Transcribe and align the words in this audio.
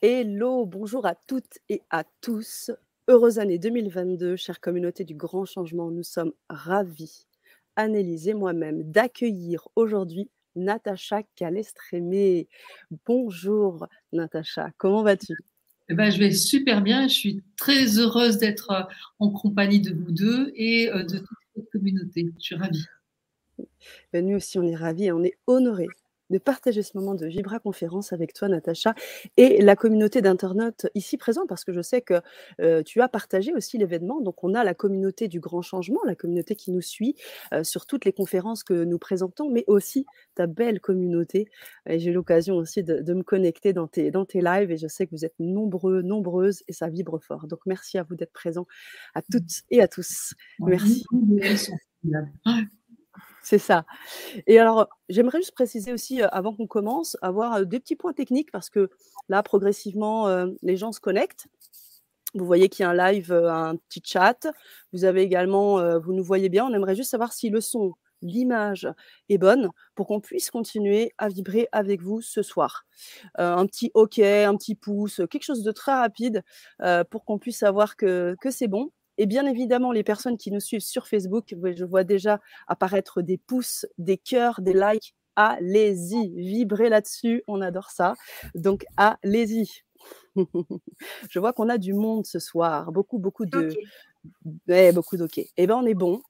Hello, 0.00 0.64
bonjour 0.64 1.06
à 1.06 1.16
toutes 1.16 1.58
et 1.68 1.82
à 1.90 2.04
tous. 2.20 2.70
Heureuse 3.08 3.40
année 3.40 3.58
2022, 3.58 4.36
chère 4.36 4.60
communauté 4.60 5.02
du 5.02 5.16
grand 5.16 5.44
changement. 5.44 5.90
Nous 5.90 6.04
sommes 6.04 6.30
ravis, 6.48 7.26
Annelise 7.74 8.28
et 8.28 8.34
moi-même, 8.34 8.88
d'accueillir 8.92 9.66
aujourd'hui 9.74 10.30
Natacha 10.54 11.24
Calestrémé. 11.34 12.46
Bonjour 13.06 13.88
Natacha, 14.12 14.70
comment 14.76 15.02
vas-tu? 15.02 15.34
Eh 15.88 15.94
ben, 15.94 16.12
je 16.12 16.20
vais 16.20 16.30
super 16.30 16.80
bien. 16.80 17.08
Je 17.08 17.14
suis 17.14 17.42
très 17.56 17.98
heureuse 17.98 18.38
d'être 18.38 18.70
euh, 18.70 18.82
en 19.18 19.30
compagnie 19.30 19.80
de 19.80 19.92
vous 19.92 20.12
deux 20.12 20.52
et 20.54 20.92
euh, 20.92 21.02
de 21.02 21.18
toute 21.18 21.38
votre 21.56 21.70
communauté. 21.70 22.30
Je 22.38 22.40
suis 22.40 22.54
ravie. 22.54 22.86
Ben, 24.12 24.24
nous 24.24 24.36
aussi, 24.36 24.60
on 24.60 24.62
est 24.62 24.76
ravis 24.76 25.06
et 25.06 25.12
on 25.12 25.24
est 25.24 25.36
honorés 25.48 25.88
de 26.30 26.38
partager 26.38 26.82
ce 26.82 26.96
moment 26.96 27.14
de 27.14 27.26
Vibra 27.26 27.58
Conférence 27.58 28.12
avec 28.12 28.32
toi, 28.32 28.48
Natacha, 28.48 28.94
et 29.36 29.60
la 29.62 29.76
communauté 29.76 30.20
d'internautes 30.22 30.86
ici 30.94 31.16
présents, 31.16 31.46
parce 31.46 31.64
que 31.64 31.72
je 31.72 31.80
sais 31.80 32.02
que 32.02 32.20
tu 32.82 33.00
as 33.00 33.08
partagé 33.08 33.52
aussi 33.54 33.78
l'événement. 33.78 34.20
Donc, 34.20 34.44
on 34.44 34.54
a 34.54 34.64
la 34.64 34.74
communauté 34.74 35.28
du 35.28 35.40
grand 35.40 35.62
changement, 35.62 36.00
la 36.04 36.14
communauté 36.14 36.54
qui 36.54 36.70
nous 36.70 36.80
suit 36.80 37.14
sur 37.62 37.86
toutes 37.86 38.04
les 38.04 38.12
conférences 38.12 38.62
que 38.62 38.84
nous 38.84 38.98
présentons, 38.98 39.50
mais 39.50 39.64
aussi 39.66 40.06
ta 40.34 40.46
belle 40.46 40.80
communauté. 40.80 41.48
Et 41.86 41.98
j'ai 41.98 42.10
eu 42.10 42.14
l'occasion 42.14 42.56
aussi 42.56 42.82
de, 42.82 43.14
me 43.14 43.22
connecter 43.22 43.72
dans 43.72 43.86
tes, 43.86 44.10
dans 44.10 44.24
tes 44.24 44.40
lives, 44.40 44.70
et 44.70 44.76
je 44.76 44.86
sais 44.86 45.06
que 45.06 45.12
vous 45.12 45.24
êtes 45.24 45.34
nombreux, 45.38 46.02
nombreuses, 46.02 46.62
et 46.68 46.72
ça 46.72 46.88
vibre 46.88 47.18
fort. 47.22 47.46
Donc, 47.46 47.60
merci 47.66 47.98
à 47.98 48.02
vous 48.02 48.14
d'être 48.14 48.32
présents, 48.32 48.66
à 49.14 49.22
toutes 49.22 49.62
et 49.70 49.80
à 49.80 49.88
tous. 49.88 50.34
Merci. 50.60 51.04
C'est 53.50 53.56
ça. 53.58 53.86
Et 54.46 54.58
alors, 54.58 54.88
j'aimerais 55.08 55.38
juste 55.38 55.54
préciser 55.54 55.90
aussi, 55.94 56.20
avant 56.20 56.54
qu'on 56.54 56.66
commence, 56.66 57.16
avoir 57.22 57.64
des 57.64 57.80
petits 57.80 57.96
points 57.96 58.12
techniques 58.12 58.52
parce 58.52 58.68
que 58.68 58.90
là, 59.30 59.42
progressivement, 59.42 60.28
les 60.60 60.76
gens 60.76 60.92
se 60.92 61.00
connectent. 61.00 61.46
Vous 62.34 62.44
voyez 62.44 62.68
qu'il 62.68 62.82
y 62.82 62.86
a 62.86 62.90
un 62.90 63.12
live, 63.12 63.32
un 63.32 63.76
petit 63.76 64.02
chat. 64.04 64.46
Vous 64.92 65.06
avez 65.06 65.22
également, 65.22 65.98
vous 65.98 66.12
nous 66.12 66.22
voyez 66.22 66.50
bien. 66.50 66.66
On 66.66 66.74
aimerait 66.74 66.94
juste 66.94 67.10
savoir 67.10 67.32
si 67.32 67.48
le 67.48 67.62
son, 67.62 67.94
l'image 68.20 68.86
est 69.30 69.38
bonne 69.38 69.70
pour 69.94 70.08
qu'on 70.08 70.20
puisse 70.20 70.50
continuer 70.50 71.14
à 71.16 71.28
vibrer 71.28 71.68
avec 71.72 72.02
vous 72.02 72.20
ce 72.20 72.42
soir. 72.42 72.84
un 73.36 73.64
petit 73.64 73.90
OK, 73.94 74.18
un 74.18 74.56
petit 74.58 74.74
pouce, 74.74 75.22
quelque 75.30 75.44
chose 75.44 75.62
de 75.62 75.72
très 75.72 75.94
rapide 75.94 76.42
pour 77.10 77.24
qu'on 77.24 77.38
puisse 77.38 77.60
savoir 77.60 77.96
que, 77.96 78.36
que 78.42 78.50
c'est 78.50 78.68
bon. 78.68 78.90
Et 79.18 79.26
bien 79.26 79.44
évidemment, 79.46 79.92
les 79.92 80.04
personnes 80.04 80.38
qui 80.38 80.50
nous 80.50 80.60
suivent 80.60 80.80
sur 80.80 81.08
Facebook, 81.08 81.54
je 81.76 81.84
vois 81.84 82.04
déjà 82.04 82.40
apparaître 82.68 83.20
des 83.20 83.36
pouces, 83.36 83.84
des 83.98 84.16
cœurs, 84.16 84.60
des 84.62 84.72
likes. 84.72 85.14
Allez-y, 85.34 86.30
vibrez 86.30 86.88
là-dessus, 86.88 87.42
on 87.46 87.60
adore 87.60 87.90
ça. 87.90 88.14
Donc, 88.54 88.86
allez-y. 88.96 89.68
je 91.30 91.38
vois 91.38 91.52
qu'on 91.52 91.68
a 91.68 91.78
du 91.78 91.94
monde 91.94 92.26
ce 92.26 92.38
soir, 92.38 92.92
beaucoup, 92.92 93.18
beaucoup 93.18 93.44
de... 93.44 93.76
beaucoup 94.92 95.16
d'ok. 95.16 95.40
Eh 95.56 95.66
bien, 95.66 95.76
on 95.76 95.86
est 95.86 95.94
bon. 95.94 96.22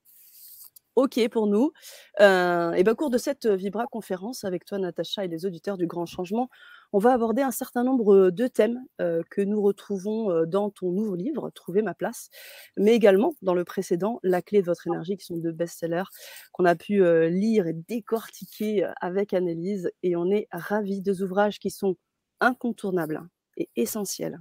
OK 0.97 1.20
pour 1.28 1.47
nous. 1.47 1.73
Euh, 2.20 2.73
et 2.73 2.83
ben, 2.83 2.92
au 2.92 2.97
cours 2.97 3.11
de 3.11 3.19
cette 3.19 3.47
Vibra 3.47 3.86
conférence 3.86 4.45
avec 4.45 4.64
toi, 4.64 4.78
Natacha, 4.78 5.25
et 5.25 5.28
les 5.28 5.47
auditeurs 5.47 5.77
du 5.77 5.86
Grand 5.86 6.06
Changement, 6.06 6.50
on 6.92 6.98
va 6.98 7.12
aborder 7.12 7.42
un 7.42 7.50
certain 7.50 7.84
nombre 7.84 8.31
de 8.31 8.47
thèmes 8.47 8.81
que 8.98 9.41
nous 9.42 9.61
retrouvons 9.62 10.44
dans 10.47 10.70
ton 10.70 10.91
nouveau 10.92 11.14
livre, 11.14 11.50
Trouver 11.50 11.83
ma 11.83 11.95
place, 11.95 12.30
mais 12.77 12.95
également 12.95 13.34
dans 13.42 13.55
le 13.55 13.64
précédent, 13.64 14.20
La 14.22 14.42
clé 14.42 14.61
de 14.61 14.67
votre 14.67 14.86
énergie, 14.86 15.17
qui 15.17 15.25
sont 15.27 15.36
deux 15.36 15.53
best-sellers 15.53 16.05
qu'on 16.53 16.64
a 16.64 16.75
pu 16.77 17.03
lire 17.30 17.67
et 17.67 17.75
décortiquer 17.75 18.89
avec 19.00 19.34
Annelise. 19.34 19.91
Et 20.03 20.17
on 20.17 20.30
est 20.30 20.48
ravis, 20.53 21.00
deux 21.03 21.22
ouvrages 21.22 21.58
qui 21.58 21.70
sont 21.70 21.97
incontournables 22.41 23.23
et 23.56 23.69
essentiels. 23.77 24.39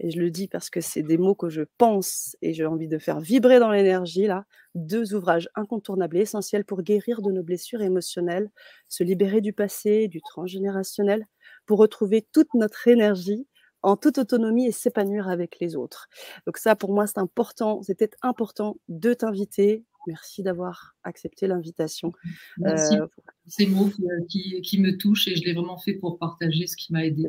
Et 0.00 0.10
je 0.10 0.18
le 0.18 0.30
dis 0.30 0.48
parce 0.48 0.70
que 0.70 0.80
c'est 0.80 1.04
des 1.04 1.18
mots 1.18 1.36
que 1.36 1.48
je 1.48 1.62
pense 1.78 2.36
et 2.42 2.52
j'ai 2.52 2.66
envie 2.66 2.88
de 2.88 2.98
faire 2.98 3.20
vibrer 3.20 3.60
dans 3.60 3.70
l'énergie, 3.70 4.26
là. 4.26 4.44
Deux 4.74 5.14
ouvrages 5.14 5.48
incontournables 5.54 6.16
et 6.16 6.22
essentiels 6.22 6.64
pour 6.64 6.82
guérir 6.82 7.22
de 7.22 7.30
nos 7.30 7.44
blessures 7.44 7.80
émotionnelles, 7.80 8.50
se 8.88 9.04
libérer 9.04 9.40
du 9.40 9.52
passé, 9.52 10.08
du 10.08 10.20
transgénérationnel, 10.20 11.26
pour 11.66 11.78
retrouver 11.78 12.26
toute 12.32 12.52
notre 12.54 12.88
énergie 12.88 13.46
en 13.82 13.96
toute 13.96 14.18
autonomie 14.18 14.66
et 14.66 14.72
s'épanouir 14.72 15.28
avec 15.28 15.58
les 15.60 15.76
autres. 15.76 16.08
Donc 16.46 16.56
ça, 16.56 16.74
pour 16.74 16.92
moi, 16.92 17.06
c'est 17.06 17.18
important. 17.18 17.82
C'était 17.82 18.10
important 18.22 18.76
de 18.88 19.12
t'inviter. 19.12 19.84
Merci 20.06 20.42
d'avoir 20.42 20.96
accepté 21.02 21.46
l'invitation. 21.46 22.12
Merci 22.58 22.98
euh, 22.98 23.06
ces 23.46 23.66
mots 23.66 23.90
qui, 24.28 24.78
me 24.78 24.96
touchent 24.96 25.28
et 25.28 25.36
je 25.36 25.44
l'ai 25.44 25.52
vraiment 25.52 25.78
fait 25.78 25.94
pour 25.94 26.18
partager 26.18 26.66
ce 26.66 26.76
qui 26.76 26.92
m'a 26.92 27.04
aidé. 27.04 27.26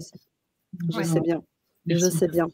Je 0.90 1.03
sais 1.03 1.19
bien. 1.19 1.44
Je 1.85 2.09
sais 2.09 2.28
bien. 2.28 2.47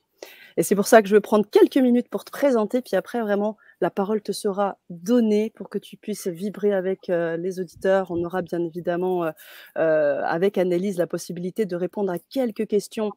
Et 0.57 0.63
c'est 0.63 0.75
pour 0.75 0.87
ça 0.87 1.01
que 1.01 1.07
je 1.07 1.15
vais 1.15 1.21
prendre 1.21 1.47
quelques 1.49 1.77
minutes 1.77 2.09
pour 2.09 2.25
te 2.25 2.31
présenter, 2.31 2.81
puis 2.81 2.95
après, 2.95 3.21
vraiment, 3.21 3.57
la 3.81 3.89
parole 3.89 4.21
te 4.21 4.31
sera 4.31 4.77
donnée 4.89 5.49
pour 5.55 5.69
que 5.69 5.79
tu 5.79 5.97
puisses 5.97 6.27
vibrer 6.27 6.71
avec 6.71 7.09
euh, 7.09 7.35
les 7.35 7.59
auditeurs. 7.59 8.11
On 8.11 8.23
aura 8.23 8.43
bien 8.43 8.63
évidemment, 8.63 9.25
euh, 9.25 9.31
euh, 9.77 10.21
avec 10.23 10.57
Annelise, 10.57 10.97
la 10.97 11.07
possibilité 11.07 11.65
de 11.65 11.75
répondre 11.75 12.11
à 12.11 12.19
quelques 12.19 12.67
questions 12.67 13.11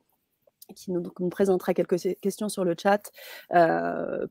qui 0.74 0.90
nous, 0.92 1.02
nous, 1.20 1.28
présentera 1.28 1.74
quelques 1.74 1.98
questions 2.22 2.48
sur 2.48 2.64
le 2.64 2.74
chat 2.80 3.12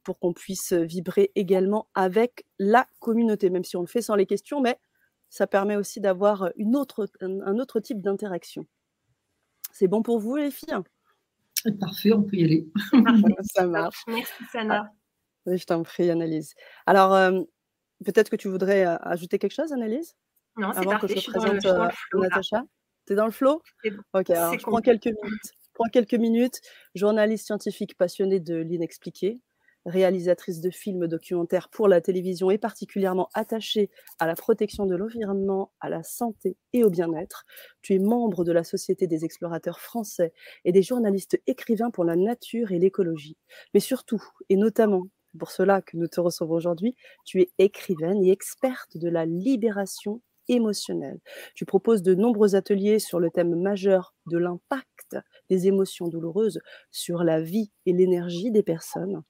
pour 0.03 0.17
qu'on 0.17 0.33
puisse 0.33 0.73
vibrer 0.73 1.31
également 1.35 1.87
avec 1.93 2.47
la 2.57 2.87
communauté, 2.99 3.51
même 3.51 3.63
si 3.63 3.77
on 3.77 3.81
le 3.81 3.87
fait 3.87 4.01
sans 4.01 4.15
les 4.15 4.25
questions, 4.25 4.59
mais 4.59 4.79
ça 5.29 5.45
permet 5.45 5.75
aussi 5.75 6.01
d'avoir 6.01 6.49
une 6.55 6.75
autre, 6.75 7.07
un 7.21 7.59
autre 7.59 7.79
type 7.79 8.01
d'interaction. 8.01 8.65
C'est 9.71 9.87
bon 9.87 10.01
pour 10.01 10.19
vous, 10.19 10.35
les 10.37 10.49
filles? 10.49 10.75
Parfait, 11.79 12.11
on 12.13 12.23
peut 12.23 12.37
y 12.37 12.43
aller. 12.43 12.67
Ça 13.53 13.67
marche. 13.67 14.03
Merci, 14.07 14.43
Sana. 14.51 14.89
Ah, 14.89 14.93
je 15.45 15.63
t'en 15.65 15.83
prie, 15.83 16.09
Annelise. 16.09 16.53
Alors, 16.85 17.13
euh, 17.13 17.41
peut-être 18.05 18.29
que 18.29 18.35
tu 18.35 18.47
voudrais 18.47 18.85
ajouter 19.01 19.39
quelque 19.39 19.53
chose, 19.53 19.71
Annelise? 19.71 20.15
Non, 20.57 20.71
c'est 20.73 20.85
parfait. 20.85 21.07
Que 21.07 21.19
je, 21.19 21.31
présente 21.31 21.65
euh, 21.65 21.89
Natacha. 22.13 22.63
Tu 23.07 23.13
es 23.13 23.15
dans 23.15 23.25
le 23.25 23.31
flow 23.31 23.61
Ok, 24.13 24.29
alors 24.29 24.53
je 24.53 24.59
prends 24.59 24.81
quelques 24.81 25.07
minutes. 25.07 25.51
Prends 25.73 25.89
quelques 25.89 26.13
minutes. 26.13 26.61
Journaliste 26.95 27.47
scientifique 27.47 27.97
passionnée 27.97 28.39
de 28.39 28.55
l'inexpliqué, 28.55 29.41
réalisatrice 29.85 30.61
de 30.61 30.69
films 30.69 31.07
documentaires 31.07 31.69
pour 31.69 31.87
la 31.87 31.99
télévision 31.99 32.51
et 32.51 32.59
particulièrement 32.59 33.29
attachée 33.33 33.89
à 34.19 34.27
la 34.27 34.35
protection 34.35 34.85
de 34.85 34.95
l'environnement, 34.95 35.73
à 35.79 35.89
la 35.89 36.03
santé 36.03 36.57
et 36.73 36.83
au 36.83 36.89
bien-être. 36.89 37.45
Tu 37.81 37.95
es 37.95 37.99
membre 37.99 38.43
de 38.43 38.51
la 38.51 38.63
Société 38.63 39.07
des 39.07 39.25
explorateurs 39.25 39.79
français 39.79 40.31
et 40.63 40.71
des 40.71 40.83
journalistes 40.83 41.41
écrivains 41.47 41.89
pour 41.89 42.05
la 42.05 42.15
nature 42.15 42.71
et 42.71 42.79
l'écologie. 42.79 43.37
Mais 43.73 43.79
surtout, 43.79 44.23
et 44.49 44.55
notamment 44.55 45.07
pour 45.37 45.51
cela 45.51 45.81
que 45.81 45.97
nous 45.97 46.07
te 46.07 46.19
recevons 46.19 46.55
aujourd'hui, 46.55 46.95
tu 47.25 47.41
es 47.41 47.49
écrivaine 47.57 48.23
et 48.23 48.31
experte 48.31 48.97
de 48.97 49.09
la 49.09 49.25
libération 49.25 50.21
émotionnelle. 50.47 51.19
Tu 51.55 51.65
proposes 51.65 52.01
de 52.01 52.15
nombreux 52.15 52.55
ateliers 52.55 52.99
sur 52.99 53.19
le 53.19 53.29
thème 53.29 53.55
majeur 53.55 54.13
de 54.25 54.37
l'impact 54.37 55.17
des 55.49 55.67
émotions 55.67 56.07
douloureuses 56.07 56.59
sur 56.91 57.23
la 57.23 57.41
vie 57.41 57.71
et 57.85 57.93
l'énergie 57.93 58.51
des 58.51 58.63
personnes. 58.63 59.23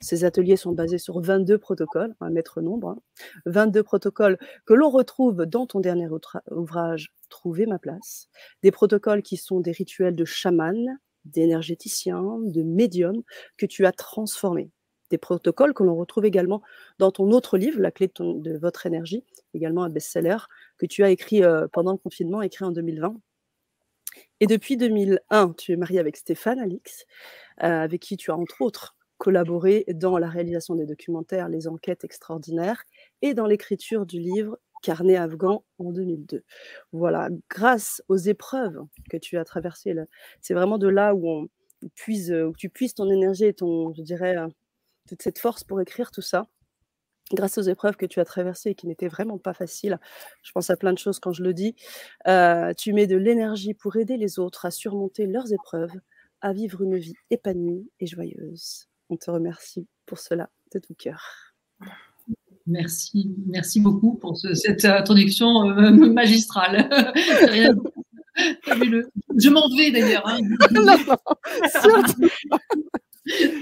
Ces 0.00 0.24
ateliers 0.24 0.56
sont 0.56 0.72
basés 0.72 0.98
sur 0.98 1.20
22 1.20 1.58
protocoles, 1.58 2.14
un 2.20 2.30
maître 2.30 2.62
nombre, 2.62 2.96
22 3.44 3.80
hein. 3.80 3.82
protocoles 3.82 4.38
que 4.64 4.72
l'on 4.72 4.88
retrouve 4.88 5.44
dans 5.44 5.66
ton 5.66 5.80
dernier 5.80 6.08
ouvrage 6.50 7.12
Trouver 7.28 7.66
ma 7.66 7.80
place, 7.80 8.28
des 8.62 8.70
protocoles 8.70 9.20
qui 9.20 9.36
sont 9.36 9.58
des 9.58 9.72
rituels 9.72 10.14
de 10.14 10.24
chaman, 10.24 10.96
d'énergéticien, 11.24 12.22
de 12.44 12.62
médium 12.62 13.22
que 13.56 13.66
tu 13.66 13.84
as 13.84 13.90
transformés. 13.90 14.70
Des 15.10 15.18
protocoles 15.18 15.74
que 15.74 15.82
l'on 15.82 15.96
retrouve 15.96 16.24
également 16.24 16.62
dans 16.98 17.10
ton 17.10 17.30
autre 17.30 17.58
livre, 17.58 17.80
La 17.80 17.90
clé 17.90 18.10
de, 18.18 18.58
votre 18.58 18.86
énergie, 18.86 19.24
également 19.54 19.84
un 19.84 19.90
best-seller 19.90 20.38
que 20.78 20.86
tu 20.86 21.04
as 21.04 21.10
écrit 21.10 21.44
euh, 21.44 21.68
pendant 21.72 21.92
le 21.92 21.98
confinement, 21.98 22.42
écrit 22.42 22.64
en 22.64 22.72
2020. 22.72 23.16
Et 24.40 24.46
depuis 24.46 24.76
2001, 24.76 25.52
tu 25.52 25.72
es 25.72 25.76
marié 25.76 25.98
avec 25.98 26.16
Stéphane 26.16 26.58
Alix, 26.58 27.04
euh, 27.62 27.66
avec 27.66 28.02
qui 28.02 28.16
tu 28.16 28.30
as 28.30 28.36
entre 28.36 28.60
autres 28.62 28.96
collaboré 29.18 29.84
dans 29.88 30.18
la 30.18 30.28
réalisation 30.28 30.74
des 30.74 30.86
documentaires 30.86 31.48
Les 31.48 31.68
Enquêtes 31.68 32.04
extraordinaires 32.04 32.84
et 33.22 33.34
dans 33.34 33.46
l'écriture 33.46 34.06
du 34.06 34.18
livre 34.20 34.58
Carnet 34.82 35.16
afghan 35.16 35.64
en 35.78 35.90
2002. 35.90 36.44
Voilà, 36.92 37.30
grâce 37.50 38.02
aux 38.08 38.16
épreuves 38.16 38.78
que 39.10 39.16
tu 39.16 39.38
as 39.38 39.44
traversées, 39.44 39.94
c'est 40.40 40.54
vraiment 40.54 40.78
de 40.78 40.88
là 40.88 41.14
où, 41.14 41.28
on 41.28 41.48
puise, 41.94 42.32
où 42.32 42.52
tu 42.56 42.68
puisses 42.68 42.94
ton 42.94 43.10
énergie 43.10 43.46
et 43.46 43.54
ton, 43.54 43.94
je 43.94 44.02
dirais, 44.02 44.36
euh, 44.36 44.48
toute 45.06 45.22
cette 45.22 45.38
force 45.38 45.64
pour 45.64 45.80
écrire 45.80 46.10
tout 46.10 46.22
ça. 46.22 46.46
Grâce 47.32 47.58
aux 47.58 47.62
épreuves 47.62 47.96
que 47.96 48.06
tu 48.06 48.20
as 48.20 48.24
traversées 48.24 48.70
et 48.70 48.74
qui 48.76 48.86
n'étaient 48.86 49.08
vraiment 49.08 49.38
pas 49.38 49.52
faciles, 49.52 49.98
je 50.44 50.52
pense 50.52 50.70
à 50.70 50.76
plein 50.76 50.92
de 50.92 50.98
choses 50.98 51.18
quand 51.18 51.32
je 51.32 51.42
le 51.42 51.54
dis, 51.54 51.74
euh, 52.28 52.72
tu 52.74 52.92
mets 52.92 53.08
de 53.08 53.16
l'énergie 53.16 53.74
pour 53.74 53.96
aider 53.96 54.16
les 54.16 54.38
autres 54.38 54.64
à 54.64 54.70
surmonter 54.70 55.26
leurs 55.26 55.52
épreuves, 55.52 55.90
à 56.40 56.52
vivre 56.52 56.82
une 56.82 56.96
vie 56.96 57.16
épanouie 57.30 57.90
et 57.98 58.06
joyeuse. 58.06 58.86
On 59.10 59.16
te 59.16 59.30
remercie 59.30 59.88
pour 60.04 60.18
cela 60.18 60.50
de 60.72 60.78
tout 60.78 60.94
cœur. 60.94 61.54
Merci, 62.68 63.34
merci 63.46 63.80
beaucoup 63.80 64.14
pour 64.14 64.36
cette 64.36 64.84
introduction 64.84 65.68
euh, 65.70 65.90
magistrale. 66.12 66.88
Je 69.36 69.48
m'en 69.48 69.68
vais 69.76 69.90
d'ailleurs. 69.90 70.26
Hein. 70.26 70.40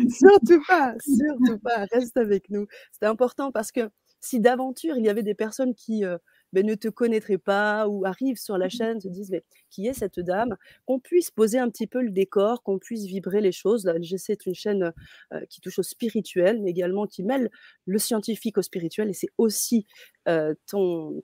surtout 0.09 0.63
pas. 0.69 0.95
surtout 1.01 1.59
pas. 1.59 1.87
Reste 1.93 2.17
avec 2.17 2.51
nous. 2.51 2.67
C'est 2.93 3.07
important 3.07 3.53
parce 3.53 3.73
que 3.73 3.91
si 4.21 4.41
d'aventure 4.41 4.97
il 4.97 5.05
y 5.05 5.09
avait 5.09 5.23
des 5.23 5.35
personnes 5.35 5.75
qui 5.75 6.05
euh, 6.05 6.17
ben, 6.55 6.65
ne 6.65 6.75
te 6.75 6.89
connaîtraient 6.89 7.39
pas 7.39 7.89
ou 7.89 8.05
arrivent 8.07 8.39
sur 8.39 8.57
la 8.59 8.69
chaîne, 8.69 9.01
se 9.01 9.09
disent 9.09 9.31
mais 9.31 9.45
qui 9.71 9.87
est 9.87 9.93
cette 9.93 10.21
dame, 10.21 10.57
qu'on 10.87 11.01
puisse 11.01 11.31
poser 11.31 11.59
un 11.59 11.69
petit 11.69 11.87
peu 11.87 12.01
le 12.01 12.11
décor, 12.11 12.63
qu'on 12.63 12.79
puisse 12.79 13.07
vibrer 13.07 13.41
les 13.41 13.53
choses. 13.53 13.85
Là, 13.85 13.95
c'est 14.17 14.47
une 14.47 14.55
chaîne 14.55 14.93
euh, 15.33 15.41
qui 15.51 15.61
touche 15.61 15.81
au 15.81 15.83
spirituel, 15.83 16.63
mais 16.63 16.71
également 16.71 17.07
qui 17.07 17.25
mêle 17.25 17.51
le 17.87 17.99
scientifique 17.99 18.57
au 18.57 18.63
spirituel, 18.63 19.11
et 19.11 19.15
c'est 19.15 19.31
aussi 19.37 19.87
euh, 20.29 20.55
ton, 20.69 21.23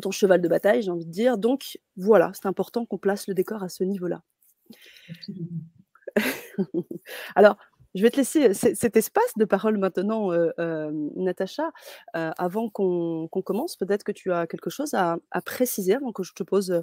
ton 0.00 0.10
cheval 0.10 0.40
de 0.40 0.48
bataille, 0.48 0.82
j'ai 0.82 0.90
envie 0.90 1.06
de 1.06 1.10
dire. 1.10 1.38
Donc 1.38 1.78
voilà, 1.96 2.32
c'est 2.34 2.46
important 2.46 2.86
qu'on 2.86 2.98
place 2.98 3.28
le 3.28 3.34
décor 3.34 3.62
à 3.62 3.68
ce 3.68 3.84
niveau-là. 3.84 4.22
Alors, 7.34 7.56
je 7.94 8.02
vais 8.02 8.10
te 8.10 8.16
laisser 8.16 8.54
cet 8.54 8.96
espace 8.96 9.32
de 9.36 9.44
parole 9.44 9.78
maintenant, 9.78 10.30
Natacha. 11.16 11.70
avant 12.12 12.68
qu'on 12.68 13.28
commence, 13.44 13.76
peut-être 13.76 14.04
que 14.04 14.12
tu 14.12 14.32
as 14.32 14.46
quelque 14.46 14.70
chose 14.70 14.94
à, 14.94 15.18
préciser 15.44 15.94
avant 15.94 16.12
que 16.12 16.22
je 16.22 16.32
te 16.32 16.42
pose 16.42 16.82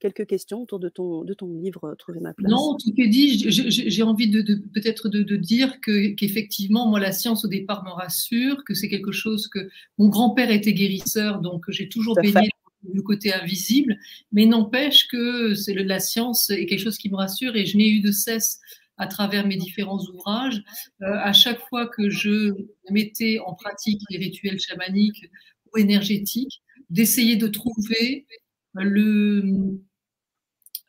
quelques 0.00 0.26
questions 0.26 0.62
autour 0.62 0.78
de 0.78 0.88
ton, 0.88 1.24
de 1.24 1.34
ton 1.34 1.52
livre 1.52 1.94
Trouver 1.98 2.20
ma 2.20 2.32
place. 2.32 2.50
Non, 2.50 2.76
tout 2.76 2.92
est 2.98 3.08
dit. 3.08 3.50
J'ai 3.50 4.02
envie 4.02 4.30
de, 4.30 4.42
peut-être 4.74 5.08
de, 5.08 5.36
dire 5.36 5.80
qu'effectivement, 5.80 6.88
moi, 6.88 7.00
la 7.00 7.12
science 7.12 7.44
au 7.44 7.48
départ 7.48 7.84
me 7.84 7.90
rassure, 7.90 8.64
que 8.64 8.74
c'est 8.74 8.88
quelque 8.88 9.12
chose 9.12 9.48
que 9.48 9.68
mon 9.98 10.08
grand-père 10.08 10.50
était 10.50 10.72
guérisseur, 10.72 11.40
donc 11.40 11.64
j'ai 11.68 11.88
toujours 11.88 12.14
baigné 12.14 12.50
le 12.94 13.02
côté 13.02 13.32
invisible, 13.32 13.98
mais 14.30 14.46
n'empêche 14.46 15.08
que 15.08 15.54
c'est 15.54 15.74
la 15.74 16.00
science 16.00 16.50
est 16.50 16.66
quelque 16.66 16.80
chose 16.80 16.96
qui 16.96 17.10
me 17.10 17.16
rassure 17.16 17.56
et 17.56 17.66
je 17.66 17.76
n'ai 17.76 17.88
eu 17.88 18.00
de 18.00 18.12
cesse 18.12 18.60
à 18.98 19.06
travers 19.06 19.46
mes 19.46 19.56
différents 19.56 20.00
ouvrages. 20.12 20.62
Euh, 21.02 21.14
à 21.22 21.32
chaque 21.32 21.60
fois 21.68 21.86
que 21.86 22.10
je 22.10 22.52
mettais 22.90 23.38
en 23.46 23.54
pratique 23.54 24.02
les 24.10 24.18
rituels 24.18 24.58
chamaniques 24.58 25.26
ou 25.72 25.78
énergétiques, 25.78 26.62
d'essayer 26.90 27.36
de 27.36 27.48
trouver 27.48 28.26
le, 28.74 29.78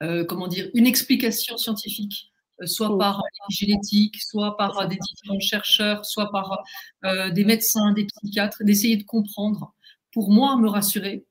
euh, 0.03 0.25
comment 0.25 0.47
dire, 0.47 0.69
une 0.73 0.87
explication 0.87 1.57
scientifique, 1.57 2.31
euh, 2.61 2.65
soit 2.65 2.97
par 2.97 3.21
l'épigénétique, 3.47 4.21
soit 4.21 4.57
par 4.57 4.87
des 4.87 4.97
différents 4.97 5.39
chercheurs, 5.39 6.05
soit 6.05 6.31
par 6.31 6.63
des 7.31 7.45
médecins, 7.45 7.93
des 7.93 8.05
psychiatres, 8.05 8.63
d'essayer 8.63 8.97
de 8.97 9.03
comprendre 9.03 9.73
pour 10.11 10.31
moi 10.31 10.57
me 10.57 10.67
rassurer 10.67 11.25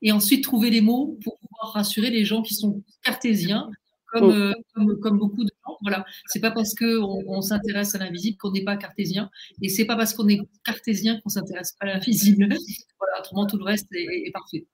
et 0.00 0.12
ensuite 0.12 0.42
trouver 0.42 0.70
les 0.70 0.80
mots 0.80 1.18
pour 1.22 1.38
pouvoir 1.38 1.74
rassurer 1.74 2.10
les 2.10 2.24
gens 2.24 2.42
qui 2.42 2.54
sont 2.54 2.82
cartésiens 3.02 3.70
comme, 4.12 4.24
oh. 4.24 4.30
euh, 4.30 4.52
comme, 4.74 5.00
comme, 5.00 5.18
beaucoup 5.18 5.44
de 5.44 5.50
gens. 5.64 5.76
Voilà, 5.82 6.04
c'est 6.26 6.40
pas 6.40 6.50
parce 6.50 6.74
qu'on 6.74 7.22
on, 7.26 7.40
s'intéresse 7.40 7.94
à 7.94 7.98
l'invisible 7.98 8.36
qu'on 8.38 8.52
n'est 8.52 8.64
pas 8.64 8.76
cartésien, 8.76 9.30
et 9.60 9.68
c'est 9.68 9.84
pas 9.84 9.96
parce 9.96 10.14
qu'on 10.14 10.28
est 10.28 10.40
cartésien 10.64 11.20
qu'on 11.20 11.30
s'intéresse 11.30 11.72
pas 11.78 11.86
à 11.86 11.94
l'invisible. 11.94 12.48
Voilà, 12.98 13.18
autrement 13.18 13.46
tout 13.46 13.56
le 13.56 13.64
reste 13.64 13.88
est, 13.92 14.28
est, 14.28 14.30
parfait. 14.30 14.64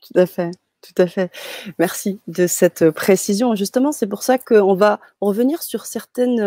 Tout 0.00 0.18
à 0.18 0.24
fait. 0.24 0.50
Tout 0.80 1.02
à 1.02 1.06
fait. 1.06 1.30
Merci 1.78 2.18
de 2.28 2.46
cette 2.46 2.90
précision. 2.90 3.54
Justement, 3.54 3.92
c'est 3.92 4.06
pour 4.06 4.22
ça 4.22 4.38
qu'on 4.38 4.74
va 4.74 5.00
revenir 5.20 5.62
sur 5.62 5.84
certaines 5.84 6.40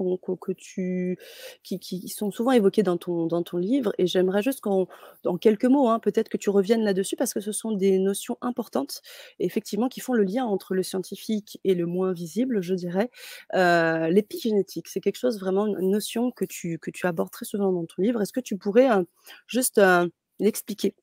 euh, 0.00 0.36
que 0.40 0.52
tu, 0.52 1.18
qui, 1.62 2.08
sont 2.08 2.30
souvent 2.30 2.52
évoqués 2.52 2.82
dans 2.82 2.96
ton, 2.96 3.26
dans 3.26 3.42
ton 3.42 3.58
livre. 3.58 3.92
Et 3.98 4.06
j'aimerais 4.06 4.42
juste 4.42 4.60
qu'en 4.60 4.86
dans 5.22 5.36
quelques 5.36 5.64
mots, 5.64 5.88
hein, 5.88 5.98
peut-être 5.98 6.28
que 6.28 6.36
tu 6.36 6.50
reviennes 6.50 6.82
là-dessus, 6.82 7.16
parce 7.16 7.34
que 7.34 7.40
ce 7.40 7.52
sont 7.52 7.72
des 7.72 7.98
notions 7.98 8.38
importantes, 8.40 9.02
effectivement, 9.38 9.88
qui 9.88 10.00
font 10.00 10.12
le 10.12 10.24
lien 10.24 10.44
entre 10.44 10.74
le 10.74 10.82
scientifique 10.82 11.58
et 11.64 11.74
le 11.74 11.86
moins 11.86 12.12
visible, 12.12 12.62
je 12.62 12.74
dirais. 12.74 13.10
Euh, 13.54 14.08
l'épigénétique, 14.08 14.88
c'est 14.88 15.00
quelque 15.00 15.18
chose 15.18 15.40
vraiment, 15.40 15.66
une 15.66 15.90
notion 15.90 16.30
que 16.30 16.44
tu, 16.44 16.78
que 16.78 16.90
tu 16.90 17.06
abordes 17.06 17.30
très 17.30 17.44
souvent 17.44 17.72
dans 17.72 17.84
ton 17.84 18.02
livre. 18.02 18.22
Est-ce 18.22 18.32
que 18.32 18.40
tu 18.40 18.56
pourrais 18.56 18.90
euh, 18.90 19.02
juste 19.46 19.78
euh, 19.78 20.08
l'expliquer 20.38 20.94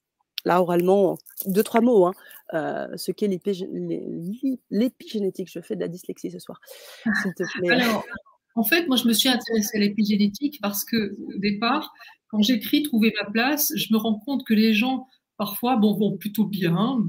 là 0.45 0.61
oralement, 0.61 1.17
deux, 1.45 1.63
trois 1.63 1.81
mots, 1.81 2.05
hein, 2.05 2.13
ce 2.97 3.11
qu'est 3.11 3.27
l'épigénétique? 3.27 5.49
Je 5.49 5.61
fais 5.61 5.75
de 5.75 5.81
la 5.81 5.87
dyslexie 5.87 6.31
ce 6.31 6.39
soir, 6.39 6.59
s'il 7.21 7.33
te 7.33 7.43
plaît. 7.59 7.81
En 8.55 8.63
fait, 8.63 8.87
moi, 8.87 8.97
je 8.97 9.07
me 9.07 9.13
suis 9.13 9.29
intéressée 9.29 9.77
à 9.77 9.79
l'épigénétique 9.79 10.59
parce 10.61 10.85
que, 10.85 11.15
au 11.35 11.39
départ, 11.39 11.91
quand 12.27 12.41
j'écris 12.41 12.83
Trouver 12.83 13.13
ma 13.21 13.29
place, 13.29 13.71
je 13.75 13.93
me 13.93 13.97
rends 13.97 14.19
compte 14.19 14.45
que 14.45 14.53
les 14.53 14.73
gens, 14.73 15.07
parfois, 15.37 15.77
bon, 15.77 15.93
vont 15.97 16.17
plutôt 16.17 16.45
bien. 16.45 17.03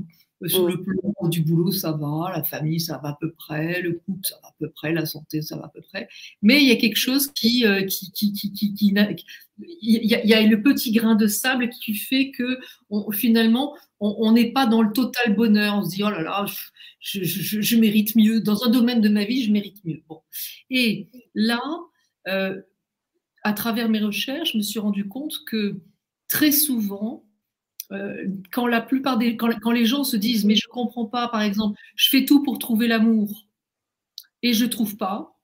Sur 0.46 0.68
le 0.68 0.82
plan 0.82 1.28
du 1.28 1.42
boulot, 1.42 1.72
ça 1.72 1.92
va, 1.92 2.32
la 2.34 2.42
famille, 2.42 2.80
ça 2.80 2.98
va 3.02 3.10
à 3.10 3.18
peu 3.20 3.32
près, 3.32 3.80
le 3.80 3.94
couple, 3.94 4.26
ça 4.26 4.36
va 4.42 4.48
à 4.48 4.54
peu 4.58 4.70
près, 4.70 4.92
la 4.92 5.06
santé, 5.06 5.42
ça 5.42 5.56
va 5.56 5.66
à 5.66 5.68
peu 5.68 5.80
près. 5.80 6.08
Mais 6.42 6.62
il 6.62 6.68
y 6.68 6.72
a 6.72 6.76
quelque 6.76 6.98
chose 6.98 7.28
qui, 7.32 7.66
euh, 7.66 7.82
qui, 7.84 8.10
qui, 8.12 8.32
qui, 8.32 8.52
qui, 8.52 8.74
qui 8.74 8.86
il 8.88 10.06
y, 10.06 10.14
a, 10.14 10.22
il 10.22 10.28
y, 10.28 10.34
a, 10.34 10.42
le 10.42 10.62
petit 10.62 10.92
grain 10.92 11.14
de 11.14 11.26
sable 11.26 11.70
qui 11.70 11.94
fait 11.94 12.30
que 12.30 12.58
on, 12.90 13.10
finalement, 13.12 13.76
on 14.00 14.32
n'est 14.32 14.52
pas 14.52 14.66
dans 14.66 14.82
le 14.82 14.92
total 14.92 15.34
bonheur. 15.34 15.76
On 15.76 15.84
se 15.84 15.90
dit, 15.90 16.02
oh 16.02 16.10
là 16.10 16.22
là, 16.22 16.44
je, 17.00 17.22
je, 17.22 17.60
je, 17.60 17.76
mérite 17.76 18.16
mieux. 18.16 18.40
Dans 18.40 18.64
un 18.64 18.70
domaine 18.70 19.00
de 19.00 19.08
ma 19.08 19.24
vie, 19.24 19.44
je 19.44 19.52
mérite 19.52 19.84
mieux. 19.84 20.02
Bon. 20.08 20.20
Et 20.70 21.08
là, 21.34 21.62
euh, 22.28 22.60
à 23.44 23.52
travers 23.52 23.88
mes 23.88 24.00
recherches, 24.00 24.52
je 24.52 24.58
me 24.58 24.62
suis 24.62 24.80
rendu 24.80 25.06
compte 25.06 25.44
que 25.46 25.80
très 26.28 26.52
souvent, 26.52 27.23
euh, 27.94 28.26
quand 28.52 28.66
la 28.66 28.80
plupart 28.80 29.18
des, 29.18 29.36
quand, 29.36 29.50
quand, 29.60 29.70
les 29.70 29.86
gens 29.86 30.04
se 30.04 30.16
disent, 30.16 30.44
mais 30.44 30.56
je 30.56 30.68
comprends 30.68 31.06
pas, 31.06 31.28
par 31.28 31.42
exemple, 31.42 31.78
je 31.96 32.08
fais 32.08 32.24
tout 32.24 32.42
pour 32.42 32.58
trouver 32.58 32.88
l'amour 32.88 33.46
et 34.42 34.52
je 34.52 34.66
trouve 34.66 34.96
pas, 34.96 35.38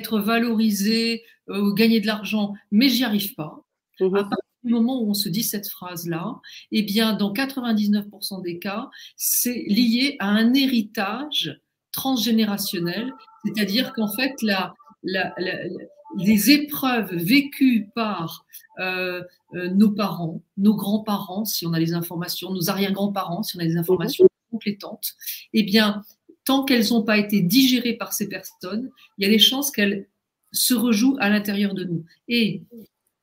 être 0.00 0.20
valorisé, 0.20 1.24
euh, 1.48 1.72
gagner 1.72 2.00
de 2.00 2.06
l'argent, 2.06 2.54
mais 2.70 2.88
j'y 2.88 3.04
arrive 3.04 3.34
pas. 3.34 3.64
Mmh 4.00 4.28
moment 4.68 5.00
où 5.00 5.10
on 5.10 5.14
se 5.14 5.28
dit 5.28 5.44
cette 5.44 5.68
phrase-là, 5.68 6.40
eh 6.72 6.82
bien, 6.82 7.12
dans 7.12 7.32
99% 7.32 8.42
des 8.42 8.58
cas, 8.58 8.90
c'est 9.16 9.64
lié 9.68 10.16
à 10.18 10.28
un 10.28 10.54
héritage 10.54 11.60
transgénérationnel, 11.92 13.12
c'est-à-dire 13.44 13.92
qu'en 13.92 14.10
fait, 14.12 14.34
la, 14.42 14.74
la, 15.04 15.32
les 16.16 16.50
épreuves 16.50 17.14
vécues 17.14 17.88
par 17.94 18.46
euh, 18.78 19.22
euh, 19.54 19.68
nos 19.70 19.90
parents, 19.90 20.42
nos 20.56 20.74
grands-parents, 20.74 21.44
si 21.44 21.66
on 21.66 21.72
a 21.72 21.78
les 21.78 21.92
informations, 21.92 22.52
nos 22.52 22.70
arrière-grands-parents, 22.70 23.42
si 23.42 23.56
on 23.56 23.60
a 23.60 23.64
des 23.64 23.76
informations 23.76 24.24
mhm. 24.24 24.50
complétantes, 24.50 25.14
eh 25.52 25.62
bien, 25.62 26.02
tant 26.44 26.64
qu'elles 26.64 26.88
n'ont 26.90 27.02
pas 27.02 27.18
été 27.18 27.40
digérées 27.40 27.94
par 27.94 28.12
ces 28.12 28.28
personnes, 28.28 28.90
il 29.18 29.24
y 29.24 29.26
a 29.26 29.30
des 29.30 29.38
chances 29.38 29.70
qu'elles 29.70 30.08
se 30.52 30.74
rejouent 30.74 31.16
à 31.20 31.28
l'intérieur 31.28 31.74
de 31.74 31.84
nous. 31.84 32.04
Et 32.28 32.62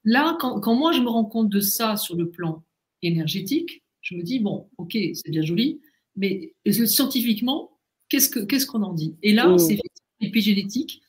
Là, 0.05 0.37
quand, 0.39 0.75
moi 0.75 0.91
je 0.91 0.99
me 0.99 1.09
rends 1.09 1.25
compte 1.25 1.49
de 1.49 1.59
ça 1.59 1.95
sur 1.95 2.15
le 2.15 2.29
plan 2.29 2.63
énergétique, 3.01 3.83
je 4.01 4.15
me 4.15 4.23
dis, 4.23 4.39
bon, 4.39 4.67
ok, 4.77 4.97
c'est 5.13 5.29
bien 5.29 5.41
joli, 5.41 5.79
mais 6.17 6.53
scientifiquement, 6.85 7.71
qu'est-ce 8.09 8.65
qu'on 8.65 8.83
en 8.83 8.93
dit? 8.93 9.15
Et 9.23 9.33
là, 9.33 9.47
mmh. 9.47 9.59
c'est 9.59 9.79
l'épigénétique 10.19 11.01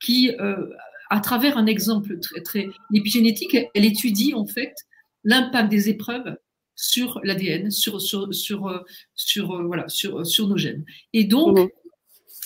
qui, 0.00 0.30
euh, 0.40 0.68
à 1.12 1.20
travers 1.20 1.58
un 1.58 1.66
exemple 1.66 2.18
très, 2.20 2.40
très. 2.40 2.70
L'épigénétique, 2.90 3.54
elle 3.74 3.84
étudie 3.84 4.32
en 4.32 4.46
fait 4.46 4.74
l'impact 5.24 5.70
des 5.70 5.90
épreuves 5.90 6.38
sur 6.74 7.20
l'ADN, 7.22 7.70
sur, 7.70 8.00
sur, 8.00 8.32
sur, 8.32 8.66
euh, 8.66 8.78
sur, 9.14 9.52
euh, 9.52 9.64
voilà, 9.64 9.86
sur, 9.90 10.26
sur 10.26 10.48
nos 10.48 10.56
gènes. 10.56 10.86
Et 11.12 11.24
donc, 11.24 11.58
mmh. 11.58 11.68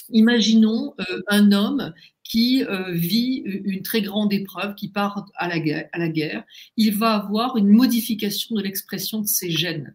imaginons 0.09 0.95
un 1.29 1.53
homme 1.53 1.95
qui 2.25 2.65
euh, 2.65 2.91
vit 2.91 3.37
une 3.45 3.83
très 3.83 4.03
grande 4.03 4.33
épreuve, 4.33 4.75
qui 4.75 4.89
part 4.89 5.27
à 5.37 5.47
la, 5.47 5.61
guerre, 5.61 5.89
à 5.93 5.99
la 5.99 6.09
guerre, 6.09 6.43
il 6.77 6.93
va 6.93 7.15
avoir 7.15 7.57
une 7.57 7.69
modification 7.69 8.57
de 8.57 8.63
l'expression 8.63 9.21
de 9.21 9.29
ses 9.29 9.49
gènes. 9.49 9.95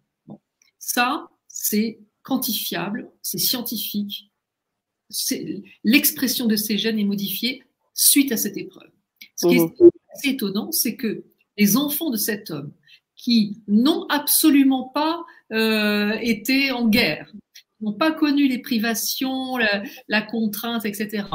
Ça, 0.79 1.27
c'est 1.49 1.99
quantifiable, 2.23 3.11
c'est 3.21 3.37
scientifique. 3.37 4.31
L'expression 5.83 6.45
de 6.45 6.55
ces 6.55 6.77
gènes 6.77 6.99
est 6.99 7.03
modifiée 7.03 7.63
suite 7.93 8.31
à 8.31 8.38
cette 8.38 8.57
épreuve. 8.57 8.89
Ce 9.36 9.48
qui 9.48 9.55
est 9.55 9.60
mmh. 9.60 9.89
assez 10.13 10.29
étonnant, 10.29 10.71
c'est 10.71 10.95
que 10.95 11.24
les 11.57 11.77
enfants 11.77 12.10
de 12.10 12.17
cet 12.17 12.51
homme 12.51 12.74
qui 13.15 13.62
n'ont 13.67 14.05
absolument 14.07 14.89
pas 14.89 15.24
euh, 15.51 16.17
été 16.21 16.71
en 16.71 16.88
guerre, 16.88 17.31
n'ont 17.81 17.93
pas 17.93 18.12
connu 18.12 18.48
les 18.48 18.60
privations, 18.60 19.57
la, 20.07 20.21
contrainte, 20.21 20.86
etc., 20.86 21.25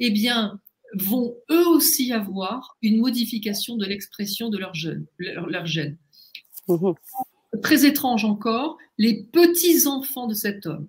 eh 0.00 0.10
bien, 0.10 0.60
vont 0.94 1.36
eux 1.50 1.66
aussi 1.68 2.12
avoir 2.12 2.76
une 2.82 2.98
modification 2.98 3.76
de 3.76 3.84
l'expression 3.84 4.48
de 4.48 4.58
leur, 4.58 4.74
gène. 4.74 5.06
Leur, 5.18 5.66
gène. 5.66 5.98
Mmh 6.68 6.92
Très 7.62 7.86
étrange 7.86 8.24
encore, 8.24 8.78
les 8.98 9.22
petits-enfants 9.32 10.26
de 10.26 10.34
cet 10.34 10.66
homme, 10.66 10.88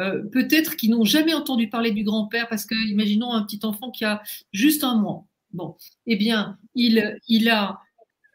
euh, 0.00 0.22
peut-être 0.24 0.76
qui 0.76 0.88
n'ont 0.88 1.04
jamais 1.04 1.34
entendu 1.34 1.68
parler 1.68 1.92
du 1.92 2.04
grand-père, 2.04 2.48
parce 2.48 2.66
que 2.66 2.74
imaginons 2.90 3.32
un 3.32 3.42
petit 3.42 3.60
enfant 3.64 3.90
qui 3.90 4.04
a 4.04 4.22
juste 4.52 4.84
un 4.84 4.96
mois. 4.96 5.26
Bon, 5.52 5.76
eh 6.06 6.16
bien, 6.16 6.58
il, 6.74 7.18
il, 7.28 7.48
a, 7.48 7.80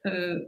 euh, 0.05 0.39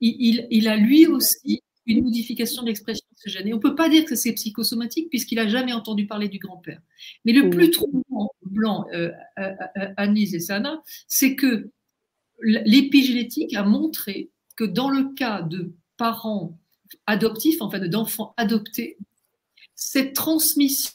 il, 0.00 0.46
il, 0.50 0.68
a 0.68 0.76
lui 0.76 1.06
aussi 1.06 1.62
une 1.86 2.02
modification 2.02 2.62
de 2.62 2.68
l'expression 2.68 3.06
de 3.12 3.18
ce 3.18 3.30
gène. 3.30 3.46
Et 3.46 3.52
on 3.52 3.58
ne 3.58 3.62
peut 3.62 3.76
pas 3.76 3.88
dire 3.88 4.04
que 4.04 4.16
c'est 4.16 4.32
psychosomatique 4.32 5.08
puisqu'il 5.10 5.36
n'a 5.36 5.46
jamais 5.46 5.72
entendu 5.72 6.08
parler 6.08 6.28
du 6.28 6.38
grand-père. 6.38 6.80
Mais 7.24 7.32
le 7.32 7.48
plus 7.50 7.70
troublant, 7.70 8.30
blanc, 8.42 8.86
euh, 8.92 9.12
Anise 9.96 10.34
et 10.34 10.40
Sana, 10.40 10.82
c'est 11.06 11.36
que 11.36 11.70
l'épigénétique 12.42 13.54
a 13.54 13.62
montré 13.62 14.30
que 14.56 14.64
dans 14.64 14.90
le 14.90 15.14
cas 15.14 15.42
de 15.42 15.72
parents 15.96 16.58
adoptifs, 17.06 17.60
enfin 17.60 17.78
d'enfants 17.86 18.34
adoptés, 18.36 18.98
cette 19.86 20.14
transmission 20.14 20.90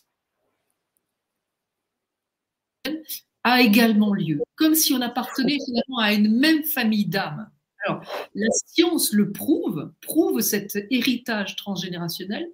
a 3.43 3.61
également 3.61 4.13
lieu, 4.13 4.41
comme 4.55 4.75
si 4.75 4.93
on 4.93 4.99
appartenait 4.99 5.59
finalement 5.65 5.99
à 5.99 6.11
une 6.11 6.37
même 6.37 6.63
famille 6.65 7.05
d'âmes. 7.05 7.49
Alors, 7.85 8.03
la 8.35 8.49
science 8.51 9.13
le 9.13 9.31
prouve, 9.31 9.93
prouve 10.01 10.41
cet 10.41 10.77
héritage 10.91 11.55
transgénérationnel, 11.55 12.51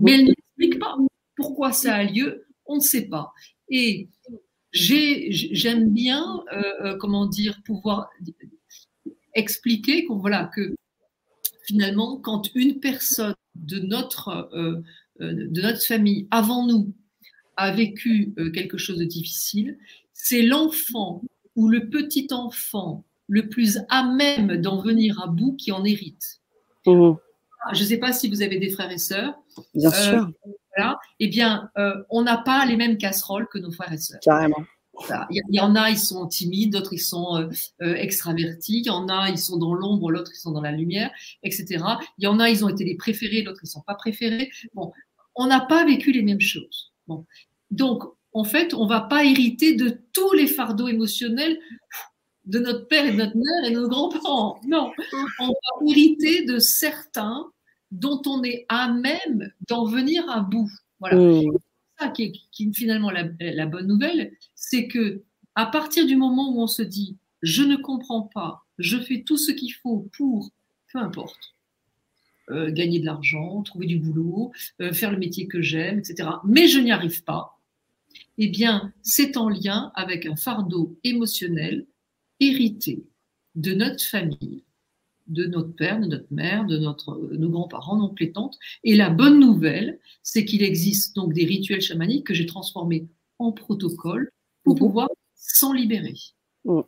mais 0.00 0.14
elle 0.14 0.24
n'explique 0.24 0.80
pas 0.80 0.96
pourquoi 1.36 1.70
ça 1.70 1.94
a 1.94 2.02
lieu, 2.02 2.48
on 2.66 2.76
ne 2.76 2.80
sait 2.80 3.06
pas. 3.06 3.32
Et 3.68 4.08
j'aime 4.72 5.90
bien, 5.90 6.42
euh, 6.52 6.62
euh, 6.80 6.96
comment 6.96 7.26
dire, 7.26 7.62
pouvoir 7.64 8.10
expliquer 9.34 10.04
voilà, 10.10 10.50
que 10.52 10.74
finalement, 11.62 12.18
quand 12.18 12.52
une 12.56 12.80
personne 12.80 13.36
de 13.54 13.78
notre, 13.78 14.50
euh, 14.52 14.82
de 15.20 15.60
notre 15.60 15.82
famille, 15.82 16.26
avant 16.30 16.66
nous, 16.66 16.92
a 17.56 17.72
vécu 17.72 18.34
quelque 18.52 18.76
chose 18.76 18.98
de 18.98 19.04
difficile, 19.04 19.78
c'est 20.12 20.42
l'enfant 20.42 21.22
ou 21.54 21.68
le 21.68 21.88
petit 21.88 22.28
enfant 22.30 23.04
le 23.28 23.48
plus 23.48 23.78
à 23.88 24.04
même 24.04 24.60
d'en 24.60 24.80
venir 24.80 25.20
à 25.22 25.26
bout 25.26 25.56
qui 25.56 25.72
en 25.72 25.84
hérite. 25.84 26.40
Mmh. 26.86 27.14
Je 27.72 27.82
ne 27.82 27.88
sais 27.88 27.98
pas 27.98 28.12
si 28.12 28.28
vous 28.28 28.42
avez 28.42 28.58
des 28.58 28.70
frères 28.70 28.90
et 28.90 28.98
sœurs. 28.98 29.34
Bien 29.74 29.90
euh, 29.90 29.92
sûr. 29.92 30.30
Voilà. 30.76 30.98
Eh 31.18 31.28
bien, 31.28 31.70
euh, 31.78 32.02
on 32.10 32.22
n'a 32.22 32.38
pas 32.38 32.64
les 32.66 32.76
mêmes 32.76 32.98
casseroles 32.98 33.48
que 33.48 33.58
nos 33.58 33.72
frères 33.72 33.92
et 33.92 33.98
sœurs. 33.98 34.20
Carrément. 34.22 34.64
Il 35.30 35.42
y, 35.50 35.60
en 35.60 35.74
a, 35.74 35.90
ils 35.90 35.98
sont 35.98 36.26
timides, 36.26 36.72
d'autres, 36.72 36.94
ils 36.94 36.98
sont 36.98 37.36
euh, 37.36 37.94
extravertis. 37.96 38.78
Il 38.78 38.86
y 38.86 38.90
en 38.90 39.08
a, 39.08 39.28
ils 39.28 39.36
sont 39.36 39.58
dans 39.58 39.74
l'ombre, 39.74 40.10
l'autre, 40.10 40.30
ils 40.34 40.38
sont 40.38 40.52
dans 40.52 40.62
la 40.62 40.72
lumière, 40.72 41.10
etc. 41.42 41.84
Il 42.16 42.24
y 42.24 42.26
en 42.26 42.38
a, 42.38 42.48
ils 42.48 42.64
ont 42.64 42.70
été 42.70 42.82
les 42.82 42.96
préférés, 42.96 43.42
d'autres, 43.42 43.60
ils 43.62 43.66
ne 43.66 43.72
sont 43.72 43.82
pas 43.82 43.94
préférés. 43.94 44.50
Bon, 44.72 44.92
on 45.36 45.46
n'a 45.46 45.60
pas 45.60 45.84
vécu 45.84 46.12
les 46.12 46.22
mêmes 46.22 46.40
choses. 46.40 46.92
Bon. 47.06 47.24
Donc, 47.70 48.02
en 48.32 48.44
fait, 48.44 48.74
on 48.74 48.84
ne 48.84 48.88
va 48.88 49.00
pas 49.00 49.24
hériter 49.24 49.74
de 49.74 50.00
tous 50.12 50.32
les 50.32 50.46
fardeaux 50.46 50.88
émotionnels 50.88 51.58
de 52.44 52.58
notre 52.58 52.86
père 52.86 53.06
et 53.06 53.12
de 53.12 53.16
notre 53.16 53.36
mère 53.36 53.64
et 53.70 53.74
de 53.74 53.80
nos 53.80 53.88
grands-parents. 53.88 54.60
Non, 54.66 54.92
on 55.40 55.48
va 55.48 55.90
hériter 55.90 56.44
de 56.44 56.58
certains 56.58 57.50
dont 57.90 58.20
on 58.26 58.42
est 58.42 58.66
à 58.68 58.92
même 58.92 59.52
d'en 59.68 59.84
venir 59.84 60.28
à 60.30 60.40
bout. 60.40 60.70
Voilà. 61.00 61.16
Mm. 61.16 61.58
Ça 61.98 62.08
qui 62.08 62.24
est, 62.24 62.74
finalement 62.74 63.10
la, 63.10 63.66
bonne 63.66 63.86
nouvelle, 63.86 64.32
c'est 64.54 64.86
que 64.86 65.22
à 65.54 65.66
partir 65.66 66.06
du 66.06 66.16
moment 66.16 66.50
où 66.50 66.60
on 66.60 66.66
se 66.66 66.82
dit 66.82 67.16
je 67.42 67.62
ne 67.62 67.76
comprends 67.76 68.22
pas, 68.34 68.66
je 68.78 68.98
fais 68.98 69.22
tout 69.22 69.38
ce 69.38 69.52
qu'il 69.52 69.72
faut 69.72 70.08
pour, 70.16 70.50
peu 70.92 70.98
importe, 70.98 71.54
euh, 72.50 72.70
gagner 72.70 73.00
de 73.00 73.04
l'argent, 73.04 73.62
trouver 73.62 73.86
du 73.86 73.98
boulot, 73.98 74.52
euh, 74.80 74.92
faire 74.92 75.10
le 75.10 75.18
métier 75.18 75.48
que 75.48 75.60
j'aime, 75.60 75.98
etc. 75.98 76.28
Mais 76.44 76.68
je 76.68 76.78
n'y 76.78 76.92
arrive 76.92 77.24
pas. 77.24 77.58
Eh 78.38 78.48
bien, 78.48 78.92
c'est 79.02 79.36
en 79.36 79.48
lien 79.48 79.90
avec 79.94 80.26
un 80.26 80.36
fardeau 80.36 80.96
émotionnel 81.02 81.86
hérité 82.38 83.04
de 83.56 83.72
notre 83.72 84.04
famille, 84.04 84.62
de 85.26 85.46
notre 85.46 85.74
père, 85.74 85.98
de 86.00 86.06
notre 86.06 86.32
mère, 86.32 86.66
de 86.66 86.78
notre, 86.78 87.30
nos 87.32 87.48
grands-parents, 87.48 87.96
nos 87.96 88.14
et 88.20 88.30
tantes. 88.30 88.58
Et 88.84 88.94
la 88.94 89.10
bonne 89.10 89.40
nouvelle, 89.40 89.98
c'est 90.22 90.44
qu'il 90.44 90.62
existe 90.62 91.16
donc 91.16 91.32
des 91.32 91.44
rituels 91.44 91.80
chamaniques 91.80 92.26
que 92.26 92.34
j'ai 92.34 92.46
transformés 92.46 93.08
en 93.38 93.52
protocole 93.52 94.30
pour 94.62 94.74
mhm. 94.74 94.78
pouvoir 94.78 95.08
s'en 95.34 95.72
libérer, 95.72 96.14
mhm. 96.64 96.82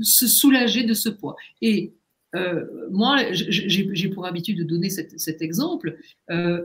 se 0.00 0.26
soulager 0.26 0.84
de 0.84 0.94
ce 0.94 1.08
poids. 1.08 1.36
Et 1.60 1.94
euh, 2.34 2.64
moi, 2.90 3.18
j'ai 3.32 4.08
pour 4.08 4.26
habitude 4.26 4.58
de 4.58 4.64
donner 4.64 4.90
cet, 4.90 5.42
exemple. 5.42 5.96
Euh, 6.30 6.62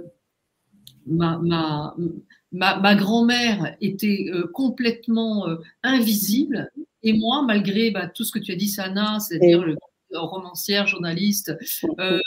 ma, 1.05 1.37
ma, 1.39 1.95
ma, 2.51 2.95
grand-mère 2.95 3.75
était 3.81 4.29
euh, 4.33 4.47
complètement 4.53 5.47
invisible 5.83 6.71
et 7.03 7.13
moi, 7.13 7.43
malgré 7.43 7.91
bah, 7.91 8.07
tout 8.07 8.23
ce 8.23 8.31
que 8.31 8.39
tu 8.39 8.51
as 8.51 8.55
dit, 8.55 8.69
Sana, 8.69 9.19
c'est-à-dire 9.19 9.65
romancière, 10.11 10.87
journaliste, 10.87 11.55
euh, 11.99 12.19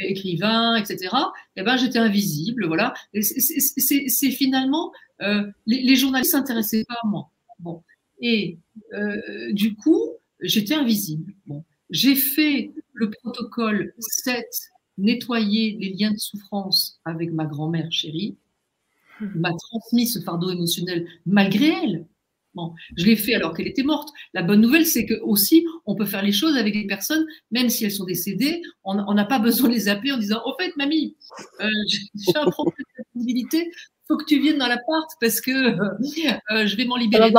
écrivain, 0.00 0.76
etc., 0.76 1.14
eh 1.56 1.62
ben, 1.62 1.76
j'étais 1.76 1.98
invisible. 1.98 2.66
Voilà. 2.66 2.94
C'est 3.20 4.30
finalement, 4.30 4.92
euh, 5.22 5.50
les, 5.66 5.82
les, 5.82 5.96
journalistes 5.96 6.32
s'intéressaient 6.32 6.84
pas 6.88 6.98
à 7.02 7.06
moi. 7.06 7.30
Bon. 7.58 7.82
Et 8.20 8.58
euh, 8.94 9.52
du 9.52 9.74
coup, 9.74 10.14
j'étais 10.40 10.74
invisible. 10.74 11.34
Bon. 11.46 11.64
J'ai 11.90 12.14
fait 12.14 12.72
le 12.92 13.10
protocole 13.10 13.94
7, 13.98 14.46
nettoyer 14.98 15.76
les 15.80 15.94
liens 15.94 16.12
de 16.12 16.18
souffrance 16.18 17.00
avec 17.04 17.32
ma 17.32 17.46
grand-mère 17.46 17.90
chérie, 17.90 18.36
m'a 19.34 19.52
transmis 19.52 20.06
ce 20.06 20.20
fardeau 20.20 20.50
émotionnel 20.50 21.06
malgré 21.26 21.68
elle. 21.68 22.06
Je 22.96 23.04
l'ai 23.04 23.16
fait 23.16 23.34
alors 23.34 23.54
qu'elle 23.54 23.68
était 23.68 23.82
morte. 23.82 24.10
La 24.34 24.42
bonne 24.42 24.60
nouvelle, 24.60 24.86
c'est 24.86 25.06
que 25.06 25.14
aussi, 25.20 25.66
on 25.86 25.94
peut 25.94 26.06
faire 26.06 26.22
les 26.22 26.32
choses 26.32 26.56
avec 26.56 26.74
des 26.74 26.86
personnes, 26.86 27.26
même 27.50 27.68
si 27.68 27.84
elles 27.84 27.92
sont 27.92 28.04
décédées, 28.04 28.62
on 28.84 29.14
n'a 29.14 29.24
pas 29.24 29.38
besoin 29.38 29.68
de 29.68 29.74
les 29.74 29.88
appeler 29.88 30.12
en 30.12 30.18
disant, 30.18 30.40
au 30.44 30.54
fait, 30.58 30.76
mamie, 30.76 31.16
euh, 31.60 31.68
j'ai 31.88 32.36
un 32.36 32.50
problème 32.50 32.74
de 32.98 33.04
sensibilité, 33.12 33.70
faut 34.06 34.16
que 34.16 34.24
tu 34.24 34.40
viennes 34.40 34.58
dans 34.58 34.68
l'appart 34.68 35.08
parce 35.20 35.40
que 35.40 35.50
euh, 35.50 36.66
je 36.66 36.76
vais 36.76 36.86
m'en 36.86 36.96
libérer 36.96 37.30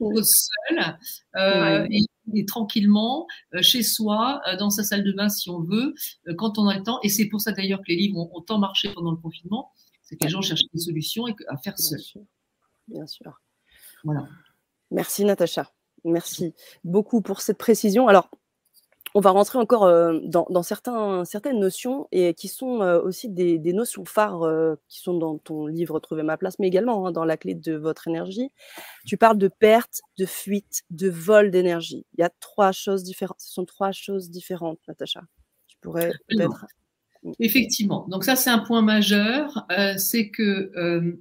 seul 0.00 0.96
euh, 1.36 1.86
et, 1.90 2.04
tranquillement 2.46 3.26
chez 3.60 3.82
soi, 3.82 4.40
dans 4.58 4.70
sa 4.70 4.82
salle 4.84 5.04
de 5.04 5.12
bain 5.12 5.28
si 5.28 5.50
on 5.50 5.60
veut, 5.60 5.94
quand 6.36 6.58
on 6.58 6.66
a 6.68 6.76
le 6.76 6.82
temps. 6.82 6.98
Et 7.02 7.08
c'est 7.08 7.26
pour 7.26 7.40
ça 7.40 7.52
d'ailleurs 7.52 7.80
que 7.80 7.88
les 7.88 7.96
livres 7.96 8.18
ont, 8.18 8.40
tant 8.40 8.58
marché 8.58 8.92
pendant 8.92 9.10
le 9.10 9.16
confinement, 9.16 9.72
c'est 10.02 10.16
que 10.16 10.24
les 10.24 10.30
gens 10.30 10.42
cherchent 10.42 10.62
des 10.72 10.80
solutions 10.80 11.28
et 11.28 11.34
à 11.48 11.56
faire 11.56 11.78
seul. 11.78 12.00
Bien 12.86 13.06
sûr. 13.06 13.40
Voilà. 14.04 14.26
Merci 14.90 15.24
Natacha. 15.24 15.70
Merci 16.04 16.54
beaucoup 16.84 17.20
pour 17.20 17.40
cette 17.40 17.58
précision. 17.58 18.08
Alors, 18.08 18.30
on 19.18 19.20
va 19.20 19.30
rentrer 19.30 19.58
encore 19.58 19.82
euh, 19.82 20.20
dans, 20.22 20.62
certains, 20.62 21.24
certaines 21.24 21.58
notions 21.58 22.06
et 22.12 22.34
qui 22.34 22.46
sont 22.46 22.82
euh, 22.82 23.00
aussi 23.00 23.28
des, 23.28 23.58
notions 23.72 24.04
phares 24.04 24.44
euh, 24.44 24.76
qui 24.86 25.00
sont 25.00 25.18
dans 25.18 25.38
ton 25.38 25.66
livre 25.66 25.98
Trouver 25.98 26.22
ma 26.22 26.36
place, 26.36 26.60
mais 26.60 26.68
également 26.68 27.04
hein, 27.04 27.10
dans 27.10 27.24
la 27.24 27.36
clé 27.36 27.56
de 27.56 27.74
votre 27.74 28.06
énergie. 28.06 28.52
Tu 29.06 29.16
parles 29.16 29.36
de 29.36 29.48
perte, 29.48 30.02
de 30.18 30.24
fuite, 30.24 30.84
de 30.90 31.10
vol 31.10 31.50
d'énergie. 31.50 32.06
Il 32.16 32.20
y 32.20 32.22
a 32.22 32.30
trois 32.38 32.70
choses 32.70 33.02
différentes. 33.02 33.40
Ce 33.40 33.52
sont 33.52 33.64
trois 33.64 33.90
choses 33.90 34.30
différentes, 34.30 34.78
Natacha. 34.86 35.22
Tu 35.66 35.76
pourrais 35.80 36.12
peut-être. 36.28 36.66
Effectivement. 37.40 38.06
Donc 38.08 38.22
ça, 38.22 38.36
c'est 38.36 38.50
un 38.50 38.60
point 38.60 38.82
majeur. 38.82 39.66
c'est 39.96 40.30
que 40.30 41.18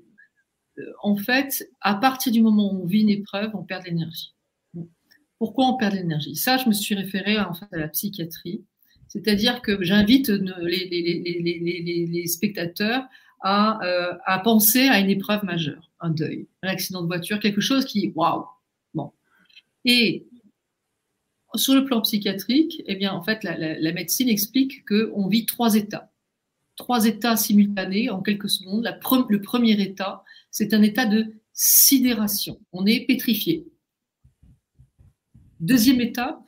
en 1.01 1.15
fait, 1.15 1.67
à 1.81 1.95
partir 1.95 2.31
du 2.31 2.43
moment 2.43 2.71
où 2.71 2.83
on 2.83 2.85
vit 2.85 3.01
une 3.01 3.09
épreuve, 3.09 3.55
on 3.55 3.63
perd 3.63 3.85
de 3.85 3.89
l'énergie. 3.89 4.36
Pourquoi 5.39 5.67
on 5.67 5.77
perd 5.77 5.93
de 5.93 5.97
l'énergie 5.97 6.35
Ça, 6.35 6.57
je 6.57 6.67
me 6.67 6.73
suis 6.73 6.95
référée 6.95 7.39
en 7.39 7.53
fait 7.53 7.67
à 7.71 7.77
la 7.77 7.87
psychiatrie. 7.87 8.63
C'est-à-dire 9.07 9.61
que 9.61 9.83
j'invite 9.83 10.29
les, 10.29 12.27
spectateurs 12.27 13.03
euh, 13.45 14.13
à, 14.25 14.39
penser 14.39 14.87
à 14.87 14.99
une 14.99 15.09
épreuve 15.09 15.45
majeure, 15.45 15.91
un 15.99 16.09
deuil, 16.09 16.47
un 16.63 16.69
accident 16.69 17.01
de 17.01 17.07
voiture, 17.07 17.39
quelque 17.39 17.61
chose 17.61 17.85
qui, 17.85 18.11
waouh, 18.15 18.45
bon. 18.93 19.11
Et 19.85 20.27
sur 21.55 21.73
le 21.75 21.85
plan 21.85 22.01
psychiatrique, 22.01 22.83
eh 22.85 22.95
bien, 22.95 23.13
en 23.13 23.23
fait, 23.23 23.43
la, 23.43 23.91
médecine 23.93 24.29
explique 24.29 24.85
qu'on 24.85 25.27
vit 25.27 25.45
trois 25.45 25.75
états, 25.75 26.11
trois 26.75 27.05
états 27.05 27.37
simultanés 27.37 28.09
en 28.09 28.21
quelques 28.21 28.49
secondes. 28.49 28.83
le 29.29 29.41
premier 29.41 29.81
état, 29.81 30.23
c'est 30.51 30.73
un 30.73 30.81
état 30.81 31.05
de 31.05 31.33
sidération. 31.53 32.59
On 32.73 32.85
est 32.85 33.05
pétrifié. 33.05 33.67
Deuxième 35.59 36.01
étape, 36.01 36.39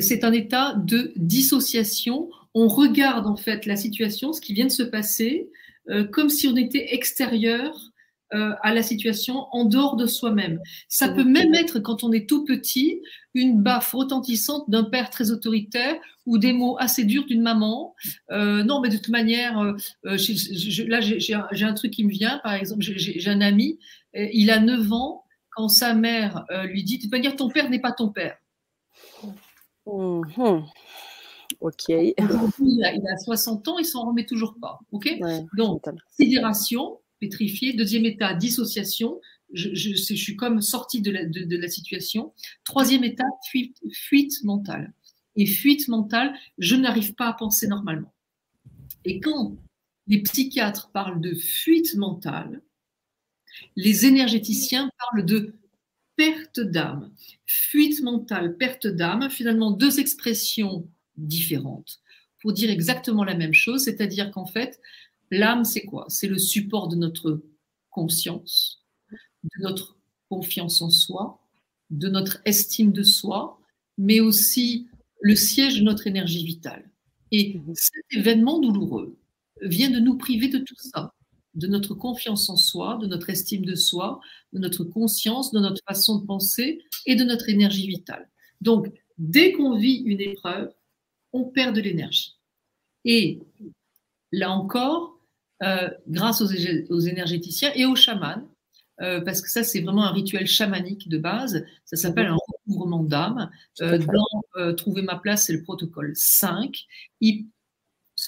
c'est 0.00 0.24
un 0.24 0.32
état 0.32 0.74
de 0.74 1.12
dissociation. 1.16 2.28
On 2.54 2.68
regarde 2.68 3.26
en 3.26 3.36
fait 3.36 3.66
la 3.66 3.76
situation, 3.76 4.32
ce 4.32 4.40
qui 4.40 4.54
vient 4.54 4.66
de 4.66 4.70
se 4.70 4.82
passer, 4.82 5.48
euh, 5.88 6.04
comme 6.04 6.28
si 6.28 6.46
on 6.48 6.56
était 6.56 6.94
extérieur 6.94 7.92
euh, 8.34 8.52
à 8.60 8.74
la 8.74 8.82
situation 8.82 9.46
en 9.52 9.64
dehors 9.64 9.96
de 9.96 10.06
soi-même. 10.06 10.60
Ça 10.86 11.08
peut 11.08 11.24
même 11.24 11.54
être, 11.54 11.78
quand 11.78 12.04
on 12.04 12.12
est 12.12 12.28
tout 12.28 12.44
petit, 12.44 13.00
une 13.32 13.62
baffe 13.62 13.92
retentissante 13.92 14.68
d'un 14.68 14.84
père 14.84 15.08
très 15.08 15.30
autoritaire 15.30 15.94
ou 16.26 16.36
des 16.36 16.52
mots 16.52 16.76
assez 16.78 17.04
durs 17.04 17.24
d'une 17.24 17.40
maman. 17.40 17.94
Euh, 18.30 18.62
non, 18.64 18.82
mais 18.82 18.90
de 18.90 18.98
toute 18.98 19.08
manière, 19.08 19.58
euh, 19.60 19.72
là, 20.04 21.00
j'ai 21.00 21.64
un, 21.64 21.72
truc 21.72 21.90
qui 21.90 22.04
me 22.04 22.10
vient, 22.10 22.38
par 22.44 22.52
exemple, 22.52 22.82
j'ai 22.82 23.30
un 23.30 23.40
ami, 23.40 23.78
il 24.12 24.50
a 24.50 24.60
9 24.60 24.92
ans, 24.92 25.24
quand 25.58 25.68
sa 25.68 25.92
mère 25.92 26.44
lui 26.66 26.84
dit, 26.84 26.98
de 26.98 27.02
toute 27.02 27.10
manière, 27.10 27.34
ton 27.34 27.48
père 27.48 27.68
n'est 27.68 27.80
pas 27.80 27.90
ton 27.90 28.10
père. 28.10 28.38
Mmh 29.86 30.60
Ok. 31.60 31.88
il, 31.88 32.14
a, 32.18 33.16
60 33.24 33.66
ans, 33.66 33.78
il 33.78 33.84
s'en 33.84 34.06
remet 34.06 34.24
toujours 34.24 34.54
pas. 34.60 34.78
Ok? 34.92 35.12
Donc, 35.56 35.82
sidération, 36.16 37.00
pétrifié. 37.18 37.72
Deuxième 37.72 38.04
état, 38.04 38.34
dissociation. 38.34 39.20
Je, 39.52 39.74
je, 39.74 40.14
suis 40.14 40.36
comme 40.36 40.60
sortie 40.60 41.00
de 41.00 41.10
la, 41.10 41.24
de, 41.24 41.56
la 41.56 41.68
situation. 41.68 42.32
Troisième 42.64 43.02
état, 43.02 43.24
fuite, 43.50 43.78
fuite 43.92 44.44
mentale. 44.44 44.92
Et 45.34 45.46
fuite 45.46 45.88
mentale, 45.88 46.32
je 46.58 46.76
n'arrive 46.76 47.14
pas 47.14 47.26
à 47.26 47.32
penser 47.32 47.66
normalement. 47.66 48.14
Et 49.04 49.18
quand 49.18 49.56
les 50.06 50.22
psychiatres 50.22 50.90
parlent 50.92 51.20
de 51.20 51.34
fuite 51.34 51.96
mentale, 51.96 52.62
les 53.76 54.06
énergéticiens 54.06 54.90
parlent 54.98 55.24
de 55.24 55.54
perte 56.16 56.60
d'âme. 56.60 57.12
Fuite 57.46 58.02
mentale, 58.02 58.56
perte 58.56 58.86
d'âme, 58.86 59.30
finalement 59.30 59.70
deux 59.70 60.00
expressions 60.00 60.88
différentes 61.16 62.00
pour 62.40 62.52
dire 62.52 62.70
exactement 62.70 63.24
la 63.24 63.34
même 63.34 63.54
chose, 63.54 63.84
c'est-à-dire 63.84 64.30
qu'en 64.30 64.46
fait, 64.46 64.80
l'âme, 65.30 65.64
c'est 65.64 65.84
quoi? 65.84 66.06
C'est 66.08 66.28
le 66.28 66.38
support 66.38 66.88
de 66.88 66.96
notre 66.96 67.42
conscience, 67.90 68.84
de 69.42 69.62
notre 69.62 69.96
confiance 70.28 70.82
en 70.82 70.90
soi, 70.90 71.40
de 71.90 72.08
notre 72.08 72.40
estime 72.44 72.92
de 72.92 73.02
soi, 73.02 73.60
mais 73.96 74.20
aussi 74.20 74.88
le 75.20 75.34
siège 75.34 75.80
de 75.80 75.84
notre 75.84 76.06
énergie 76.06 76.44
vitale. 76.44 76.88
Et 77.32 77.58
mhm. 77.58 77.74
cet 77.74 78.04
événement 78.10 78.60
douloureux 78.60 79.18
vient 79.60 79.90
de 79.90 79.98
nous 79.98 80.16
priver 80.16 80.48
de 80.48 80.58
tout 80.58 80.76
ça, 80.78 81.12
de 81.54 81.66
notre 81.66 81.94
confiance 81.94 82.48
en 82.50 82.56
soi, 82.56 82.98
de 83.00 83.06
notre 83.06 83.30
estime 83.30 83.64
de 83.64 83.74
soi, 83.74 84.20
de 84.52 84.58
notre 84.58 84.84
conscience, 84.84 85.52
de 85.52 85.60
notre 85.60 85.82
façon 85.86 86.18
de 86.18 86.26
penser 86.26 86.80
et 87.06 87.16
de 87.16 87.24
notre 87.24 87.48
énergie 87.48 87.86
vitale. 87.86 88.28
Donc, 88.60 88.92
dès 89.18 89.52
qu'on 89.52 89.76
vit 89.76 90.02
une 90.04 90.20
épreuve, 90.20 90.72
on 91.32 91.44
perd 91.44 91.74
de 91.74 91.80
l'énergie. 91.80 92.36
Et 93.04 93.40
là 94.32 94.50
encore, 94.50 95.18
euh, 95.62 95.88
grâce 96.06 96.40
aux, 96.40 97.00
énergéticiens 97.00 97.72
et 97.74 97.86
aux 97.86 97.96
chamans, 97.96 98.42
euh, 99.00 99.20
parce 99.20 99.40
que 99.40 99.50
ça, 99.50 99.62
c'est 99.62 99.80
vraiment 99.80 100.04
un 100.04 100.12
rituel 100.12 100.46
chamanique 100.46 101.08
de 101.08 101.18
base. 101.18 101.64
Ça 101.84 101.96
s'appelle 101.96 102.26
un 102.26 102.36
recouvrement 102.36 103.04
d'âme. 103.04 103.50
Euh, 103.80 103.98
dans 103.98 104.74
Trouver 104.74 105.02
ma 105.02 105.16
place, 105.16 105.46
c'est 105.46 105.52
le 105.52 105.62
protocole 105.62 106.12
5. 106.14 106.76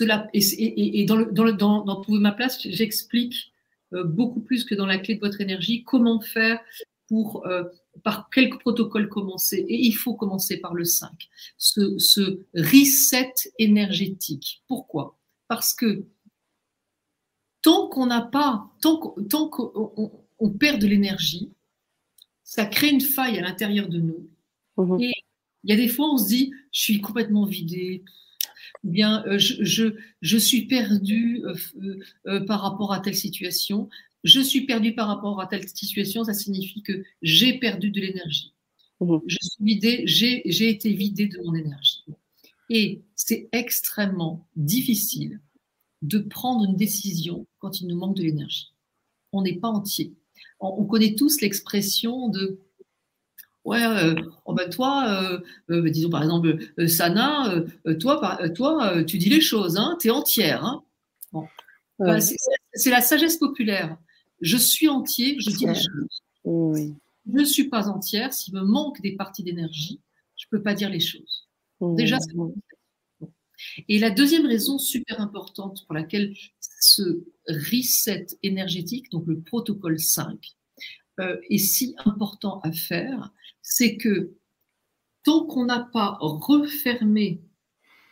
Cela, 0.01 0.29
et, 0.33 1.05
dans, 1.05 1.53
dans, 1.53 2.01
Trouver 2.01 2.21
ma 2.21 2.33
place, 2.33 2.59
j'explique 2.63 3.53
beaucoup 3.93 4.41
plus 4.41 4.65
que 4.65 4.75
dans 4.75 4.87
la 4.87 4.99
clé 4.99 5.17
de 5.17 5.21
votre 5.21 5.43
énergie 5.43 5.85
comment 5.85 6.21
faire 6.23 6.59
pour, 7.07 7.47
par 8.03 8.31
quel 8.33 8.49
protocole 8.49 9.11
commencer. 9.11 9.59
Et 9.69 9.79
il 9.87 9.93
faut 9.93 10.15
commencer 10.15 10.57
par 10.59 10.73
le 10.73 10.85
5. 10.85 11.11
Ce, 11.59 11.99
ce 11.99 12.41
reset 12.55 13.35
énergétique. 13.59 14.63
Pourquoi? 14.69 15.19
Parce 15.49 15.75
que 15.75 16.07
tant 17.61 17.89
qu'on 17.89 18.07
n'a 18.07 18.23
pas, 18.23 18.71
tant 18.81 18.97
qu'on 19.49 20.51
perd 20.59 20.81
de 20.81 20.87
l'énergie, 20.87 21.53
ça 22.43 22.65
crée 22.65 22.89
une 22.89 23.03
faille 23.03 23.39
à 23.39 23.43
l'intérieur 23.43 23.89
de 23.89 23.99
nous. 23.99 24.31
Mhm. 24.79 25.01
Et 25.01 25.13
il 25.65 25.71
y 25.71 25.75
a 25.75 25.77
des 25.77 25.89
fois, 25.89 26.11
on 26.11 26.17
se 26.17 26.29
dit, 26.29 26.53
je 26.73 26.81
suis 26.81 27.01
complètement 27.03 27.45
vidée, 27.45 28.03
ou 28.03 28.09
bien 28.85 29.25
euh, 29.27 29.39
je, 29.39 29.95
je, 30.23 30.37
suis 30.37 30.67
perdu 30.67 31.43
euh, 31.45 31.55
euh, 32.27 32.41
par 32.41 32.61
rapport 32.63 32.93
à 32.93 33.01
telle 33.01 33.17
situation. 33.17 33.89
Je 34.25 34.41
suis 34.41 34.63
perdu 34.67 34.95
par 34.95 35.09
rapport 35.09 35.41
à 35.41 35.47
telle 35.47 35.67
situation, 35.69 36.25
ça 36.25 36.35
signifie 36.35 36.83
que 36.83 37.03
j'ai 37.23 37.59
perdu 37.59 37.91
de 37.91 38.01
l'énergie. 38.01 38.53
Mhm. 39.01 39.21
Je 39.27 39.37
suis 39.41 39.65
vidée, 39.65 40.03
j'ai 40.07 40.69
été 40.69 40.93
vidée 40.93 41.27
de 41.27 41.39
mon 41.45 41.55
énergie. 41.55 42.05
Et 42.69 43.03
c'est 43.17 43.49
extrêmement 43.53 44.47
difficile 44.57 45.41
de 46.03 46.19
prendre 46.19 46.65
une 46.65 46.77
décision 46.77 47.47
quand 47.59 47.81
il 47.81 47.89
nous 47.89 47.97
manque 47.97 48.17
de 48.17 48.23
l'énergie. 48.23 48.73
On 49.33 49.43
n'est 49.43 49.57
pas 49.57 49.69
entier. 49.69 50.15
On, 50.61 50.85
connaît 50.85 51.15
tous 51.15 51.41
l'expression 51.41 52.29
de 52.29 52.61
Ouais, 53.65 53.85
euh, 53.85 54.15
oh 54.47 54.55
ben 54.55 54.71
toi, 54.71 55.05
euh, 55.07 55.41
euh, 55.71 55.91
disons 55.91 56.09
par 56.09 56.23
exemple, 56.23 56.59
Sana, 56.89 57.63
toi, 58.01 58.39
toi 58.55 59.05
tu 59.05 59.19
dis 59.19 59.29
les 59.29 59.41
choses, 59.41 59.77
hein, 59.77 59.97
tu 60.01 60.09
es 60.09 60.11
entière. 60.11 60.65
Hein. 60.65 60.83
Bon. 61.33 61.47
C'est 62.73 62.91
la 62.91 63.03
sagesse 63.03 63.37
populaire. 63.37 63.99
Je 64.41 64.57
suis 64.57 64.89
entier, 64.89 65.37
je 65.39 65.51
dis 65.51 65.67
les 65.67 65.75
choses. 65.75 66.23
Je 66.45 67.33
ne 67.33 67.45
suis 67.45 67.69
pas 67.69 67.89
entière. 67.89 68.33
S'il 68.33 68.55
me 68.55 68.63
manque 68.63 69.03
des 69.03 69.13
parties 69.13 69.43
d'énergie, 69.43 70.01
je 70.37 70.47
ne 70.51 70.57
peux 70.57 70.63
pas 70.63 70.75
dire 70.75 70.89
les 70.89 71.01
choses. 71.01 71.47
Déjà, 71.81 72.19
c'est 72.19 72.35
bon. 72.35 72.55
Et 73.89 73.99
la 73.99 74.11
deuxième 74.11 74.47
raison 74.47 74.79
super 74.79 75.21
importante 75.21 75.85
pour 75.87 75.95
laquelle 75.95 76.35
ce 76.81 77.23
reset 77.47 78.27
énergétique, 78.43 79.11
donc 79.11 79.27
le 79.27 79.41
protocole 79.41 79.99
5, 79.99 80.57
euh, 81.21 81.37
est 81.51 81.59
si 81.59 81.95
important 82.05 82.61
à 82.61 82.73
faire, 82.73 83.31
c'est 83.63 83.97
que 83.97 84.33
tant 85.25 85.45
qu'on 85.45 85.67
n'a 85.67 85.89
pas 85.93 86.19
refermé 86.21 87.41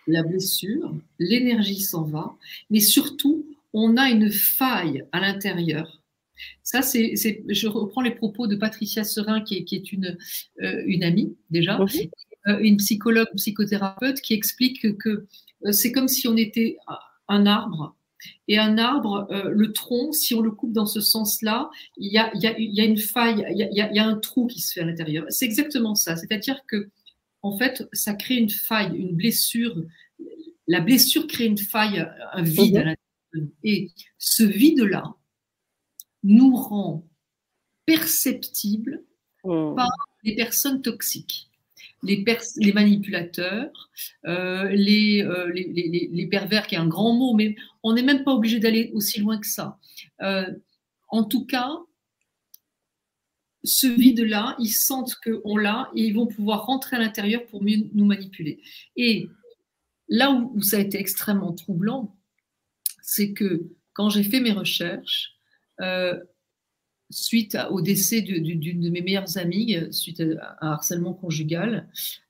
la 0.06 0.22
blessure, 0.22 0.94
l'énergie 1.18 1.80
s'en 1.80 2.04
va, 2.04 2.36
mais 2.70 2.80
surtout, 2.80 3.46
on 3.72 3.96
a 3.96 4.10
une 4.10 4.30
faille 4.30 5.04
à 5.12 5.20
l'intérieur. 5.20 6.02
Ça, 6.62 6.82
c'est, 6.82 7.14
je 7.48 7.66
reprends 7.66 8.00
les 8.00 8.14
propos 8.14 8.46
de 8.46 8.56
Patricia 8.56 9.04
Serin, 9.04 9.40
qui 9.40 9.56
est, 9.56 9.92
une, 9.92 10.16
euh, 10.62 10.82
une 10.86 11.02
amie 11.02 11.36
déjà, 11.50 11.78
euh, 12.46 12.58
une 12.60 12.76
psychologue, 12.76 13.28
psychothérapeute 13.36 14.20
qui 14.20 14.34
explique 14.34 14.96
que 14.98 15.26
euh, 15.66 15.72
c'est 15.72 15.92
comme 15.92 16.08
si 16.08 16.28
on 16.28 16.36
était 16.36 16.76
un 17.28 17.46
arbre. 17.46 17.96
Et 18.48 18.58
un 18.58 18.78
arbre, 18.78 19.26
euh, 19.30 19.50
le 19.50 19.72
tronc, 19.72 20.12
si 20.12 20.34
on 20.34 20.40
le 20.40 20.50
coupe 20.50 20.72
dans 20.72 20.86
ce 20.86 21.00
sens-là, 21.00 21.70
il 21.96 22.12
y 22.12 22.18
a, 22.18 22.84
une 22.84 22.98
faille, 22.98 23.44
il 23.50 23.68
y 23.72 23.98
a, 23.98 24.06
un 24.06 24.16
trou 24.16 24.46
qui 24.46 24.60
se 24.60 24.72
fait 24.72 24.80
à 24.80 24.84
l'intérieur. 24.84 25.24
C'est 25.28 25.44
exactement 25.44 25.94
ça. 25.94 26.16
C'est-à-dire 26.16 26.60
que, 26.66 26.90
en 27.42 27.56
fait, 27.56 27.88
ça 27.92 28.14
crée 28.14 28.36
une 28.36 28.50
faille, 28.50 28.96
une 28.96 29.14
blessure. 29.14 29.76
La 30.66 30.80
blessure 30.80 31.26
crée 31.26 31.46
une 31.46 31.58
faille, 31.58 32.06
un 32.32 32.42
vide 32.42 32.76
à 32.76 32.80
mhm. 32.80 32.86
l'intérieur. 32.86 33.48
Et 33.62 33.90
ce 34.18 34.42
vide-là 34.42 35.14
nous 36.24 36.54
rend 36.56 37.06
perceptibles 37.86 39.04
mhm. 39.44 39.74
par 39.76 39.90
les 40.24 40.34
personnes 40.34 40.82
toxiques 40.82 41.47
les, 42.02 42.72
manipulateurs, 42.72 43.90
euh, 44.26 44.70
euh, 44.70 45.52
les, 45.52 46.28
pervers, 46.30 46.66
qui 46.66 46.74
est 46.74 46.78
un 46.78 46.86
grand 46.86 47.12
mot, 47.14 47.34
mais 47.34 47.56
on 47.82 47.92
n'est 47.92 48.02
même 48.02 48.24
pas 48.24 48.32
obligé 48.32 48.58
d'aller 48.58 48.90
aussi 48.94 49.20
loin 49.20 49.38
que 49.38 49.46
ça. 49.46 49.78
Euh, 50.22 50.46
en 51.08 51.24
tout 51.24 51.46
cas, 51.46 51.70
ce 53.64 53.86
vide-là, 53.86 54.56
ils 54.60 54.70
sentent 54.70 55.16
qu'on 55.16 55.56
l'a 55.56 55.90
et 55.94 56.04
ils 56.04 56.14
vont 56.14 56.26
pouvoir 56.26 56.66
rentrer 56.66 56.96
à 56.96 57.00
l'intérieur 57.00 57.44
pour 57.46 57.62
mieux 57.62 57.88
nous 57.92 58.04
manipuler. 58.04 58.60
Et 58.96 59.28
là 60.08 60.30
où, 60.30 60.62
ça 60.62 60.76
a 60.76 60.80
été 60.80 60.98
extrêmement 60.98 61.52
troublant, 61.52 62.16
c'est 63.02 63.32
que 63.32 63.68
quand 63.94 64.10
j'ai 64.10 64.22
fait 64.22 64.40
mes 64.40 64.52
recherches, 64.52 65.34
suite 67.10 67.56
au 67.70 67.80
décès 67.80 68.20
d'une 68.20 68.80
de 68.80 68.90
mes 68.90 69.00
meilleures 69.00 69.38
amies, 69.38 69.76
euh, 69.76 69.90
suite 69.92 70.20
à 70.20 70.56
un 70.60 70.72
harcèlement 70.72 71.14
conjugal, 71.14 71.88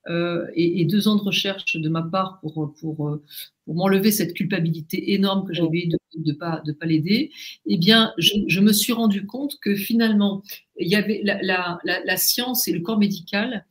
euh, 0.08 0.46
et, 0.54 0.84
deux 0.84 1.08
ans 1.08 1.16
de 1.16 1.22
recherche 1.22 1.76
de 1.76 1.88
ma 1.88 2.02
part 2.02 2.40
pour, 2.40 2.74
pour, 2.80 3.08
euh, 3.08 3.22
m'enlever 3.66 4.10
cette 4.10 4.34
culpabilité 4.34 5.12
énorme 5.12 5.46
que 5.46 5.52
j'avais 5.52 5.86
de 5.86 5.98
ne 6.24 6.32
pas, 6.32 6.62
de 6.64 6.72
pas 6.72 6.86
l'aider, 6.86 7.30
eh 7.66 7.76
bien, 7.76 8.12
je, 8.16 8.60
me 8.60 8.72
suis 8.72 8.92
rendu 8.92 9.26
compte 9.26 9.58
que 9.60 9.74
finalement, 9.74 10.42
il 10.78 10.88
y 10.88 10.94
avait 10.94 11.20
la, 11.22 11.78
la, 11.84 12.16
science 12.16 12.66
et 12.66 12.72
le 12.72 12.80
corps 12.80 12.98
médical 12.98 13.66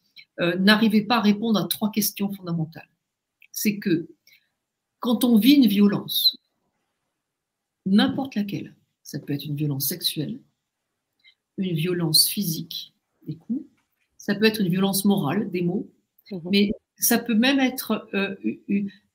n'arrivaient 0.59 1.01
pas 1.01 1.17
à 1.17 1.21
répondre 1.21 1.59
à 1.59 1.67
trois 1.67 1.89
questions 1.89 2.31
fondamentales. 2.31 2.89
C'est 3.51 3.79
que 3.79 4.07
quand 4.99 5.23
on 5.23 5.39
vit 5.39 5.53
une 5.53 5.65
violence, 5.65 6.37
n'importe 7.87 8.35
laquelle, 8.35 8.75
ça 9.01 9.17
peut 9.17 9.33
être 9.33 9.45
une 9.45 9.55
violence 9.55 9.87
sexuelle, 9.87 10.39
une 11.57 11.75
violence 11.75 12.27
physique, 12.27 12.93
des 13.25 13.35
coups, 13.35 13.65
ça 14.17 14.35
peut 14.35 14.45
être 14.45 14.61
une 14.61 14.69
violence 14.69 15.05
morale, 15.05 15.49
des 15.51 15.61
mots, 15.61 15.89
mhm. 16.31 16.41
mais 16.51 16.71
ça 16.97 17.17
peut 17.17 17.35
même 17.35 17.59
être 17.59 18.07
euh, 18.13 18.35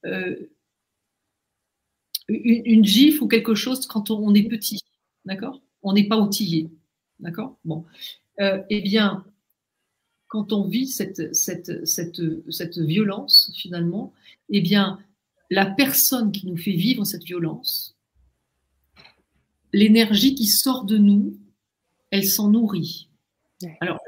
euh, 0.05 0.48
une, 2.28 2.62
une, 2.64 2.85
gifle 2.85 3.22
ou 3.22 3.28
quelque 3.28 3.55
chose 3.55 3.87
quand 3.87 4.11
on, 4.11 4.35
est 4.35 4.48
petit, 4.48 4.81
d'accord? 5.24 5.61
On 5.83 5.92
n'est 5.92 6.09
pas 6.09 6.18
outillé, 6.18 6.70
d'accord? 7.20 7.59
Bon, 7.64 7.85
euh, 8.40 8.62
eh 8.70 8.81
bien, 8.81 9.24
quand 10.28 10.52
on 10.52 10.66
vit 10.66 10.87
cette, 10.87 11.35
cette, 11.35 11.87
cette, 11.87 12.22
cette 12.50 12.78
violence, 12.78 13.52
finalement, 13.55 14.12
eh 14.48 14.61
bien, 14.61 14.98
la 15.50 15.66
personne 15.66 16.33
qui 16.33 16.46
nous 16.46 16.57
fait 16.57 16.72
vivre 16.72 17.05
cette 17.05 17.24
violence, 17.24 17.98
l'énergie 19.74 20.35
qui 20.35 20.46
sort 20.46 20.85
de 20.85 20.96
nous, 20.96 21.37
elle 22.12 22.25
s'en 22.25 22.51
nourrit. 22.51 23.09
Alors 23.81 23.98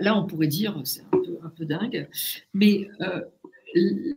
là, 0.00 0.16
on 0.16 0.26
pourrait 0.26 0.46
dire, 0.46 0.80
c'est 0.84 1.02
un 1.42 1.48
peu, 1.56 1.64
dingue, 1.66 2.08
mais 2.54 2.88
euh, 3.00 3.20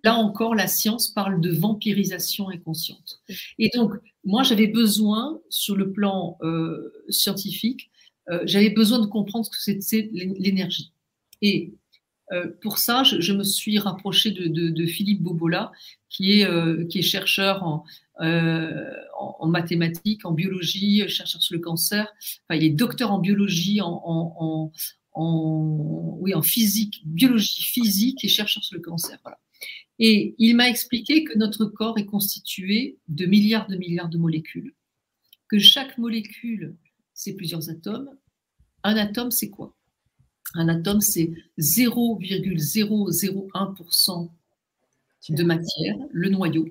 là 0.03 0.15
encore, 0.15 0.55
la 0.55 0.67
science 0.67 1.09
parle 1.09 1.41
de 1.41 1.51
vampirisation 1.51 2.49
inconsciente. 2.49 3.21
Et 3.59 3.69
donc, 3.73 3.93
moi, 4.23 4.43
j'avais 4.43 4.67
besoin, 4.67 5.39
sur 5.49 5.75
le 5.75 5.91
plan 5.91 6.37
euh, 6.41 6.91
scientifique, 7.09 7.89
euh, 8.29 8.41
j'avais 8.45 8.69
besoin 8.69 8.99
de 8.99 9.05
comprendre 9.05 9.45
ce 9.45 9.51
que 9.51 9.57
c'était 9.57 10.09
l'énergie. 10.13 10.93
Et 11.41 11.73
euh, 12.31 12.47
pour 12.61 12.77
ça, 12.77 13.03
je, 13.03 13.33
me 13.33 13.43
suis 13.43 13.79
rapprochée 13.79 14.31
de, 14.31 14.85
Philippe 14.85 15.21
Bobola, 15.21 15.71
qui 16.09 16.41
est, 16.41 16.87
qui 16.87 16.99
est 16.99 17.03
chercheur 17.03 17.63
en, 17.63 17.83
en, 19.17 19.47
mathématiques, 19.47 20.25
en 20.25 20.31
biologie, 20.31 21.07
chercheur 21.07 21.41
sur 21.41 21.55
le 21.55 21.61
cancer. 21.61 22.07
Enfin, 22.47 22.59
il 22.59 22.63
est 22.63 22.69
docteur 22.69 23.11
en 23.11 23.19
biologie, 23.19 23.81
en, 23.81 24.71
oui, 25.15 26.33
en 26.33 26.41
physique, 26.41 27.01
biologie 27.05 27.63
physique 27.63 28.23
et 28.23 28.27
chercheur 28.27 28.63
sur 28.63 28.75
le 28.75 28.81
cancer. 28.81 29.19
Et 29.99 30.33
il 30.39 30.55
m'a 30.55 30.67
expliqué 30.69 31.23
que 31.23 31.37
notre 31.37 31.65
corps 31.65 31.99
est 31.99 32.05
constitué 32.05 32.97
de 33.07 33.25
milliards 33.25 33.67
de 33.67 33.77
milliards 33.77 34.09
de 34.09 34.17
molécules, 34.17 34.73
que 35.47 35.59
chaque 35.59 35.97
molécule, 35.97 36.75
c'est 37.13 37.33
plusieurs 37.33 37.69
atomes. 37.69 38.09
Un 38.83 38.97
atome, 38.97 39.31
c'est 39.31 39.49
quoi? 39.49 39.75
Un 40.55 40.67
atome, 40.67 41.01
c'est 41.01 41.31
0,001% 41.59 44.29
de 45.29 45.43
matière, 45.43 45.95
le 46.11 46.29
noyau, 46.29 46.67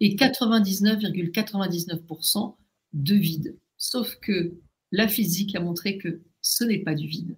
et 0.00 0.16
99,99% 0.16 2.56
de 2.92 3.14
vide. 3.14 3.56
Sauf 3.76 4.16
que 4.16 4.54
la 4.92 5.06
physique 5.08 5.54
a 5.54 5.60
montré 5.60 5.96
que 5.98 6.20
ce 6.40 6.64
n'est 6.64 6.80
pas 6.80 6.94
du 6.94 7.06
vide, 7.06 7.36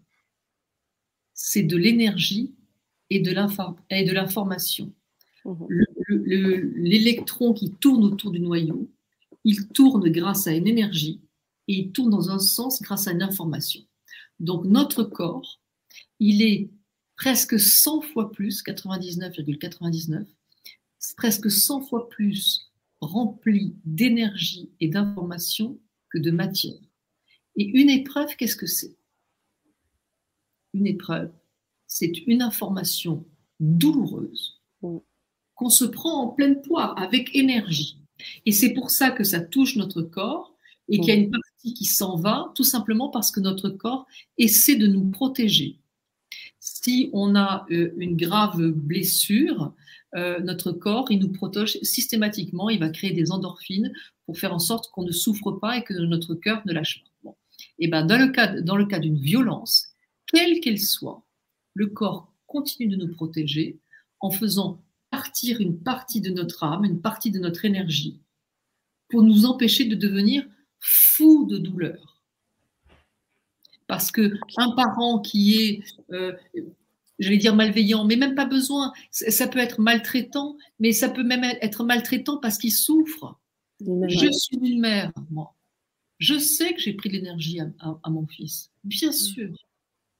c'est 1.34 1.62
de 1.62 1.76
l'énergie 1.76 2.54
et 3.10 3.20
de 3.20 4.12
l'information. 4.12 4.90
Mmh. 5.44 5.66
L'électron 6.08 7.52
qui 7.52 7.72
tourne 7.72 8.04
autour 8.04 8.30
du 8.30 8.40
noyau, 8.40 8.88
il 9.44 9.68
tourne 9.68 10.08
grâce 10.10 10.46
à 10.46 10.52
une 10.52 10.68
énergie 10.68 11.20
et 11.68 11.74
il 11.74 11.92
tourne 11.92 12.10
dans 12.10 12.30
un 12.30 12.38
sens 12.38 12.80
grâce 12.80 13.08
à 13.08 13.12
une 13.12 13.22
information. 13.22 13.82
Donc 14.40 14.64
notre 14.64 15.04
corps, 15.04 15.60
il 16.20 16.42
est 16.42 16.70
presque 17.16 17.58
100 17.58 18.02
fois 18.02 18.32
plus, 18.32 18.62
99,99, 18.62 20.26
presque 21.16 21.50
100 21.50 21.82
fois 21.82 22.08
plus 22.08 22.72
rempli 23.00 23.74
d'énergie 23.84 24.70
et 24.80 24.88
d'information 24.88 25.78
que 26.10 26.18
de 26.18 26.30
matière. 26.30 26.80
Et 27.56 27.64
une 27.64 27.90
épreuve, 27.90 28.36
qu'est-ce 28.36 28.56
que 28.56 28.66
c'est? 28.66 28.96
Une 30.72 30.86
épreuve, 30.86 31.32
c'est 31.86 32.12
une 32.26 32.42
information 32.42 33.26
douloureuse 33.60 34.60
qu'on 34.80 35.68
se 35.68 35.84
prend 35.84 36.22
en 36.22 36.28
pleine 36.28 36.62
poire 36.62 36.98
avec 36.98 37.34
énergie. 37.36 37.98
Et 38.46 38.52
c'est 38.52 38.72
pour 38.72 38.90
ça 38.90 39.10
que 39.10 39.24
ça 39.24 39.40
touche 39.40 39.76
notre 39.76 40.02
corps 40.02 40.56
et 40.88 40.98
qu'il 40.98 41.08
y 41.08 41.12
a 41.12 41.20
une 41.20 41.30
partie 41.30 41.74
qui 41.74 41.84
s'en 41.84 42.16
va, 42.16 42.52
tout 42.54 42.64
simplement 42.64 43.08
parce 43.08 43.30
que 43.30 43.40
notre 43.40 43.68
corps 43.68 44.06
essaie 44.38 44.76
de 44.76 44.86
nous 44.86 45.10
protéger. 45.10 45.78
Si 46.58 47.10
on 47.12 47.34
a 47.34 47.66
euh, 47.70 47.92
une 47.96 48.16
grave 48.16 48.70
blessure, 48.70 49.74
euh, 50.14 50.40
notre 50.40 50.72
corps, 50.72 51.10
il 51.10 51.20
nous 51.20 51.32
protège 51.32 51.78
systématiquement, 51.82 52.68
il 52.68 52.78
va 52.78 52.90
créer 52.90 53.12
des 53.12 53.30
endorphines 53.32 53.92
pour 54.26 54.38
faire 54.38 54.52
en 54.52 54.58
sorte 54.58 54.90
qu'on 54.92 55.04
ne 55.04 55.12
souffre 55.12 55.52
pas 55.52 55.78
et 55.78 55.84
que 55.84 55.94
notre 55.94 56.34
cœur 56.34 56.62
ne 56.66 56.72
lâche 56.72 57.02
pas. 57.24 57.34
Et 57.78 57.88
ben, 57.88 58.04
dans 58.04 58.18
le 58.18 58.28
cas, 58.28 58.60
dans 58.60 58.76
le 58.76 58.86
cas 58.86 58.98
d'une 58.98 59.18
violence, 59.18 59.88
quelle 60.26 60.60
qu'elle 60.60 60.80
soit, 60.80 61.24
le 61.74 61.86
corps 61.86 62.32
continue 62.46 62.88
de 62.88 62.96
nous 62.96 63.12
protéger 63.14 63.78
en 64.20 64.30
faisant 64.30 64.82
partir 65.10 65.60
une 65.60 65.78
partie 65.78 66.20
de 66.20 66.30
notre 66.30 66.64
âme, 66.64 66.84
une 66.84 67.00
partie 67.00 67.30
de 67.30 67.38
notre 67.38 67.64
énergie, 67.64 68.20
pour 69.08 69.22
nous 69.22 69.46
empêcher 69.46 69.84
de 69.84 69.94
devenir 69.94 70.44
fous 70.80 71.46
de 71.46 71.58
douleur. 71.58 72.22
Parce 73.86 74.10
que 74.10 74.34
un 74.56 74.70
parent 74.72 75.20
qui 75.20 75.62
est, 75.62 75.84
euh, 76.12 76.32
j'allais 77.18 77.36
dire 77.36 77.54
malveillant, 77.54 78.04
mais 78.04 78.16
même 78.16 78.34
pas 78.34 78.46
besoin, 78.46 78.92
ça 79.10 79.46
peut 79.46 79.58
être 79.58 79.80
maltraitant, 79.80 80.56
mais 80.78 80.92
ça 80.92 81.08
peut 81.08 81.22
même 81.22 81.44
être 81.44 81.84
maltraitant 81.84 82.38
parce 82.38 82.58
qu'il 82.58 82.72
souffre. 82.72 83.38
Je 83.80 84.30
suis 84.30 84.56
une 84.56 84.80
mère, 84.80 85.12
moi. 85.30 85.54
Je 86.18 86.38
sais 86.38 86.72
que 86.74 86.80
j'ai 86.80 86.92
pris 86.92 87.08
de 87.08 87.14
l'énergie 87.14 87.58
à, 87.60 88.10
mon 88.10 88.26
fils, 88.26 88.70
bien 88.84 89.10
mm. 89.10 89.12
sûr, 89.12 89.52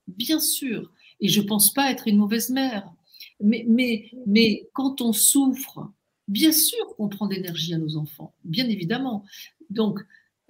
bien 0.07 0.39
sûr. 0.39 0.91
Et 1.21 1.29
je 1.29 1.41
ne 1.41 1.47
pense 1.47 1.73
pas 1.73 1.91
être 1.91 2.07
une 2.07 2.17
mauvaise 2.17 2.49
mère. 2.49 2.91
Mais, 3.39 3.65
mais, 3.67 4.11
mais 4.27 4.67
quand 4.73 5.01
on 5.01 5.13
souffre, 5.13 5.91
bien 6.27 6.51
sûr 6.51 6.95
qu'on 6.97 7.07
prend 7.07 7.27
d'énergie 7.27 7.73
à 7.73 7.77
nos 7.77 7.95
enfants, 7.95 8.33
bien 8.43 8.67
évidemment. 8.67 9.23
Donc, 9.69 9.99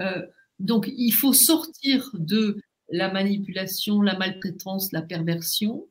euh, 0.02 0.26
donc, 0.60 0.90
il 0.96 1.12
faut 1.12 1.34
sortir 1.34 2.10
de 2.14 2.62
la 2.90 3.12
manipulation, 3.12 4.02
la 4.02 4.18
maltraitance, 4.18 4.92
la 4.92 5.02
perversion. 5.02 5.88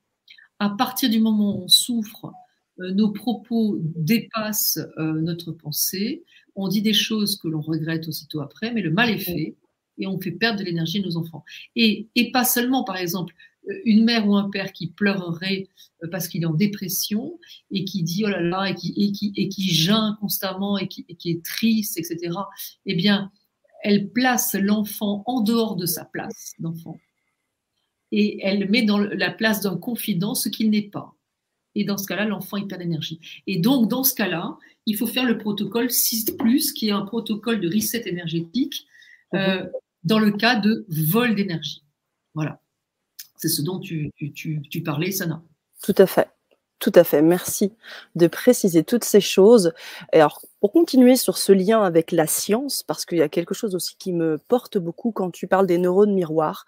À 0.63 0.71
partir 0.71 1.11
du 1.11 1.19
moment 1.19 1.57
où 1.57 1.65
on 1.65 1.69
souffre, 1.69 2.33
euh, 2.79 2.93
nos 2.93 3.11
propos 3.11 3.81
dépassent 3.81 4.79
euh, 4.97 5.21
notre 5.21 5.51
pensée. 5.51 6.23
On 6.55 6.69
dit 6.69 6.83
des 6.83 6.93
choses 6.93 7.37
que 7.37 7.49
l'on 7.49 7.61
regrette 7.61 8.07
aussitôt 8.07 8.41
après, 8.41 8.73
mais 8.73 8.81
le 8.81 8.93
mal 8.93 9.11
est 9.11 9.19
fait 9.19 9.57
et 9.99 10.07
on 10.07 10.21
fait 10.21 10.31
perdre 10.31 10.61
de 10.61 10.65
l'énergie 10.65 11.01
à 11.01 11.03
nos 11.03 11.17
enfants. 11.17 11.43
Et, 11.75 12.07
et 12.15 12.31
pas 12.31 12.45
seulement, 12.45 12.85
par 12.85 12.97
exemple, 12.97 13.35
une 13.85 14.05
mère 14.05 14.29
ou 14.29 14.37
un 14.37 14.51
père 14.51 14.73
qui 14.73 14.87
pleurerait 14.87 15.69
euh, 16.05 16.09
parce 16.13 16.29
qu'il 16.29 16.45
est 16.45 16.47
en 16.47 16.55
dépression 16.55 17.41
et 17.73 17.85
qui 17.85 18.05
dit 18.05 18.23
oh 18.25 18.29
là 18.29 18.41
là 18.41 18.67
et 18.67 18.77
qui, 18.77 18.95
et 18.97 19.11
qui, 19.11 19.33
et 19.35 19.49
qui 19.49 19.69
geint 19.69 20.17
constamment 20.21 20.79
et 20.79 20.87
qui, 20.87 21.05
qui, 21.07 21.33
est 21.33 21.45
triste, 21.45 21.99
etc., 21.99 22.37
eh 22.87 22.95
bien, 22.95 23.33
elle 23.83 24.13
place 24.13 24.55
l'enfant 24.55 25.25
en 25.27 25.41
dehors 25.41 25.75
de 25.75 25.87
sa 25.87 26.05
place 26.05 26.53
d'enfant 26.61 27.01
et 28.13 28.45
elle 28.47 28.71
met 28.71 28.83
dans 28.83 28.99
la 28.99 29.31
place 29.31 29.61
d'un 29.63 29.77
confident 29.77 30.35
ce 30.35 30.49
qu'il 30.49 30.71
n'est 30.71 30.83
pas. 30.83 31.15
Et 31.75 31.85
dans 31.85 31.97
ce 31.97 32.07
cas-là, 32.07 32.27
l'enfant, 32.27 32.59
il 32.59 32.67
perd 32.67 32.83
d'énergie. 32.83 33.19
Et 33.47 33.59
donc, 33.59 33.89
dans 33.89 34.05
ce 34.05 34.15
cas-là, 34.15 34.59
il 34.85 34.97
faut 34.97 35.07
faire 35.07 35.25
le 35.25 35.39
protocole 35.39 35.91
6, 35.91 36.73
qui 36.73 36.89
est 36.89 36.93
un 36.93 37.03
protocole 37.03 37.61
de 37.61 37.73
reset 37.73 38.03
énergétique 38.07 38.87
euh, 39.35 39.67
dans 40.05 40.19
le 40.19 40.33
cas 40.33 40.57
de 40.57 40.85
vol 40.89 41.35
d'énergie. 41.35 41.83
Voilà. 42.35 42.61
C'est 43.37 43.49
ce 43.49 43.63
dont 43.63 43.81
tu, 43.81 44.13
parlais, 44.85 45.11
Sana. 45.11 45.43
Tout 45.83 45.95
à 45.97 46.07
fait. 46.07 46.29
Tout 46.79 46.93
à 46.95 47.05
fait. 47.05 47.23
Merci 47.23 47.73
de 48.17 48.27
préciser 48.27 48.85
toutes 48.85 49.05
ces 49.05 49.21
choses. 49.21 49.73
Et 50.13 50.17
alors, 50.17 50.43
pour 50.61 50.73
continuer 50.73 51.17
sur 51.17 51.39
ce 51.39 51.53
lien 51.53 51.83
avec 51.83 52.13
la 52.13 52.27
science, 52.27 52.83
parce 52.83 53.05
qu'il 53.05 53.19
y 53.19 53.23
a 53.23 53.29
quelque 53.29 53.55
chose 53.55 53.75
aussi 53.75 53.97
qui 53.97 54.13
me 54.13 54.37
porte 54.49 54.79
beaucoup 54.79 55.13
quand 55.13 55.31
tu 55.31 55.47
parles 55.47 55.67
des 55.67 55.79
neurones 55.79 56.13
miroirs. 56.13 56.67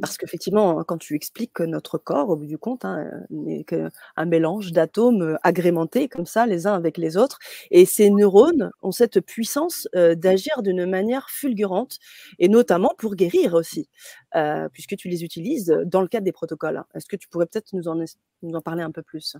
Parce 0.00 0.16
qu'effectivement, 0.18 0.82
quand 0.84 0.98
tu 0.98 1.14
expliques 1.14 1.52
que 1.52 1.62
notre 1.62 1.98
corps, 1.98 2.30
au 2.30 2.36
bout 2.36 2.46
du 2.46 2.58
compte, 2.58 2.84
hein, 2.84 3.10
n'est 3.30 3.64
qu'un 3.64 3.90
mélange 4.26 4.72
d'atomes 4.72 5.22
euh, 5.22 5.36
agrémentés 5.42 6.08
comme 6.08 6.26
ça, 6.26 6.46
les 6.46 6.66
uns 6.66 6.74
avec 6.74 6.98
les 6.98 7.16
autres, 7.16 7.38
et 7.70 7.86
ces 7.86 8.10
neurones 8.10 8.70
ont 8.82 8.92
cette 8.92 9.20
puissance 9.20 9.88
euh, 9.94 10.14
d'agir 10.14 10.62
d'une 10.62 10.86
manière 10.86 11.30
fulgurante, 11.30 11.98
et 12.38 12.48
notamment 12.48 12.92
pour 12.98 13.14
guérir 13.14 13.54
aussi, 13.54 13.88
euh, 14.34 14.68
puisque 14.72 14.96
tu 14.96 15.08
les 15.08 15.24
utilises 15.24 15.74
dans 15.86 16.00
le 16.00 16.08
cadre 16.08 16.24
des 16.24 16.32
protocoles. 16.32 16.82
Est-ce 16.94 17.06
que 17.06 17.16
tu 17.16 17.28
pourrais 17.28 17.46
peut-être 17.46 17.72
nous 17.72 17.88
en, 17.88 17.96
nous 18.42 18.54
en 18.54 18.60
parler 18.60 18.82
un 18.82 18.90
peu 18.90 19.02
plus? 19.02 19.36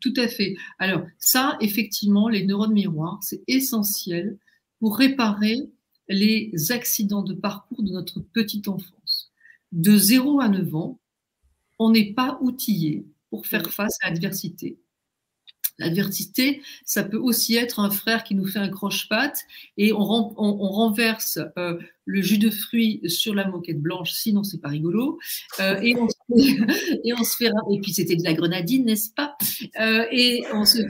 Tout 0.00 0.14
à 0.16 0.28
fait. 0.28 0.54
Alors 0.78 1.02
ça, 1.18 1.56
effectivement, 1.60 2.28
les 2.28 2.44
neurones 2.44 2.72
miroirs, 2.72 3.18
c'est 3.22 3.42
essentiel 3.46 4.38
pour 4.78 4.96
réparer 4.96 5.70
les 6.08 6.52
accidents 6.70 7.22
de 7.22 7.34
parcours 7.34 7.82
de 7.82 7.92
notre 7.92 8.20
petite 8.20 8.66
enfance 8.68 8.99
de 9.72 9.96
0 9.96 10.40
à 10.40 10.48
9 10.48 10.74
ans, 10.74 11.00
on 11.78 11.90
n'est 11.90 12.12
pas 12.12 12.38
outillé 12.42 13.06
pour 13.30 13.46
faire 13.46 13.70
face 13.72 13.96
à 14.02 14.10
l'adversité. 14.10 14.78
L'adversité, 15.80 16.60
ça 16.84 17.02
peut 17.02 17.16
aussi 17.16 17.56
être 17.56 17.80
un 17.80 17.88
frère 17.90 18.22
qui 18.22 18.34
nous 18.34 18.46
fait 18.46 18.58
un 18.58 18.68
croche-patte 18.68 19.46
et 19.78 19.94
on, 19.94 20.04
renverse 20.04 21.38
euh, 21.56 21.78
le 22.04 22.20
jus 22.20 22.36
de 22.36 22.50
fruits 22.50 23.00
sur 23.08 23.34
la 23.34 23.48
moquette 23.48 23.80
blanche, 23.80 24.12
sinon 24.12 24.44
c'est 24.44 24.60
pas 24.60 24.68
rigolo. 24.68 25.18
Euh, 25.58 25.80
et, 25.80 25.96
on 25.96 26.06
se 26.06 27.36
fait, 27.38 27.50
et 27.72 27.80
puis 27.80 27.94
c'était 27.94 28.16
de 28.16 28.24
la 28.24 28.34
grenadine, 28.34 28.84
n'est-ce 28.84 29.10
pas? 29.14 29.38
Euh, 29.80 30.04
Et 30.12 30.44
on 30.52 30.66
se, 30.66 30.82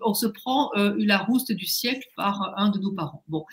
on 0.00 0.14
se 0.14 0.26
prend 0.26 0.70
la 0.74 1.18
rouste 1.18 1.52
du 1.52 1.66
siècle 1.66 2.06
par 2.16 2.54
un 2.56 2.70
de 2.70 2.78
nos 2.78 2.92
parents. 2.92 3.22
Bon, 3.28 3.44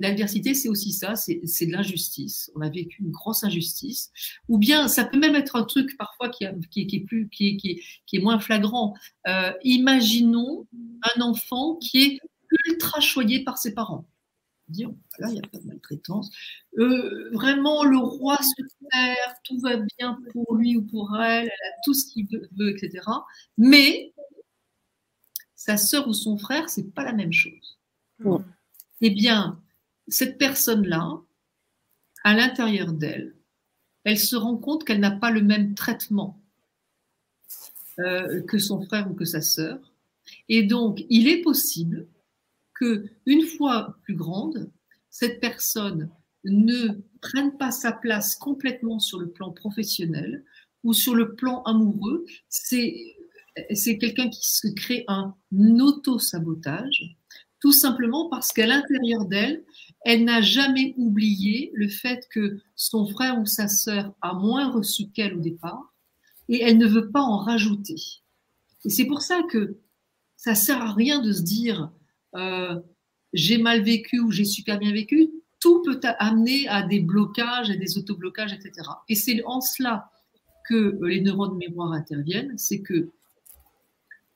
L'adversité, 0.00 0.54
c'est 0.54 0.68
aussi 0.68 0.92
ça, 0.92 1.14
c'est 1.14 1.66
de 1.66 1.72
l'injustice. 1.72 2.50
On 2.56 2.60
a 2.62 2.68
vécu 2.68 3.02
une 3.02 3.12
grosse 3.12 3.44
injustice. 3.44 4.10
Ou 4.48 4.58
bien, 4.58 4.88
ça 4.88 5.04
peut 5.04 5.18
même 5.18 5.36
être 5.36 5.54
un 5.56 5.64
truc 5.64 5.96
parfois 5.96 6.28
qui, 6.30 6.44
est, 6.44 7.00
plus, 7.04 7.28
qui, 7.28 7.80
est, 8.12 8.18
moins 8.18 8.40
flagrant. 8.40 8.94
Euh, 9.28 9.52
imaginons 9.62 10.66
un 11.14 11.20
enfant 11.20 11.76
qui 11.76 12.02
est 12.02 12.20
ultra 12.66 13.00
choyé 13.00 13.44
par 13.44 13.56
ses 13.58 13.72
parents. 13.72 14.08
Dire, 14.68 14.90
là, 15.18 15.28
il 15.28 15.34
n'y 15.34 15.38
a 15.38 15.42
pas 15.42 15.58
de 15.58 15.66
maltraitance. 15.66 16.30
Euh, 16.78 17.30
vraiment, 17.32 17.84
le 17.84 17.98
roi 17.98 18.38
se 18.38 18.62
terre, 18.90 19.34
tout 19.44 19.60
va 19.60 19.76
bien 19.98 20.18
pour 20.32 20.56
lui 20.56 20.76
ou 20.76 20.82
pour 20.82 21.14
elle, 21.16 21.44
elle 21.44 21.48
a 21.48 21.74
tout 21.84 21.94
ce 21.94 22.06
qu'il 22.06 22.26
veut, 22.26 22.70
etc. 22.70 23.06
Mais 23.58 24.12
sa 25.54 25.76
sœur 25.76 26.08
ou 26.08 26.14
son 26.14 26.36
frère, 26.36 26.68
c'est 26.68 26.92
pas 26.94 27.04
la 27.04 27.12
même 27.12 27.32
chose. 27.32 27.78
Eh 29.00 29.10
bien, 29.10 29.60
cette 30.08 30.38
personne-là, 30.38 31.20
à 32.24 32.34
l'intérieur 32.34 32.92
d'elle, 32.92 33.34
elle 34.04 34.18
se 34.18 34.36
rend 34.36 34.56
compte 34.56 34.84
qu'elle 34.84 35.00
n'a 35.00 35.10
pas 35.10 35.30
le 35.30 35.42
même 35.42 35.74
traitement 35.74 36.40
euh, 37.98 38.42
que 38.42 38.58
son 38.58 38.82
frère 38.82 39.10
ou 39.10 39.14
que 39.14 39.24
sa 39.24 39.40
sœur. 39.40 39.92
Et 40.48 40.62
donc, 40.62 41.04
il 41.10 41.28
est 41.28 41.42
possible 41.42 42.06
que, 42.74 43.06
une 43.26 43.46
fois 43.46 43.96
plus 44.02 44.14
grande, 44.14 44.70
cette 45.10 45.40
personne 45.40 46.10
ne 46.44 46.88
prenne 47.20 47.56
pas 47.56 47.70
sa 47.70 47.92
place 47.92 48.36
complètement 48.36 48.98
sur 48.98 49.18
le 49.18 49.30
plan 49.30 49.52
professionnel 49.52 50.44
ou 50.82 50.92
sur 50.92 51.14
le 51.14 51.34
plan 51.34 51.62
amoureux. 51.62 52.26
C'est 52.48 53.14
c'est 53.72 53.98
quelqu'un 53.98 54.28
qui 54.28 54.48
se 54.48 54.66
crée 54.68 55.04
un 55.08 55.34
auto-sabotage, 55.52 57.16
tout 57.60 57.72
simplement 57.72 58.28
parce 58.28 58.52
qu'à 58.52 58.66
l'intérieur 58.66 59.26
d'elle, 59.26 59.64
elle 60.04 60.24
n'a 60.24 60.42
jamais 60.42 60.94
oublié 60.96 61.70
le 61.74 61.88
fait 61.88 62.28
que 62.30 62.60
son 62.76 63.06
frère 63.06 63.38
ou 63.40 63.46
sa 63.46 63.68
sœur 63.68 64.14
a 64.20 64.34
moins 64.34 64.70
reçu 64.70 65.08
qu'elle 65.08 65.34
au 65.34 65.40
départ, 65.40 65.94
et 66.48 66.62
elle 66.62 66.78
ne 66.78 66.86
veut 66.86 67.10
pas 67.10 67.22
en 67.22 67.38
rajouter. 67.38 67.96
Et 68.84 68.90
c'est 68.90 69.06
pour 69.06 69.22
ça 69.22 69.42
que 69.50 69.78
ça 70.36 70.54
sert 70.54 70.80
à 70.82 70.92
rien 70.92 71.22
de 71.22 71.32
se 71.32 71.42
dire 71.42 71.90
euh, 72.34 72.78
j'ai 73.32 73.58
mal 73.58 73.82
vécu 73.82 74.20
ou 74.20 74.30
j'ai 74.30 74.44
super 74.44 74.78
bien 74.78 74.92
vécu. 74.92 75.30
Tout 75.58 75.82
peut 75.82 75.98
amener 76.18 76.68
à 76.68 76.82
des 76.82 77.00
blocages, 77.00 77.70
à 77.70 77.76
des 77.76 77.96
autoblocages, 77.96 78.52
etc. 78.52 78.86
Et 79.08 79.14
c'est 79.14 79.42
en 79.46 79.62
cela 79.62 80.10
que 80.68 80.98
les 81.02 81.22
neurones 81.22 81.56
miroirs 81.56 81.92
interviennent, 81.92 82.56
c'est 82.58 82.80
que 82.80 83.10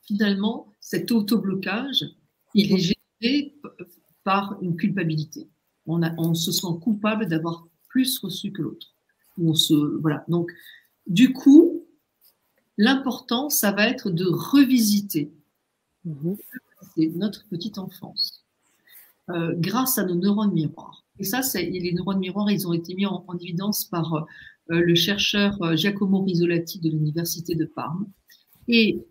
finalement, 0.03 0.73
cet 0.81 1.13
autoblocage, 1.13 2.05
il 2.55 2.73
est 2.73 2.97
géré 3.21 3.55
par 4.25 4.59
une 4.63 4.77
culpabilité. 4.77 5.49
On, 5.89 6.03
a, 6.03 6.15
on 6.19 6.35
se 6.35 6.53
sent 6.53 6.67
coupable 6.81 7.27
d'avoir 7.27 7.67
plus 7.89 8.19
reçu 8.19 8.53
que 8.53 8.63
l'autre. 8.63 8.95
On 9.43 9.55
se, 9.55 9.75
voilà. 10.01 10.25
Donc, 10.29 10.53
du 11.07 11.33
coup, 11.33 11.85
l'important, 12.77 13.49
ça 13.51 13.73
va 13.73 13.89
être 13.89 14.11
de 14.11 14.25
revisiter 14.25 15.33
mhm. 16.05 16.37
notre 17.15 17.47
petite 17.49 17.79
enfance 17.79 18.45
euh, 19.31 19.55
grâce 19.59 19.99
à 19.99 20.05
nos 20.05 20.15
neurones 20.15 20.53
miroirs. 20.53 21.05
Et 21.19 21.25
ça, 21.25 21.41
les 21.55 21.93
neurones 21.93 22.21
miroirs, 22.21 22.51
ils 22.51 22.69
ont 22.69 22.73
été 22.73 22.95
mis 22.95 23.07
en, 23.07 23.25
évidence 23.41 23.85
par 23.85 24.15
euh, 24.15 24.25
le 24.81 24.95
chercheur 24.95 25.61
euh, 25.63 25.77
Giacomo 25.77 26.23
Risolati 26.23 26.79
de 26.79 26.91
l'Université 26.91 27.55
de 27.55 27.65
Parme. 27.65 28.07
Et 28.69 29.05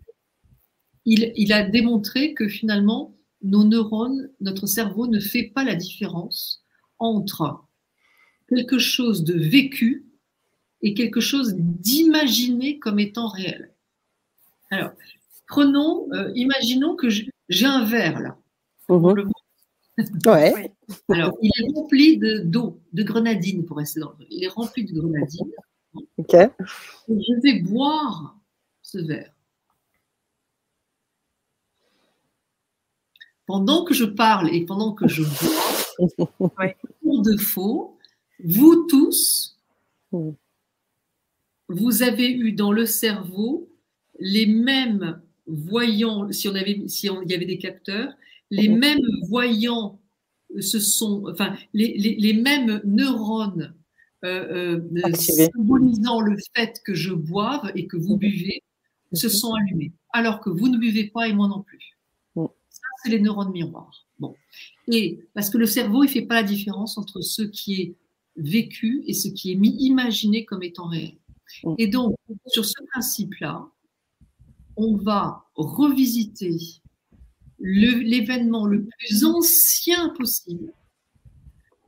il, 1.04 1.32
il, 1.36 1.52
a 1.52 1.68
démontré 1.68 2.32
que 2.34 2.48
finalement, 2.48 3.14
nos 3.42 3.64
neurones, 3.64 4.30
notre 4.40 4.66
cerveau 4.66 5.06
ne 5.06 5.20
fait 5.20 5.52
pas 5.54 5.64
la 5.64 5.74
différence 5.74 6.64
entre 6.98 7.64
quelque 8.48 8.78
chose 8.78 9.24
de 9.24 9.34
vécu 9.34 10.06
et 10.82 10.94
quelque 10.94 11.20
chose 11.20 11.54
d'imaginé 11.56 12.78
comme 12.78 12.98
étant 12.98 13.28
réel. 13.28 13.72
Alors, 14.70 14.92
prenons, 15.46 16.08
euh, 16.12 16.30
imaginons 16.34 16.94
que 16.96 17.08
j'ai 17.10 17.66
un 17.66 17.84
verre 17.84 18.20
là. 18.20 18.38
Ouais. 20.26 20.72
Alors, 21.08 21.36
il 21.42 21.50
est 21.58 21.72
rempli 21.74 22.18
d'eau, 22.18 22.80
de, 22.92 23.02
grenadine 23.02 23.64
pour 23.64 23.78
rester 23.78 24.00
dans 24.00 24.12
le. 24.18 24.26
Il 24.30 24.44
est 24.44 24.48
rempli 24.48 24.84
de 24.84 24.92
grenadine. 24.92 25.50
Ok. 26.16 26.36
je 27.08 27.40
vais 27.42 27.60
boire 27.60 28.36
ce 28.82 28.98
verre. 28.98 29.32
Pendant 33.46 33.84
que 33.84 33.94
je 33.94 34.04
parle 34.04 34.54
et 34.54 34.64
pendant 34.64 34.92
que 34.92 35.08
je 35.08 35.22
bois, 35.22 35.77
pour 37.02 37.22
de 37.22 37.36
faux, 37.36 37.98
vous 38.44 38.86
tous, 38.88 39.58
vous 41.68 42.02
avez 42.02 42.30
eu 42.30 42.52
dans 42.52 42.72
le 42.72 42.86
cerveau 42.86 43.68
les 44.18 44.46
mêmes 44.46 45.20
voyants, 45.46 46.30
si 46.32 46.48
on 46.48 46.54
avait, 46.54 46.82
si 46.88 47.06
il 47.06 47.30
y 47.30 47.34
avait 47.34 47.46
des 47.46 47.58
capteurs, 47.58 48.12
les 48.50 48.68
mêmes 48.68 49.06
voyants 49.28 50.00
ce 50.60 50.80
sont, 50.80 51.24
enfin, 51.30 51.56
les, 51.74 51.96
les, 51.98 52.16
les 52.16 52.32
mêmes 52.32 52.80
neurones 52.84 53.74
euh, 54.24 54.80
euh, 54.96 55.12
symbolisant 55.14 56.20
le 56.20 56.36
fait 56.54 56.80
que 56.84 56.94
je 56.94 57.12
boive 57.12 57.70
et 57.74 57.86
que 57.86 57.96
vous 57.96 58.16
buvez 58.16 58.62
se 59.12 59.28
sont 59.28 59.54
allumés, 59.54 59.92
alors 60.12 60.40
que 60.40 60.50
vous 60.50 60.68
ne 60.68 60.78
buvez 60.78 61.08
pas 61.08 61.28
et 61.28 61.32
moi 61.32 61.48
non 61.48 61.62
plus. 61.62 61.98
Ça, 62.36 62.80
c'est 63.02 63.10
les 63.10 63.20
neurones 63.20 63.52
miroirs. 63.52 64.07
Bon. 64.18 64.34
Et 64.90 65.20
parce 65.34 65.50
que 65.50 65.58
le 65.58 65.66
cerveau, 65.66 66.04
il 66.04 66.08
fait 66.08 66.22
pas 66.22 66.34
la 66.34 66.42
différence 66.42 66.98
entre 66.98 67.20
ce 67.20 67.42
qui 67.42 67.80
est 67.80 67.94
vécu 68.36 69.02
et 69.06 69.14
ce 69.14 69.28
qui 69.28 69.52
est 69.52 69.54
mis, 69.54 69.76
imaginé 69.80 70.44
comme 70.44 70.62
étant 70.62 70.88
réel. 70.88 71.14
Et 71.78 71.86
donc, 71.86 72.14
sur 72.46 72.64
ce 72.64 72.74
principe-là, 72.92 73.66
on 74.76 74.96
va 74.96 75.44
revisiter 75.54 76.56
l'événement 77.58 78.66
le, 78.66 78.86
plus 78.98 79.24
ancien 79.24 80.10
possible 80.10 80.72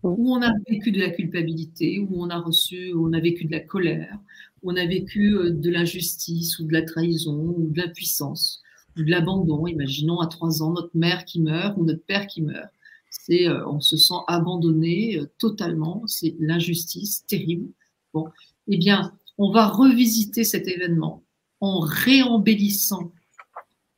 où 0.03 0.35
on 0.35 0.40
a 0.40 0.51
vécu 0.69 0.93
de 0.93 0.99
la 0.99 1.11
culpabilité, 1.11 1.99
où 1.99 2.23
on 2.23 2.31
a 2.31 2.38
reçu, 2.38 2.93
où 2.95 3.07
on 3.07 3.12
a 3.12 3.21
vécu 3.21 3.45
de 3.45 3.53
la 3.53 3.61
colère, 3.61 4.19
où 4.62 4.73
on 4.73 4.77
a 4.77 4.87
vécu 4.87 5.35
euh, 5.37 5.51
de 5.51 5.71
l'injustice 5.71 6.59
ou 6.59 6.64
de 6.64 6.73
la 6.73 6.83
trahison 6.83 7.55
ou 7.57 7.69
de 7.71 7.79
l'impuissance 7.79 8.62
ou 8.96 9.03
de 9.03 9.11
l'abandon. 9.11 9.66
Imaginons 9.66 10.20
à 10.20 10.26
trois 10.26 10.62
ans 10.62 10.72
notre 10.72 10.96
mère 10.96 11.24
qui 11.24 11.40
meurt 11.40 11.76
ou 11.76 11.85
notre 11.85 12.05
père 12.05 12.26
qui 12.26 12.42
meurt. 12.42 12.70
C'est, 13.11 13.48
euh, 13.48 13.66
on 13.66 13.81
se 13.81 13.96
sent 13.96 14.22
abandonné 14.29 15.18
euh, 15.18 15.26
totalement. 15.38 16.03
C'est 16.07 16.37
l'injustice 16.38 17.24
terrible. 17.26 17.68
Bon, 18.14 18.29
eh 18.68 18.76
bien, 18.76 19.12
on 19.38 19.50
va 19.50 19.66
revisiter 19.66 20.44
cet 20.44 20.68
événement 20.68 21.22
en 21.61 21.81
réembellissant 21.81 23.12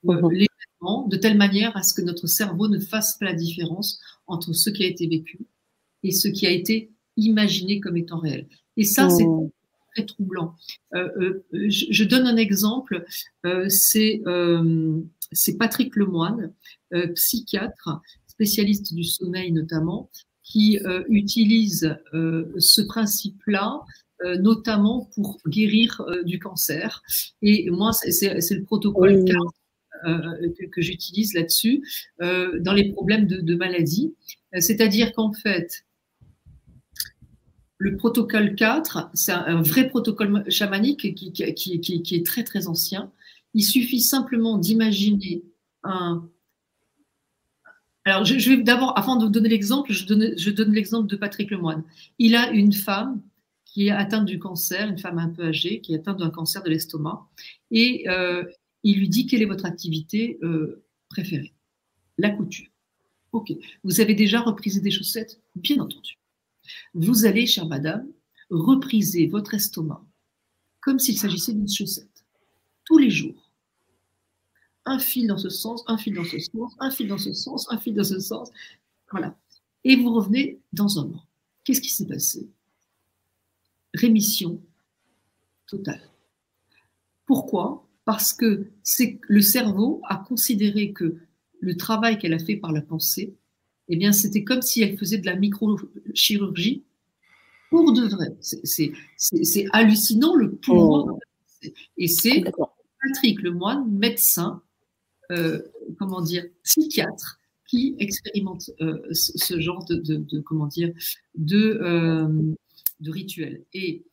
euh, 0.09 0.21
mhm. 0.21 0.31
l'événement 0.31 1.07
de 1.09 1.17
telle 1.17 1.37
manière 1.37 1.77
à 1.77 1.83
ce 1.83 1.95
que 1.95 2.03
notre 2.03 2.27
cerveau 2.27 2.69
ne 2.69 2.79
fasse 2.79 3.19
pas 3.19 3.27
la 3.27 3.35
différence 3.35 4.01
entre 4.27 4.53
ce 4.53 4.71
qui 4.71 4.85
a 4.85 4.87
été 4.87 5.07
vécu 5.07 5.41
et 6.03 6.11
ce 6.11 6.29
qui 6.29 6.47
a 6.47 6.51
été 6.51 6.91
imaginé 7.17 7.81
comme 7.81 7.97
étant 7.97 8.19
réel. 8.19 8.49
Et 8.77 8.85
ça, 8.85 9.11
c'est 9.11 9.27
mhm. 9.27 9.51
Très 9.95 10.07
troublant. 10.07 10.55
Euh, 10.95 11.09
euh, 11.53 11.69
je, 11.69 12.05
donne 12.05 12.27
un 12.27 12.37
exemple, 12.37 13.05
c'est 13.69 14.23
Patrick 15.59 15.97
Lemoine, 15.97 16.53
psychiatre, 17.15 18.01
spécialiste 18.27 18.95
du 18.95 19.05
sommeil 19.05 19.53
notamment, 19.53 20.11
qui 20.43 20.79
utilise 21.09 21.97
ce 22.13 22.83
principe-là 22.83 23.83
euh, 24.25 24.37
notamment 24.37 25.11
pour 25.15 25.41
guérir 25.49 26.01
euh, 26.07 26.23
du 26.23 26.39
cancer. 26.39 27.03
Et 27.41 27.71
moi, 27.71 27.93
c'est 27.93 28.51
le 28.51 28.63
protocole 28.63 29.25
euh, 30.07 30.19
que, 30.71 30.81
j'utilise 30.81 31.35
là-dessus, 31.35 31.83
dans 32.21 32.73
les 32.73 32.93
problèmes 32.93 33.27
de, 33.27 33.55
maladie. 33.55 34.15
C'est-à-dire 34.59 35.13
qu'en 35.13 35.33
fait, 35.33 35.85
le 37.83 37.97
protocole 37.97 38.55
4, 38.55 39.11
c'est 39.13 39.33
un, 39.33 39.61
vrai 39.61 39.89
protocole 39.89 40.49
chamanique 40.49 41.15
qui, 41.17 41.33
est 41.41 42.27
très 42.27 42.45
très 42.45 42.69
ancien. 42.69 43.11
Il 43.55 43.65
suffit 43.65 44.01
simplement 44.01 44.57
d'imaginer 44.57 45.43
un, 45.83 46.29
alors, 48.05 48.25
je, 48.25 48.51
vais 48.51 48.63
d'abord, 48.63 48.97
avant 48.97 49.17
de 49.17 49.25
vous 49.25 49.31
donner 49.31 49.49
l'exemple, 49.49 49.93
je 49.93 50.07
donne, 50.07 50.37
je 50.37 50.51
donne 50.51 50.73
l'exemple 50.73 51.09
de 51.09 51.17
Patrick 51.17 51.51
Lemoine. 51.51 51.83
Il 52.19 52.37
a 52.37 52.51
une 52.51 52.73
femme 52.73 53.21
qui 53.65 53.89
est 53.89 53.91
atteinte 53.91 54.27
du 54.27 54.39
cancer, 54.39 54.89
une 54.89 54.99
femme 54.99 55.19
un 55.19 55.29
peu 55.29 55.47
âgée, 55.47 55.81
qui 55.81 55.93
est 55.93 55.97
atteinte 55.97 56.19
d'un 56.19 56.31
cancer 56.31 56.63
de 56.63 56.71
l'estomac. 56.71 57.27
Et 57.71 58.09
euh, 58.09 58.45
il 58.85 58.99
lui 58.99 59.09
dit 59.09 59.27
quelle 59.27 59.43
est 59.43 59.47
votre 59.47 59.67
activité 59.67 60.39
euh, 60.43 60.85
préférée 61.09 61.53
La 62.19 62.31
couture. 62.31 62.69
Ok. 63.33 63.53
Vous 63.83 64.01
avez 64.01 64.15
déjà 64.15 64.41
reprisé 64.41 64.81
des 64.81 64.91
chaussettes? 64.91 65.41
Bien 65.57 65.81
entendu. 65.81 66.22
Vous 66.95 67.25
allez, 67.25 67.47
chère 67.47 67.67
madame, 67.67 68.07
repriser 68.51 69.27
votre 69.27 69.55
estomac 69.55 70.05
comme 70.83 70.99
s'il 70.99 71.17
s'agissait 71.17 71.55
d'une 71.55 71.69
chaussette. 71.69 72.25
Tous 72.85 72.99
les 72.99 73.09
jours. 73.09 73.51
Un 74.85 74.99
fil 74.99 75.29
dans 75.29 75.39
ce 75.39 75.49
sens, 75.49 75.85
un 75.87 75.97
fil 75.97 76.13
dans 76.15 76.25
ce 76.25 76.39
sens, 76.41 76.75
un 76.81 76.91
fil 76.91 77.07
dans 77.07 77.19
ce 77.19 77.33
sens, 77.33 77.67
un 77.71 77.79
fil 77.79 77.95
dans 77.95 78.05
ce 78.05 78.19
sens. 78.19 78.51
Voilà. 79.11 79.39
Et 79.85 79.97
vous 79.97 80.13
revenez 80.13 80.61
dans 80.73 80.99
un 80.99 81.05
an. 81.05 81.25
Qu'est-ce 81.65 81.81
qui 81.81 81.91
s'est 81.91 82.07
passé? 82.07 82.51
Rémission 83.95 84.61
totale. 85.67 86.03
Pourquoi? 87.27 87.89
Parce 88.05 88.33
que 88.33 88.67
c'est 88.83 89.21
le 89.23 89.41
cerveau 89.41 90.01
a 90.09 90.17
considéré 90.17 90.93
que 90.93 91.17
le 91.61 91.77
travail 91.77 92.19
qu'elle 92.19 92.35
a 92.35 92.41
fait 92.41 92.57
par 92.57 92.73
la 92.73 92.83
pensée, 92.83 93.37
eh 93.89 93.97
bien, 93.97 94.13
c'était 94.13 94.45
comme 94.45 94.63
si 94.63 94.83
elle 94.83 94.97
faisait 94.97 95.19
de 95.19 95.27
la 95.27 95.37
microchirurgie 95.37 96.83
pour 97.71 97.93
de 97.93 98.07
vrai. 98.07 98.37
C'est 98.41 99.65
hallucinant 99.73 100.35
le 100.35 100.53
pouvoir. 100.53 101.07
Oh. 101.09 101.19
Et 101.97 102.09
c'est 102.09 102.45
Patrick 103.03 103.41
Lemoine, 103.43 103.91
médecin, 103.91 104.63
comment 105.99 106.21
dire, 106.21 106.45
psychiatres 106.63 107.41
qui 107.67 107.97
expérimentent 107.99 108.71
ce, 109.13 109.61
genre 109.61 109.85
de, 109.87 110.41
comment 110.41 110.67
dire, 110.67 110.93
de, 111.35 111.81
de 113.01 113.11
rituel. 113.11 113.65
Et 113.73 114.05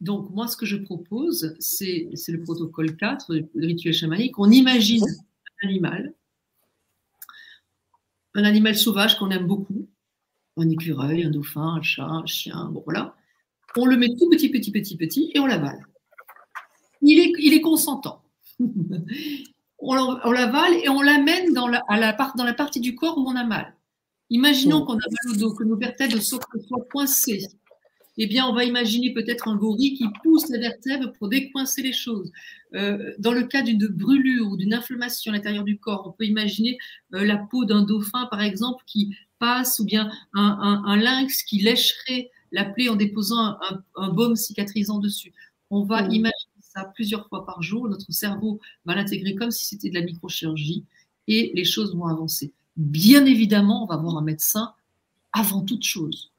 donc, 0.00 0.30
moi, 0.30 0.46
ce 0.46 0.56
que 0.56 0.66
je 0.66 0.76
propose, 0.76 1.54
c'est 1.58 2.10
le 2.28 2.42
protocole 2.42 2.96
4, 2.96 3.34
le 3.54 3.66
rituel 3.66 3.94
chamanique. 3.94 4.38
On 4.38 4.50
imagine 4.50 5.04
un 5.04 5.68
animal, 5.68 6.14
un 8.36 8.44
animal 8.44 8.76
sauvage 8.76 9.18
qu'on 9.18 9.30
aime 9.30 9.46
beaucoup, 9.46 9.88
un 10.56 10.68
écureuil, 10.68 11.24
un 11.24 11.30
dauphin, 11.30 11.76
un 11.78 11.82
chat, 11.82 12.04
un 12.04 12.26
chien, 12.26 12.66
bon 12.66 12.82
voilà. 12.84 13.14
On 13.76 13.86
le 13.86 13.96
met 13.96 14.08
tout 14.08 14.28
petit, 14.30 14.50
petit, 14.50 14.70
petit, 14.70 14.96
petit 14.96 15.32
et 15.34 15.40
on 15.40 15.46
l'avale. 15.46 15.86
Il 17.02 17.18
est, 17.18 17.32
il 17.38 17.54
est 17.54 17.60
consentant. 17.60 18.22
on, 19.78 20.32
l'avale 20.32 20.74
et 20.82 20.88
on 20.88 21.02
l'amène 21.02 21.52
dans 21.52 21.68
la, 21.68 21.82
dans 22.36 22.44
la 22.44 22.54
partie 22.54 22.80
du 22.80 22.94
corps 22.94 23.18
où 23.18 23.28
on 23.28 23.36
a 23.36 23.44
mal. 23.44 23.74
Imaginons 24.30 24.84
qu'on 24.84 24.94
a 24.94 24.96
mal 24.96 25.34
au 25.34 25.36
dos, 25.36 25.54
que 25.54 25.64
nos 25.64 25.76
vertèbres 25.76 26.20
soient 26.20 26.40
coincées 26.90 27.46
eh 28.18 28.26
bien, 28.26 28.46
on 28.46 28.54
va 28.54 28.64
imaginer 28.64 29.12
peut-être 29.12 29.48
un 29.48 29.56
gorille 29.56 29.94
qui 29.94 30.06
pousse 30.22 30.48
les 30.48 30.58
vertèbres 30.58 31.12
pour 31.12 31.28
décoincer 31.28 31.82
les 31.82 31.92
choses. 31.92 32.32
Euh, 32.74 33.12
dans 33.18 33.32
le 33.32 33.42
cas 33.42 33.62
d'une 33.62 33.86
brûlure 33.86 34.48
ou 34.48 34.56
d'une 34.56 34.74
inflammation 34.74 35.32
à 35.32 35.36
l'intérieur 35.36 35.64
du 35.64 35.78
corps, 35.78 36.06
on 36.06 36.12
peut 36.12 36.24
imaginer 36.24 36.78
euh, 37.14 37.24
la 37.24 37.36
peau 37.36 37.64
d'un 37.64 37.82
dauphin, 37.82 38.26
par 38.30 38.42
exemple, 38.42 38.82
qui 38.86 39.14
passe, 39.38 39.80
ou 39.80 39.84
bien 39.84 40.10
un, 40.32 40.96
lynx 40.96 41.42
qui 41.42 41.58
lècherait 41.58 42.30
la 42.52 42.64
plaie 42.64 42.88
en 42.88 42.96
déposant 42.96 43.58
un, 43.96 44.08
baume 44.08 44.34
cicatrisant 44.34 44.98
dessus. 44.98 45.34
On 45.68 45.82
va 45.84 46.02
mmh. 46.02 46.12
imaginer 46.12 46.60
ça 46.60 46.90
plusieurs 46.94 47.28
fois 47.28 47.44
par 47.44 47.62
jour. 47.62 47.86
Notre 47.88 48.10
cerveau 48.12 48.60
va 48.86 48.94
l'intégrer 48.94 49.34
comme 49.34 49.50
si 49.50 49.66
c'était 49.66 49.90
de 49.90 49.94
la 49.94 50.02
microchirurgie 50.02 50.84
et 51.28 51.52
les 51.54 51.64
choses 51.64 51.94
vont 51.94 52.06
avancer. 52.06 52.52
Bien 52.76 53.26
évidemment, 53.26 53.84
on 53.84 53.86
va 53.86 53.96
voir 53.96 54.16
un 54.16 54.22
médecin 54.22 54.72
avant 55.32 55.60
toute 55.60 55.84
chose, 55.84 56.30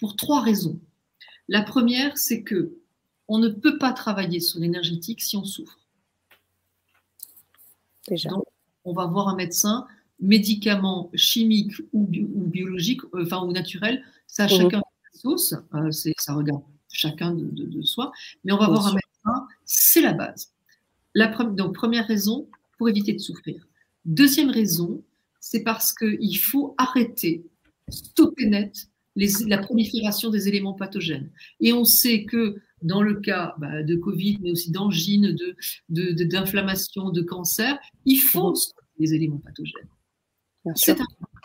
pour 0.00 0.16
trois 0.16 0.40
raisons. 0.40 0.80
La 1.50 1.62
première, 1.62 2.16
c'est 2.16 2.44
que 2.44 2.78
on 3.26 3.38
ne 3.38 3.48
peut 3.48 3.76
pas 3.76 3.92
travailler 3.92 4.38
sur 4.38 4.60
l'énergétique 4.60 5.20
si 5.20 5.36
on 5.36 5.44
souffre. 5.44 5.80
Déjà. 8.08 8.30
Donc, 8.30 8.44
on 8.84 8.92
va 8.92 9.06
voir 9.06 9.28
un 9.28 9.34
médecin, 9.34 9.88
médicaments 10.20 11.10
chimiques 11.14 11.74
ou, 11.92 12.06
biologiques, 12.06 13.02
euh, 13.14 13.24
enfin 13.24 13.44
ou 13.44 13.50
naturels, 13.50 14.04
ça 14.28 14.44
mhm. 14.44 14.50
chacun 14.50 14.80
sa 15.12 15.18
sauce, 15.18 15.54
euh, 15.74 15.90
ça 15.90 16.34
regarde 16.34 16.62
chacun 16.92 17.34
de, 17.34 17.82
soi, 17.82 18.12
mais 18.44 18.52
on 18.52 18.58
va 18.58 18.68
voir 18.68 18.86
un 18.86 18.94
médecin, 18.94 19.48
c'est 19.64 20.02
la 20.02 20.12
base. 20.12 20.52
La 21.14 21.26
donc 21.26 21.74
première 21.74 22.06
raison 22.06 22.48
pour 22.78 22.88
éviter 22.88 23.12
de 23.12 23.18
souffrir. 23.18 23.66
Deuxième 24.04 24.50
raison, 24.50 25.02
c'est 25.40 25.64
parce 25.64 25.92
qu'il 25.92 26.38
faut 26.38 26.76
arrêter, 26.78 27.44
stopper 27.88 28.46
net 28.46 28.89
la 29.16 29.58
prolifération 29.58 30.30
des 30.30 30.48
éléments 30.48 30.74
pathogènes. 30.74 31.30
Et 31.60 31.72
on 31.72 31.84
sait 31.84 32.24
que 32.24 32.60
dans 32.82 33.02
le 33.02 33.20
cas 33.20 33.54
bah, 33.58 33.82
de 33.82 33.96
Covid, 33.96 34.38
mais 34.40 34.52
aussi 34.52 34.70
d'angine, 34.70 35.36
d'inflammation, 35.88 37.10
de, 37.10 37.14
de, 37.14 37.20
de, 37.20 37.26
cancer, 37.26 37.78
il 38.04 38.18
faut 38.18 38.54
les 38.98 39.14
éléments 39.14 39.38
pathogènes. 39.38 39.88
C'est 40.76 40.98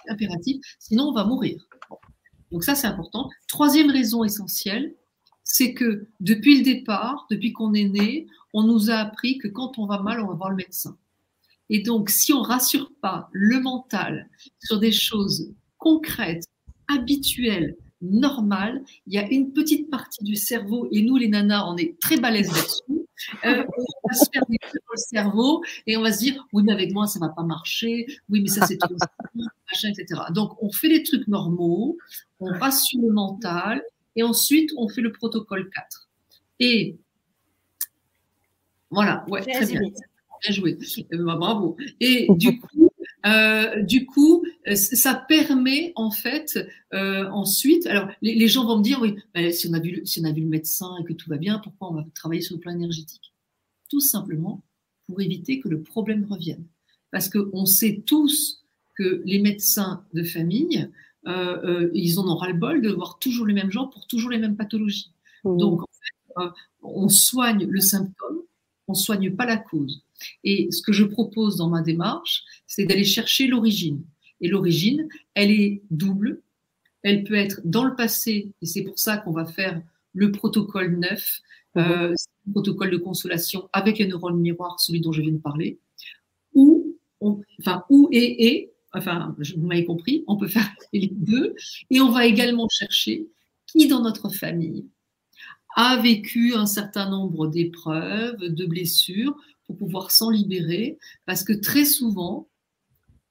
impératif, 0.07 0.61
sinon 0.79 1.05
on 1.05 1.13
va 1.13 1.23
mourir. 1.23 1.67
Donc 2.51 2.63
ça, 2.63 2.75
c'est 2.75 2.87
important. 2.87 3.29
Troisième 3.47 3.89
raison 3.89 4.23
essentielle, 4.23 4.95
c'est 5.43 5.73
que 5.73 6.07
depuis 6.19 6.57
le 6.57 6.63
départ, 6.63 7.25
depuis 7.29 7.53
qu'on 7.53 7.73
est 7.73 7.89
né, 7.89 8.27
on 8.53 8.63
nous 8.63 8.89
a 8.89 8.95
appris 8.95 9.37
que 9.37 9.47
quand 9.47 9.77
on 9.77 9.85
va 9.85 10.01
mal, 10.01 10.19
on 10.19 10.27
va 10.27 10.33
voir 10.33 10.49
le 10.49 10.57
médecin. 10.57 10.97
Et 11.69 11.81
donc, 11.81 12.09
si 12.09 12.33
on 12.33 12.41
rassure 12.41 12.91
pas 13.01 13.29
le 13.31 13.59
mental 13.59 14.29
sur 14.63 14.79
des 14.79 14.91
choses 14.91 15.53
concrètes, 15.77 16.43
habituel, 16.87 17.75
normal, 18.01 18.83
il 19.07 19.13
y 19.13 19.17
a 19.17 19.27
une 19.29 19.51
petite 19.51 19.89
partie 19.89 20.23
du 20.23 20.35
cerveau, 20.35 20.87
et 20.91 21.01
nous 21.01 21.17
les 21.17 21.27
nanas, 21.27 21.65
on 21.67 21.77
est 21.77 21.97
très 21.99 22.17
balèzes 22.17 22.51
là-dessus, 22.51 23.07
euh, 23.45 23.63
on 24.03 24.07
va 24.07 24.13
se 24.13 24.25
faire 24.31 24.45
des 24.49 24.57
trucs 24.59 24.81
dans 24.81 24.93
le 24.93 24.97
cerveau 24.97 25.63
et 25.87 25.97
on 25.97 26.01
va 26.01 26.11
se 26.11 26.19
dire, 26.19 26.45
oui, 26.53 26.63
mais 26.63 26.73
avec 26.73 26.93
moi, 26.93 27.07
ça 27.07 27.19
va 27.19 27.29
pas 27.29 27.43
marcher, 27.43 28.05
oui, 28.29 28.41
mais 28.41 28.49
ça 28.49 28.65
c'est 28.65 28.77
tout, 28.77 28.95
machin, 29.35 29.89
etc. 29.89 30.21
Donc, 30.31 30.61
on 30.61 30.71
fait 30.71 30.89
les 30.89 31.03
trucs 31.03 31.27
normaux, 31.27 31.97
on 32.39 32.51
rassure 32.51 33.01
le 33.01 33.13
mental, 33.13 33.81
et 34.15 34.23
ensuite, 34.23 34.71
on 34.77 34.87
fait 34.87 35.01
le 35.01 35.11
protocole 35.11 35.69
4. 35.69 36.09
Et 36.59 36.97
voilà, 38.89 39.25
ouais, 39.27 39.41
très 39.41 39.65
bien. 39.65 39.81
Bien 40.41 40.51
joué. 40.51 40.77
Euh, 41.11 41.25
bah, 41.25 41.35
bravo. 41.35 41.75
Et 41.99 42.27
du 42.37 42.59
coup, 42.59 42.89
euh, 43.25 43.81
du 43.81 44.05
coup, 44.05 44.45
euh, 44.67 44.75
ça 44.75 45.15
permet 45.15 45.93
en 45.95 46.11
fait 46.11 46.59
euh, 46.93 47.27
ensuite. 47.29 47.87
Alors, 47.87 48.09
les, 48.21 48.47
gens 48.47 48.65
vont 48.65 48.77
me 48.77 48.83
dire 48.83 49.01
oui, 49.01 49.15
ben, 49.33 49.51
si 49.51 49.67
on 49.67 49.73
a 49.73 49.79
vu 49.79 50.01
si 50.05 50.21
on 50.21 50.25
a 50.25 50.31
vu 50.31 50.41
le 50.41 50.47
médecin 50.47 50.95
et 50.99 51.03
que 51.03 51.13
tout 51.13 51.29
va 51.29 51.37
bien, 51.37 51.59
pourquoi 51.59 51.91
on 51.91 51.95
va 51.95 52.05
travailler 52.13 52.41
sur 52.41 52.55
le 52.55 52.61
plan 52.61 52.73
énergétique? 52.73 53.33
Tout 53.89 53.99
simplement 53.99 54.63
pour 55.07 55.21
éviter 55.21 55.59
que 55.59 55.69
le 55.69 55.81
problème 55.81 56.25
revienne, 56.29 56.65
parce 57.11 57.29
qu'on 57.29 57.65
sait 57.65 58.03
tous 58.05 58.63
que 58.95 59.21
les 59.25 59.39
médecins 59.39 60.03
de 60.13 60.23
famille, 60.23 60.89
ils 61.25 62.19
en 62.19 62.27
ont 62.27 62.35
ras-le-bol 62.35 62.81
de 62.81 62.89
voir 62.89 63.17
toujours 63.19 63.47
les 63.47 63.53
mêmes 63.53 63.71
gens 63.71 63.87
pour 63.87 64.07
toujours 64.07 64.29
les 64.29 64.37
mêmes 64.37 64.55
pathologies. 64.55 65.11
Mmh. 65.43 65.57
Donc, 65.57 65.81
en 65.81 65.85
fait, 65.85 66.51
on 66.81 67.09
soigne 67.09 67.65
le 67.65 67.79
symptôme, 67.81 68.41
on 68.87 68.93
soigne 68.93 69.35
pas 69.35 69.45
la 69.45 69.57
cause. 69.57 70.04
Et 70.43 70.69
ce 70.71 70.81
que 70.81 70.93
je 70.93 71.03
propose 71.03 71.57
dans 71.57 71.69
ma 71.69 71.81
démarche, 71.81 72.43
c'est 72.67 72.85
d'aller 72.85 73.03
chercher 73.03 73.47
l'origine. 73.47 74.03
Et 74.41 74.47
l'origine, 74.47 75.07
elle 75.33 75.51
est 75.51 75.81
double. 75.91 76.41
Elle 77.03 77.23
peut 77.23 77.35
être 77.35 77.61
dans 77.63 77.83
le 77.83 77.95
passé, 77.95 78.51
et 78.61 78.65
c'est 78.65 78.83
pour 78.83 78.97
ça 78.97 79.17
qu'on 79.17 79.31
va 79.31 79.45
faire 79.45 79.81
le 80.13 80.31
protocole 80.31 80.97
9, 80.97 81.41
euh, 81.77 82.13
le 82.47 82.51
protocole 82.51 82.89
de 82.89 82.97
consolation 82.97 83.69
avec 83.73 83.99
les 83.99 84.07
neurones 84.07 84.39
miroirs, 84.39 84.79
celui 84.79 85.01
dont 85.01 85.11
je 85.11 85.21
viens 85.21 85.33
de 85.33 85.37
parler, 85.37 85.77
ou, 86.53 86.97
enfin, 87.19 87.83
ou 87.89 88.09
et 88.11 88.47
et, 88.47 88.71
enfin, 88.93 89.35
vous 89.37 89.67
m'avez 89.67 89.85
compris, 89.85 90.23
on 90.25 90.37
peut 90.37 90.47
faire 90.47 90.67
les 90.93 91.09
deux, 91.11 91.53
et 91.91 92.01
on 92.01 92.11
va 92.11 92.25
également 92.25 92.67
chercher 92.69 93.27
qui 93.67 93.87
dans 93.87 94.01
notre 94.01 94.29
famille 94.29 94.85
a 95.75 95.97
vécu 96.01 96.55
un 96.55 96.65
certain 96.65 97.09
nombre 97.09 97.47
d'épreuves, 97.47 98.39
de 98.39 98.65
blessures, 98.65 99.35
pour 99.67 99.77
pouvoir 99.77 100.11
s'en 100.11 100.29
libérer, 100.29 100.97
parce 101.25 101.43
que 101.43 101.53
très 101.53 101.85
souvent, 101.85 102.47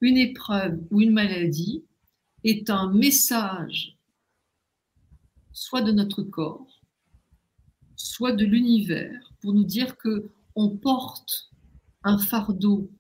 une 0.01 0.17
épreuve 0.17 0.79
ou 0.91 1.01
une 1.01 1.13
maladie 1.13 1.85
est 2.43 2.71
un 2.71 2.93
message 2.93 3.97
soit 5.53 5.83
de 5.83 5.93
notre 5.93 6.23
corps, 6.23 6.83
soit 7.97 8.33
de 8.33 8.45
l'univers, 8.45 9.33
pour 9.41 9.55
nous 9.55 9.65
dire 9.65 9.97
que 9.97 10.31
on 10.57 10.77
porte 10.77 11.51
un 12.03 12.19
fardeau 12.19 12.91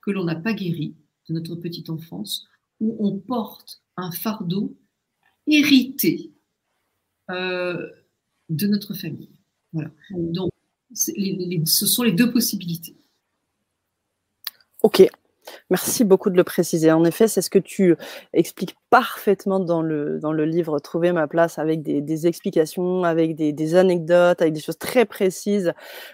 que 0.00 0.10
l'on 0.10 0.24
n'a 0.24 0.36
pas 0.36 0.54
guéri 0.54 0.96
de 1.28 1.34
notre 1.34 1.56
petite 1.56 1.90
enfance, 1.90 2.46
ou 2.80 2.96
on 3.00 3.18
porte 3.18 3.82
un 3.96 4.12
fardeau 4.12 4.76
hérité 5.46 6.32
euh, 7.30 7.90
de 8.48 8.66
notre 8.66 8.94
famille. 8.94 9.38
Voilà. 9.72 9.90
Donc, 10.10 10.50
ce 10.96 11.86
sont 11.86 12.02
les 12.02 12.12
deux 12.12 12.32
possibilités. 12.32 12.96
Ok, 14.82 15.08
Merci 15.68 16.04
beaucoup 16.04 16.30
de 16.30 16.36
le 16.36 16.44
préciser. 16.44 16.92
En 16.92 17.04
effet, 17.04 17.26
c'est 17.26 17.42
ce 17.42 17.50
que 17.50 17.58
tu 17.58 17.96
expliques 18.32 18.76
parfaitement 18.88 19.58
dans 19.58 19.82
le, 19.82 20.20
dans 20.20 20.32
le 20.32 20.44
livre 20.44 20.78
Trouver 20.78 21.10
ma 21.10 21.26
place 21.26 21.58
avec 21.58 21.82
des, 21.82 22.26
explications, 22.28 23.02
avec 23.02 23.34
des, 23.34 23.74
anecdotes, 23.74 24.40
avec 24.40 24.54
des 24.54 24.60
choses 24.60 24.78
très 24.78 25.04
précises. 25.06 25.72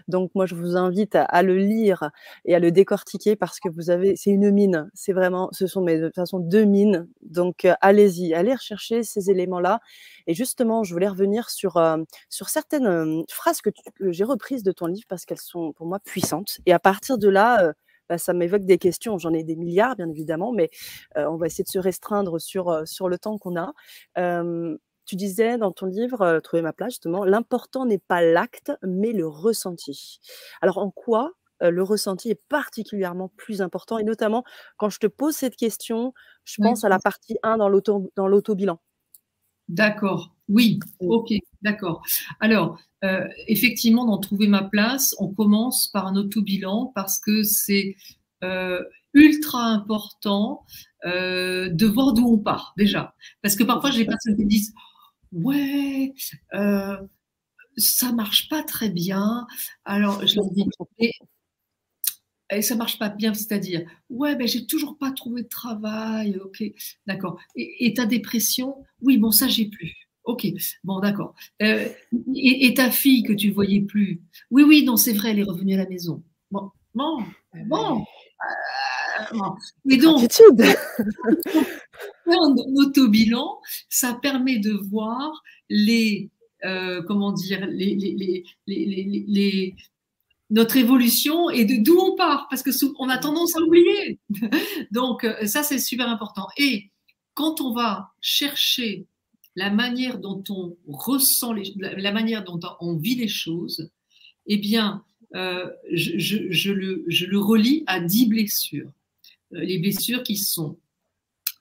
Donc, 0.09 0.31
moi, 0.35 0.47
je 0.47 0.55
vous 0.55 0.77
invite 0.79 1.17
à, 1.17 1.43
le 1.43 1.59
lire 1.59 2.11
et 2.47 2.55
à 2.55 2.59
le 2.59 2.71
décortiquer 2.71 3.37
parce 3.37 3.61
que 3.61 3.69
vous 3.69 3.91
avez, 3.91 4.17
c'est 4.17 4.31
une 4.31 4.51
mine. 4.51 4.91
C'est 4.95 5.13
vraiment, 5.13 5.51
ce 5.53 5.67
sont 5.67 5.83
mes, 5.83 5.99
de 5.99 6.07
toute 6.07 6.15
façon 6.15 6.39
deux 6.39 6.65
mines. 6.65 7.07
Donc, 7.21 7.67
euh, 7.67 7.75
allez-y, 7.83 8.33
allez 8.33 8.55
rechercher 8.55 9.03
ces 9.03 9.31
éléments-là. 9.31 9.81
Et 10.27 10.33
justement, 10.33 10.83
je 10.83 10.95
voulais 10.95 11.09
revenir 11.09 11.51
sur, 11.51 11.77
euh, 11.77 11.99
sur 12.31 12.49
certaines 12.49 12.87
euh, 12.87 13.23
phrases 13.29 13.61
que, 13.61 13.69
que 13.69 14.13
j'ai 14.13 14.25
reprises 14.25 14.63
de 14.63 14.73
ton 14.73 14.87
livre 14.87 15.05
parce 15.09 15.27
qu'elles 15.27 15.39
sont 15.39 15.73
pour 15.73 15.87
moi 15.87 15.99
puissantes. 15.99 16.59
Et 16.65 16.73
à 16.73 16.79
partir 16.79 17.19
de 17.19 17.29
là, 17.29 17.75
bah, 18.13 18.19
ça 18.19 18.35
m'évoque 18.35 18.67
des 18.67 18.77
questions. 18.77 19.17
J'en 19.17 19.33
ai 19.33 19.43
des 19.43 19.57
milliards, 19.57 19.97
bien 19.97 20.11
évidemment, 20.11 20.53
mais 20.53 20.69
on 21.17 21.37
va 21.37 21.47
essayer 21.47 21.65
de 21.65 21.69
se 21.71 21.79
restreindre 21.79 22.39
sur, 22.39 22.87
sur 22.87 23.09
le 23.09 23.17
temps 23.17 23.39
qu'on 23.39 23.57
a. 23.57 23.73
tu 25.07 25.17
disais 25.17 25.57
dans 25.57 25.73
ton 25.73 25.87
livre, 25.87 26.41
Trouver 26.41 26.63
ma 26.63 26.75
place, 26.75 26.91
justement, 26.93 27.25
l'important 27.25 27.87
n'est 27.87 27.97
pas 27.99 28.21
l'acte, 28.21 28.71
mais 28.83 29.13
le 29.13 29.27
ressenti. 29.27 30.21
Alors, 30.61 30.77
en 30.77 30.91
quoi 30.91 31.33
le 31.63 31.83
ressenti 31.83 32.29
est 32.29 32.43
particulièrement 32.51 33.31
plus 33.39 33.63
important? 33.63 33.97
Et 33.97 34.05
notamment, 34.05 34.45
quand 34.77 34.91
je 34.91 34.99
te 34.99 35.07
pose 35.07 35.35
cette 35.35 35.57
question, 35.57 36.13
je 36.45 36.61
pense 36.61 36.85
à 36.85 36.91
la 36.91 36.99
partie 36.99 37.39
1 37.43 37.57
dans 37.57 37.69
l'auto-bilan. 38.29 38.79
D'accord. 39.69 40.35
Oui, 40.49 40.81
ok, 41.01 41.33
d'accord. 41.63 42.03
Alors, 42.41 42.79
euh, 43.05 43.27
effectivement, 43.49 44.05
dans 44.05 44.19
Trouver 44.19 44.47
ma 44.49 44.63
place, 44.63 45.15
on 45.19 45.33
commence 45.33 45.89
par 45.89 46.07
un 46.07 46.17
auto-bilan 46.17 46.93
parce 46.95 47.19
que 47.21 47.43
c'est 47.43 47.97
euh, 48.45 48.83
ultra 49.15 49.65
important 49.65 50.65
euh, 51.07 51.69
de 51.71 51.87
voir 51.87 52.13
d'où 52.13 52.27
on 52.27 52.39
part 52.39 52.75
déjà. 52.77 53.15
Parce 53.43 53.57
que 53.57 53.65
parfois, 53.65 53.91
j'ai 53.91 54.01
des 54.01 54.07
personnes 54.07 54.37
qui 54.37 54.47
disent 54.47 54.75
Ouais, 55.33 56.13
euh, 56.55 56.97
ça 57.77 58.13
marche 58.13 58.49
pas 58.49 58.63
très 58.65 58.91
bien. 58.91 59.47
Alors, 59.85 60.27
je 60.27 60.37
leur 60.37 60.51
dis 60.53 60.65
et, 62.57 62.63
ça 62.63 62.77
marche 62.77 62.99
pas 62.99 63.09
bien, 63.09 63.35
c'est-à-dire 63.35 63.83
Ouais, 64.11 64.37
ben 64.37 64.47
j'ai 64.47 64.67
toujours 64.67 64.99
pas 64.99 65.11
trouvé 65.13 65.43
de 65.43 65.49
travail. 65.49 66.39
Ok, 66.45 66.63
d'accord. 67.07 67.39
Et, 67.57 67.93
ta 67.95 68.07
dépression 68.07 68.77
Oui, 69.01 69.19
bon, 69.19 69.31
ça, 69.31 69.49
j'ai 69.49 69.67
plus. 69.67 69.95
Ok, 70.25 70.47
bon, 70.85 71.01
d'accord. 71.01 71.35
Euh, 71.63 71.89
et, 72.35 72.75
ta 72.75 72.91
fille 72.91 73.23
que 73.23 73.33
tu 73.33 73.49
ne 73.49 73.55
voyais 73.55 73.81
plus 73.81 74.23
Oui, 74.51 74.63
oui, 74.63 74.85
non, 74.85 74.97
c'est 74.97 75.13
vrai, 75.13 75.31
elle 75.31 75.41
est 75.41 75.45
revenue 75.45 75.75
à 75.75 75.79
la 75.79 75.89
maison. 75.89 76.23
Bon, 76.51 76.71
bon, 76.95 77.25
bon. 77.67 78.05
Mais 79.85 79.97
donc, 79.97 80.29
en 82.27 82.55
auto-bilan, 82.75 83.61
ça 83.89 84.15
permet 84.15 84.59
de 84.59 84.73
voir 84.73 85.43
les, 85.69 86.31
euh, 86.65 87.03
comment 87.03 87.33
dire, 87.33 87.67
les, 87.67 87.95
les, 87.97 88.45
les, 88.67 89.75
notre 90.53 90.77
évolution 90.77 91.49
et 91.49 91.65
de 91.65 91.83
d'où 91.83 91.99
on 91.99 92.15
part, 92.15 92.47
parce 92.51 92.63
que 92.63 92.71
on 92.99 93.09
a 93.09 93.17
tendance 93.19 93.57
à 93.57 93.61
l'oublier. 93.61 94.21
Donc, 94.93 95.25
euh, 95.25 95.47
ça, 95.47 95.63
c'est 95.63 95.79
super 95.79 96.09
important. 96.09 96.47
Et 96.59 96.91
quand 97.35 97.63
on 97.63 97.73
va 97.73 98.11
chercher 98.21 99.07
la 99.57 99.71
manière 99.71 100.19
dont 100.19 100.45
on 100.51 100.77
ressent, 100.87 101.55
les, 101.55 101.73
la 101.77 102.13
manière 102.13 102.45
dont 102.45 102.61
on 102.81 102.97
vit 102.97 103.15
les 103.15 103.29
choses, 103.29 103.91
eh 104.47 104.59
bien, 104.59 105.03
euh, 105.35 105.71
je, 105.91 106.19
je, 106.51 106.71
le, 106.71 107.05
je 107.09 107.25
le 107.25 107.39
relie 107.39 107.83
à 107.87 108.01
dix 108.01 108.27
blessures. 108.27 108.93
Euh, 109.55 109.61
les 109.61 109.79
blessures 109.79 110.23
qui 110.23 110.37
sont 110.37 110.79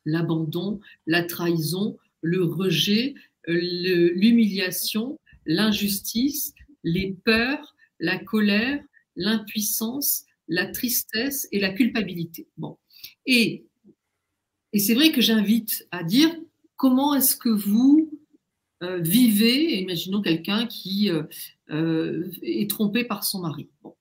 l'abandon, 0.04 0.82
la 1.08 1.24
trahison, 1.24 1.98
le 2.22 2.44
rejet, 2.44 3.16
l'humiliation, 3.48 5.18
l'injustice, 5.46 6.54
les 6.84 7.16
peurs, 7.24 7.76
la 8.02 8.18
colère, 8.18 8.84
l'impuissance, 9.16 10.26
la 10.50 10.68
tristesse 10.68 11.48
et 11.54 11.60
la 11.60 11.70
culpabilité. 11.70 12.48
Bon. 12.58 12.78
Et, 13.26 13.66
et 14.74 14.80
c'est 14.80 14.94
vrai 14.94 15.14
que 15.14 15.22
j'invite 15.22 15.88
à 15.92 16.04
dire 16.04 16.36
comment 16.76 17.16
est-ce 17.16 17.38
que 17.38 17.50
vous 17.50 18.12
euh, 18.84 19.00
vivez, 19.00 19.80
imaginons 19.80 20.22
quelqu'un 20.22 20.68
qui 20.68 21.10
est 21.70 22.70
trompé 22.70 23.06
par 23.06 23.24
son 23.24 23.40
mari. 23.42 23.70
Bon. 23.82 23.96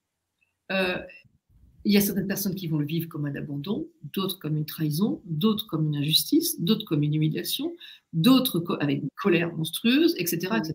Il 1.85 1.93
y 1.93 1.97
a 1.97 2.01
certaines 2.01 2.27
personnes 2.27 2.55
qui 2.55 2.67
vont 2.67 2.79
le 2.79 2.85
vivre 2.85 3.09
comme 3.09 3.25
un 3.25 3.35
abandon, 3.35 3.89
d'autres 4.13 4.39
comme 4.39 4.57
une 4.57 4.67
trahison, 4.67 5.23
d'autres 5.25 5.67
comme 5.67 5.87
une 5.87 5.97
injustice, 5.97 6.61
d'autres 6.61 6.85
comme 6.85 7.03
une 7.03 7.15
humiliation, 7.15 7.75
d'autres 8.13 8.77
avec 8.81 9.03
une 9.03 9.09
colère 9.17 9.55
monstrueuse, 9.55 10.15
etc. 10.19 10.57
etc. 10.59 10.75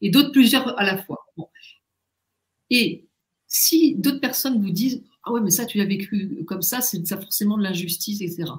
Et 0.00 0.10
d'autres 0.10 0.32
plusieurs 0.32 0.78
à 0.78 0.84
la 0.84 1.02
fois. 1.02 1.26
Et 2.70 3.06
si 3.46 3.94
d'autres 3.96 4.20
personnes 4.20 4.60
vous 4.60 4.70
disent 4.70 5.02
Ah 5.22 5.32
ouais, 5.32 5.40
mais 5.40 5.50
ça, 5.50 5.66
tu 5.66 5.78
l'as 5.78 5.84
vécu 5.84 6.44
comme 6.46 6.62
ça, 6.62 6.80
c'est 6.80 7.06
ça 7.06 7.20
forcément 7.20 7.56
de 7.56 7.62
l'injustice, 7.62 8.20
etc. 8.20 8.50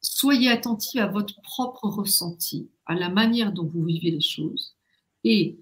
Soyez 0.00 0.48
attentifs 0.48 1.00
à 1.00 1.06
votre 1.06 1.40
propre 1.42 1.88
ressenti, 1.88 2.68
à 2.86 2.94
la 2.94 3.08
manière 3.08 3.52
dont 3.52 3.64
vous 3.64 3.84
vivez 3.84 4.10
les 4.10 4.20
choses, 4.20 4.76
et 5.24 5.58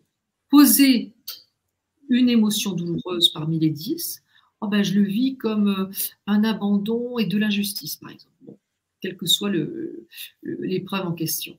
posez 0.50 1.14
une 2.08 2.28
émotion 2.28 2.72
douloureuse 2.72 3.30
parmi 3.30 3.58
les 3.58 3.70
dix 3.70 4.22
Oh 4.60 4.68
ben, 4.68 4.82
je 4.82 4.94
le 4.94 5.02
vis 5.02 5.36
comme 5.36 5.68
euh, 5.68 5.90
un 6.26 6.42
abandon 6.42 7.18
et 7.18 7.26
de 7.26 7.36
l'injustice, 7.36 7.96
par 7.96 8.10
exemple, 8.10 8.56
quelle 9.02 9.14
que 9.16 9.26
soit 9.26 9.52
l'épreuve 10.42 11.06
en 11.06 11.12
question. 11.12 11.58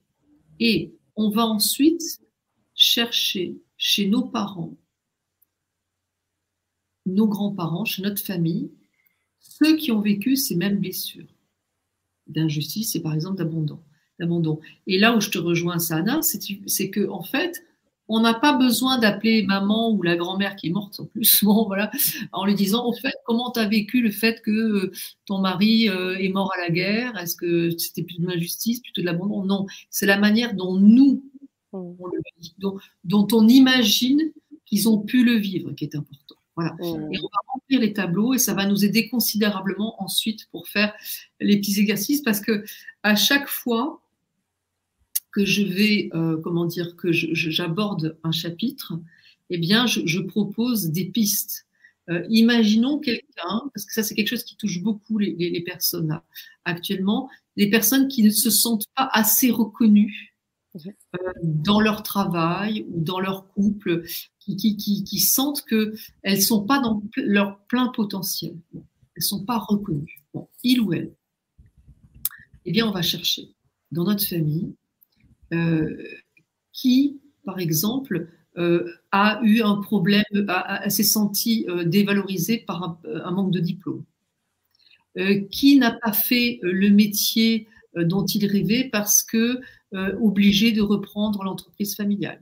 Et 0.60 0.92
on 1.16 1.30
va 1.30 1.46
ensuite 1.46 2.20
chercher 2.74 3.58
chez 3.78 4.08
nos 4.08 4.24
parents, 4.24 4.74
nos 7.06 7.28
grands-parents, 7.28 7.86
chez 7.86 8.02
notre 8.02 8.22
famille, 8.22 8.72
ceux 9.40 9.76
qui 9.76 9.92
ont 9.92 10.02
vécu 10.02 10.36
ces 10.36 10.56
mêmes 10.56 10.80
blessures 10.80 11.28
d'injustice 12.28 12.96
et 12.96 13.02
par 13.02 13.14
exemple 13.14 13.38
d'abandon. 14.20 14.60
Et 14.88 14.98
là 14.98 15.16
où 15.16 15.22
je 15.22 15.30
te 15.30 15.38
rejoins, 15.38 15.80
Sana, 15.80 16.22
c'est 16.22 16.90
que 16.90 17.08
en 17.10 17.24
fait, 17.24 17.64
on 18.08 18.20
n'a 18.20 18.34
pas 18.34 18.54
besoin 18.54 19.00
d'appeler 19.00 19.44
maman 19.44 19.92
ou 19.92 20.02
la 20.04 20.16
grand-mère 20.16 20.56
qui 20.56 20.68
est 20.68 20.72
morte 20.72 21.00
en 21.00 21.06
plus, 21.06 21.44
bon, 21.44 21.66
voilà, 21.66 21.92
en 22.32 22.46
lui 22.46 22.56
disant, 22.56 22.86
en 22.86 22.94
fait, 22.94 23.14
comment 23.26 23.52
tu 23.52 23.60
as 23.60 23.68
vécu 23.68 24.02
le 24.02 24.12
fait 24.12 24.42
que 24.42 24.52
euh, 24.52 24.92
ton 25.26 25.40
mari 25.40 25.90
euh, 25.90 26.18
est 26.18 26.30
mort 26.30 26.52
à 26.56 26.62
la 26.62 26.70
guerre? 26.70 27.18
Est-ce 27.18 27.36
que 27.36 27.76
c'était 27.78 28.04
plus 28.04 28.20
de 28.20 28.28
l'injustice, 28.28 28.80
plutôt 28.82 29.02
de 29.02 29.06
l'abandon? 29.06 29.44
Non, 29.44 29.66
c'est 29.90 30.06
la 30.06 30.18
manière 30.18 30.54
dont 30.54 30.76
nous, 30.76 31.24
mmh. 31.74 31.78
on 31.78 32.08
le 32.08 32.22
vit, 32.40 32.56
dont, 32.60 32.78
dont 33.04 33.28
on 33.32 33.48
imagine 33.48 34.22
qu'ils 34.66 34.90
ont 34.90 35.00
pu 35.00 35.24
le 35.24 35.36
vivre 35.36 35.72
qui 35.74 35.86
est 35.86 35.96
important. 35.96 36.35
Voilà. 36.56 36.74
Mmh. 36.80 37.14
Et 37.14 37.20
on 37.20 37.24
va 37.24 37.40
remplir 37.48 37.82
les 37.82 37.94
tableaux 37.94 38.34
et 38.34 38.38
ça 38.38 38.54
va 38.54 38.66
nous 38.66 38.86
aider 38.86 39.10
considérablement 39.10 40.02
ensuite 40.02 40.48
pour 40.52 40.68
faire 40.68 40.94
les 41.40 41.58
petits 41.58 41.80
exercices 41.80 42.22
parce 42.22 42.40
que 42.40 42.64
à 43.04 43.16
chaque 43.16 43.48
fois, 43.48 44.02
que 45.36 45.44
je 45.44 45.64
vais, 45.64 46.10
euh, 46.14 46.38
comment 46.38 46.64
dire, 46.66 46.96
que 46.96 47.12
j'aborde 47.12 48.18
un 48.24 48.32
chapitre, 48.32 48.94
eh 49.50 49.58
bien, 49.58 49.86
je, 49.86 50.20
propose 50.22 50.92
des 50.92 51.06
pistes. 51.06 51.68
Euh, 52.10 52.26
imaginons 52.30 53.00
quelqu'un, 53.00 53.62
parce 53.74 53.86
que 53.86 53.94
ça 53.94 54.02
c'est 54.02 54.16
quelque 54.16 54.30
chose 54.30 54.46
qui 54.46 54.56
touche 54.56 54.82
beaucoup 54.82 55.18
les, 55.18 55.62
personnes 55.66 56.08
là, 56.08 56.24
actuellement, 56.64 57.30
les 57.58 57.70
personnes 57.70 58.08
qui 58.08 58.24
ne 58.24 58.30
se 58.30 58.50
sentent 58.50 58.86
pas 58.96 59.10
assez 59.12 59.52
reconnues 59.52 60.35
euh, 60.76 61.18
dans 61.42 61.80
leur 61.80 62.04
travail 62.04 62.86
ou 62.90 63.02
dans 63.02 63.20
leur 63.20 63.48
couple, 63.54 64.04
qui, 64.40 65.20
sentent 65.20 65.64
qu'elles 65.66 65.94
ne 66.24 66.36
sont 66.36 66.66
pas 66.66 66.80
dans 66.80 67.02
leur 67.16 67.60
plein 67.66 67.88
potentiel. 67.88 68.56
elles 68.74 68.82
ne 69.18 69.22
sont 69.22 69.46
pas 69.46 69.58
reconnues. 69.58 70.24
Bon, 70.34 70.48
il 70.64 70.82
ou 70.82 70.94
elle. 70.94 71.14
Eh 72.66 72.72
bien, 72.72 72.88
on 72.88 72.92
va 72.92 73.02
chercher 73.02 73.50
dans 73.92 74.04
notre 74.04 74.26
famille 74.26 74.76
euh, 75.54 75.98
qui, 76.74 77.22
par 77.46 77.60
exemple, 77.60 78.28
euh, 78.58 78.92
a 79.12 79.40
eu 79.44 79.62
un 79.62 79.76
problème, 79.78 80.24
s'est 80.88 81.04
senti 81.04 81.66
dévalorisé 81.86 82.58
par 82.58 83.00
un, 83.06 83.32
manque 83.32 83.52
de 83.52 83.60
diplôme, 83.60 84.04
qui 85.50 85.78
n'a 85.78 85.92
pas 85.92 86.12
fait 86.12 86.60
le 86.62 86.90
métier 86.90 87.68
dont 87.96 88.26
il 88.26 88.46
rêvait 88.46 88.90
parce 88.92 89.24
que 89.24 89.62
obligé 89.94 90.72
de 90.72 90.82
reprendre 90.82 91.44
l'entreprise 91.44 91.96
familiale, 91.96 92.42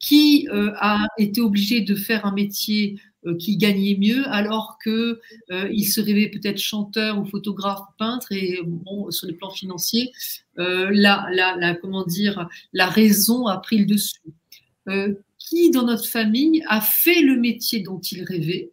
qui 0.00 0.48
a 0.50 1.06
été 1.18 1.40
obligé 1.40 1.80
de 1.80 1.94
faire 1.94 2.24
un 2.24 2.32
métier 2.32 2.98
euh, 3.26 3.36
qui 3.36 3.56
gagnait 3.56 3.96
mieux 3.96 4.28
alors 4.28 4.78
que 4.82 5.20
euh, 5.50 5.68
il 5.72 5.84
se 5.86 6.00
rêvait 6.00 6.28
peut-être 6.28 6.58
chanteur 6.58 7.18
ou 7.18 7.24
photographe 7.24 7.80
ou 7.80 7.92
peintre 7.98 8.30
et 8.30 8.60
bon 8.64 9.10
sur 9.10 9.26
le 9.26 9.34
plan 9.34 9.50
financier 9.50 10.12
euh, 10.60 10.88
la, 10.92 11.26
la, 11.32 11.74
comment 11.74 12.04
dire 12.06 12.48
la 12.72 12.86
raison 12.86 13.48
a 13.48 13.58
pris 13.58 13.78
le 13.78 13.86
dessus. 13.86 14.20
Qui 15.36 15.70
dans 15.72 15.84
notre 15.84 16.06
famille 16.06 16.62
a 16.68 16.80
fait 16.80 17.20
le 17.20 17.36
métier 17.36 17.80
dont 17.80 18.00
il 18.00 18.22
rêvait 18.22 18.70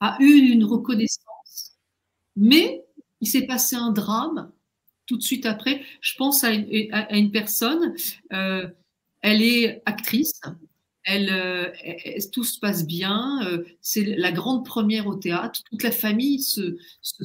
a 0.00 0.16
eu 0.20 0.50
une 0.50 0.64
reconnaissance 0.64 1.78
mais 2.36 2.84
il 3.22 3.28
s'est 3.28 3.46
passé 3.46 3.76
un 3.76 3.92
drame 3.92 4.52
tout 5.12 5.18
de 5.18 5.22
suite 5.22 5.44
après 5.44 5.82
je 6.00 6.14
pense 6.16 6.42
à 6.42 6.52
une, 6.52 7.30
personne 7.30 7.94
elle 8.30 9.42
est 9.42 9.82
actrice 9.84 10.40
euh, 11.10 11.68
tout 12.32 12.44
se 12.44 12.58
passe 12.58 12.86
bien. 12.86 13.40
Euh, 13.46 13.64
c'est 13.80 14.04
la 14.04 14.32
grande 14.32 14.64
première 14.64 15.06
au 15.06 15.14
théâtre. 15.14 15.62
Toute 15.70 15.82
la 15.82 15.90
famille 15.90 16.40
se, 16.40 16.76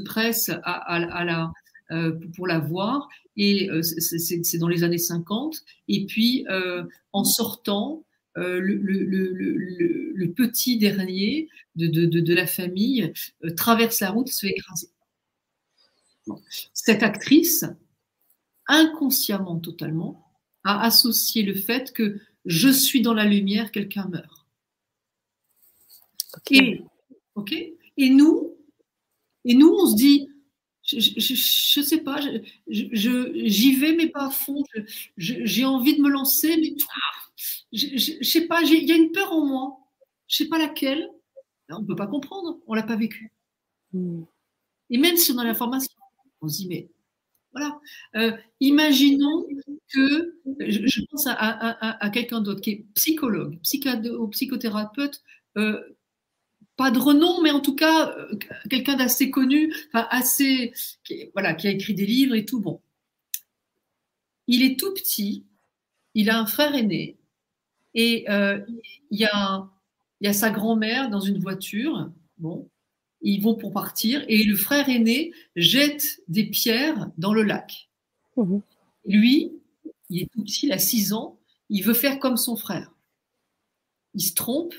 presse 0.06 0.50
euh, 1.92 2.12
pour 2.36 2.48
la 2.48 2.60
voir. 2.60 3.08
Et 3.36 3.70
c'est 3.82 4.58
dans 4.58 4.68
les 4.68 4.84
années 4.84 4.98
50. 4.98 5.58
Et 5.88 6.06
puis, 6.06 6.46
en 7.14 7.24
sortant, 7.24 8.04
le, 8.36 10.26
petit 10.36 10.78
dernier 10.78 11.48
de, 11.76 12.34
la 12.34 12.48
famille 12.48 13.14
traverse 13.56 14.00
la 14.00 14.10
route, 14.10 14.28
se 14.28 14.48
fait 14.48 14.54
écraser. 14.54 14.88
Cette 16.74 17.04
actrice, 17.04 17.66
inconsciemment 18.68 19.60
totalement, 19.60 20.32
a 20.64 20.82
associé 20.86 21.44
le 21.44 21.54
fait 21.54 21.94
que 21.94 22.20
je 22.46 22.70
suis 22.70 23.02
dans 23.02 23.14
la 23.14 23.26
lumière, 23.26 23.72
quelqu'un 23.72 24.08
meurt. 24.08 24.46
Et, 26.52 26.84
et 27.98 28.10
nous, 28.10 28.58
et 29.46 29.56
nous, 29.56 29.70
on 29.70 29.88
se 29.88 29.96
dit, 29.96 30.30
je 30.84 31.80
ne 31.80 31.86
sais 31.86 32.02
pas, 32.02 32.20
j'y 32.68 33.76
vais, 33.76 33.94
mais 33.94 34.10
pas 34.10 34.28
à 34.28 34.30
fond. 34.30 34.64
J'ai 35.18 35.66
envie 35.66 35.98
de 35.98 36.02
me 36.02 36.10
lancer, 36.10 36.58
mais 36.58 36.76
je 37.74 38.18
ne 38.18 38.24
sais 38.24 38.48
pas, 38.48 38.62
il 38.62 38.88
y 38.88 38.92
a 38.92 38.96
une 38.96 39.12
peur 39.12 39.32
en 39.32 39.46
moi. 39.46 39.78
Je 40.28 40.44
ne 40.44 40.46
sais 40.46 40.50
pas 40.50 40.58
laquelle. 40.58 41.10
On 41.70 41.82
ne 41.82 41.86
peut 41.86 41.96
pas 41.96 42.08
comprendre, 42.08 42.60
on 42.66 42.74
ne 42.74 42.80
l'a 42.80 42.86
pas 42.86 42.96
vécu. 42.96 43.32
Hmm. 43.92 44.24
Et 44.90 44.98
même 44.98 45.18
si 45.18 45.34
on 45.34 45.38
a 45.38 45.44
l'information, 45.44 45.97
on 46.42 46.48
se 46.48 46.58
dit, 46.58 46.68
mais 46.68 46.90
voilà. 47.52 47.80
Euh, 48.16 48.38
imaginons 48.60 49.46
que, 49.94 50.36
je, 50.60 51.02
pense 51.10 51.28
à, 51.28 52.10
quelqu'un 52.12 52.42
d'autre 52.42 52.62
qui 52.62 52.72
est 52.72 52.86
psychologue, 52.94 53.60
psychothérapeute, 54.32 55.24
euh, 55.58 55.82
pas 56.76 56.92
de 56.92 57.00
renom, 57.00 57.42
mais 57.42 57.52
en 57.52 57.60
tout 57.60 57.76
cas, 57.76 58.16
euh, 58.16 58.38
quelqu'un 58.70 58.96
d'assez 58.96 59.32
connu, 59.32 59.74
assez, 59.94 60.74
qui, 61.04 61.30
voilà, 61.34 61.54
qui 61.54 61.68
a 61.68 61.72
écrit 61.72 61.96
des 61.96 62.06
livres 62.06 62.36
et 62.36 62.46
tout. 62.46 62.60
Bon. 62.60 62.82
Il 64.48 64.64
est 64.64 64.80
tout 64.80 64.94
petit, 64.94 65.46
il 66.14 66.30
a 66.30 66.40
un 66.40 66.46
frère 66.46 66.76
aîné, 66.76 67.18
et 67.96 68.26
il 68.30 69.20
y, 69.20 69.26
a, 69.26 69.68
y 70.22 70.28
a 70.28 70.34
sa 70.34 70.52
grand-mère 70.52 71.10
dans 71.10 71.20
une 71.20 71.40
voiture. 71.40 72.12
Bon, 72.38 72.70
ils 73.22 73.42
vont 73.42 73.56
pour 73.56 73.74
partir 73.74 74.24
et 74.28 74.44
le 74.44 74.56
frère 74.56 74.90
aîné 74.90 75.32
jette 75.56 76.22
des 76.28 76.46
pierres 76.46 77.10
dans 77.18 77.34
le 77.34 77.44
lac. 77.44 77.90
Mhm. 78.36 78.62
Lui, 79.06 79.52
il 80.10 80.24
est 80.24 80.32
tout 80.32 80.44
petit, 80.44 80.68
il 80.68 80.72
a 80.72 80.80
6 80.80 81.14
ans, 81.14 81.40
il 81.70 81.84
veut 81.84 81.94
faire 81.94 82.20
comme 82.20 82.38
son 82.38 82.56
frère. 82.56 82.94
Il 84.14 84.22
se 84.22 84.34
trompe, 84.34 84.74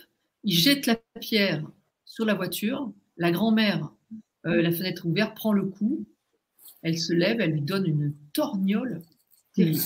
il 0.44 0.54
jette 0.54 0.86
la 0.86 0.96
pierre 1.20 1.68
sur 2.04 2.24
la 2.24 2.34
voiture, 2.34 2.92
la 3.16 3.30
grand-mère, 3.30 3.90
euh, 4.46 4.62
la 4.62 4.72
fenêtre 4.72 5.06
ouverte, 5.06 5.36
prend 5.36 5.52
le 5.52 5.64
coup, 5.64 6.06
elle 6.82 6.98
se 6.98 7.12
lève, 7.12 7.40
elle 7.40 7.52
lui 7.52 7.60
donne 7.60 7.86
une 7.86 8.14
torgnole 8.32 9.02
terrible. 9.52 9.82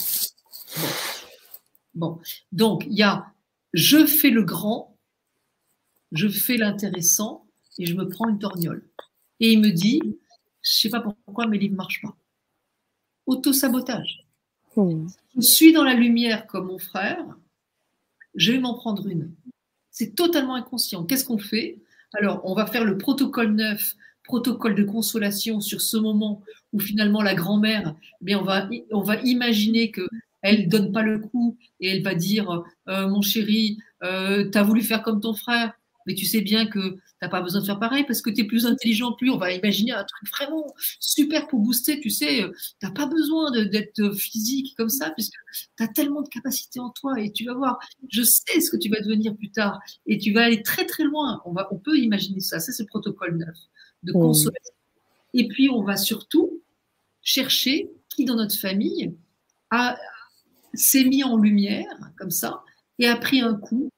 bon. 1.94 2.20
donc 2.52 2.84
il 2.86 2.94
y 2.94 3.02
a 3.02 3.32
je 3.72 4.06
fais 4.06 4.30
le 4.30 4.44
grand, 4.44 4.98
je 6.12 6.28
fais 6.28 6.58
l'intéressant, 6.58 7.46
et 7.78 7.86
je 7.86 7.94
me 7.94 8.08
prends 8.08 8.28
une 8.28 8.38
torgnole. 8.38 8.84
Et 9.40 9.52
il 9.52 9.60
me 9.60 9.70
dit, 9.70 10.00
je 10.62 10.70
sais 10.70 10.90
pas 10.90 11.00
pourquoi 11.00 11.46
mes 11.46 11.58
livres 11.58 11.72
ne 11.72 11.78
marchent 11.78 12.02
pas. 12.02 12.16
Auto-sabotage. 13.26 14.24
Hmm. 14.76 15.06
Je 15.36 15.40
suis 15.40 15.72
dans 15.72 15.84
la 15.84 15.94
lumière 15.94 16.46
comme 16.46 16.66
mon 16.66 16.78
frère, 16.78 17.24
je 18.34 18.52
vais 18.52 18.58
m'en 18.58 18.74
prendre 18.74 19.06
une. 19.06 19.30
C'est 19.90 20.14
totalement 20.14 20.54
inconscient. 20.54 21.04
Qu'est-ce 21.04 21.24
qu'on 21.24 21.38
fait? 21.38 21.78
Alors, 22.14 22.40
on 22.44 22.54
va 22.54 22.66
faire 22.66 22.84
le 22.84 22.98
protocole 22.98 23.52
neuf, 23.52 23.96
protocole 24.24 24.74
de 24.74 24.84
consolation 24.84 25.60
sur 25.60 25.80
ce 25.80 25.96
moment 25.96 26.42
où 26.72 26.80
finalement 26.80 27.22
la 27.22 27.34
grand-mère, 27.34 27.94
mais 28.20 28.32
eh 28.32 28.36
on 28.36 28.42
va, 28.42 28.68
on 28.90 29.02
va 29.02 29.16
imaginer 29.16 29.90
que 29.90 30.08
elle 30.42 30.68
donne 30.68 30.92
pas 30.92 31.02
le 31.02 31.20
coup 31.20 31.56
et 31.80 31.88
elle 31.88 32.02
va 32.02 32.14
dire 32.14 32.64
euh, 32.88 33.08
mon 33.08 33.22
chéri, 33.22 33.78
euh, 34.02 34.50
tu 34.50 34.58
as 34.58 34.62
voulu 34.62 34.82
faire 34.82 35.02
comme 35.02 35.20
ton 35.20 35.34
frère, 35.34 35.72
mais 36.06 36.14
tu 36.14 36.26
sais 36.26 36.40
bien 36.40 36.66
que 36.66 36.98
n'as 37.22 37.28
pas 37.28 37.40
besoin 37.40 37.60
de 37.60 37.66
faire 37.66 37.78
pareil 37.78 38.04
parce 38.04 38.20
que 38.20 38.30
tu 38.30 38.42
es 38.42 38.44
plus 38.44 38.66
intelligent, 38.66 39.12
plus 39.12 39.30
on 39.30 39.38
va 39.38 39.52
imaginer 39.52 39.92
un 39.92 40.04
truc 40.04 40.28
vraiment 40.30 40.66
super 40.98 41.46
pour 41.46 41.60
booster. 41.60 42.00
Tu 42.00 42.10
sais, 42.10 42.44
tu 42.80 42.86
n'as 42.86 42.92
pas 42.92 43.06
besoin 43.06 43.50
d'être 43.50 44.10
physique 44.12 44.74
comme 44.76 44.88
ça 44.88 45.10
puisque 45.10 45.34
tu 45.76 45.82
as 45.82 45.88
tellement 45.88 46.22
de 46.22 46.28
capacités 46.28 46.80
en 46.80 46.90
toi 46.90 47.20
et 47.20 47.32
tu 47.32 47.44
vas 47.44 47.54
voir, 47.54 47.78
je 48.10 48.22
sais 48.22 48.60
ce 48.60 48.70
que 48.70 48.76
tu 48.76 48.88
vas 48.88 49.00
devenir 49.00 49.36
plus 49.36 49.50
tard 49.50 49.80
et 50.06 50.18
tu 50.18 50.32
vas 50.32 50.44
aller 50.44 50.62
très 50.62 50.84
très 50.84 51.04
loin. 51.04 51.40
On, 51.44 51.52
va, 51.52 51.68
on 51.72 51.78
peut 51.78 51.96
imaginer 51.96 52.40
ça. 52.40 52.58
Ça, 52.58 52.72
c'est 52.72 52.82
le 52.82 52.88
protocole 52.88 53.36
neuf 53.36 53.56
de 54.02 54.10
mmh. 54.12 54.14
consolation. 54.14 54.74
Et 55.34 55.48
puis, 55.48 55.70
on 55.70 55.82
va 55.82 55.96
surtout 55.96 56.60
chercher 57.22 57.90
qui 58.08 58.24
dans 58.24 58.36
notre 58.36 58.58
famille 58.58 59.14
a, 59.70 59.96
s'est 60.74 61.04
mis 61.04 61.24
en 61.24 61.36
lumière 61.36 61.86
comme 62.18 62.30
ça 62.30 62.62
et 62.98 63.06
a 63.06 63.16
pris 63.16 63.40
un 63.40 63.54
coup 63.54 63.88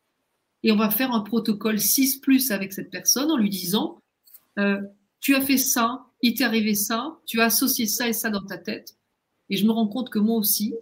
et 0.65 0.73
on 0.73 0.77
va 0.77 0.91
faire 0.91 1.13
un 1.13 1.21
protocole 1.21 1.79
6 1.79 2.17
plus 2.17 2.51
avec 2.51 2.73
cette 2.73 2.91
personne 2.91 3.31
en 3.31 3.37
lui 3.37 3.51
disant 3.51 3.99
euh, 4.59 4.81
Tu 5.21 5.35
as 5.35 5.43
fait 5.43 5.59
ça, 5.59 6.07
il 6.23 6.35
t'est 6.35 6.45
arrivé 6.45 6.75
ça, 6.75 7.19
tu 7.27 7.41
as 7.41 7.45
associé 7.45 7.87
ça 7.87 8.09
et 8.09 8.15
ça 8.15 8.31
dans 8.31 8.45
ta 8.45 8.57
tête. 8.57 8.97
Et 9.51 9.57
je 9.57 9.67
me 9.67 9.73
rends 9.73 9.87
compte 9.87 10.09
que 10.09 10.19
moi 10.19 10.37
aussi, 10.37 10.75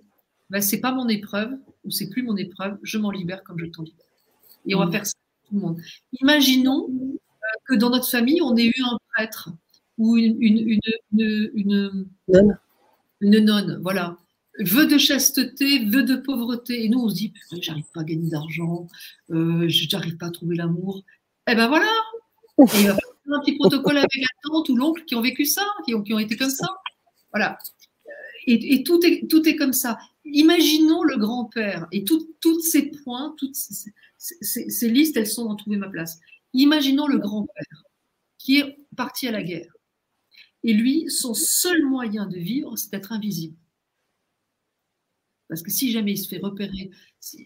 ben, 0.51 0.63
c'est 0.63 0.81
pas 0.81 0.93
mon 0.93 1.09
épreuve 1.09 1.53
ou 1.85 1.91
c'est 1.91 2.09
plus 2.09 2.23
mon 2.23 2.37
épreuve, 2.37 2.79
je 2.85 2.97
m'en 2.97 3.11
libère 3.11 3.43
comme 3.43 3.59
je 3.59 3.67
t'en 3.67 3.83
libère. 3.83 4.07
Et 4.67 4.77
on 4.77 4.79
va 4.79 4.87
mmh. 4.87 4.93
faire 4.93 5.07
ça 5.07 5.15
tout 5.49 5.55
le 5.57 5.61
monde. 5.61 5.81
Imaginons 6.21 6.89
euh, 6.89 7.17
que 7.67 7.75
dans 7.75 7.91
notre 7.91 8.09
famille, 8.09 8.41
on 8.41 8.57
ait 8.57 8.67
eu 8.67 8.83
un 8.85 8.99
prêtre 9.13 9.51
ou 9.99 10.17
une, 10.17 10.41
une, 10.41 10.59
une, 10.59 10.81
une, 11.13 12.07
une, 12.29 12.59
une 13.21 13.45
nonne, 13.45 13.81
voilà, 13.83 14.17
vœu 14.59 14.87
de 14.87 14.99
chasteté, 14.99 15.85
vœu 15.87 16.03
de 16.03 16.17
pauvreté. 16.17 16.85
Et 16.85 16.89
nous, 16.89 17.01
on 17.01 17.09
se 17.09 17.15
dit, 17.15 17.33
j'arrive 17.61 17.87
pas 17.93 18.01
à 18.01 18.05
gagner 18.05 18.31
d'argent, 18.31 18.87
euh, 19.31 19.65
j'arrive 19.69 20.17
pas 20.17 20.27
à 20.27 20.31
trouver 20.31 20.57
l'amour. 20.57 21.03
Eh 21.49 21.55
ben 21.55 21.69
voilà 21.69 21.91
Et 22.59 22.81
il 22.81 22.87
va 22.87 22.95
faire 22.95 23.35
un 23.35 23.41
petit 23.41 23.57
protocole 23.57 23.99
avec 23.99 24.15
la 24.15 24.29
tante 24.43 24.69
ou 24.69 24.77
l'oncle 24.77 25.05
qui 25.05 25.15
ont 25.15 25.23
vécu 25.23 25.45
ça, 25.45 25.65
qui 25.85 25.95
ont, 25.95 26.03
qui 26.03 26.15
ont 26.15 26.19
été 26.19 26.37
comme 26.37 26.51
ça. 26.51 26.69
Voilà. 27.33 27.59
Et, 28.47 28.83
tout, 28.83 29.01
est, 29.05 29.29
tout 29.29 29.49
est 29.49 29.55
comme 29.55 29.73
ça. 29.73 29.99
Imaginons 30.25 31.05
le 31.05 31.17
grand-père 31.17 31.87
et 31.93 32.05
tous 32.05 32.61
ces 32.61 32.91
points, 32.91 33.35
toutes 33.39 33.55
ces, 33.55 33.93
ces, 34.19 34.89
listes, 34.89 35.17
elles 35.17 35.29
sont 35.29 35.45
dans 35.45 35.57
Trouver 35.57 35.77
ma 35.77 35.89
place. 35.89 36.19
Imaginons 36.53 37.07
le 37.07 37.19
grand-père 37.19 37.85
qui 38.39 38.59
est 38.59 38.77
parti 38.97 39.29
à 39.29 39.33
la 39.33 39.43
guerre. 39.43 39.73
Et 40.65 40.73
lui, 40.73 41.09
son 41.09 41.35
seul 41.35 41.85
moyen 41.85 42.27
de 42.27 42.37
vivre, 42.37 42.77
c'est 42.77 42.91
d'être 42.93 43.13
invisible. 43.13 43.57
Parce 45.53 45.61
que 45.61 45.71
si 45.71 45.93
jamais 45.93 46.13
il 46.13 46.17
se 46.17 46.29
fait 46.29 46.39
repérer, 46.39 46.91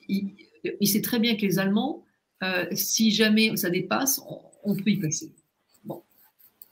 il, 0.08 0.88
sait 0.88 1.00
très 1.00 1.18
bien 1.18 1.34
que 1.34 1.42
les 1.42 1.58
Allemands, 1.58 2.04
euh, 2.44 2.64
si 2.70 3.10
jamais 3.10 3.56
ça 3.56 3.68
dépasse, 3.68 4.20
on, 4.62 4.76
peut 4.76 4.90
y 4.90 4.96
passer. 4.96 5.34
Bon. 5.82 6.04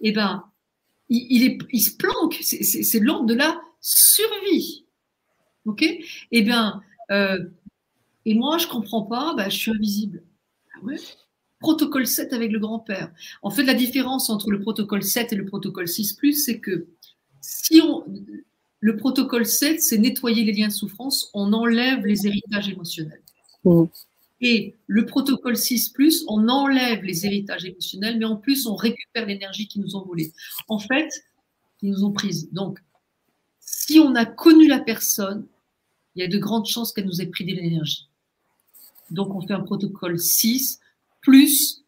Eh 0.01 0.13
bien, 0.13 0.45
il, 1.09 1.59
se 1.83 1.97
planque. 1.97 2.39
C'est 2.41 3.01
l'ordre 3.01 3.27
de 3.27 3.35
la 3.35 3.61
survie. 3.81 4.87
OK? 5.65 5.85
Eh 6.31 6.43
bien, 6.43 6.81
euh, 7.11 7.45
et 8.25 8.35
moi, 8.35 8.59
je 8.59 8.69
ne 8.69 8.71
comprends 8.71 9.03
pas, 9.03 9.35
bah, 9.37 9.49
je 9.49 9.57
suis 9.57 9.73
invisible. 9.73 10.23
Ah 10.77 10.87
protocole 11.59 12.07
7 12.07 12.33
avec 12.33 12.53
le 12.53 12.61
grand-père. 12.61 13.11
En 13.43 13.51
fait, 13.51 13.65
la 13.65 13.75
différence 13.75 14.31
entre 14.31 14.53
le 14.53 14.61
protocole 14.61 15.03
7 15.03 15.33
et 15.33 15.37
le 15.37 15.47
protocole 15.47 15.89
6, 15.89 16.17
c'est 16.35 16.61
que 16.61 16.87
si 17.41 17.81
on, 17.83 18.05
le 18.85 18.97
protocole 18.97 19.47
7, 19.47 19.81
c'est 19.81 19.97
nettoyer 19.97 20.45
les 20.45 20.53
liens 20.53 20.69
de 20.69 20.73
souffrance, 20.73 21.31
on 21.33 21.55
enlève 21.55 22.05
les 22.05 22.27
héritages 22.27 22.69
émotionnels. 22.69 23.23
Mm. 23.65 23.85
Et 24.43 24.75
le 24.87 25.07
protocole 25.07 25.57
6, 25.57 25.95
on 26.29 26.51
enlève 26.51 27.03
les 27.03 27.25
héritages 27.25 27.65
émotionnels, 27.65 28.19
mais 28.19 28.27
en 28.27 28.37
plus, 28.37 28.67
on 28.67 28.75
récupère 28.75 29.25
l'énergie 29.25 29.69
qui 29.69 29.81
nous 29.81 29.97
ont 29.97 30.05
volée. 30.05 30.35
En 30.69 30.79
fait, 30.79 31.09
qui 31.79 31.87
nous 31.87 32.05
ont 32.05 32.13
prise. 32.13 32.53
Donc, 32.53 32.79
si 33.59 33.99
on 34.01 34.15
a 34.15 34.27
connu 34.27 34.69
la 34.69 34.81
personne, 34.81 35.47
il 36.15 36.21
y 36.21 36.27
a 36.27 36.29
de 36.29 36.37
grandes 36.37 36.67
chances 36.67 36.93
qu'elle 36.93 37.07
nous 37.07 37.23
ait 37.23 37.27
pris 37.27 37.47
de 37.47 37.53
l'énergie. 37.53 38.11
Donc, 39.11 39.35
on 39.35 39.41
fait 39.41 39.55
un 39.55 39.61
protocole 39.61 40.19
6, 40.19 40.79
plus 41.23 41.85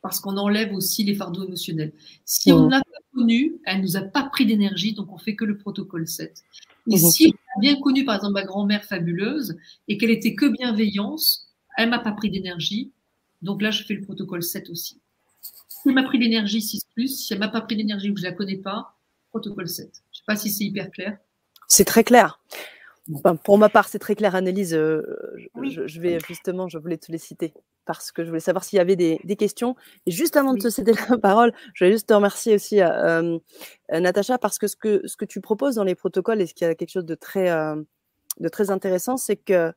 parce 0.00 0.20
qu'on 0.20 0.38
enlève 0.38 0.74
aussi 0.74 1.04
les 1.04 1.14
fardeaux 1.14 1.44
émotionnels. 1.44 1.92
Si 2.24 2.50
on 2.50 2.68
n'a 2.68 2.82
pas 3.14 3.20
connu, 3.20 3.60
elle 3.64 3.80
nous 3.80 3.96
a 3.96 4.02
pas 4.02 4.24
pris 4.24 4.46
d'énergie, 4.46 4.94
donc 4.94 5.12
on 5.12 5.18
fait 5.18 5.36
que 5.36 5.44
le 5.44 5.56
protocole 5.56 6.06
7. 6.06 6.42
Et 6.90 6.98
si 6.98 7.34
on 7.34 7.58
a 7.58 7.60
bien 7.60 7.80
connu, 7.80 8.04
par 8.04 8.16
exemple, 8.16 8.34
ma 8.34 8.44
grand-mère 8.44 8.84
fabuleuse, 8.84 9.56
et 9.88 9.96
qu'elle 9.96 10.10
était 10.10 10.34
que 10.34 10.46
bienveillance, 10.46 11.48
elle 11.76 11.90
m'a 11.90 11.98
pas 11.98 12.12
pris 12.12 12.30
d'énergie, 12.30 12.92
donc 13.42 13.62
là, 13.62 13.70
je 13.70 13.84
fais 13.84 13.94
le 13.94 14.02
protocole 14.02 14.42
7 14.42 14.70
aussi. 14.70 15.00
Si 15.68 15.88
elle 15.88 15.94
m'a 15.94 16.02
pris 16.02 16.18
d'énergie 16.18 16.60
6+, 16.60 17.06
si 17.08 17.32
elle 17.32 17.38
m'a 17.38 17.48
pas 17.48 17.60
pris 17.60 17.76
d'énergie 17.76 18.10
ou 18.10 18.14
que 18.14 18.20
je 18.20 18.24
la 18.24 18.32
connais 18.32 18.56
pas, 18.56 18.96
protocole 19.30 19.68
7. 19.68 19.90
Je 20.12 20.18
sais 20.18 20.24
pas 20.26 20.36
si 20.36 20.50
c'est 20.50 20.64
hyper 20.64 20.90
clair. 20.90 21.18
C'est 21.68 21.84
très 21.84 22.04
clair 22.04 22.40
pour 23.42 23.58
ma 23.58 23.68
part, 23.68 23.88
c'est 23.88 23.98
très 23.98 24.14
clair, 24.14 24.34
Annelise. 24.34 24.74
Euh, 24.74 25.02
je, 25.62 26.00
vais 26.00 26.18
justement, 26.26 26.68
je 26.68 26.78
voulais 26.78 26.96
te 26.96 27.12
les 27.12 27.18
citer 27.18 27.52
parce 27.84 28.12
que 28.12 28.24
je 28.24 28.28
voulais 28.28 28.40
savoir 28.40 28.64
s'il 28.64 28.78
y 28.78 28.80
avait 28.80 28.96
des, 28.96 29.36
questions. 29.36 29.76
Et 30.06 30.10
juste 30.10 30.36
avant 30.36 30.54
de 30.54 30.58
te 30.58 30.70
céder 30.70 30.92
la 31.10 31.18
parole, 31.18 31.52
je 31.74 31.84
voulais 31.84 31.92
juste 31.92 32.08
te 32.08 32.14
remercier 32.14 32.54
aussi, 32.54 32.80
euh, 32.80 33.38
euh, 33.92 34.00
Natacha, 34.00 34.38
parce 34.38 34.58
que 34.58 34.66
ce, 34.66 34.76
que 34.76 35.06
ce 35.06 35.16
que 35.16 35.26
tu 35.26 35.42
proposes 35.42 35.74
dans 35.74 35.84
les 35.84 35.94
protocoles 35.94 36.40
et 36.40 36.46
ce 36.46 36.54
qui 36.54 36.64
a 36.64 36.74
quelque 36.74 36.90
chose 36.90 37.04
de 37.04 37.14
très, 37.14 37.50
de 38.40 38.48
très 38.48 38.70
intéressant, 38.70 39.18
c'est 39.18 39.36
que 39.36 39.72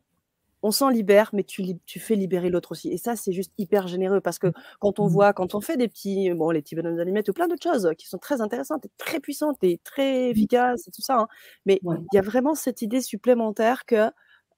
on 0.63 0.71
s'en 0.71 0.89
libère, 0.89 1.29
mais 1.33 1.43
tu, 1.43 1.63
tu 1.85 1.99
fais 1.99 2.15
libérer 2.15 2.49
l'autre 2.49 2.71
aussi. 2.71 2.89
Et 2.89 2.97
ça, 2.97 3.15
c'est 3.15 3.31
juste 3.31 3.51
hyper 3.57 3.87
généreux 3.87 4.21
parce 4.21 4.39
que 4.39 4.47
mmh. 4.47 4.53
quand 4.79 4.99
on 4.99 5.05
mmh. 5.05 5.11
voit, 5.11 5.33
quand 5.33 5.55
on 5.55 5.61
fait 5.61 5.77
des 5.77 5.87
petits, 5.87 6.31
bon, 6.33 6.49
les 6.49 6.61
petits 6.61 6.75
bonhommes 6.75 6.97
d'allumettes 6.97 7.29
ou 7.29 7.33
plein 7.33 7.47
d'autres 7.47 7.63
choses 7.63 7.91
qui 7.97 8.07
sont 8.07 8.17
très 8.17 8.41
intéressantes 8.41 8.85
et 8.85 8.91
très 8.97 9.19
puissantes 9.19 9.57
et 9.63 9.79
très 9.83 10.27
mmh. 10.27 10.31
efficaces 10.31 10.87
et 10.87 10.91
tout 10.91 11.01
ça, 11.01 11.19
hein, 11.19 11.27
mais 11.65 11.79
il 11.83 12.07
y 12.15 12.17
a 12.17 12.21
vraiment 12.21 12.55
cette 12.55 12.81
idée 12.81 13.01
supplémentaire 13.01 13.85
que, 13.85 14.09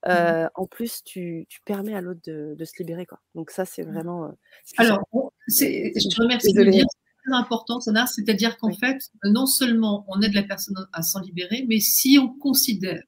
euh, 0.07 0.47
en 0.55 0.65
plus, 0.65 1.03
tu, 1.03 1.45
tu 1.49 1.59
permets 1.65 1.93
à 1.93 2.01
l'autre 2.01 2.21
de, 2.25 2.55
de, 2.57 2.65
se 2.65 2.71
libérer. 2.79 3.05
Quoi. 3.05 3.19
Donc, 3.35 3.51
ça, 3.51 3.65
c'est 3.65 3.83
vraiment. 3.83 4.25
Euh, 4.25 4.31
Alors, 4.77 5.01
je 5.47 6.09
te 6.09 6.21
remercie 6.21 6.53
de 6.53 6.63
dire, 6.63 6.85
c'est 6.89 7.29
très 7.29 7.37
important, 7.37 7.81
Sana, 7.81 8.07
c'est-à-dire 8.07 8.57
qu'en 8.57 8.71
fait, 8.71 8.97
non 9.25 9.45
seulement 9.45 10.05
on 10.07 10.21
aide 10.21 10.33
la 10.33 10.43
personne 10.43 10.75
à 10.93 11.01
s'en 11.01 11.19
libérer, 11.19 11.65
mais 11.67 11.81
si 11.81 12.17
on 12.17 12.29
considère 12.29 13.03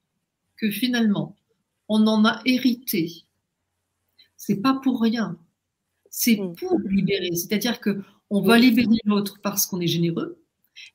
que 0.58 0.70
finalement, 0.70 1.38
on 1.94 2.08
en 2.08 2.24
a 2.24 2.42
hérité. 2.46 3.26
C'est 4.38 4.62
pas 4.62 4.80
pour 4.82 5.02
rien. 5.02 5.38
C'est 6.10 6.38
mm. 6.38 6.56
pour 6.56 6.80
libérer. 6.80 7.36
C'est-à-dire 7.36 7.82
que 7.82 8.02
on 8.30 8.42
va 8.42 8.58
libérer 8.58 8.96
l'autre 9.04 9.40
parce 9.44 9.66
qu'on 9.66 9.82
est 9.82 9.88
généreux, 9.88 10.42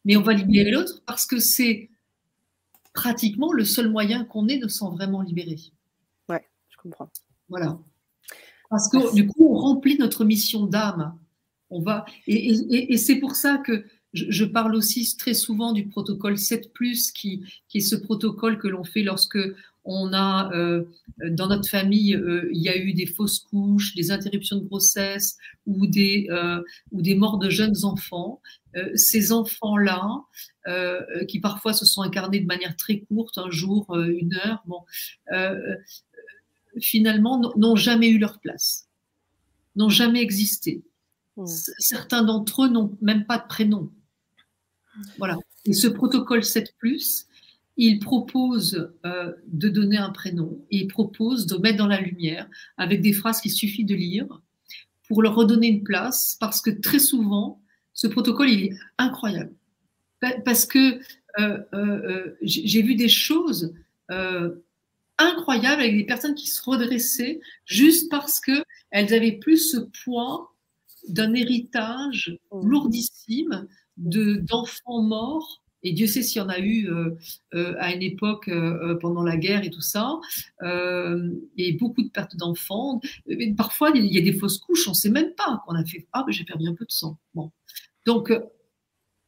Mais 0.07 0.17
on 0.17 0.23
va 0.23 0.33
libérer 0.33 0.71
l'autre 0.71 1.03
parce 1.05 1.27
que 1.27 1.39
c'est 1.39 1.91
pratiquement 2.95 3.53
le 3.53 3.67
seul 3.67 3.91
moyen 3.91 4.25
qu'on 4.25 4.49
ait 4.49 4.57
de 4.57 4.69
s'en 4.69 4.91
vraiment 4.91 5.21
libérer. 5.21 5.59
Ouais, 6.31 6.49
je 6.71 6.79
comprends. 6.79 7.11
Voilà. 7.51 7.79
Parce 8.71 8.89
que 8.89 9.15
du 9.15 9.27
coup, 9.27 9.49
on 9.51 9.59
remplit 9.59 9.99
notre 9.99 10.25
mission 10.25 10.65
d'âme. 10.65 11.15
On 11.69 11.83
va 11.83 12.07
et, 12.27 12.97
c'est 12.97 13.17
pour 13.17 13.37
ça 13.37 13.59
que 13.59 13.85
je, 14.15 14.45
parle 14.47 14.75
aussi 14.75 15.15
très 15.19 15.35
souvent 15.35 15.73
du 15.75 15.89
protocole 15.89 16.39
7 16.39 16.73
qui, 17.13 17.45
qui 17.69 17.79
est 17.79 17.81
ce 17.83 17.97
protocole 17.97 18.59
que 18.59 18.69
l'on 18.69 18.85
fait 18.85 19.03
lorsque 19.03 19.39
on 19.87 20.12
a 20.12 20.51
euh, 20.53 20.84
dans 21.30 21.47
notre 21.47 21.68
famille, 21.68 22.14
euh, 22.14 22.51
il 22.53 22.61
y 22.61 22.68
a 22.68 22.76
eu 22.76 22.93
des 22.93 23.07
fausses 23.07 23.39
couches, 23.39 23.95
des 23.95 24.11
interruptions 24.11 24.57
de 24.57 24.64
grossesse 24.64 25.37
ou 25.64 25.87
des, 25.87 26.26
euh, 26.30 26.62
ou 26.91 27.01
des 27.03 27.14
morts 27.14 27.39
de 27.39 27.49
jeunes 27.49 27.84
enfants. 27.84 28.43
ces 28.95 29.32
enfants-là, 29.32 30.03
qui 31.28 31.41
parfois 31.41 31.72
se 31.72 31.87
sont 31.87 32.03
incarnés 32.03 32.41
de 32.41 32.47
manière 32.47 32.76
très 32.76 33.01
courte, 33.01 33.39
un 33.39 33.49
jour, 33.49 33.87
une 33.97 34.34
heure, 34.34 34.62
bon, 34.66 34.82
finalement 36.78 37.41
n'ont 37.57 37.76
jamais 37.76 38.11
eu 38.11 38.18
leur 38.18 38.39
place, 38.39 38.87
n'ont 39.76 39.89
jamais 39.89 40.20
existé. 40.20 40.82
Mmh. 41.39 41.47
Certains 41.78 42.22
d'entre 42.22 42.64
eux 42.64 42.68
n'ont 42.68 42.99
même 43.01 43.24
pas 43.24 43.39
de 43.39 43.47
prénom. 43.47 43.91
Voilà. 45.16 45.39
Et 45.64 45.72
ce 45.72 45.89
protocole 45.89 46.45
7, 46.45 46.74
il 47.77 47.99
propose 47.99 48.91
euh, 49.05 49.33
de 49.49 49.68
donner 49.68 49.99
un 49.99 50.11
prénom 50.11 50.64
et 50.70 50.79
il 50.79 50.89
propose 50.89 51.47
de 51.47 51.57
mettre 51.59 51.79
dans 51.79 51.87
la 51.87 52.01
lumière 52.01 52.49
avec 52.77 53.03
des 53.03 53.12
phrases 53.12 53.41
qu'il 53.41 53.53
suffit 53.53 53.85
de 53.85 53.95
lire 53.95 54.43
pour 55.09 55.22
leur 55.22 55.35
redonner 55.35 55.68
une 55.68 55.85
place 55.85 56.37
parce 56.41 56.61
que 56.61 56.70
très 56.70 56.99
souvent, 56.99 57.61
ce 57.93 58.07
protocole, 58.07 58.51
il 58.51 58.64
est 58.64 58.72
incroyable. 58.99 59.55
Parce 60.45 60.66
que 60.66 61.01
euh, 61.39 61.59
euh, 61.74 62.37
j'ai 62.43 62.83
vu 62.83 62.95
des 62.95 63.09
choses 63.09 63.74
incroyables 65.18 65.83
avec 65.83 65.97
des 65.97 66.05
personnes 66.05 66.35
qui 66.35 66.49
se 66.49 66.62
redressaient 66.62 67.41
juste 67.64 68.11
parce 68.11 68.41
qu'elles 68.41 69.14
avaient 69.14 69.39
plus 69.39 69.59
ce 69.70 69.79
poids 70.05 70.55
d'un 71.09 71.35
héritage 71.35 72.39
mmh. 72.53 72.68
lourdissime 72.68 73.66
d'enfants 73.97 75.03
morts 75.03 75.62
et 75.87 75.93
Dieu 75.93 76.09
sait 76.09 76.22
s'il 76.22 76.43
y 76.43 76.45
en 76.45 76.49
a 76.49 76.59
eu 76.59 76.91
euh, 76.91 77.16
euh, 77.55 77.74
à 77.78 77.95
une 77.95 78.03
époque 78.03 78.49
euh, 78.49 78.97
pendant 78.97 79.22
la 79.22 79.37
guerre 79.37 79.64
et 79.64 79.70
tout 79.70 79.80
ça. 79.80 80.18
et 81.57 81.72
beaucoup 81.74 82.03
de 82.03 82.09
pertes 82.09 82.37
d'enfants. 82.37 83.01
Parfois, 83.57 83.93
il 83.95 84.05
y 84.07 84.18
a 84.18 84.20
des 84.20 84.32
fausses 84.32 84.59
couches, 84.59 84.89
on 84.89 84.91
ne 84.91 84.97
sait 84.97 85.11
même 85.11 85.32
pas 85.34 85.62
qu'on 85.64 85.76
a 85.76 85.84
fait. 85.84 86.09
Ah, 86.12 86.24
j'ai 86.28 86.43
perdu 86.43 86.66
un 86.66 86.74
peu 86.74 86.84
de 86.84 86.91
sang. 86.91 87.18
Bon. 87.34 87.53
Donc, 88.05 88.32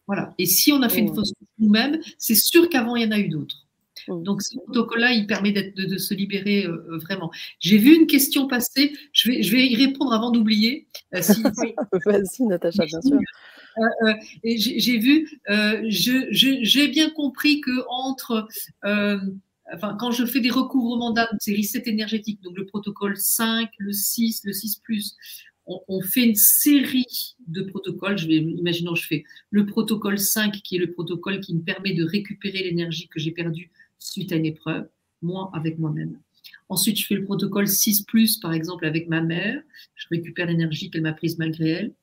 voilà. 0.08 0.34
Et 0.38 0.46
si 0.46 0.72
on 0.72 0.82
a 0.82 0.88
fait 0.88 0.98
une 0.98 1.14
fausse 1.14 1.32
couche 1.32 1.48
nous-mêmes, 1.58 2.00
c'est 2.18 2.34
sûr 2.34 2.68
qu'avant, 2.68 2.96
il 2.96 3.04
y 3.04 3.06
en 3.06 3.12
a 3.12 3.20
eu 3.20 3.28
d'autres. 3.28 3.64
Donc, 4.08 4.42
ce 4.42 4.56
protocole-là, 4.56 5.12
il 5.12 5.26
permet 5.28 5.52
de, 5.52 5.84
de, 5.84 5.96
se 5.96 6.14
libérer 6.14 6.66
vraiment. 6.88 7.30
J'ai 7.60 7.78
vu 7.78 7.94
une 7.94 8.06
question 8.08 8.48
passer, 8.48 8.92
je 9.12 9.30
vais, 9.30 9.42
je 9.42 9.52
vais 9.52 9.66
y 9.66 9.76
répondre 9.76 10.12
avant 10.12 10.32
d'oublier. 10.32 10.88
Si, 11.20 11.42
Vas-y, 12.06 12.42
Natacha, 12.46 12.84
bien 12.86 13.00
sûr. 13.00 13.20
Euh, 13.78 14.08
euh, 14.08 14.14
j'ai 14.42 14.98
vu, 14.98 15.40
euh, 15.50 15.82
j'ai 15.88 16.88
bien 16.88 17.10
compris 17.10 17.60
que 17.60 17.84
entre 17.88 18.48
Enfin, 19.70 19.94
quand 20.00 20.12
je 20.12 20.24
fais 20.24 20.40
des 20.40 20.48
recouvrements 20.48 21.10
d'âme, 21.10 21.26
c'est 21.40 21.54
reset 21.54 21.82
énergétique, 21.84 22.40
donc 22.42 22.56
le 22.56 22.64
protocole 22.64 23.18
5, 23.18 23.68
le 23.76 23.92
6, 23.92 24.40
le 24.44 24.52
6 24.54 24.80
on, 25.66 26.00
fait 26.00 26.24
une 26.24 26.34
série 26.34 27.36
de 27.46 27.60
protocoles. 27.60 28.16
Je 28.16 28.26
vais, 28.26 28.36
imaginons, 28.36 28.94
je 28.94 29.06
fais 29.06 29.24
le 29.50 29.66
protocole 29.66 30.18
5, 30.18 30.62
qui 30.62 30.76
est 30.76 30.78
le 30.78 30.90
protocole 30.90 31.40
qui 31.40 31.54
me 31.54 31.60
permet 31.60 31.92
de 31.92 32.02
récupérer 32.02 32.62
l'énergie 32.62 33.08
que 33.08 33.20
j'ai 33.20 33.32
perdue 33.32 33.70
suite 33.98 34.32
à 34.32 34.36
une 34.36 34.46
épreuve, 34.46 34.88
moi 35.20 35.50
avec 35.52 35.78
moi-même. 35.78 36.18
Ensuite, 36.70 36.98
je 36.98 37.06
fais 37.06 37.16
le 37.16 37.24
protocole 37.24 37.68
6, 37.68 38.06
par 38.40 38.54
exemple, 38.54 38.86
avec 38.86 39.08
ma 39.08 39.20
mère. 39.20 39.60
Je 39.94 40.06
récupère 40.10 40.46
l'énergie 40.46 40.90
qu'elle 40.90 41.02
m'a 41.02 41.12
prise 41.12 41.36
malgré 41.36 41.68
elle 41.68 41.94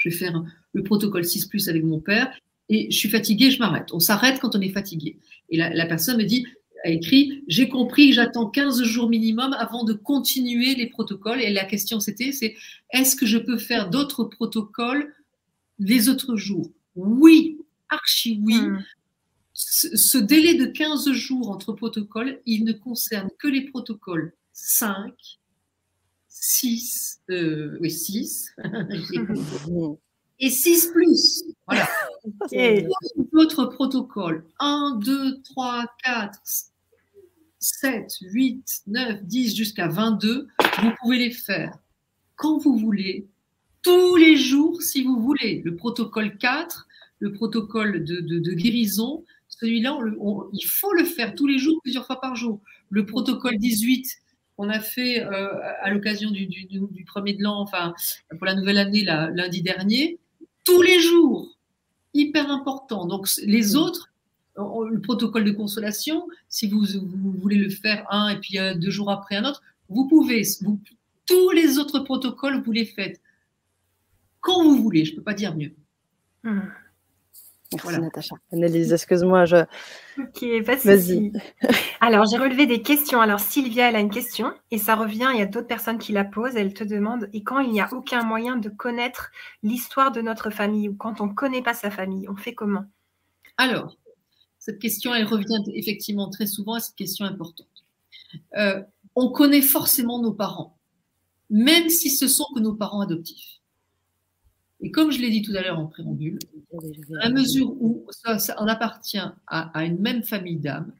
je 0.00 0.08
vais 0.08 0.14
faire 0.14 0.42
le 0.72 0.82
protocole 0.82 1.24
6 1.24 1.46
plus 1.46 1.68
avec 1.68 1.84
mon 1.84 2.00
père 2.00 2.32
et 2.70 2.90
je 2.90 2.96
suis 2.96 3.10
fatiguée, 3.10 3.50
je 3.50 3.58
m'arrête. 3.58 3.92
On 3.92 4.00
s'arrête 4.00 4.40
quand 4.40 4.56
on 4.56 4.60
est 4.60 4.70
fatigué. 4.70 5.18
Et 5.50 5.58
la, 5.58 5.86
personne 5.86 6.16
me 6.16 6.24
dit, 6.24 6.46
a 6.84 6.88
écrit, 6.88 7.44
j'ai 7.48 7.68
compris, 7.68 8.12
j'attends 8.12 8.46
15 8.48 8.82
jours 8.84 9.10
minimum 9.10 9.52
avant 9.58 9.84
de 9.84 9.92
continuer 9.92 10.74
les 10.74 10.86
protocoles. 10.86 11.42
Et 11.42 11.52
la 11.52 11.64
question 11.64 12.00
c'était, 12.00 12.32
c'est 12.32 12.56
est-ce 12.92 13.14
que 13.14 13.26
je 13.26 13.38
peux 13.38 13.58
faire 13.58 13.90
d'autres 13.90 14.24
protocoles 14.24 15.12
les 15.78 16.08
autres 16.08 16.36
jours? 16.36 16.70
Oui, 16.96 17.58
archi 17.90 18.40
oui. 18.42 18.56
Hmm. 18.56 18.82
Ce, 19.52 20.16
délai 20.16 20.54
de 20.54 20.64
15 20.64 21.10
jours 21.10 21.50
entre 21.50 21.72
protocoles, 21.74 22.40
il 22.46 22.64
ne 22.64 22.72
concerne 22.72 23.28
que 23.38 23.48
les 23.48 23.62
protocoles 23.62 24.32
5, 24.54 25.12
6, 26.30 27.20
euh, 27.30 27.76
oui, 27.80 27.90
6, 27.90 28.54
et 30.38 30.50
6 30.50 30.86
plus. 30.88 31.44
Voilà. 31.66 31.88
Votre 33.32 33.66
protocole, 33.66 34.44
1, 34.58 34.98
2, 35.04 35.42
3, 35.42 35.84
4, 36.04 36.38
7, 37.58 38.16
8, 38.22 38.82
9, 38.86 39.24
10 39.24 39.54
jusqu'à 39.54 39.88
22, 39.88 40.48
vous 40.82 40.90
pouvez 41.02 41.18
les 41.18 41.30
faire 41.30 41.78
quand 42.40 42.56
vous 42.56 42.78
voulez, 42.78 43.28
tous 43.82 44.16
les 44.16 44.34
jours 44.34 44.80
si 44.80 45.02
vous 45.02 45.20
voulez. 45.20 45.60
Le 45.62 45.76
protocole 45.76 46.38
4, 46.38 46.88
le 47.18 47.32
protocole 47.32 48.02
de, 48.02 48.20
de, 48.20 48.52
guérison, 48.52 49.24
celui-là, 49.48 49.98
il 50.54 50.66
faut 50.66 50.94
le 50.94 51.04
faire 51.04 51.34
tous 51.34 51.46
les 51.46 51.58
jours, 51.58 51.78
plusieurs 51.82 52.06
fois 52.06 52.18
par 52.18 52.36
jour. 52.36 52.60
Le 52.88 53.04
protocole 53.04 53.58
18, 53.58 54.16
on 54.60 54.68
a 54.68 54.78
fait 54.78 55.24
euh, 55.24 55.58
à 55.80 55.90
l'occasion 55.90 56.30
du, 56.30 57.04
premier 57.06 57.32
de 57.32 57.42
l'an, 57.42 57.60
enfin 57.60 57.94
pour 58.36 58.44
la 58.44 58.54
nouvelle 58.54 58.76
année 58.76 59.02
lundi 59.02 59.62
dernier, 59.62 60.18
tous 60.64 60.82
les 60.82 61.00
jours, 61.00 61.56
hyper 62.12 62.50
important. 62.50 63.06
Donc 63.06 63.26
les 63.42 63.74
autres, 63.74 64.12
le 64.56 64.98
protocole 65.00 65.44
de 65.44 65.50
consolation, 65.50 66.28
si 66.50 66.68
vous, 66.68 66.84
voulez 67.40 67.56
le 67.56 67.70
faire 67.70 68.04
un 68.10 68.28
et 68.28 68.36
puis 68.36 68.58
euh, 68.58 68.74
deux 68.74 68.90
jours 68.90 69.10
après 69.10 69.36
un 69.36 69.46
autre, 69.46 69.62
vous 69.88 70.06
pouvez. 70.06 70.42
tous 71.24 71.50
les 71.52 71.78
autres 71.78 72.00
protocoles, 72.00 72.62
vous 72.62 72.72
les 72.72 72.84
faites 72.84 73.18
quand 74.40 74.62
vous 74.62 74.82
voulez. 74.82 75.06
Je 75.06 75.12
ne 75.12 75.16
peux 75.16 75.22
pas 75.22 75.34
dire 75.34 75.56
mieux. 75.56 75.72
Mmh. 76.42 76.60
Merci 77.72 78.00
Natacha. 78.00 78.36
Annelise, 78.52 78.92
excuse-moi, 78.92 79.44
je. 79.44 79.56
Ok, 80.18 80.64
pas 80.64 80.76
de 80.76 80.80
Vas-y. 80.80 81.32
Alors, 82.00 82.26
j'ai 82.26 82.36
relevé 82.36 82.66
des 82.66 82.82
questions. 82.82 83.20
Alors, 83.20 83.38
Sylvia, 83.38 83.88
elle 83.88 83.96
a 83.96 84.00
une 84.00 84.10
question 84.10 84.52
et 84.72 84.78
ça 84.78 84.96
revient. 84.96 85.30
Il 85.32 85.38
y 85.38 85.42
a 85.42 85.46
d'autres 85.46 85.68
personnes 85.68 85.98
qui 85.98 86.12
la 86.12 86.24
posent. 86.24 86.56
Elle 86.56 86.74
te 86.74 86.82
demande 86.82 87.28
et 87.32 87.44
quand 87.44 87.60
il 87.60 87.70
n'y 87.70 87.80
a 87.80 87.88
aucun 87.92 88.22
moyen 88.24 88.56
de 88.56 88.68
connaître 88.68 89.30
l'histoire 89.62 90.10
de 90.10 90.20
notre 90.20 90.50
famille 90.50 90.88
ou 90.88 90.94
quand 90.94 91.20
on 91.20 91.28
ne 91.28 91.32
connaît 91.32 91.62
pas 91.62 91.74
sa 91.74 91.90
famille, 91.90 92.28
on 92.28 92.36
fait 92.36 92.54
comment? 92.54 92.84
Alors, 93.56 93.96
cette 94.58 94.80
question, 94.80 95.14
elle 95.14 95.26
revient 95.26 95.62
effectivement 95.74 96.28
très 96.28 96.46
souvent 96.46 96.74
à 96.74 96.80
cette 96.80 96.96
question 96.96 97.24
importante. 97.24 97.66
Euh, 98.56 98.82
on 99.14 99.30
connaît 99.30 99.62
forcément 99.62 100.20
nos 100.20 100.32
parents, 100.32 100.76
même 101.50 101.88
si 101.88 102.10
ce 102.10 102.26
sont 102.26 102.46
que 102.54 102.60
nos 102.60 102.74
parents 102.74 103.00
adoptifs. 103.00 103.59
Et 104.82 104.90
comme 104.90 105.10
je 105.10 105.20
l'ai 105.20 105.30
dit 105.30 105.42
tout 105.42 105.52
à 105.56 105.62
l'heure 105.62 105.78
en 105.78 105.86
préambule, 105.86 106.38
à 107.20 107.28
mesure 107.30 107.70
où 107.80 108.06
ça, 108.10 108.38
on 108.58 108.66
appartient 108.66 109.20
à, 109.46 109.84
une 109.84 109.98
même 109.98 110.22
famille 110.22 110.56
d'âmes, 110.56 110.92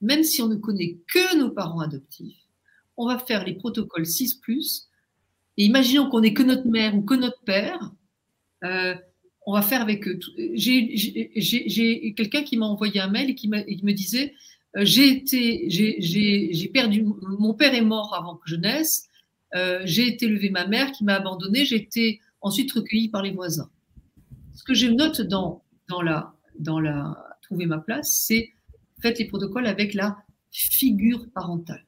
même 0.00 0.22
si 0.22 0.42
on 0.42 0.48
ne 0.48 0.56
connaît 0.56 0.96
que 1.06 1.36
nos 1.36 1.50
parents 1.50 1.80
adoptifs, 1.80 2.36
on 2.96 3.06
va 3.06 3.18
faire 3.18 3.44
les 3.44 3.54
protocoles 3.54 4.06
6 4.06 4.40
et 5.56 5.64
imaginons 5.64 6.08
qu'on 6.08 6.20
n'ait 6.20 6.34
que 6.34 6.42
notre 6.42 6.66
mère 6.66 6.96
ou 6.96 7.02
que 7.02 7.14
notre 7.14 7.40
père, 7.42 7.92
euh, 8.64 8.94
on 9.46 9.52
va 9.52 9.62
faire 9.62 9.82
avec 9.82 10.06
eux. 10.06 10.18
J'ai 10.54 12.14
quelqu'un 12.16 12.42
qui 12.42 12.56
m'a 12.56 12.66
envoyé 12.66 13.00
un 13.00 13.08
mail 13.08 13.30
et 13.30 13.34
qui, 13.34 13.48
me 13.48 13.92
disait 13.92 14.34
euh, 14.76 14.84
j'ai 14.84 16.70
perdu, 16.72 17.04
mon 17.22 17.54
père 17.54 17.74
est 17.74 17.82
mort 17.82 18.14
avant 18.14 18.36
que 18.36 18.48
je 18.48 18.56
naisse, 18.56 19.08
euh, 19.54 19.80
j'ai 19.84 20.08
été 20.08 20.26
élevé 20.26 20.50
ma 20.50 20.66
mère 20.66 20.92
qui 20.92 21.04
m'a 21.04 21.14
abandonné, 21.14 21.64
j'ai 21.64 21.76
été 21.76 22.20
ensuite 22.40 22.72
recueilli 22.72 23.08
par 23.08 23.22
les 23.22 23.32
voisins. 23.32 23.70
Ce 24.54 24.64
que 24.64 24.74
je 24.74 24.86
note 24.86 25.20
dans, 25.20 25.64
dans, 25.88 26.02
la, 26.02 26.34
dans 26.58 26.80
la 26.80 27.16
trouver 27.42 27.66
ma 27.66 27.78
place, 27.78 28.12
c'est 28.26 28.52
faites 29.00 29.18
les 29.18 29.26
protocoles 29.26 29.66
avec 29.66 29.94
la 29.94 30.16
figure 30.50 31.30
parentale. 31.32 31.84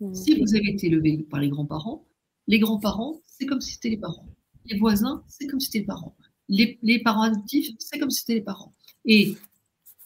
Mmh. 0.00 0.14
Si 0.14 0.40
vous 0.40 0.54
avez 0.54 0.70
été 0.70 0.86
élevé 0.86 1.26
par 1.30 1.40
les 1.40 1.48
grands-parents, 1.48 2.06
les 2.46 2.58
grands-parents, 2.58 3.20
c'est 3.26 3.46
comme 3.46 3.60
si 3.60 3.74
c'était 3.74 3.90
les 3.90 3.98
parents. 3.98 4.26
Les 4.66 4.78
voisins, 4.78 5.22
c'est 5.28 5.46
comme 5.46 5.60
si 5.60 5.66
c'était 5.66 5.80
les 5.80 5.84
parents. 5.84 6.16
Les, 6.48 6.78
les 6.82 7.02
parents 7.02 7.22
adoptifs, 7.22 7.70
c'est 7.78 7.98
comme 7.98 8.10
si 8.10 8.20
c'était 8.20 8.34
les 8.34 8.40
parents. 8.40 8.74
Et 9.04 9.36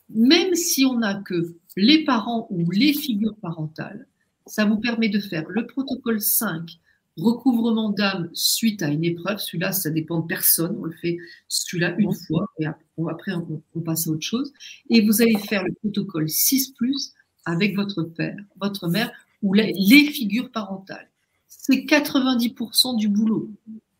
même 0.08 0.54
si 0.54 0.84
on 0.84 0.98
n'a 0.98 1.14
que 1.14 1.56
les 1.76 2.04
parents 2.04 2.46
ou 2.50 2.70
les 2.70 2.92
figures 2.92 3.36
parentales, 3.36 4.06
ça 4.46 4.64
vous 4.64 4.78
permet 4.78 5.08
de 5.08 5.20
faire 5.20 5.48
le 5.48 5.66
protocole 5.66 6.20
5 6.20 6.78
recouvrement 7.16 7.90
d'âme 7.90 8.30
suite 8.32 8.82
à 8.82 8.88
une 8.88 9.04
épreuve. 9.04 9.38
Celui-là, 9.38 9.72
ça 9.72 9.90
dépend 9.90 10.20
de 10.20 10.26
personne. 10.26 10.76
On 10.80 10.84
le 10.84 10.92
fait 10.92 11.18
celui-là 11.48 11.94
une 11.98 12.14
fois 12.14 12.46
et 12.58 12.66
après, 12.66 13.32
on, 13.34 13.80
passe 13.80 14.06
à 14.06 14.10
autre 14.10 14.26
chose. 14.26 14.52
Et 14.90 15.00
vous 15.00 15.22
allez 15.22 15.38
faire 15.38 15.64
le 15.64 15.72
protocole 15.72 16.28
6 16.28 16.74
avec 17.44 17.76
votre 17.76 18.02
père, 18.02 18.36
votre 18.60 18.88
mère 18.88 19.12
ou 19.42 19.52
les, 19.54 19.72
figures 20.06 20.50
parentales. 20.50 21.10
C'est 21.46 21.84
90% 21.84 22.96
du 22.96 23.08
boulot. 23.08 23.50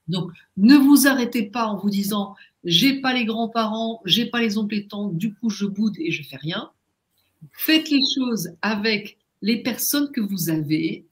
Donc, 0.09 0.31
ne 0.57 0.77
vous 0.77 1.07
arrêtez 1.07 1.45
pas 1.45 1.67
en 1.67 1.77
vous 1.77 1.91
disant 1.91 2.35
j'ai 2.65 3.01
pas 3.01 3.13
les 3.13 3.25
grands-parents, 3.25 4.01
j'ai 4.05 4.27
pas 4.27 4.41
les 4.41 4.59
oncles 4.59 4.75
et 4.75 4.87
tantes, 4.87 5.17
du 5.17 5.35
coup 5.35 5.51
je 5.51 5.67
boude 5.67 5.97
et 5.99 6.11
je 6.11 6.23
fais 6.23 6.37
rien. 6.37 6.71
Faites 7.53 7.91
les 7.91 8.01
choses 8.15 8.51
avec 8.63 9.19
les 9.43 9.63
personnes 9.63 10.11
que 10.11 10.21
vous 10.21 10.49
avez 10.49 11.07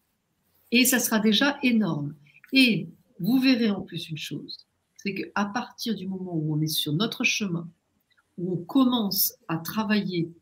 et 0.72 0.84
ça 0.84 0.98
sera 0.98 1.20
déjà 1.20 1.58
énorme. 1.62 2.14
Et 2.52 2.88
vous 3.20 3.38
verrez 3.38 3.70
en 3.70 3.82
plus 3.82 4.08
une 4.10 4.18
chose, 4.18 4.66
c'est 4.96 5.14
qu'à 5.14 5.44
partir 5.44 5.94
du 5.94 6.08
moment 6.08 6.34
où 6.34 6.54
on 6.54 6.60
est 6.60 6.66
sur 6.66 6.92
notre 6.92 7.22
chemin, 7.22 7.68
où 8.38 8.54
on 8.54 8.64
commence 8.64 9.34
à 9.46 9.58
travailler 9.58 10.32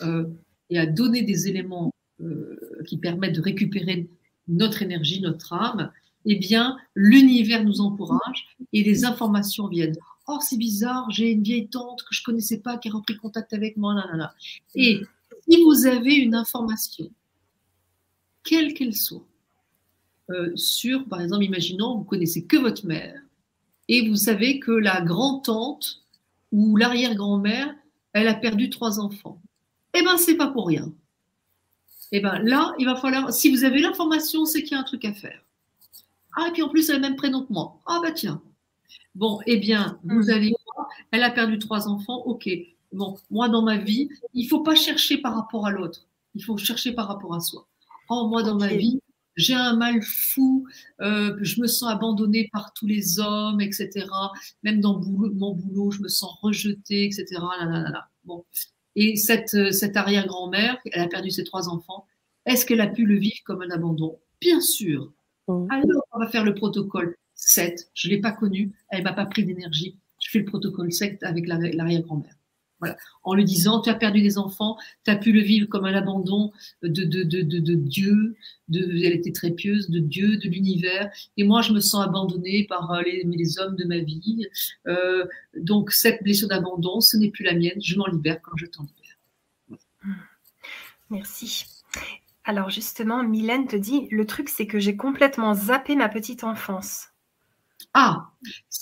euh, 0.00 0.24
et 0.70 0.78
à 0.78 0.86
donner 0.86 1.22
des 1.22 1.48
éléments 1.48 1.92
euh, 2.20 2.58
qui 2.86 2.96
permettent 2.96 3.34
de 3.34 3.42
récupérer 3.42 4.08
notre 4.48 4.82
énergie, 4.82 5.20
notre 5.20 5.52
âme, 5.52 5.90
eh 6.26 6.36
bien, 6.36 6.78
l'univers 6.94 7.64
nous 7.64 7.80
encourage 7.80 8.56
et 8.72 8.82
les 8.82 9.04
informations 9.04 9.68
viennent. 9.68 9.96
Oh, 10.26 10.38
c'est 10.40 10.56
bizarre, 10.56 11.10
j'ai 11.10 11.32
une 11.32 11.42
vieille 11.42 11.68
tante 11.68 12.02
que 12.02 12.14
je 12.14 12.22
connaissais 12.22 12.60
pas 12.60 12.78
qui 12.78 12.88
a 12.88 12.92
repris 12.92 13.16
contact 13.16 13.52
avec 13.52 13.76
moi. 13.76 13.94
Et 14.74 15.02
si 15.46 15.62
vous 15.62 15.86
avez 15.86 16.14
une 16.14 16.34
information, 16.34 17.10
quelle 18.42 18.72
qu'elle 18.72 18.94
soit, 18.94 19.26
euh, 20.30 20.54
sur, 20.56 21.06
par 21.06 21.20
exemple, 21.20 21.44
imaginons, 21.44 21.98
vous 21.98 22.04
connaissez 22.04 22.44
que 22.44 22.56
votre 22.56 22.86
mère 22.86 23.20
et 23.88 24.08
vous 24.08 24.16
savez 24.16 24.58
que 24.58 24.72
la 24.72 25.00
grand-tante 25.00 26.02
ou 26.52 26.76
l'arrière-grand-mère, 26.76 27.74
elle 28.12 28.28
a 28.28 28.34
perdu 28.34 28.70
trois 28.70 29.00
enfants. 29.00 29.40
Eh 29.94 30.02
ben, 30.02 30.16
c'est 30.16 30.36
pas 30.36 30.48
pour 30.48 30.68
rien. 30.68 30.92
Eh 32.12 32.20
ben, 32.20 32.38
là, 32.38 32.72
il 32.78 32.86
va 32.86 32.96
falloir, 32.96 33.32
si 33.32 33.50
vous 33.50 33.64
avez 33.64 33.80
l'information, 33.80 34.44
c'est 34.46 34.62
qu'il 34.62 34.72
y 34.72 34.74
a 34.74 34.80
un 34.80 34.84
truc 34.84 35.04
à 35.04 35.12
faire. 35.12 35.42
Ah, 36.36 36.46
et 36.48 36.52
puis 36.52 36.62
en 36.62 36.68
plus, 36.68 36.88
elle 36.88 36.96
a 36.96 36.98
le 36.98 37.02
même 37.02 37.16
prénom 37.16 37.44
que 37.44 37.52
moi. 37.52 37.80
Ah, 37.86 38.00
bah 38.02 38.12
tiens. 38.12 38.40
Bon, 39.14 39.40
eh 39.46 39.56
bien, 39.56 39.98
vous 40.04 40.26
hmm. 40.26 40.30
allez 40.30 40.54
voir, 40.64 40.88
elle 41.10 41.22
a 41.22 41.30
perdu 41.30 41.58
trois 41.58 41.88
enfants, 41.88 42.22
ok. 42.24 42.48
Bon, 42.92 43.16
moi, 43.30 43.48
dans 43.48 43.62
ma 43.62 43.76
vie, 43.76 44.08
il 44.32 44.46
faut 44.48 44.62
pas 44.62 44.74
chercher 44.74 45.18
par 45.18 45.34
rapport 45.34 45.66
à 45.66 45.70
l'autre. 45.70 46.06
Il 46.34 46.44
faut 46.44 46.56
chercher 46.56 46.92
par 46.92 47.08
rapport 47.08 47.34
à 47.34 47.40
soi. 47.40 47.66
Oh, 48.08 48.26
moi, 48.28 48.42
dans 48.42 48.56
ma 48.56 48.68
vie, 48.68 49.00
j'ai 49.36 49.54
un 49.54 49.76
mal 49.76 50.02
fou, 50.02 50.66
euh, 51.00 51.36
je 51.40 51.60
me 51.60 51.66
sens 51.66 51.90
abandonnée 51.90 52.48
par 52.52 52.72
tous 52.72 52.86
les 52.86 53.18
hommes, 53.18 53.60
etc. 53.60 54.06
Même 54.62 54.80
dans 54.80 55.00
mon 55.00 55.54
boulot, 55.54 55.90
je 55.90 56.00
me 56.00 56.08
sens 56.08 56.38
rejetée, 56.42 57.04
etc. 57.06 57.26
Là, 57.32 57.66
là, 57.66 57.90
là, 57.90 58.08
bon. 58.24 58.44
Et 58.96 59.16
cette, 59.16 59.54
euh, 59.54 59.72
cette 59.72 59.96
arrière-grand-mère, 59.96 60.78
elle 60.92 61.02
a 61.02 61.08
perdu 61.08 61.30
ses 61.30 61.44
trois 61.44 61.68
enfants. 61.68 62.06
Est-ce 62.46 62.64
qu'elle 62.64 62.80
a 62.80 62.86
pu 62.86 63.06
le 63.06 63.16
vivre 63.16 63.40
comme 63.44 63.62
un 63.62 63.70
abandon? 63.70 64.20
Bien 64.40 64.60
sûr. 64.60 65.12
Mmh. 65.48 65.66
Alors, 65.70 66.04
on 66.12 66.18
va 66.18 66.28
faire 66.28 66.44
le 66.44 66.54
protocole 66.54 67.16
7. 67.34 67.90
Je 67.94 68.08
ne 68.08 68.14
l'ai 68.14 68.20
pas 68.20 68.32
connu, 68.32 68.72
elle 68.90 69.02
m'a 69.02 69.12
pas 69.12 69.26
pris 69.26 69.44
d'énergie. 69.44 69.98
Je 70.20 70.30
fais 70.30 70.38
le 70.38 70.44
protocole 70.44 70.92
7 70.92 71.22
avec 71.22 71.46
l'arrière-grand-mère. 71.46 72.34
Voilà. 72.84 72.96
En 73.22 73.34
lui 73.34 73.44
disant, 73.44 73.80
tu 73.80 73.88
as 73.88 73.94
perdu 73.94 74.20
des 74.20 74.36
enfants, 74.36 74.76
tu 75.04 75.10
as 75.10 75.16
pu 75.16 75.32
le 75.32 75.40
vivre 75.40 75.66
comme 75.68 75.86
un 75.86 75.94
abandon 75.94 76.52
de, 76.82 77.04
de, 77.04 77.22
de, 77.22 77.40
de, 77.40 77.74
Dieu, 77.74 78.36
de, 78.68 78.80
elle 78.80 79.14
était 79.14 79.32
très 79.32 79.50
pieuse, 79.50 79.88
de 79.88 79.98
Dieu, 79.98 80.36
de 80.36 80.48
l'univers, 80.48 81.10
et 81.36 81.44
moi 81.44 81.62
je 81.62 81.72
me 81.72 81.80
sens 81.80 82.04
abandonnée 82.04 82.66
par 82.68 82.90
euh, 82.90 83.02
les, 83.02 83.24
les 83.24 83.58
hommes 83.58 83.76
de 83.76 83.84
ma 83.84 83.98
vie. 83.98 84.46
Euh, 84.86 85.24
donc 85.56 85.92
cette 85.92 86.22
blessure 86.22 86.48
d'abandon, 86.48 87.00
ce 87.00 87.16
n'est 87.16 87.30
plus 87.30 87.44
la 87.44 87.54
mienne, 87.54 87.80
je 87.80 87.96
m'en 87.96 88.06
libère 88.06 88.40
quand 88.42 88.56
je 88.56 88.66
t'en 88.66 88.82
libère. 88.82 90.18
Merci. 91.10 91.64
Alors 92.44 92.68
justement, 92.68 93.22
Mylène 93.22 93.66
te 93.66 93.76
dit, 93.76 94.06
le 94.10 94.26
truc 94.26 94.50
c'est 94.50 94.66
que 94.66 94.78
j'ai 94.78 94.96
complètement 94.96 95.54
zappé 95.54 95.96
ma 95.96 96.10
petite 96.10 96.44
enfance. 96.44 97.08
Ah, 97.94 98.32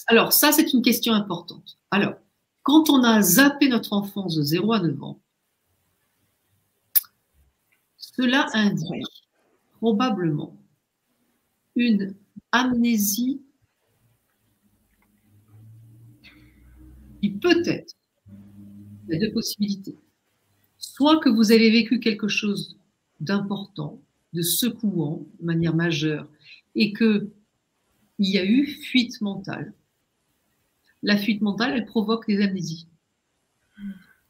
alors 0.09 0.33
ça 0.33 0.51
c'est 0.51 0.73
une 0.73 0.83
question 0.83 1.13
importante. 1.13 1.79
Alors, 1.91 2.15
quand 2.63 2.91
on 2.91 3.03
a 3.03 3.23
zappé 3.23 3.69
notre 3.69 3.93
enfance 3.93 4.37
de 4.37 4.43
0 4.43 4.73
à 4.73 4.81
9 4.81 5.03
ans, 5.03 5.21
cela 7.97 8.47
indique 8.53 9.29
probablement 9.73 10.57
une 11.75 12.15
amnésie 12.53 13.43
qui 17.21 17.31
peut-être, 17.31 17.95
il 19.09 19.15
y 19.15 19.17
a 19.17 19.21
deux 19.21 19.33
possibilités. 19.33 19.97
Soit 20.79 21.21
que 21.21 21.29
vous 21.29 21.53
avez 21.53 21.71
vécu 21.71 22.01
quelque 22.01 22.29
chose 22.29 22.79
d'important, 23.21 24.03
de 24.33 24.43
secouant 24.43 25.27
de 25.41 25.45
manière 25.45 25.75
majeure, 25.75 26.29
et 26.75 26.93
qu'il 26.93 27.31
y 28.19 28.39
a 28.39 28.45
eu 28.45 28.67
fuite 28.67 29.21
mentale 29.21 29.75
la 31.03 31.17
fuite 31.17 31.43
mentale, 31.43 31.73
elle 31.75 31.87
provoque 31.87 32.27
des 32.27 32.41
amnésies. 32.43 32.87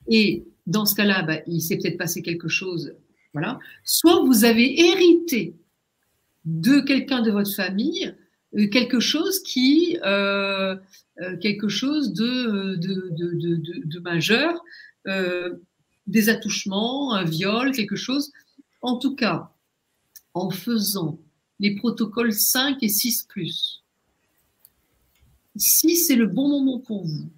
Et 0.09 0.45
dans 0.67 0.87
ce 0.87 0.95
cas-là, 0.95 1.23
bah, 1.23 1.41
il 1.47 1.61
s'est 1.61 1.79
peut-être 1.79 1.99
passé 1.99 2.23
quelque 2.23 2.49
chose. 2.49 2.95
Voilà. 3.33 3.59
Soit 3.85 4.23
vous 4.25 4.45
avez 4.45 4.81
hérité 4.81 5.57
de 6.45 6.81
quelqu'un 6.81 7.23
de 7.23 7.31
votre 7.31 7.55
famille 7.55 8.15
euh, 8.55 8.69
quelque 8.69 9.01
chose 9.01 9.43
qui, 9.43 9.99
euh, 10.05 10.77
euh, 11.21 11.37
quelque 11.39 11.69
chose 11.69 12.13
de, 12.13 12.77
de, 12.77 13.99
majeur, 14.01 14.63
des 16.07 16.29
attouchements, 16.29 17.15
un 17.15 17.25
viol, 17.25 17.73
quelque 17.73 17.97
chose. 17.97 18.33
En 18.83 18.99
tout 18.99 19.15
cas, 19.15 19.51
en 20.35 20.51
faisant 20.51 21.19
les 21.61 21.77
protocoles 21.77 22.33
5 22.33 22.83
et 22.83 22.89
6 22.89 23.27
si 25.57 25.97
c'est 25.97 26.17
le 26.17 26.27
bon 26.27 26.49
moment 26.49 26.79
pour 26.81 27.05
vous, 27.05 27.31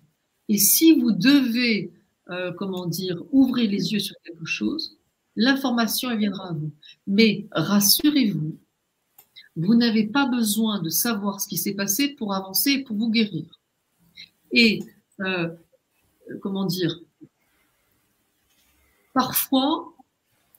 et 0.49 0.59
si 0.59 1.01
vous 1.01 1.13
devez, 1.13 1.93
euh, 2.31 2.53
comment 2.53 2.87
dire, 2.87 3.23
ouvrir 3.33 3.71
les 3.71 3.93
yeux 3.93 3.99
sur 3.99 4.17
quelque 4.25 4.45
chose, 4.45 4.99
l'information, 5.37 6.15
viendra 6.17 6.51
à 6.51 6.53
vous. 6.53 6.71
Mais 7.07 7.47
rassurez-vous, 7.53 8.57
vous 9.57 9.75
n'avez 9.75 10.07
pas 10.07 10.27
besoin 10.27 10.81
de 10.81 10.91
savoir 10.91 11.41
ce 11.41 11.49
qui 11.49 11.57
s'est 11.57 11.75
passé 11.75 12.09
pour 12.09 12.35
avancer 12.35 12.71
et 12.73 12.85
pour 12.85 12.97
vous 12.97 13.11
guérir. 13.11 13.61
Et, 14.53 14.81
euh, 15.21 15.49
comment 16.41 16.67
dire, 16.67 17.01
parfois, 19.13 19.93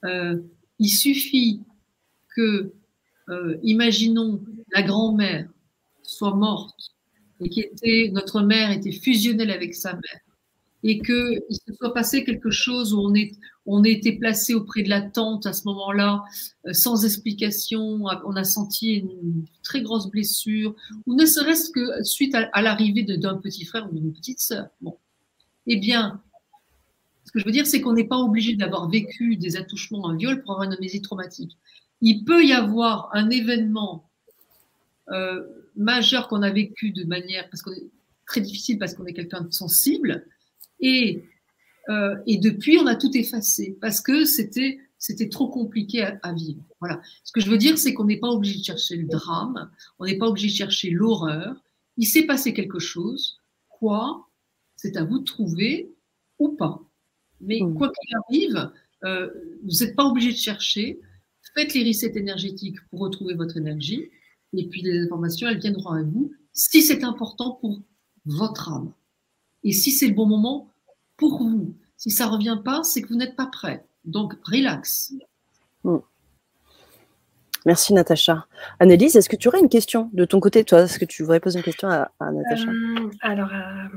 euh, 0.03 0.41
il 0.79 0.89
suffit 0.89 1.61
que, 2.35 2.73
imaginons, 3.63 4.43
la 4.73 4.83
grand-mère 4.83 5.49
soit 6.03 6.35
morte 6.35 6.94
et 7.41 7.49
qui 7.49 7.61
était, 7.61 8.09
notre 8.13 8.41
mère 8.41 8.71
était 8.71 8.91
fusionnelle 8.91 9.51
avec 9.51 9.75
sa 9.75 9.93
mère, 9.93 10.19
et 10.83 10.99
qu'il 10.99 11.41
se 11.49 11.73
soit 11.73 11.93
passé 11.93 12.23
quelque 12.23 12.51
chose 12.51 12.93
où 12.93 12.99
on, 12.99 13.13
est, 13.15 13.31
on 13.65 13.83
a 13.83 13.87
été 13.87 14.13
placé 14.13 14.53
auprès 14.53 14.83
de 14.83 14.89
la 14.89 15.01
tante 15.01 15.45
à 15.45 15.53
ce 15.53 15.63
moment-là, 15.65 16.23
euh, 16.67 16.73
sans 16.73 17.03
explication, 17.05 18.03
on 18.03 18.35
a 18.35 18.43
senti 18.43 18.97
une 18.97 19.45
très 19.63 19.81
grosse 19.81 20.09
blessure, 20.09 20.75
ou 21.07 21.15
ne 21.15 21.25
serait-ce 21.25 21.71
que 21.71 22.03
suite 22.03 22.35
à, 22.35 22.61
l'arrivée 22.61 23.03
d'un 23.03 23.35
petit 23.37 23.65
frère 23.65 23.89
ou 23.91 23.95
d'une 23.95 24.13
petite 24.13 24.39
sœur. 24.39 24.67
Bon. 24.81 24.97
Eh 25.67 25.77
bien, 25.77 26.21
ce 27.25 27.31
que 27.31 27.39
je 27.39 27.45
veux 27.45 27.51
dire, 27.51 27.65
c'est 27.65 27.81
qu'on 27.81 27.93
n'est 27.93 28.07
pas 28.07 28.19
obligé 28.19 28.55
d'avoir 28.55 28.87
vécu 28.87 29.35
des 29.37 29.57
attouchements, 29.57 30.07
un 30.07 30.15
viol 30.15 30.43
pour 30.43 30.51
avoir 30.51 30.67
une 30.67 30.73
amnésie 30.73 31.01
traumatique. 31.01 31.57
Il 32.01 32.23
peut 32.23 32.45
y 32.45 32.53
avoir 32.53 33.09
un 33.13 33.31
événement 33.31 34.07
majeur 35.75 36.27
qu'on 36.27 36.41
a 36.41 36.51
vécu 36.51 36.91
de 36.91 37.03
manière, 37.03 37.49
parce 37.49 37.61
qu'on 37.61 37.73
est 37.73 37.89
très 38.25 38.41
difficile, 38.41 38.79
parce 38.79 38.93
qu'on 38.93 39.05
est 39.05 39.13
quelqu'un 39.13 39.41
de 39.41 39.51
sensible, 39.53 40.25
et, 40.79 41.23
euh, 41.89 42.15
et 42.27 42.37
depuis, 42.37 42.77
on 42.77 42.87
a 42.87 42.95
tout 42.95 43.15
effacé, 43.15 43.77
parce 43.81 44.01
que 44.01 44.25
c'était 44.25 44.79
c'était 44.97 45.29
trop 45.29 45.49
compliqué 45.49 46.01
à, 46.01 46.33
vivre. 46.33 46.63
Voilà. 46.79 46.99
Ce 47.23 47.31
que 47.31 47.39
je 47.39 47.49
veux 47.49 47.59
dire, 47.59 47.77
c'est 47.77 47.93
qu'on 47.93 48.05
n'est 48.05 48.17
pas 48.17 48.29
obligé 48.29 48.57
de 48.57 48.63
chercher 48.63 48.95
le 48.95 49.05
drame, 49.05 49.69
on 49.99 50.05
n'est 50.05 50.17
pas 50.17 50.27
obligé 50.27 50.47
de 50.47 50.53
chercher 50.53 50.89
l'horreur. 50.89 51.61
Il 51.97 52.07
s'est 52.07 52.25
passé 52.25 52.53
quelque 52.53 52.79
chose, 52.79 53.39
quoi 53.69 54.27
C'est 54.77 54.97
à 54.97 55.03
vous 55.03 55.19
de 55.19 55.23
trouver 55.23 55.93
ou 56.39 56.49
pas. 56.55 56.81
Mais 57.39 57.59
mmh. 57.61 57.75
quoi 57.75 57.91
qu'il 57.91 58.15
arrive, 58.15 58.71
euh, 59.03 59.29
vous 59.63 59.83
n'êtes 59.83 59.95
pas 59.95 60.05
obligé 60.05 60.31
de 60.31 60.37
chercher. 60.37 60.99
Faites 61.53 61.75
les 61.75 61.83
resets 61.83 62.13
énergétiques 62.15 62.77
pour 62.89 63.01
retrouver 63.01 63.35
votre 63.35 63.57
énergie 63.57 64.09
et 64.57 64.67
puis 64.67 64.81
les 64.81 65.03
informations, 65.03 65.47
elles 65.47 65.59
viendront 65.59 65.91
à 65.91 66.03
vous 66.03 66.31
si 66.53 66.81
c'est 66.81 67.03
important 67.03 67.57
pour 67.61 67.81
votre 68.25 68.71
âme. 68.71 68.91
Et 69.63 69.71
si 69.71 69.91
c'est 69.91 70.07
le 70.07 70.13
bon 70.13 70.25
moment 70.25 70.69
pour 71.17 71.39
vous. 71.39 71.75
Si 71.97 72.11
ça 72.11 72.27
ne 72.27 72.31
revient 72.31 72.59
pas, 72.63 72.83
c'est 72.83 73.01
que 73.01 73.07
vous 73.07 73.15
n'êtes 73.15 73.35
pas 73.35 73.47
prêt. 73.47 73.85
Donc, 74.03 74.33
relax. 74.43 75.13
Hmm. 75.83 75.97
Merci 77.65 77.93
Natacha. 77.93 78.45
Annelise, 78.79 79.15
est-ce 79.15 79.27
que 79.27 79.35
tu 79.35 79.47
aurais 79.47 79.59
une 79.59 79.69
question 79.69 80.09
de 80.13 80.25
ton 80.25 80.39
côté, 80.39 80.63
toi? 80.63 80.81
Est-ce 80.81 80.99
que 80.99 81.05
tu 81.05 81.23
voudrais 81.23 81.39
poser 81.39 81.59
une 81.59 81.65
question 81.65 81.89
à, 81.89 82.11
Natacha? 82.19 82.69
Euh, 82.69 83.09
Alors, 83.21 83.51
euh, 83.51 83.87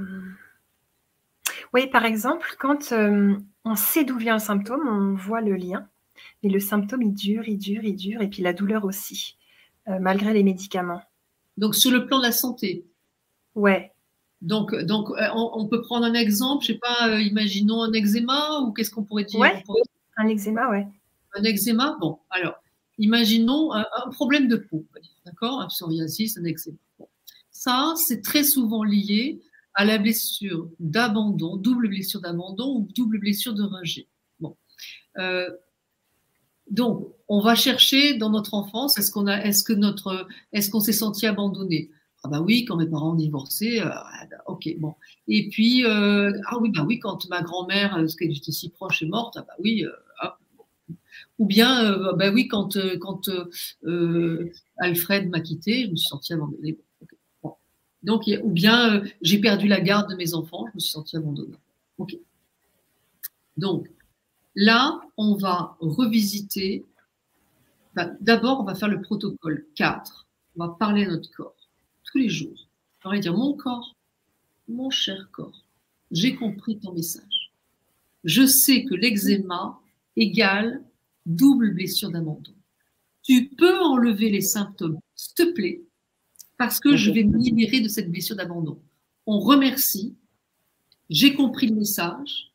oui, 1.74 1.86
par 1.88 2.06
exemple, 2.06 2.54
quand 2.58 2.92
euh, 2.92 3.36
on 3.64 3.74
sait 3.74 4.04
d'où 4.04 4.16
vient 4.16 4.34
le 4.34 4.40
symptôme, 4.40 4.88
on 4.88 5.14
voit 5.14 5.42
le 5.42 5.54
lien, 5.54 5.86
mais 6.42 6.48
le 6.48 6.60
symptôme, 6.60 7.02
il 7.02 7.12
dure, 7.12 7.46
il 7.46 7.58
dure, 7.58 7.84
il 7.84 7.94
dure, 7.94 8.22
et 8.22 8.28
puis 8.28 8.42
la 8.42 8.54
douleur 8.54 8.84
aussi, 8.84 9.36
malgré 10.00 10.32
les 10.34 10.42
médicaments. 10.42 11.00
Donc, 11.56 11.74
sur 11.74 11.90
le 11.90 12.06
plan 12.06 12.18
de 12.18 12.24
la 12.24 12.32
santé 12.32 12.84
Ouais. 13.54 13.92
Donc, 14.40 14.74
donc 14.84 15.08
on, 15.34 15.66
peut 15.66 15.82
prendre 15.82 16.06
un 16.06 16.14
exemple, 16.14 16.64
je 16.64 16.72
sais 16.72 16.78
pas, 16.78 17.20
imaginons 17.20 17.82
un 17.82 17.92
eczéma, 17.92 18.60
ou 18.60 18.72
qu'est-ce 18.72 18.90
qu'on 18.90 19.02
pourrait 19.02 19.24
dire? 19.24 19.40
Ouais, 19.40 19.64
un 20.16 20.28
eczéma, 20.28 20.70
ouais. 20.70 20.86
Un 21.34 21.42
eczéma, 21.42 21.96
bon, 22.00 22.18
alors, 22.30 22.54
imaginons 22.98 23.72
un, 23.72 23.84
problème 24.12 24.46
de 24.46 24.56
peau, 24.56 24.86
d'accord? 25.26 25.60
Un 25.60 25.66
psoriasis, 25.66 26.38
un 26.38 26.44
eczéma. 26.44 26.76
Ça, 27.50 27.94
c'est 27.96 28.22
très 28.22 28.44
souvent 28.44 28.84
lié 28.84 29.40
à 29.74 29.84
la 29.84 29.98
blessure 29.98 30.68
d'abandon, 30.78 31.56
double 31.56 31.88
blessure 31.88 32.20
d'abandon 32.20 32.76
ou 32.76 32.88
double 32.94 33.18
blessure 33.18 33.54
de 33.54 33.64
rejet. 33.64 34.06
Bon. 34.38 34.56
Euh, 35.18 35.50
donc, 36.70 37.08
on 37.28 37.40
va 37.40 37.54
chercher 37.54 38.14
dans 38.14 38.30
notre 38.30 38.54
enfance, 38.54 38.98
est-ce 38.98 39.10
qu'on 39.10 39.26
a, 39.26 39.38
est-ce 39.44 39.62
que 39.62 39.72
notre, 39.72 40.26
est-ce 40.52 40.70
qu'on 40.70 40.80
s'est 40.80 40.92
senti 40.92 41.26
abandonné? 41.26 41.90
Ah 42.24 42.28
bah 42.28 42.40
oui, 42.40 42.64
quand 42.64 42.76
mes 42.76 42.86
parents 42.86 43.12
ont 43.12 43.14
divorcé, 43.14 43.80
euh, 43.80 43.88
ah 43.90 44.26
bah, 44.30 44.38
ok, 44.46 44.68
bon. 44.78 44.94
Et 45.28 45.48
puis, 45.48 45.84
euh, 45.84 46.32
ah 46.46 46.58
oui, 46.58 46.70
bah 46.74 46.84
oui, 46.86 46.98
quand 46.98 47.28
ma 47.28 47.42
grand-mère, 47.42 47.92
parce 47.92 48.16
qu'elle 48.16 48.36
était 48.36 48.52
si 48.52 48.70
proche, 48.70 49.02
est 49.02 49.06
morte, 49.06 49.34
ah 49.38 49.44
bah 49.46 49.54
oui, 49.60 49.84
ou 51.38 51.46
bien, 51.46 51.84
euh, 51.84 52.12
bah 52.14 52.30
oui, 52.30 52.48
quand, 52.48 52.76
euh, 52.76 52.98
quand 52.98 53.28
euh, 53.84 54.50
Alfred 54.78 55.28
m'a 55.28 55.40
quitté, 55.40 55.84
je 55.86 55.90
me 55.90 55.96
suis 55.96 56.08
sentie 56.08 56.32
abandonnée. 56.32 56.78
Donc, 58.02 58.30
ou 58.42 58.50
bien 58.50 59.02
j'ai 59.22 59.40
perdu 59.40 59.66
la 59.66 59.80
garde 59.80 60.10
de 60.10 60.16
mes 60.16 60.34
enfants, 60.34 60.66
je 60.68 60.74
me 60.74 60.80
suis 60.80 60.92
sentie 60.92 61.16
abandonnée. 61.16 61.56
Ok. 61.98 62.16
Donc, 63.56 63.88
là, 64.58 65.00
on 65.16 65.36
va 65.36 65.76
revisiter. 65.78 66.84
D'abord, 68.20 68.60
on 68.60 68.64
va 68.64 68.74
faire 68.74 68.88
le 68.88 69.00
protocole 69.00 69.64
4. 69.76 70.26
On 70.56 70.66
va 70.66 70.74
parler 70.78 71.04
à 71.04 71.08
notre 71.08 71.30
corps 71.30 71.68
tous 72.04 72.18
les 72.18 72.28
jours. 72.28 72.68
On 73.04 73.10
va 73.10 73.18
dire 73.18 73.36
Mon 73.36 73.54
corps, 73.54 73.96
mon 74.66 74.90
cher 74.90 75.28
corps, 75.30 75.64
j'ai 76.10 76.34
compris 76.34 76.78
ton 76.78 76.92
message. 76.92 77.52
Je 78.24 78.46
sais 78.46 78.84
que 78.84 78.94
l'eczéma 78.94 79.78
égale 80.16 80.82
double 81.24 81.72
blessure 81.72 82.10
d'abandon. 82.10 82.52
Tu 83.22 83.50
peux 83.56 83.78
enlever 83.78 84.28
les 84.28 84.40
symptômes, 84.40 84.98
s'il 85.14 85.34
te 85.34 85.52
plaît, 85.52 85.82
parce 86.56 86.80
que 86.80 86.96
je 86.96 87.12
vais 87.12 87.22
me 87.22 87.38
libérer 87.38 87.80
de 87.80 87.88
cette 87.88 88.10
blessure 88.10 88.34
d'abandon. 88.34 88.80
On 89.26 89.38
remercie, 89.38 90.16
j'ai 91.10 91.34
compris 91.34 91.68
le 91.68 91.76
message, 91.76 92.50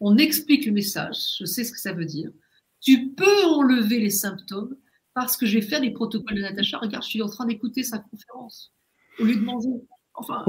on 0.00 0.16
explique 0.16 0.66
le 0.66 0.72
message, 0.72 1.36
je 1.38 1.44
sais 1.44 1.64
ce 1.64 1.72
que 1.72 1.78
ça 1.78 1.92
veut 1.92 2.04
dire. 2.04 2.30
Tu 2.80 3.10
peux 3.10 3.44
enlever 3.44 3.98
les 3.98 4.10
symptômes 4.10 4.76
parce 5.14 5.36
que 5.36 5.46
je 5.46 5.58
vais 5.58 5.64
faire 5.64 5.80
des 5.80 5.92
protocoles 5.92 6.36
de 6.36 6.42
Natacha. 6.42 6.78
Regarde, 6.78 7.04
je 7.04 7.08
suis 7.08 7.22
en 7.22 7.28
train 7.28 7.46
d'écouter 7.46 7.82
sa 7.82 7.98
conférence 7.98 8.72
au 9.18 9.24
lieu 9.24 9.36
de 9.36 9.40
manger. 9.40 9.70
Enfin. 10.14 10.44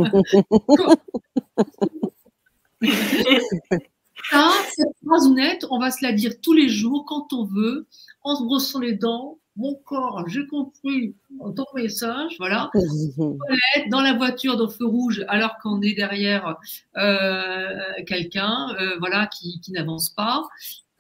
Ça, 4.32 4.52
cette 4.76 4.98
phrase 5.06 5.30
nette, 5.30 5.66
on 5.70 5.80
va 5.80 5.92
se 5.92 6.04
la 6.04 6.12
dire 6.12 6.40
tous 6.42 6.54
les 6.54 6.68
jours, 6.68 7.06
quand 7.06 7.32
on 7.34 7.46
veut, 7.46 7.88
en 8.24 8.36
se 8.36 8.44
brossant 8.44 8.80
les 8.80 8.94
dents. 8.94 9.40
Mon 9.58 9.76
corps, 9.76 10.28
j'ai 10.28 10.46
compris 10.48 11.16
ton 11.56 11.66
message, 11.76 12.36
voilà. 12.40 12.70
Dans 13.90 14.02
la 14.02 14.14
voiture, 14.14 14.58
dans 14.58 14.66
le 14.66 14.70
feu 14.72 14.86
rouge, 14.86 15.24
alors 15.30 15.58
qu'on 15.64 15.82
est 15.82 15.94
derrière 15.94 16.58
euh, 16.98 17.80
quelqu'un, 18.06 18.76
euh, 18.80 18.98
voilà, 19.00 19.28
qui, 19.28 19.62
n'avance 19.70 20.10
pas. 20.10 20.48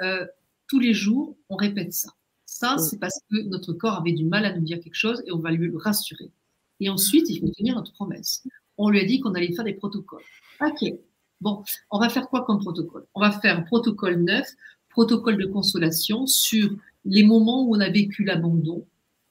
Euh, 0.01 0.25
tous 0.67 0.79
les 0.79 0.93
jours, 0.93 1.35
on 1.49 1.55
répète 1.55 1.93
ça. 1.93 2.09
Ça, 2.45 2.77
c'est 2.77 2.97
parce 2.97 3.19
que 3.29 3.41
notre 3.43 3.73
corps 3.73 3.99
avait 3.99 4.13
du 4.13 4.23
mal 4.23 4.45
à 4.45 4.53
nous 4.53 4.61
dire 4.61 4.79
quelque 4.79 4.95
chose 4.95 5.21
et 5.25 5.33
on 5.33 5.39
va 5.39 5.51
lui 5.51 5.67
le 5.67 5.77
rassurer. 5.77 6.31
Et 6.79 6.89
ensuite, 6.89 7.29
il 7.29 7.41
faut 7.41 7.49
tenir 7.49 7.75
notre 7.75 7.91
promesse. 7.91 8.43
On 8.77 8.89
lui 8.89 9.01
a 9.01 9.05
dit 9.05 9.19
qu'on 9.19 9.33
allait 9.33 9.53
faire 9.53 9.65
des 9.65 9.73
protocoles. 9.73 10.23
Ok, 10.61 10.93
Bon, 11.41 11.63
on 11.91 11.99
va 11.99 12.09
faire 12.09 12.29
quoi 12.29 12.45
comme 12.45 12.59
protocole? 12.59 13.05
On 13.13 13.21
va 13.21 13.31
faire 13.31 13.59
un 13.59 13.61
protocole 13.61 14.21
neuf, 14.23 14.47
protocole 14.89 15.37
de 15.37 15.45
consolation 15.45 16.25
sur 16.27 16.69
les 17.05 17.23
moments 17.23 17.63
où 17.63 17.75
on 17.75 17.79
a 17.79 17.89
vécu 17.89 18.23
l'abandon, 18.23 18.85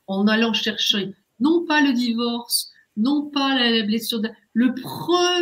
en 0.07 0.27
allant 0.27 0.53
chercher 0.53 1.15
non 1.41 1.65
pas 1.67 1.81
le 1.81 1.93
divorce, 1.93 2.73
non 2.97 3.29
pas 3.31 3.59
la 3.59 3.83
blessure, 3.85 4.23
le 4.53 4.73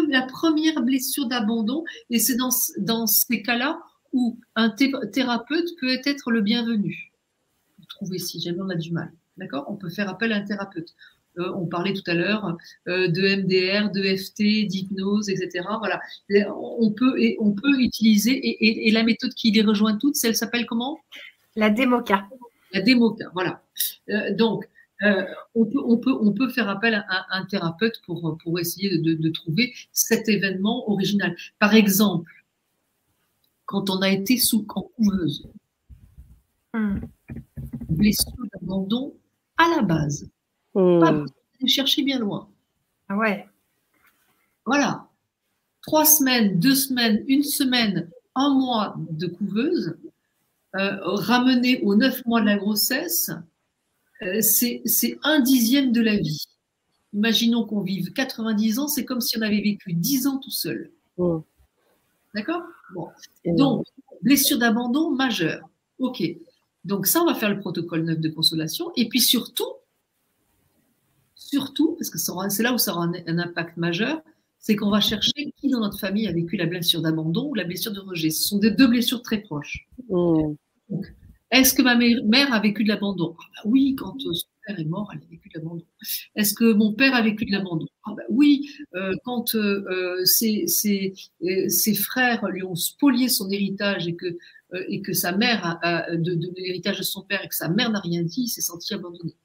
la 0.09 0.22
première 0.22 0.83
blessure 0.83 1.26
d'abandon, 1.26 1.85
et 2.11 2.18
c'est 2.18 2.37
dans, 2.37 3.07
ces 3.07 3.43
cas-là 3.43 3.80
où 4.12 4.39
un 4.57 4.70
thérapeute 4.70 5.68
peut 5.80 5.99
être 6.05 6.30
le 6.30 6.41
bienvenu. 6.41 7.12
Vous 7.78 7.85
trouvez 7.87 8.18
si 8.18 8.41
jamais 8.41 8.61
on 8.61 8.68
a 8.70 8.74
du 8.74 8.93
mal. 8.93 9.12
D'accord? 9.39 9.64
On 9.68 9.76
peut 9.76 9.89
faire 9.89 10.09
appel 10.09 10.33
à 10.33 10.37
un 10.37 10.43
thérapeute. 10.43 10.95
Euh, 11.39 11.51
on 11.55 11.66
parlait 11.66 11.95
tout 11.95 12.03
à 12.11 12.14
l'heure 12.14 12.59
euh, 12.89 13.09
de 13.09 13.22
MDR, 13.22 13.91
de 13.91 14.03
FT, 14.03 14.66
d'hypnose, 14.66 15.30
etc. 15.30 15.66
Voilà, 15.78 15.99
on 16.55 16.91
peut 16.91 17.18
et 17.18 17.39
utiliser 17.78 18.87
et, 18.87 18.91
la 18.91 19.03
méthode 19.03 19.33
qui 19.33 19.51
les 19.51 19.62
rejoint 19.62 19.97
toutes, 19.97 20.16
celle 20.16 20.37
s'appelle 20.37 20.66
comment? 20.66 20.99
La 21.57 21.71
démoca. 21.71 22.29
La 22.73 22.81
démoca, 22.81 23.31
voilà. 23.35 23.63
Euh, 24.09 24.35
donc 24.35 24.69
on, 25.55 25.65
peut, 25.65 25.81
on, 25.85 25.99
peut, 25.99 26.17
on 26.21 26.33
peut 26.33 26.49
faire 26.49 26.69
appel 26.69 26.95
à 26.95 27.27
un, 27.31 27.45
thérapeute 27.45 28.01
pour, 28.07 28.39
pour 28.43 28.61
essayer 28.61 28.99
de, 28.99 29.29
trouver 29.31 29.75
cet 29.93 30.29
événement 30.29 30.89
original. 30.89 31.35
Par 31.59 31.75
exemple, 31.75 32.31
quand 33.67 33.91
on 33.91 34.01
a 34.01 34.09
été 34.09 34.39
sous 34.39 34.65
en 34.75 34.83
couveuse, 34.83 35.49
hmm. 36.73 37.01
blessure 37.89 38.33
d'abandon 38.53 39.15
à 39.59 39.69
la 39.77 39.83
base. 39.83 40.29
Pas 40.73 41.13
de 41.13 41.67
chercher 41.67 42.03
bien 42.03 42.19
loin. 42.19 42.49
Ah 43.09 43.17
ouais. 43.17 43.47
Voilà. 44.65 45.09
Trois 45.83 46.05
semaines, 46.05 46.59
deux 46.61 46.75
semaines, 46.75 47.25
une 47.27 47.43
semaine, 47.43 48.09
un 48.35 48.55
mois 48.55 48.95
de 49.11 49.27
couveuse, 49.27 49.97
euh, 50.77 50.97
ramené 51.03 51.81
aux 51.83 51.95
neuf 51.95 52.25
mois 52.25 52.41
de 52.41 52.47
la 52.47 52.57
grossesse, 52.57 53.31
euh, 54.23 54.41
c'est 54.41 55.18
un 55.23 55.41
dixième 55.41 55.93
de 55.93 56.01
la 56.01 56.16
vie. 56.16 56.47
Imaginons 57.12 57.66
qu'on 57.66 57.83
vive 57.83 58.12
90 58.12 58.79
ans, 58.79 58.89
c'est 58.89 59.05
comme 59.05 59.20
si 59.20 59.37
on 59.37 59.43
avait 59.43 59.61
vécu 59.61 59.93
10 59.93 60.27
ans 60.27 60.39
tout 60.39 60.51
seul. 60.51 60.91
Hmm. 61.18 61.41
D'accord? 62.35 62.62
Bon. 62.95 63.09
Donc, 63.45 63.85
blessure 64.23 64.59
d'abandon 64.59 65.11
majeure. 65.11 65.68
OK. 65.99 66.23
Donc 66.85 67.07
ça, 67.07 67.23
on 67.23 67.27
va 67.27 67.35
faire 67.35 67.51
le 67.51 67.61
protocole 67.61 68.05
neuf 68.05 68.18
de 68.18 68.29
consolation. 68.29 68.93
Et 68.97 69.09
puis 69.09 69.20
surtout, 69.20 69.75
surtout, 71.35 71.97
parce 71.99 72.11
que 72.11 72.18
c'est 72.18 72.62
là 72.62 72.73
où 72.73 72.79
ça 72.79 72.93
aura 72.93 73.05
un, 73.05 73.39
impact 73.39 73.77
majeur, 73.77 74.20
c'est 74.59 74.77
qu'on 74.77 74.91
va 74.91 75.01
chercher 75.01 75.53
qui 75.57 75.68
dans 75.68 75.81
notre 75.81 75.99
famille 75.99 76.27
a 76.29 76.33
vécu 76.33 76.57
la 76.57 76.66
blessure 76.66 77.03
d'abandon 77.03 77.49
ou 77.49 77.55
la 77.55 77.64
blessure 77.64 77.93
de 77.93 78.01
rejet. 78.01 78.31
Ce 78.31 78.49
sont 78.49 78.59
des 78.59 78.70
deux 78.70 78.87
blessures 78.87 79.23
très 79.23 79.39
proches. 79.39 79.87
Mmh. 80.09 80.55
Est-ce 81.53 81.74
que 81.74 81.82
ma 81.82 81.95
mère 81.97 82.53
a 82.53 82.61
vécu 82.61 82.82
de 82.82 82.88
l'abandon? 82.88 83.36
Ah 83.38 83.45
bah 83.55 83.68
Oui, 83.68 83.95
quand 83.95 84.16
euh, 84.24 84.32
son 84.32 84.49
père 84.66 84.80
est 84.80 84.86
mort, 84.86 85.11
elle 85.12 85.20
a 85.22 85.26
vécu 85.30 85.51
de 85.51 85.59
l'abandon. 85.59 85.84
Est-ce 86.34 86.55
que 86.55 86.72
mon 86.72 86.95
père 86.95 87.14
a 87.14 87.20
vécu 87.20 87.45
de 87.45 87.53
l'abandon? 87.53 87.86
Ah 88.07 88.14
bah 88.16 88.22
Oui, 88.30 88.70
euh, 88.95 89.12
quand 89.24 89.55
euh, 89.55 90.24
ses, 90.24 90.64
frères 91.95 92.47
lui 92.49 92.62
ont 92.62 92.74
spolié 92.74 93.28
son 93.28 93.51
héritage 93.51 94.09
et 94.09 94.16
que 95.03 95.12
sa 95.12 95.36
mère 95.36 95.78
de, 96.09 96.38
l'héritage 96.57 96.97
de 96.97 97.03
son 97.03 97.22
père 97.22 97.45
et 97.45 97.49
que 97.49 97.55
sa 97.55 97.68
mère 97.68 97.90
n'a 97.90 98.01
rien 98.01 98.22
dit, 98.22 98.45
il 98.45 98.49
s'est 98.49 98.62
senti 98.62 98.95
abandonné. 98.95 99.36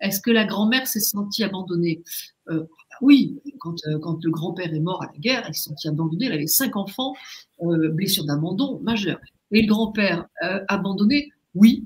Est-ce 0.00 0.20
que 0.20 0.32
la 0.32 0.44
grand-mère 0.44 0.88
s'est 0.88 0.98
sentie 0.98 1.44
abandonnée? 1.44 2.02
Euh, 2.50 2.64
Oui. 3.00 3.40
Quand, 3.60 3.76
quand 4.02 4.18
le 4.24 4.30
grand-père 4.32 4.74
est 4.74 4.80
mort 4.80 5.04
à 5.04 5.06
la 5.06 5.18
guerre, 5.20 5.44
elle 5.46 5.54
s'est 5.54 5.68
sentie 5.68 5.86
abandonnée. 5.86 6.26
Elle 6.26 6.32
avait 6.32 6.48
cinq 6.48 6.74
enfants, 6.74 7.14
blessure 7.60 8.24
d'abandon 8.24 8.80
majeure. 8.80 9.20
Et 9.52 9.62
le 9.62 9.68
grand-père 9.68 10.26
abandonné 10.68 11.30
Oui. 11.54 11.84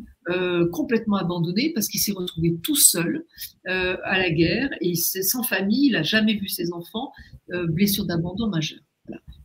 complètement 0.72 1.16
abandonné 1.16 1.72
parce 1.74 1.88
qu'il 1.88 2.00
s'est 2.00 2.12
retrouvé 2.12 2.56
tout 2.62 2.76
seul 2.76 3.24
à 3.64 4.18
la 4.18 4.30
guerre 4.30 4.70
et 4.80 4.94
sans 4.94 5.42
famille, 5.42 5.86
il 5.88 5.92
n'a 5.92 6.02
jamais 6.02 6.34
vu 6.34 6.48
ses 6.48 6.72
enfants, 6.72 7.12
blessure 7.48 8.06
d'abandon 8.06 8.48
majeure. 8.48 8.80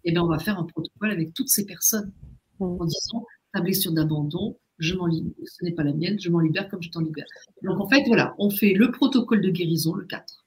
Et 0.03 0.11
bien 0.11 0.23
on 0.23 0.27
va 0.27 0.39
faire 0.39 0.59
un 0.59 0.65
protocole 0.65 1.11
avec 1.11 1.33
toutes 1.33 1.49
ces 1.49 1.65
personnes 1.65 2.11
en 2.59 2.85
disant 2.85 3.25
ta 3.53 3.61
blessure 3.61 3.91
d'abandon, 3.91 4.57
je 4.77 4.93
m'en 4.93 5.07
libère, 5.07 5.33
ce 5.45 5.63
n'est 5.63 5.71
pas 5.71 5.83
la 5.83 5.93
mienne, 5.93 6.19
je 6.19 6.29
m'en 6.29 6.39
libère 6.39 6.69
comme 6.69 6.83
je 6.83 6.91
t'en 6.91 7.01
libère. 7.01 7.25
Donc 7.63 7.79
en 7.79 7.87
fait, 7.89 8.03
voilà, 8.05 8.35
on 8.37 8.49
fait 8.51 8.73
le 8.73 8.91
protocole 8.91 9.41
de 9.41 9.49
guérison, 9.49 9.95
le 9.95 10.05
4, 10.05 10.45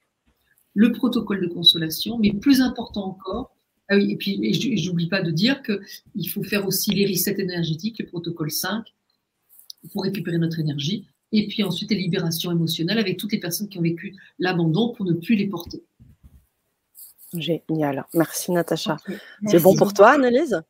le 0.75 0.93
protocole 0.93 1.41
de 1.41 1.49
consolation, 1.53 2.18
mais 2.18 2.33
plus 2.33 2.61
important 2.61 3.05
encore, 3.05 3.57
ah 3.91 3.97
oui, 3.97 4.12
et 4.12 4.16
puis 4.16 4.38
et 4.43 4.76
j'oublie 4.76 5.09
pas 5.09 5.20
de 5.20 5.32
dire 5.32 5.62
qu'il 5.62 6.30
faut 6.30 6.45
faire 6.45 6.66
aussi 6.66 6.93
les 6.93 7.07
resets 7.07 7.34
énergétiques, 7.38 7.99
le 7.99 8.07
protocole 8.07 8.51
5, 8.51 8.84
pour 9.93 10.05
récupérer 10.05 10.38
notre 10.38 10.61
énergie. 10.61 11.09
et 11.32 11.49
puis 11.49 11.64
ensuite 11.64 11.91
les 11.91 11.97
libérations 11.97 12.53
émotionnelles 12.53 12.99
avec 12.99 13.16
toutes 13.16 13.32
les 13.32 13.41
personnes 13.41 13.68
qui 13.68 13.78
ont 13.78 13.82
vécu 13.82 14.16
l'abandon 14.38 14.93
pour 14.95 15.05
ne 15.05 15.12
plus 15.12 15.34
les 15.34 15.49
porter. 15.49 15.82
Génial. 17.34 18.07
Merci 18.14 18.53
Natacha. 18.53 18.97
C'est 19.47 19.62
bon 19.62 19.74
pour 19.74 19.93
toi, 19.93 20.12
Annelise 20.12 20.62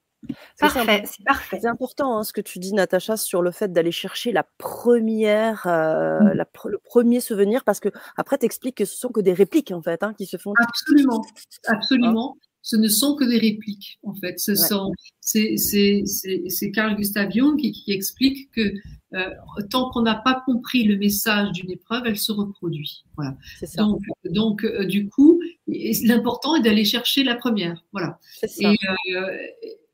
Parfait, 0.58 1.02
c'est 1.06 1.24
parfait. 1.24 1.58
C'est 1.62 1.66
important 1.66 2.18
hein, 2.18 2.24
ce 2.24 2.32
que 2.34 2.42
tu 2.42 2.58
dis, 2.58 2.74
Natacha, 2.74 3.16
sur 3.16 3.40
le 3.40 3.50
fait 3.50 3.72
d'aller 3.72 3.92
chercher 3.92 4.32
la 4.32 4.44
première, 4.58 5.66
euh, 5.66 6.20
mmh. 6.20 6.44
le 6.66 6.78
premier 6.78 7.20
souvenir, 7.20 7.64
parce 7.64 7.80
que 7.80 7.88
après, 8.16 8.36
tu 8.36 8.44
expliques 8.44 8.76
que 8.76 8.84
ce 8.84 8.96
sont 8.96 9.08
que 9.08 9.20
des 9.20 9.32
répliques, 9.32 9.72
en 9.72 9.80
fait, 9.80 10.02
hein, 10.02 10.12
qui 10.12 10.26
se 10.26 10.36
font. 10.36 10.52
Absolument, 10.58 11.24
absolument. 11.68 12.36
Ce 12.62 12.76
ne 12.76 12.88
sont 12.88 13.14
que 13.16 13.24
des 13.24 13.38
répliques, 13.38 13.98
en 14.02 14.14
fait. 14.14 14.38
Ce 14.38 14.54
sont, 14.54 14.92
c'est, 15.20 16.70
Carl 16.74 16.96
Gustav 16.96 17.30
Jung 17.30 17.58
qui, 17.58 17.84
explique 17.88 18.50
que 18.52 18.72
euh, 19.14 19.30
tant 19.70 19.90
qu'on 19.90 20.02
n'a 20.02 20.16
pas 20.16 20.42
compris 20.46 20.84
le 20.84 20.96
message 20.96 21.52
d'une 21.52 21.70
épreuve, 21.70 22.02
elle 22.06 22.18
se 22.18 22.32
reproduit. 22.32 23.04
Voilà. 23.16 23.36
Ça. 23.64 23.82
Donc, 23.82 24.02
donc 24.24 24.64
euh, 24.64 24.84
du 24.84 25.08
coup, 25.08 25.40
l'important 25.66 26.56
est 26.56 26.62
d'aller 26.62 26.84
chercher 26.84 27.24
la 27.24 27.34
première. 27.34 27.84
Voilà. 27.92 28.18
Et, 28.42 28.76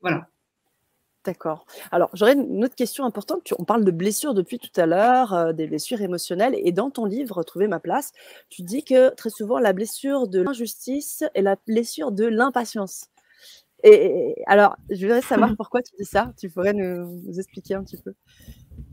voilà. 0.01 0.29
D'accord. 1.27 1.67
Alors, 1.91 2.09
j'aurais 2.15 2.35
une 2.35 2.65
autre 2.65 2.77
question 2.77 3.05
importante. 3.05 3.53
On 3.59 3.65
parle 3.65 3.85
de 3.85 3.91
blessures 3.91 4.33
depuis 4.33 4.61
tout 4.61 4.81
à 4.81 4.87
l'heure, 4.87 5.35
euh, 5.35 5.53
des 5.53 5.67
blessures 5.67 6.01
émotionnelles. 6.01 6.55
Et 6.57 6.71
dans 6.71 6.89
ton 6.91 7.05
livre, 7.05 7.43
Trouver 7.43 7.67
ma 7.67 7.81
place, 7.81 8.13
tu 8.49 8.63
dis 8.63 8.85
que 8.85 9.13
très 9.15 9.31
souvent, 9.31 9.59
la 9.59 9.73
blessure 9.73 10.29
de 10.29 10.41
l'injustice 10.41 11.25
est 11.35 11.43
la 11.43 11.57
blessure 11.67 12.13
de 12.13 12.27
l'impatience. 12.27 13.07
Et 13.83 14.37
alors, 14.47 14.77
je 14.89 15.05
voudrais 15.05 15.21
savoir 15.21 15.51
pourquoi 15.57 15.83
tu 15.83 15.93
dis 15.99 16.05
ça. 16.05 16.33
Tu 16.39 16.49
pourrais 16.49 16.73
nous, 16.73 17.21
expliquer 17.39 17.75
un 17.75 17.83
petit 17.83 17.97
peu. 17.97 18.15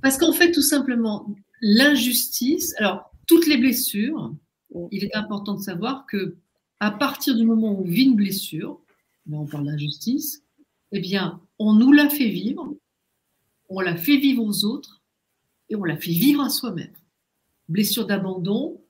Parce 0.02 0.18
qu'en 0.18 0.34
fait, 0.34 0.52
tout 0.52 0.62
simplement, 0.62 1.28
l'injustice, 1.62 2.74
alors, 2.80 3.12
toutes 3.28 3.46
les 3.46 3.58
blessures, 3.58 4.34
il 4.92 5.04
est 5.04 5.16
important 5.16 5.54
de 5.54 5.62
savoir 5.62 6.08
que 6.08 6.36
à 6.80 6.90
partir 6.90 7.36
du 7.36 7.46
moment 7.46 7.74
où 7.74 7.84
on 7.84 7.88
vit 7.88 8.06
une 8.06 8.16
blessure, 8.16 8.82
là 9.30 9.38
on 9.38 9.46
parle 9.46 9.68
d'injustice, 9.68 10.44
eh 10.92 11.00
bien, 11.00 11.42
on 11.64 11.74
nous 11.74 11.94
l'a 11.94 12.10
fait 12.10 12.28
vivre, 12.28 12.76
on 13.70 13.80
l'a 13.80 13.96
fait 13.96 14.18
vivre 14.18 14.44
aux 14.44 14.66
autres 14.66 15.02
et 15.70 15.76
on 15.76 15.84
l'a 15.84 15.96
fait 15.96 16.12
vivre 16.12 16.42
à 16.42 16.50
soi-même. 16.50 16.92
Blessure 17.70 18.06
d'abandon, 18.06 18.82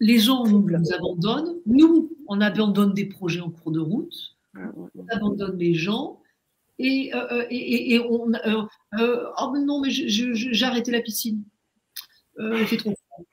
les 0.00 0.18
gens 0.18 0.46
nous, 0.46 0.66
abandonnent, 0.92 1.56
nous, 1.66 2.10
on 2.26 2.40
abandonne 2.40 2.94
des 2.94 3.04
projets 3.04 3.40
en 3.40 3.50
cours 3.50 3.70
de 3.70 3.80
route, 3.80 4.36
on 4.54 5.06
abandonne 5.10 5.58
les 5.58 5.74
gens 5.74 6.20
et, 6.78 7.14
euh, 7.14 7.26
euh, 7.32 7.46
et, 7.50 8.00
on. 8.00 8.32
Euh, 8.32 9.26
oh 9.38 9.54
non, 9.58 9.80
mais 9.82 9.90
j'ai 9.90 10.64
arrêté 10.64 10.90
la 10.90 11.02
piscine. 11.02 11.44
il 12.38 12.66
fait 12.66 12.78
trop 12.78 12.94
froid. 12.94 13.26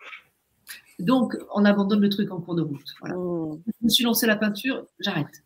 Donc, 0.99 1.35
on 1.55 1.65
abandonne 1.65 2.01
le 2.01 2.09
truc 2.09 2.31
en 2.31 2.41
cours 2.41 2.55
de 2.55 2.61
route. 2.61 2.93
Oh. 3.15 3.59
Je 3.65 3.85
me 3.85 3.89
suis 3.89 4.03
lancé 4.03 4.27
la 4.27 4.35
peinture, 4.35 4.85
j'arrête 4.99 5.43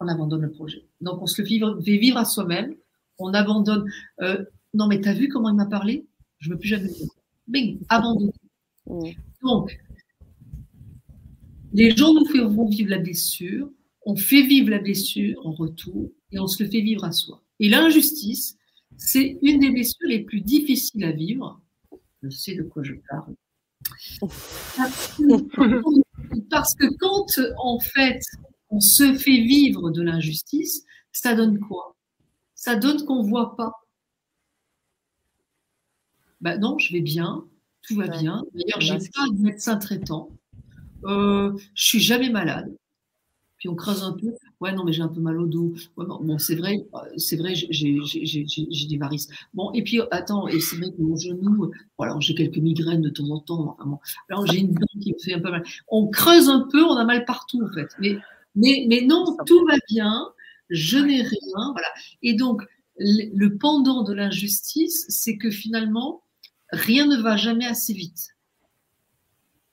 on 0.00 0.08
abandonne 0.08 0.42
le 0.42 0.50
projet. 0.50 0.84
Donc, 1.00 1.22
on 1.22 1.26
se 1.26 1.40
le 1.40 1.46
fait 1.46 1.98
vivre 1.98 2.16
à 2.16 2.24
soi-même. 2.24 2.74
On 3.18 3.32
abandonne. 3.34 3.84
Euh, 4.22 4.44
non, 4.74 4.86
mais 4.86 5.00
t'as 5.00 5.12
vu 5.12 5.28
comment 5.28 5.50
il 5.50 5.56
m'a 5.56 5.66
parlé? 5.66 6.06
Je 6.38 6.48
ne 6.48 6.54
veux 6.54 6.58
plus 6.58 6.68
jamais 6.68 6.88
dire. 6.88 7.08
Bing, 7.46 7.78
abandonne. 7.88 8.32
Donc, 9.42 9.78
les 11.72 11.90
gens 11.94 12.14
nous 12.14 12.24
font 12.26 12.68
vivre 12.68 12.90
la 12.90 12.98
blessure, 12.98 13.70
on 14.04 14.16
fait 14.16 14.42
vivre 14.42 14.70
la 14.70 14.78
blessure 14.78 15.38
en 15.44 15.52
retour 15.52 16.10
et 16.32 16.40
on 16.40 16.46
se 16.46 16.62
le 16.62 16.68
fait 16.68 16.80
vivre 16.80 17.04
à 17.04 17.12
soi. 17.12 17.42
Et 17.60 17.68
l'injustice, 17.68 18.56
c'est 18.96 19.38
une 19.42 19.60
des 19.60 19.70
blessures 19.70 20.08
les 20.08 20.20
plus 20.20 20.40
difficiles 20.40 21.04
à 21.04 21.12
vivre. 21.12 21.60
Je 22.22 22.30
sais 22.30 22.54
de 22.54 22.62
quoi 22.62 22.82
je 22.82 22.94
parle. 23.08 23.34
Parce 26.50 26.74
que 26.74 26.86
quand, 26.98 27.26
en 27.58 27.78
fait, 27.78 28.20
on 28.70 28.80
se 28.80 29.14
fait 29.14 29.42
vivre 29.42 29.90
de 29.90 30.02
l'injustice, 30.02 30.84
ça 31.12 31.34
donne 31.34 31.58
quoi? 31.58 31.96
Ça 32.54 32.76
donne 32.76 33.04
qu'on 33.04 33.22
ne 33.22 33.28
voit 33.28 33.56
pas. 33.56 33.72
Ben 36.40 36.58
non, 36.58 36.78
je 36.78 36.92
vais 36.92 37.00
bien, 37.00 37.44
tout 37.82 37.96
va 37.96 38.08
bien. 38.08 38.44
D'ailleurs, 38.54 38.80
j'ai 38.80 39.10
pas 39.14 39.26
de 39.30 39.42
médecin 39.42 39.76
traitant. 39.76 40.30
Euh, 41.04 41.52
je 41.74 41.84
suis 41.84 42.00
jamais 42.00 42.30
malade. 42.30 42.74
Puis 43.58 43.68
on 43.68 43.74
creuse 43.74 44.02
un 44.02 44.12
peu. 44.12 44.32
Ouais, 44.60 44.72
non, 44.72 44.84
mais 44.84 44.92
j'ai 44.92 45.02
un 45.02 45.08
peu 45.08 45.20
mal 45.20 45.38
au 45.38 45.46
dos. 45.46 45.74
bon, 45.96 46.38
c'est 46.38 46.54
vrai, 46.54 46.86
c'est 47.18 47.36
vrai, 47.36 47.54
j'ai 47.54 48.86
des 48.88 48.96
varices. 48.96 49.28
Bon, 49.52 49.70
et 49.72 49.82
puis 49.82 50.00
attends, 50.10 50.48
et 50.48 50.60
c'est 50.60 50.76
vrai 50.76 50.90
que 50.90 51.02
mon 51.02 51.14
genou, 51.16 51.70
alors 51.98 52.22
j'ai 52.22 52.34
quelques 52.34 52.56
migraines 52.56 53.02
de 53.02 53.10
temps 53.10 53.28
en 53.28 53.38
temps. 53.38 53.76
alors 54.30 54.46
j'ai 54.46 54.60
une 54.60 54.72
dent 54.72 54.86
qui 55.00 55.12
me 55.12 55.18
fait 55.18 55.34
un 55.34 55.40
peu 55.40 55.50
mal. 55.50 55.62
On 55.88 56.08
creuse 56.08 56.48
un 56.48 56.68
peu, 56.70 56.82
on 56.84 56.96
a 56.96 57.04
mal 57.04 57.26
partout 57.26 57.62
en 57.62 57.72
fait. 57.72 57.88
Mais 57.98 58.18
mais, 58.54 58.86
mais 58.88 59.02
non, 59.02 59.36
tout 59.46 59.64
va 59.66 59.76
bien, 59.88 60.32
je 60.68 60.98
n'ai 60.98 61.22
rien. 61.22 61.72
Voilà. 61.72 61.88
Et 62.22 62.34
donc, 62.34 62.62
le 62.98 63.48
pendant 63.56 64.02
de 64.02 64.12
l'injustice, 64.12 65.06
c'est 65.08 65.38
que 65.38 65.50
finalement, 65.50 66.22
rien 66.70 67.06
ne 67.06 67.16
va 67.16 67.36
jamais 67.36 67.66
assez 67.66 67.92
vite. 67.92 68.36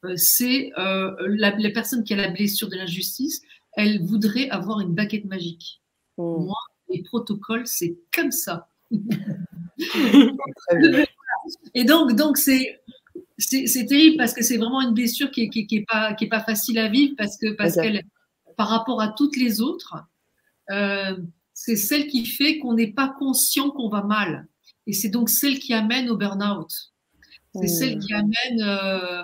Euh, 0.05 0.13
c'est 0.15 0.71
euh, 0.77 1.15
la, 1.27 1.51
personne 1.71 2.03
qui 2.03 2.13
a 2.13 2.17
la 2.17 2.29
blessure 2.29 2.69
de 2.69 2.75
l'injustice, 2.75 3.41
elle 3.73 4.03
voudrait 4.03 4.49
avoir 4.49 4.79
une 4.79 4.93
baguette 4.93 5.25
magique. 5.25 5.81
Oh. 6.17 6.39
Moi, 6.39 6.55
les 6.89 7.03
protocoles, 7.03 7.67
c'est 7.67 7.97
comme 8.13 8.31
ça. 8.31 8.69
Et 11.73 11.83
donc, 11.83 12.15
donc 12.15 12.37
c'est 12.37 12.81
c'est 13.37 13.85
terrible 13.85 14.17
parce 14.17 14.33
que 14.33 14.43
c'est 14.43 14.57
vraiment 14.57 14.81
une 14.81 14.93
blessure 14.93 15.29
qui 15.29 15.41
n'est 15.43 15.49
qui, 15.49 15.67
qui 15.67 15.77
est 15.77 15.85
pas 15.87 16.13
qui 16.15 16.25
est 16.25 16.29
pas 16.29 16.41
facile 16.41 16.79
à 16.79 16.89
vivre 16.89 17.13
parce 17.17 17.37
que 17.37 17.51
parce 17.51 17.75
qu'elle 17.75 18.03
par 18.57 18.67
rapport 18.69 19.01
à 19.01 19.07
toutes 19.07 19.37
les 19.37 19.61
autres, 19.61 19.95
euh, 20.71 21.15
c'est 21.53 21.77
celle 21.77 22.07
qui 22.07 22.25
fait 22.25 22.57
qu'on 22.59 22.73
n'est 22.73 22.91
pas 22.91 23.07
conscient 23.07 23.69
qu'on 23.69 23.87
va 23.87 24.01
mal. 24.01 24.47
Et 24.87 24.93
c'est 24.93 25.09
donc 25.09 25.29
celle 25.29 25.59
qui 25.59 25.73
amène 25.73 26.09
au 26.09 26.17
burn-out. 26.17 26.91
C'est 27.55 27.67
celle 27.67 27.99
qui 27.99 28.13
amène, 28.13 28.61
euh, 28.61 29.23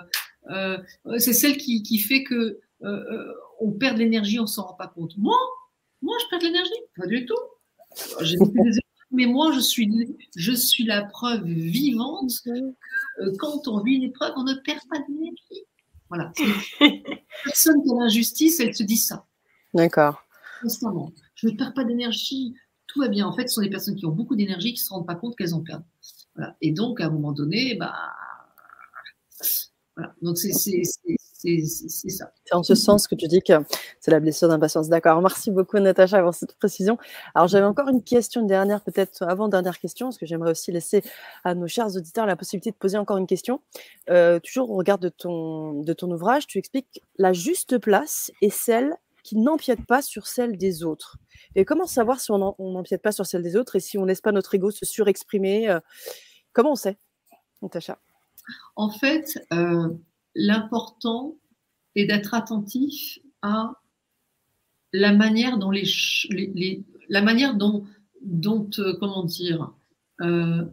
euh, 0.50 0.78
c'est 1.18 1.32
celle 1.32 1.56
qui, 1.56 1.82
qui, 1.82 1.98
fait 1.98 2.24
que 2.24 2.60
on 3.60 3.70
perd 3.70 3.94
de 3.94 4.00
l'énergie, 4.00 4.40
on 4.40 4.46
s'en 4.46 4.64
rend 4.64 4.74
pas 4.74 4.88
compte. 4.88 5.16
Moi, 5.16 5.38
moi, 6.02 6.16
je 6.20 6.28
perds 6.28 6.40
de 6.40 6.44
l'énergie, 6.46 6.70
pas 6.96 7.06
du 7.06 7.26
tout. 7.26 7.34
mais 9.12 9.26
moi, 9.26 9.52
je 9.52 9.60
suis, 9.60 9.88
je 10.36 10.52
suis 10.52 10.84
la 10.84 11.04
preuve 11.04 11.44
vivante 11.44 12.32
que 12.44 13.30
quand 13.38 13.68
on 13.68 13.80
vit 13.82 13.94
une 13.94 14.04
épreuve, 14.04 14.32
on 14.36 14.42
ne 14.42 14.54
perd 14.54 14.80
pas 14.90 14.98
d'énergie. 14.98 15.64
Voilà. 16.08 16.32
Personne 17.44 17.82
qui 17.82 17.90
a 17.90 17.94
l'injustice, 17.94 18.60
elle 18.60 18.74
se 18.74 18.82
dit 18.82 18.96
ça. 18.96 19.26
D'accord. 19.72 20.24
Constamment. 20.62 21.12
Je 21.34 21.48
ne 21.48 21.56
perds 21.56 21.74
pas 21.74 21.84
d'énergie. 21.84 22.54
Tout 22.86 23.00
va 23.00 23.08
bien. 23.08 23.26
En 23.26 23.34
fait, 23.34 23.48
ce 23.48 23.54
sont 23.54 23.62
des 23.62 23.70
personnes 23.70 23.96
qui 23.96 24.06
ont 24.06 24.12
beaucoup 24.12 24.36
d'énergie 24.36 24.72
qui 24.72 24.80
ne 24.80 24.84
se 24.84 24.92
rendent 24.92 25.06
pas 25.06 25.16
compte 25.16 25.36
qu'elles 25.36 25.54
ont 25.54 25.62
perdu. 25.62 25.84
Voilà. 26.36 26.56
Et 26.60 26.72
donc, 26.72 27.00
à 27.00 27.06
un 27.06 27.10
moment 27.10 27.32
donné, 27.32 27.74
bah, 27.74 27.94
voilà. 29.96 30.14
Donc, 30.22 30.38
c'est 30.38 30.52
c'est 31.44 32.08
ça. 32.08 32.32
C'est 32.44 32.54
en 32.54 32.62
ce 32.62 32.74
sens 32.74 33.06
que 33.06 33.14
tu 33.14 33.26
dis 33.28 33.40
que 33.42 33.52
c'est 34.00 34.10
la 34.10 34.20
blessure 34.20 34.48
d'impatience. 34.48 34.88
D'accord. 34.88 35.20
Merci 35.20 35.50
beaucoup, 35.50 35.78
Natacha, 35.78 36.22
pour 36.22 36.34
cette 36.34 36.56
précision. 36.56 36.98
Alors, 37.34 37.48
j'avais 37.48 37.66
encore 37.66 37.88
une 37.88 38.02
question, 38.02 38.40
une 38.40 38.46
dernière, 38.46 38.82
peut-être 38.82 39.22
avant-dernière 39.22 39.78
question, 39.78 40.06
parce 40.06 40.18
que 40.18 40.26
j'aimerais 40.26 40.50
aussi 40.50 40.72
laisser 40.72 41.02
à 41.44 41.54
nos 41.54 41.66
chers 41.66 41.94
auditeurs 41.96 42.26
la 42.26 42.36
possibilité 42.36 42.70
de 42.70 42.76
poser 42.76 42.98
encore 42.98 43.16
une 43.18 43.26
question. 43.26 43.60
Euh, 44.10 44.40
toujours 44.40 44.70
au 44.70 44.76
regard 44.76 44.98
de 44.98 45.08
ton, 45.08 45.80
de 45.82 45.92
ton 45.92 46.10
ouvrage, 46.10 46.46
tu 46.46 46.58
expliques 46.58 47.02
la 47.18 47.32
juste 47.32 47.78
place 47.78 48.30
est 48.42 48.50
celle 48.50 48.94
qui 49.22 49.36
n'empiète 49.36 49.86
pas 49.86 50.02
sur 50.02 50.26
celle 50.26 50.58
des 50.58 50.84
autres. 50.84 51.16
Et 51.56 51.64
comment 51.64 51.86
savoir 51.86 52.20
si 52.20 52.30
on 52.30 52.54
n'empiète 52.58 53.00
pas 53.00 53.12
sur 53.12 53.24
celle 53.24 53.42
des 53.42 53.56
autres 53.56 53.76
et 53.76 53.80
si 53.80 53.96
on 53.96 54.02
ne 54.02 54.08
laisse 54.08 54.20
pas 54.20 54.32
notre 54.32 54.54
ego 54.54 54.70
se 54.70 54.84
surexprimer? 54.84 55.70
Euh, 55.70 55.80
Comment 56.54 56.70
on 56.72 56.76
sait, 56.76 56.96
Natacha? 57.62 57.98
En 58.76 58.88
fait, 58.88 59.44
euh, 59.52 59.88
l'important 60.34 61.36
est 61.94 62.06
d'être 62.06 62.34
attentif 62.34 63.18
à 63.42 63.80
la 64.92 65.12
manière 65.12 65.58
dont 65.58 65.70
les, 65.70 65.84
la 67.08 67.22
manière 67.22 67.54
dont, 67.54 67.84
dont 68.22 68.70
euh, 68.78 68.94
comment 68.98 69.24
dire 69.24 69.72
euh, 70.20 70.64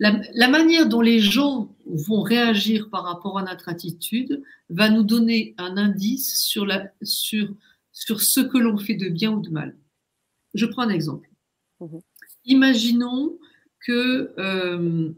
la, 0.00 0.48
manière 0.48 0.88
dont 0.88 1.00
les 1.00 1.20
gens 1.20 1.74
vont 1.86 2.22
réagir 2.22 2.90
par 2.90 3.04
rapport 3.04 3.38
à 3.38 3.42
notre 3.42 3.68
attitude 3.68 4.42
va 4.68 4.90
nous 4.90 5.02
donner 5.02 5.54
un 5.56 5.76
indice 5.76 6.40
sur, 6.40 6.66
la, 6.66 6.90
sur, 7.02 7.48
sur 7.92 8.20
ce 8.20 8.40
que 8.40 8.58
l'on 8.58 8.76
fait 8.76 8.94
de 8.94 9.08
bien 9.08 9.32
ou 9.32 9.40
de 9.40 9.50
mal. 9.50 9.76
Je 10.52 10.66
prends 10.66 10.82
un 10.82 10.90
exemple. 10.90 11.28
Mmh 11.80 11.98
Imaginons 12.46 13.38
que 13.80 14.34
euh, 14.38 15.10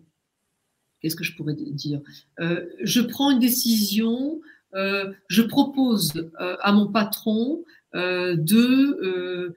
qu'est-ce 1.06 1.14
que 1.14 1.22
je 1.22 1.36
pourrais 1.36 1.54
dire? 1.54 2.00
Euh, 2.40 2.66
Je 2.82 3.00
prends 3.00 3.30
une 3.30 3.38
décision, 3.38 4.40
euh, 4.74 5.12
je 5.28 5.42
propose 5.42 6.12
euh, 6.40 6.56
à 6.60 6.72
mon 6.72 6.88
patron 6.88 7.62
de, 7.94 9.54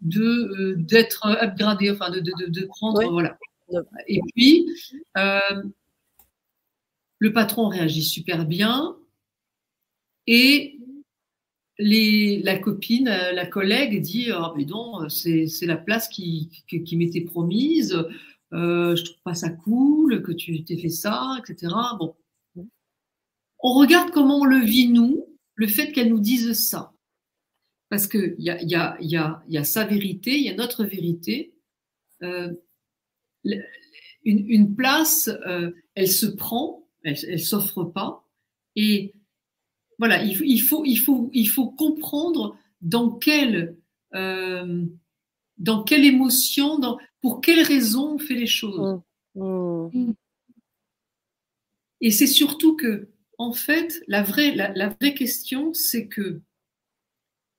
d'être 0.00 1.26
upgradé, 1.26 1.90
enfin 1.90 2.10
de, 2.10 2.20
de, 2.20 2.32
de, 2.48 2.64
prendre, 2.64 3.06
voilà. 3.10 3.36
Et 4.08 4.20
puis, 4.34 4.66
le 7.18 7.32
patron 7.34 7.68
réagit 7.68 8.02
super 8.02 8.46
bien 8.46 8.96
et 10.26 10.78
les, 11.78 12.40
la 12.42 12.58
copine, 12.58 13.04
la 13.04 13.46
collègue 13.46 14.00
dit 14.00 14.30
oh, 14.34 14.52
mais 14.56 14.64
non, 14.64 15.08
c'est 15.10 15.46
la 15.66 15.76
place 15.76 16.08
qui, 16.08 16.48
qui, 16.66 16.96
m'était 16.96 17.20
promise, 17.20 17.96
euh, 18.54 18.94
je 18.94 19.04
trouve 19.04 19.22
pas 19.24 19.34
ça 19.34 19.50
cool 19.50 20.22
que 20.22 20.30
tu 20.30 20.62
t'aies 20.64 20.78
fait 20.78 20.88
ça, 20.88 21.38
etc. 21.40 21.74
Bon. 21.98 22.14
On 23.58 23.74
regarde 23.74 24.10
comment 24.10 24.40
on 24.40 24.44
le 24.44 24.60
vit, 24.60 24.88
nous, 24.88 25.26
le 25.54 25.66
fait 25.66 25.90
qu'elle 25.90 26.10
nous 26.10 26.20
dise 26.20 26.52
ça. 26.52 26.92
Parce 27.88 28.06
qu'il 28.06 28.36
y 28.38 28.50
a, 28.50 28.96
y, 29.00 29.16
a, 29.16 29.64
sa 29.64 29.84
vérité, 29.84 30.36
il 30.36 30.44
y 30.44 30.50
a 30.50 30.54
notre 30.54 30.84
vérité. 30.84 31.54
Euh, 32.22 32.52
une, 34.24 34.74
place, 34.74 35.28
euh, 35.46 35.72
elle 35.94 36.10
se 36.10 36.26
prend, 36.26 36.88
elle 37.02 37.16
ne 37.28 37.36
s'offre 37.36 37.84
pas. 37.84 38.24
Et 38.76 39.14
voilà, 39.98 40.22
il, 40.22 40.40
il, 40.44 40.60
faut, 40.60 40.84
il, 40.84 41.00
il 41.32 41.54
comprendre 41.76 42.56
dans 42.80 43.10
quelle, 43.10 43.76
dans 45.58 45.82
quelle 45.82 46.04
émotion, 46.04 46.78
dans, 46.78 46.98
pour 47.20 47.40
quelles 47.40 47.62
raisons 47.62 48.14
on 48.14 48.18
fait 48.18 48.34
les 48.34 48.46
choses? 48.46 49.00
Mmh. 49.34 49.88
Mmh. 49.92 50.12
Et 52.00 52.10
c'est 52.10 52.26
surtout 52.26 52.76
que, 52.76 53.08
en 53.38 53.52
fait, 53.52 54.02
la 54.08 54.22
vraie, 54.22 54.54
la, 54.54 54.72
la 54.72 54.88
vraie 54.88 55.14
question, 55.14 55.72
c'est 55.72 56.06
que 56.06 56.40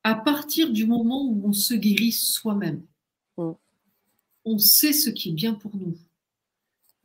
à 0.05 0.13
partir 0.13 0.71
du 0.71 0.85
moment 0.85 1.25
où 1.25 1.41
on 1.45 1.51
se 1.51 1.73
guérit 1.73 2.11
soi-même, 2.11 2.85
mm. 3.37 3.53
on 4.45 4.59
sait 4.59 4.93
ce 4.93 5.09
qui 5.09 5.29
est 5.29 5.33
bien 5.33 5.55
pour 5.55 5.75
nous. 5.75 5.97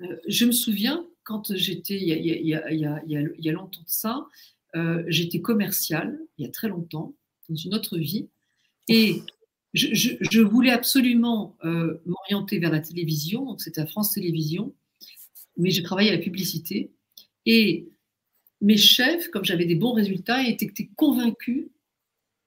Euh, 0.02 0.16
je 0.28 0.44
me 0.44 0.52
souviens, 0.52 1.06
quand 1.24 1.56
j'étais, 1.56 1.98
il, 1.98 2.06
y 2.46 2.54
a 2.54 3.52
longtemps 3.52 3.80
de 3.80 3.88
ça, 3.88 4.28
euh, 4.76 5.02
j'étais 5.06 5.40
commerciale, 5.40 6.20
il 6.36 6.44
y 6.44 6.48
a 6.48 6.50
très 6.50 6.68
longtemps, 6.68 7.14
dans 7.48 7.56
une 7.56 7.74
autre 7.74 7.96
vie, 7.96 8.28
et 8.88 9.22
je, 9.72 10.40
voulais 10.40 10.70
absolument 10.70 11.56
euh, 11.64 12.00
m'orienter 12.06 12.58
vers 12.58 12.70
la 12.70 12.80
télévision, 12.80 13.44
donc 13.44 13.60
c'était 13.60 13.80
à 13.80 13.86
France 13.86 14.12
Télévisions, 14.12 14.74
mais 15.56 15.70
j'ai 15.70 15.82
travaillé 15.82 16.10
à 16.10 16.16
la 16.16 16.22
publicité, 16.22 16.92
et 17.46 17.88
mes 18.60 18.76
chefs, 18.76 19.28
comme 19.28 19.44
j'avais 19.44 19.64
des 19.64 19.74
bons 19.74 19.92
résultats, 19.92 20.46
étaient 20.46 20.90
convaincus 20.96 21.68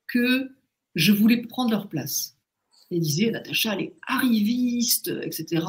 que 0.07 0.51
je 0.95 1.11
voulais 1.11 1.41
prendre 1.41 1.71
leur 1.71 1.89
place. 1.89 2.37
Elle 2.91 2.99
disait, 2.99 3.31
Natacha, 3.31 3.73
elle 3.73 3.85
est 3.85 3.93
arriviste, 4.05 5.11
etc. 5.23 5.65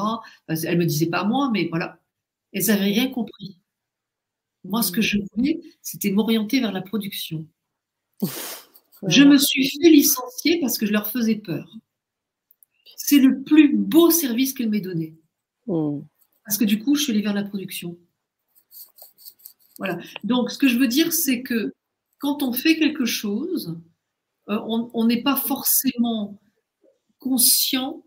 Elle 0.47 0.77
me 0.77 0.85
disait 0.85 1.07
pas 1.07 1.23
moi, 1.23 1.49
mais 1.51 1.67
voilà. 1.69 1.99
Elles 2.53 2.67
n'avaient 2.67 2.85
rien 2.85 3.09
compris. 3.09 3.57
Moi, 4.63 4.83
ce 4.83 4.91
que 4.91 5.01
je 5.01 5.17
voulais, 5.33 5.59
c'était 5.81 6.11
m'orienter 6.11 6.59
vers 6.59 6.71
la 6.71 6.81
production. 6.81 7.47
Je 9.07 9.23
me 9.23 9.37
suis 9.37 9.69
fait 9.69 9.89
licencier 9.89 10.59
parce 10.59 10.77
que 10.77 10.85
je 10.85 10.91
leur 10.91 11.09
faisais 11.09 11.35
peur. 11.35 11.69
C'est 12.97 13.19
le 13.19 13.43
plus 13.43 13.75
beau 13.75 14.09
service 14.09 14.53
qu'elle 14.53 14.69
m'ait 14.69 14.81
donné. 14.81 15.15
Hmm. 15.67 16.01
Parce 16.45 16.57
que 16.57 16.65
du 16.65 16.79
coup, 16.79 16.95
je 16.95 17.03
suis 17.03 17.11
allée 17.11 17.21
vers 17.21 17.33
la 17.33 17.43
production. 17.43 17.97
Voilà. 19.77 19.99
Donc, 20.23 20.51
ce 20.51 20.57
que 20.57 20.67
je 20.67 20.77
veux 20.77 20.87
dire, 20.87 21.11
c'est 21.11 21.41
que 21.41 21.73
quand 22.19 22.43
on 22.43 22.53
fait 22.53 22.77
quelque 22.77 23.05
chose, 23.05 23.77
euh, 24.49 24.59
on 24.67 25.05
n'est 25.05 25.21
pas 25.21 25.35
forcément 25.35 26.39
conscient 27.19 28.03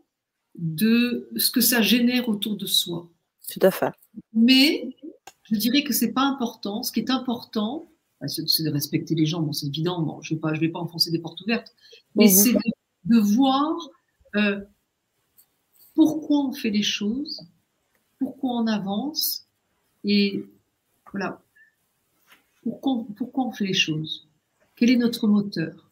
de 0.55 1.29
ce 1.37 1.51
que 1.51 1.61
ça 1.61 1.83
génère 1.83 2.29
autour 2.29 2.57
de 2.57 2.67
soi. 2.67 3.11
Tout 3.51 3.61
à 3.63 3.71
fait. 3.71 3.93
Mais 4.33 4.97
je 5.45 5.57
dirais 5.57 5.83
que 5.83 5.93
c'est 5.93 6.13
pas 6.13 6.23
important. 6.23 6.83
Ce 6.83 6.93
qui 6.93 7.01
est 7.01 7.11
important, 7.11 7.91
c'est 8.27 8.65
de 8.65 8.71
respecter 8.71 9.15
les 9.15 9.27
gens. 9.27 9.43
Bon, 9.43 9.53
c'est 9.53 9.67
évident. 9.67 10.21
je 10.23 10.35
ne 10.35 10.39
vais, 10.39 10.41
pas, 10.41 10.53
vais 10.53 10.69
pas 10.69 10.81
enfoncer 10.81 11.11
des 11.11 11.21
portes 11.21 11.41
ouvertes. 11.41 11.75
Mais 12.17 12.29
c'est 12.29 12.55
de, 13.05 13.19
voir 13.19 13.77
euh, 14.37 14.61
pourquoi 15.95 16.47
on 16.47 16.53
fait 16.53 16.71
les 16.71 16.83
choses, 16.83 17.41
pourquoi 18.19 18.51
on 18.53 18.67
avance 18.67 19.47
et 20.05 20.45
voilà. 21.13 21.43
Pourquoi, 22.63 23.07
pourquoi 23.17 23.47
on 23.47 23.53
fait 23.53 23.67
les 23.67 23.73
choses? 23.73 24.29
Quel 24.77 24.91
est 24.91 24.97
notre 24.97 25.27
moteur? 25.27 25.91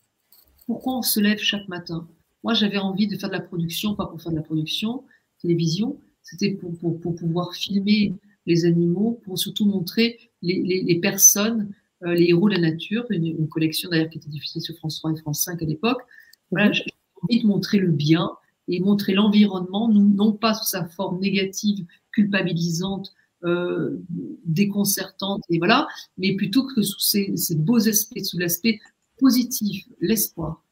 Pourquoi 0.67 0.99
on 0.99 1.03
se 1.03 1.21
lève 1.21 1.39
chaque 1.39 1.69
matin? 1.69 2.09
Moi, 2.43 2.55
j'avais 2.55 2.79
envie 2.79 3.07
de 3.07 3.17
faire 3.17 3.31
de 3.31 3.35
la 3.35 3.41
production, 3.41 3.95
pas 3.95 4.07
pour 4.07 4.21
faire 4.21 4.33
de 4.33 4.37
la 4.37 4.43
production, 4.43 5.05
télévision, 5.41 5.99
c'était 6.23 6.51
pour, 6.51 6.77
pour, 6.79 7.01
pour, 7.01 7.15
pouvoir 7.15 7.55
filmer 7.55 8.13
les 8.47 8.65
animaux, 8.65 9.21
pour 9.25 9.39
surtout 9.39 9.65
montrer 9.65 10.19
les, 10.43 10.61
les, 10.63 10.83
les 10.83 11.01
personnes, 11.01 11.73
euh, 12.05 12.15
les 12.15 12.27
héros 12.27 12.49
de 12.49 12.55
la 12.55 12.61
nature, 12.61 13.07
une, 13.11 13.49
collection 13.49 13.91
d'ailleurs 13.91 14.11
qui 14.11 14.19
était 14.19 14.29
diffusée 14.29 14.61
sur 14.61 14.77
France 14.77 14.99
3 14.99 15.13
et 15.13 15.17
France 15.17 15.43
5 15.45 15.63
à 15.63 15.65
l'époque. 15.65 16.03
Voilà, 16.51 16.69
mhm. 16.69 16.75
j'ai 16.75 16.85
envie 17.23 17.43
de 17.43 17.47
montrer 17.47 17.79
le 17.79 17.91
bien 17.91 18.31
et 18.69 18.81
montrer 18.81 19.15
l'environnement, 19.15 19.89
non 19.89 20.33
pas 20.33 20.55
sous 20.55 20.67
sa 20.67 20.87
forme 20.87 21.21
négative, 21.21 21.87
culpabilisante, 22.13 23.15
euh, 23.45 24.03
déconcertante, 24.45 25.43
et 25.51 25.59
voilà, 25.59 25.87
mais 26.19 26.35
plutôt 26.35 26.67
que 26.67 26.83
sous 26.83 26.99
ces, 26.99 27.37
ces 27.37 27.55
beaux 27.55 27.89
aspects, 27.89 28.19
sous 28.25 28.39
l'aspect 28.39 28.81
positif, 29.19 29.87
l'espoir. 30.01 30.65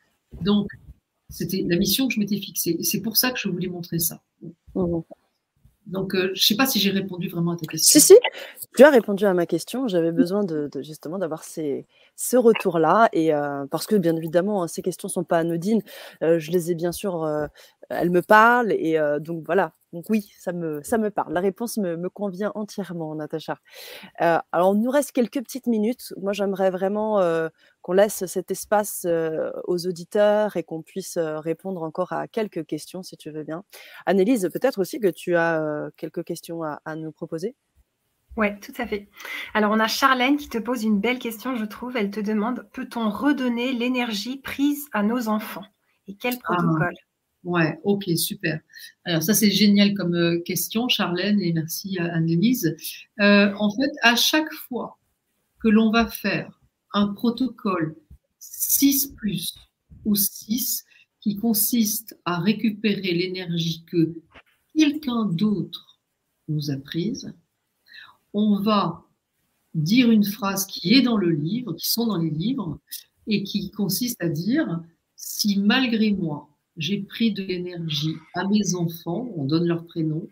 Donc, 0.43 0.70
c'était 1.31 1.64
la 1.68 1.77
mission 1.77 2.09
que 2.09 2.14
je 2.14 2.20
m'étais 2.20 2.39
fixée. 2.39 2.79
C'est 2.83 3.01
pour 3.01 3.16
ça 3.16 3.31
que 3.31 3.39
je 3.39 3.49
voulais 3.49 3.68
montrer 3.68 3.99
ça. 3.99 4.22
Mmh. 4.75 5.01
Donc, 5.87 6.14
euh, 6.14 6.30
je 6.35 6.41
ne 6.41 6.45
sais 6.45 6.57
pas 6.57 6.66
si 6.66 6.78
j'ai 6.78 6.91
répondu 6.91 7.28
vraiment 7.28 7.53
à 7.53 7.57
ta 7.57 7.66
question. 7.66 8.01
Si, 8.01 8.07
si, 8.07 8.14
tu 8.76 8.85
as 8.85 8.91
répondu 8.91 9.26
à 9.26 9.35
ma 9.35 9.47
question. 9.47 9.87
J'avais 9.87 10.12
besoin 10.12 10.45
de, 10.45 10.70
justement 10.80 11.18
d'avoir 11.18 11.45
ces, 11.45 11.87
ce 12.16 12.37
retour-là. 12.37 13.09
Et 13.12 13.35
euh, 13.35 13.66
parce 13.70 13.87
que, 13.87 13.97
bien 13.97 14.16
évidemment, 14.16 14.62
hein, 14.62 14.68
ces 14.68 14.82
questions 14.82 15.09
ne 15.09 15.12
sont 15.12 15.24
pas 15.24 15.39
anodines. 15.39 15.82
Euh, 16.22 16.39
je 16.39 16.51
les 16.53 16.70
ai 16.70 16.74
bien 16.74 16.93
sûr, 16.93 17.28
elles 17.91 18.11
me 18.11 18.22
parlent. 18.22 18.72
Et 18.72 18.99
donc, 19.20 19.45
voilà. 19.45 19.72
Donc, 19.93 20.07
oui, 20.09 20.32
ça 20.39 20.53
me, 20.53 20.82
ça 20.82 20.99
me 20.99 21.11
parle. 21.11 21.32
La 21.32 21.41
réponse 21.41 21.76
me, 21.76 21.97
me 21.97 22.09
convient 22.09 22.51
entièrement, 22.55 23.14
Natacha. 23.14 23.59
alors, 24.18 24.74
il 24.74 24.80
nous 24.80 24.91
reste 24.91 25.12
quelques 25.12 25.43
petites 25.43 25.66
minutes. 25.66 26.14
Moi, 26.20 26.32
j'aimerais 26.32 26.70
vraiment 26.70 27.20
qu'on 27.85 27.93
laisse 27.93 28.24
cet 28.24 28.51
espace 28.51 29.07
aux 29.66 29.87
auditeurs 29.87 30.57
et 30.57 30.62
qu'on 30.62 30.80
puisse 30.80 31.18
répondre 31.18 31.82
encore 31.82 32.14
à 32.14 32.26
quelques 32.26 32.64
questions, 32.64 33.03
si 33.03 33.18
tu 33.18 33.30
veux 33.30 33.45
bien. 33.45 33.62
Annelise, 34.07 34.49
peut-être 34.51 34.80
aussi 34.80 35.01
que 35.01 35.09
tu 35.09 35.37
as 35.37 35.91
quelques 35.99 36.24
questions 36.24 36.62
à, 36.62 36.97
nous 36.97 37.12
proposer? 37.12 37.55
Oui, 38.39 38.59
tout 38.61 38.72
à 38.78 38.87
fait. 38.87 39.11
Alors, 39.53 39.70
on 39.70 39.78
a 39.78 39.87
Charlène 39.87 40.38
qui 40.38 40.49
te 40.49 40.57
pose 40.57 40.83
une 40.83 40.99
belle 40.99 41.18
question, 41.18 41.57
je 41.57 41.64
trouve. 41.67 41.99
Elle 41.99 42.11
te 42.11 42.21
demande 42.21 42.67
peut-on 42.72 43.11
redonner 43.11 43.75
l'énergie 43.75 44.38
prise 44.38 44.88
à 44.92 45.03
nos 45.03 45.29
enfants? 45.29 45.67
Et 46.08 46.17
quel 46.17 46.37
ah. 46.37 46.54
protocole? 46.54 46.95
Ouais, 47.45 47.79
ok, 47.84 48.04
super. 48.17 48.61
Alors 49.04 49.22
ça 49.22 49.34
c'est 49.34 49.50
génial 49.50 49.92
comme 49.92 50.42
question, 50.45 50.88
Charlène, 50.88 51.38
et 51.42 51.53
merci 51.53 51.99
à 51.99 52.07
Annelise. 52.14 52.75
en 53.18 53.71
fait, 53.76 53.91
à 54.00 54.17
chaque 54.17 54.50
fois 54.54 54.99
que 55.61 55.68
l'on 55.68 55.91
va 55.91 56.07
faire 56.07 56.63
un 56.95 57.08
protocole 57.08 57.96
6 58.38 59.14
plus 59.16 59.54
ou 60.04 60.14
6 60.14 60.84
qui 61.21 61.37
consiste 61.37 62.18
à 62.25 62.38
récupérer 62.38 63.12
l'énergie 63.12 63.84
que 63.87 64.14
quelqu'un 64.76 65.26
d'autre 65.26 66.00
nous 66.49 66.71
a 66.71 66.76
prise. 66.76 67.34
On 68.33 68.61
va 68.61 69.04
dire 69.75 70.11
une 70.11 70.25
phrase 70.25 70.66
qui 70.66 70.95
est 70.95 71.03
dans 71.03 71.16
le 71.16 71.30
livre, 71.30 71.75
qui 71.75 71.91
sont 71.91 72.07
dans 72.07 72.18
les 72.18 72.30
livres, 72.30 72.79
et 73.26 73.42
qui 73.42 73.71
consiste 73.71 74.22
à 74.22 74.29
dire 74.29 74.83
si 75.16 75.58
malgré 75.58 76.12
moi 76.12 76.49
j'ai 76.76 76.99
pris 76.99 77.33
de 77.33 77.42
l'énergie 77.42 78.14
à 78.34 78.46
mes 78.49 78.75
enfants, 78.75 79.33
on 79.37 79.45
donne 79.45 79.66
leur 79.66 79.87
prénom, 79.87 80.29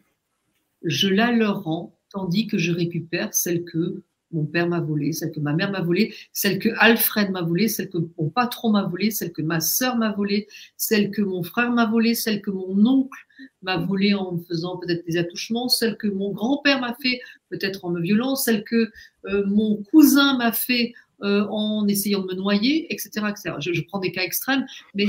je 0.82 1.08
la 1.08 1.32
leur 1.32 1.62
rends, 1.62 1.98
tandis 2.10 2.46
que 2.46 2.58
je 2.58 2.72
récupère 2.72 3.32
celle 3.32 3.64
que 3.64 4.02
mon 4.32 4.44
père 4.44 4.68
m'a 4.68 4.80
volé, 4.80 5.12
celle 5.12 5.32
que 5.32 5.40
ma 5.40 5.52
mère 5.52 5.70
m'a 5.70 5.80
volée, 5.80 6.14
celle 6.32 6.58
que 6.58 6.68
Alfred 6.78 7.30
m'a 7.30 7.42
volée, 7.42 7.68
celle 7.68 7.90
que 7.90 7.98
mon 8.18 8.28
patron 8.30 8.70
m'a 8.70 8.84
volée, 8.84 9.10
celle 9.10 9.32
que 9.32 9.42
ma 9.42 9.60
sœur 9.60 9.96
m'a 9.96 10.12
volée, 10.12 10.48
celle 10.76 11.10
que 11.10 11.22
mon 11.22 11.42
frère 11.42 11.70
m'a 11.70 11.86
volée, 11.86 12.14
celle 12.14 12.40
que 12.42 12.50
mon 12.50 12.86
oncle 12.86 13.18
m'a 13.62 13.76
volée 13.76 14.14
en 14.14 14.32
me 14.32 14.42
faisant 14.42 14.76
peut-être 14.78 15.04
des 15.06 15.16
attouchements, 15.16 15.68
celle 15.68 15.96
que 15.96 16.06
mon 16.06 16.32
grand-père 16.32 16.80
m'a 16.80 16.94
fait 17.00 17.20
peut-être 17.50 17.84
en 17.84 17.90
me 17.90 18.00
violant, 18.00 18.36
celle 18.36 18.64
que 18.64 18.90
euh, 19.26 19.44
mon 19.46 19.82
cousin 19.90 20.36
m'a 20.38 20.52
fait 20.52 20.94
euh, 21.22 21.46
en 21.50 21.86
essayant 21.86 22.20
de 22.20 22.26
me 22.26 22.34
noyer, 22.34 22.92
etc. 22.92 23.10
etc. 23.28 23.54
Je, 23.60 23.72
je, 23.72 23.82
prends 23.82 24.00
des 24.00 24.10
cas 24.10 24.22
extrêmes, 24.22 24.66
mais 24.94 25.06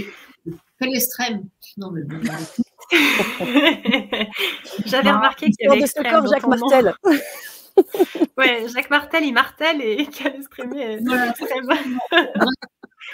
quel 0.79 0.95
extrême 0.95 1.43
Non, 1.77 1.91
mais 1.91 2.01
J'avais 4.85 5.11
remarqué 5.11 5.47
qu'il 5.47 5.65
y 5.65 5.67
avait 5.67 5.81
extrême 5.81 6.27
Jacques 6.27 6.47
Martel. 6.47 6.93
ouais, 8.37 8.65
Jacques 8.73 8.89
Martel, 8.89 9.23
il 9.25 9.33
martèle 9.33 9.81
et 9.81 10.05
Calestrémé 10.17 10.99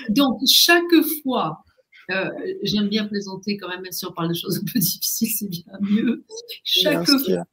Donc, 0.09 0.39
chaque 0.45 0.83
fois 1.23 1.63
euh, 2.11 2.29
j'aime 2.63 2.89
bien 2.89 3.05
plaisanter 3.05 3.57
quand 3.57 3.67
même, 3.67 3.81
même 3.81 3.91
si 3.91 4.05
on 4.05 4.11
parle 4.11 4.29
de 4.29 4.33
choses 4.33 4.57
un 4.57 4.71
peu 4.71 4.79
difficiles, 4.79 5.29
c'est 5.29 5.49
bien 5.49 5.63
mieux. 5.81 6.25
Chaque 6.63 7.05
fois 7.05 7.45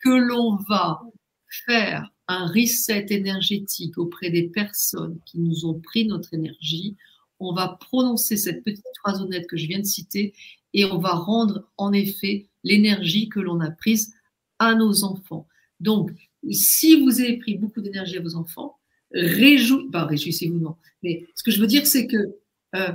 que 0.00 0.08
l'on 0.08 0.56
va 0.68 1.00
faire 1.66 2.10
un 2.26 2.46
reset 2.46 3.06
énergétique 3.10 3.98
auprès 3.98 4.30
des 4.30 4.48
personnes 4.48 5.18
qui 5.26 5.38
nous 5.40 5.66
ont 5.66 5.78
pris 5.78 6.06
notre 6.06 6.32
énergie, 6.32 6.96
on 7.40 7.52
va 7.52 7.78
prononcer 7.80 8.36
cette 8.36 8.64
petite 8.64 8.84
phrase 9.00 9.20
honnête 9.20 9.46
que 9.46 9.56
je 9.56 9.66
viens 9.66 9.78
de 9.78 9.84
citer 9.84 10.34
et 10.74 10.84
on 10.84 10.98
va 10.98 11.12
rendre 11.12 11.68
en 11.76 11.92
effet 11.92 12.48
l'énergie 12.64 13.28
que 13.28 13.40
l'on 13.40 13.60
a 13.60 13.70
prise 13.70 14.14
à 14.58 14.74
nos 14.74 15.04
enfants. 15.04 15.46
Donc, 15.80 16.10
si 16.50 17.00
vous 17.00 17.20
avez 17.20 17.38
pris 17.38 17.56
beaucoup 17.56 17.80
d'énergie 17.80 18.16
à 18.16 18.22
vos 18.22 18.36
enfants, 18.36 18.78
réjouissez, 19.12 19.90
pas 19.90 20.04
réjouissez-vous 20.04 20.58
non, 20.58 20.76
mais 21.02 21.26
ce 21.34 21.42
que 21.42 21.50
je 21.50 21.60
veux 21.60 21.66
dire, 21.66 21.86
c'est 21.86 22.06
que 22.06 22.16
euh, 22.76 22.92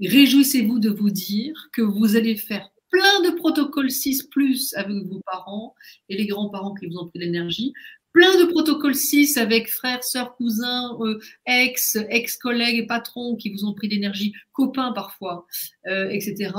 réjouissez-vous 0.00 0.78
de 0.78 0.90
vous 0.90 1.10
dire 1.10 1.54
que 1.72 1.82
vous 1.82 2.16
allez 2.16 2.36
faire 2.36 2.70
plein 2.90 3.22
de 3.22 3.36
protocoles 3.36 3.90
6 3.90 4.24
plus 4.24 4.74
avec 4.74 5.04
vos 5.06 5.20
parents 5.26 5.74
et 6.08 6.16
les 6.16 6.26
grands-parents 6.26 6.74
qui 6.74 6.86
vous 6.86 6.98
ont 6.98 7.08
pris 7.08 7.18
l'énergie, 7.18 7.72
plein 8.12 8.38
de 8.38 8.44
protocoles 8.44 8.94
6 8.94 9.36
avec 9.36 9.68
frères, 9.68 10.02
sœurs, 10.02 10.36
cousins, 10.36 10.96
euh, 11.00 11.18
ex, 11.46 11.98
ex-collègues 12.08 12.78
et 12.78 12.86
patrons 12.86 13.36
qui 13.36 13.50
vous 13.52 13.64
ont 13.64 13.74
pris 13.74 13.88
d'énergie, 13.88 14.32
copains 14.52 14.92
parfois, 14.92 15.46
euh, 15.86 16.08
etc. 16.08 16.52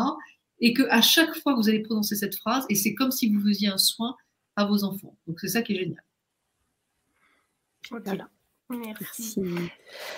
Et 0.59 0.73
que 0.73 0.83
à 0.89 1.01
chaque 1.01 1.35
fois 1.35 1.55
vous 1.55 1.69
allez 1.69 1.81
prononcer 1.81 2.15
cette 2.15 2.35
phrase, 2.35 2.65
et 2.69 2.75
c'est 2.75 2.93
comme 2.93 3.11
si 3.11 3.33
vous 3.33 3.41
faisiez 3.41 3.69
un 3.69 3.77
soin 3.77 4.15
à 4.55 4.65
vos 4.65 4.83
enfants. 4.83 5.17
Donc 5.25 5.39
c'est 5.39 5.47
ça 5.47 5.61
qui 5.61 5.73
est 5.73 5.79
génial. 5.79 6.03
Voilà. 7.91 8.29
Merci. 8.69 9.35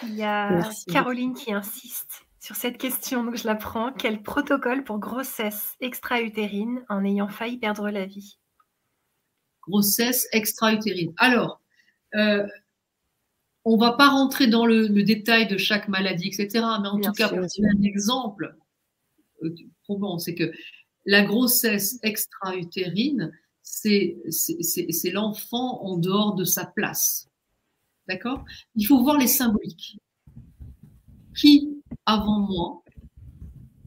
Il 0.03 0.15
y 0.15 0.23
a 0.23 0.67
Caroline 0.87 1.33
qui 1.33 1.53
insiste 1.53 2.25
sur 2.39 2.55
cette 2.55 2.77
question, 2.77 3.23
donc 3.23 3.35
je 3.35 3.45
la 3.45 3.55
prends. 3.55 3.91
Quel 3.91 4.21
protocole 4.21 4.83
pour 4.83 4.97
grossesse 4.97 5.75
extra-utérine 5.81 6.83
en 6.89 7.03
ayant 7.03 7.27
failli 7.27 7.57
perdre 7.57 7.89
la 7.89 8.05
vie? 8.05 8.39
Grossesse 9.67 10.27
extra-utérine. 10.31 11.13
Alors, 11.17 11.61
euh, 12.15 12.47
on 13.65 13.75
ne 13.75 13.79
va 13.79 13.91
pas 13.91 14.09
rentrer 14.09 14.47
dans 14.47 14.65
le, 14.65 14.87
détail 15.03 15.47
de 15.47 15.57
chaque 15.57 15.89
maladie, 15.89 16.29
etc. 16.29 16.65
Mais 16.81 16.87
en 16.87 16.99
tout 16.99 17.11
cas, 17.11 17.29
pour 17.29 17.39
un 17.39 17.83
exemple 17.83 18.55
euh, 19.43 19.53
probant, 19.83 20.17
c'est 20.17 20.33
que 20.33 20.51
la 21.05 21.23
grossesse 21.23 21.99
extra-utérine, 22.03 23.31
c'est 23.61 24.15
l'enfant 25.13 25.83
en 25.83 25.97
dehors 25.97 26.35
de 26.35 26.45
sa 26.45 26.65
place. 26.65 27.28
D'accord? 28.09 28.43
Il 28.75 28.87
faut 28.87 29.03
voir 29.03 29.19
les 29.19 29.27
symboliques. 29.27 29.99
Qui, 31.39 31.83
avant 32.07 32.39
moi, 32.39 32.83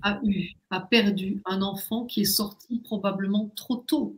a 0.00 0.20
eu, 0.24 0.50
a 0.70 0.80
perdu 0.80 1.42
un 1.44 1.60
enfant 1.60 2.06
qui 2.06 2.20
est 2.20 2.36
sorti 2.40 2.78
probablement 2.84 3.52
trop 3.56 3.76
tôt? 3.76 4.16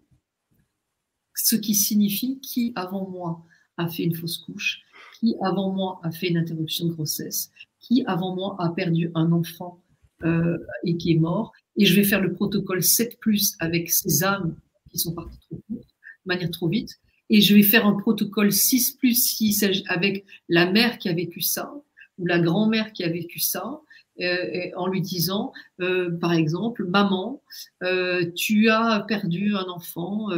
Ce 1.35 1.56
qui 1.56 1.74
signifie 1.74 2.39
qui, 2.40 2.74
avant 2.76 3.09
moi, 3.09 3.43
a 3.78 3.89
fait 3.89 4.05
une 4.05 4.14
fausse 4.14 4.36
couche? 4.36 4.82
Qui, 5.18 5.36
avant 5.40 5.72
moi, 5.72 6.01
a 6.02 6.10
fait 6.10 6.28
une 6.28 6.36
interruption 6.36 6.86
de 6.86 6.93
grossesse? 6.93 7.51
Qui, 7.81 8.05
avant 8.06 8.36
moi, 8.36 8.56
a 8.59 8.68
perdu 8.68 9.10
un 9.14 9.32
enfant 9.32 9.82
euh, 10.22 10.59
et 10.85 10.98
qui 10.98 11.12
est 11.12 11.18
mort? 11.18 11.52
Et 11.78 11.86
je 11.86 11.97
vais 11.97 12.05
faire 12.05 12.20
le 12.20 12.35
protocole 12.35 12.82
7 12.82 13.18
avec 13.59 13.90
ces 13.90 14.22
âmes 14.22 14.55
qui 14.90 14.98
sont 14.98 15.14
parties 15.14 15.39
trop 15.48 15.59
de 15.70 15.81
manière 16.26 16.51
trop 16.51 16.68
vite 16.68 17.01
et 17.31 17.41
je 17.41 17.55
vais 17.55 17.63
faire 17.63 17.87
un 17.87 17.95
protocole 17.95 18.53
6 18.53 18.93
plus 18.93 19.15
6 19.15 19.65
avec 19.89 20.25
la 20.49 20.71
mère 20.71 20.99
qui 20.99 21.09
a 21.09 21.13
vécu 21.13 21.41
ça 21.41 21.73
ou 22.19 22.27
la 22.27 22.39
grand-mère 22.39 22.93
qui 22.93 23.05
a 23.05 23.09
vécu 23.09 23.41
ça 23.41 23.81
euh, 24.21 24.71
en 24.77 24.87
lui 24.87 25.01
disant, 25.01 25.53
euh, 25.81 26.17
par 26.19 26.33
exemple, 26.33 26.85
maman, 26.85 27.43
euh, 27.83 28.31
tu 28.37 28.69
as 28.69 29.05
perdu 29.09 29.57
un 29.57 29.67
enfant 29.69 30.29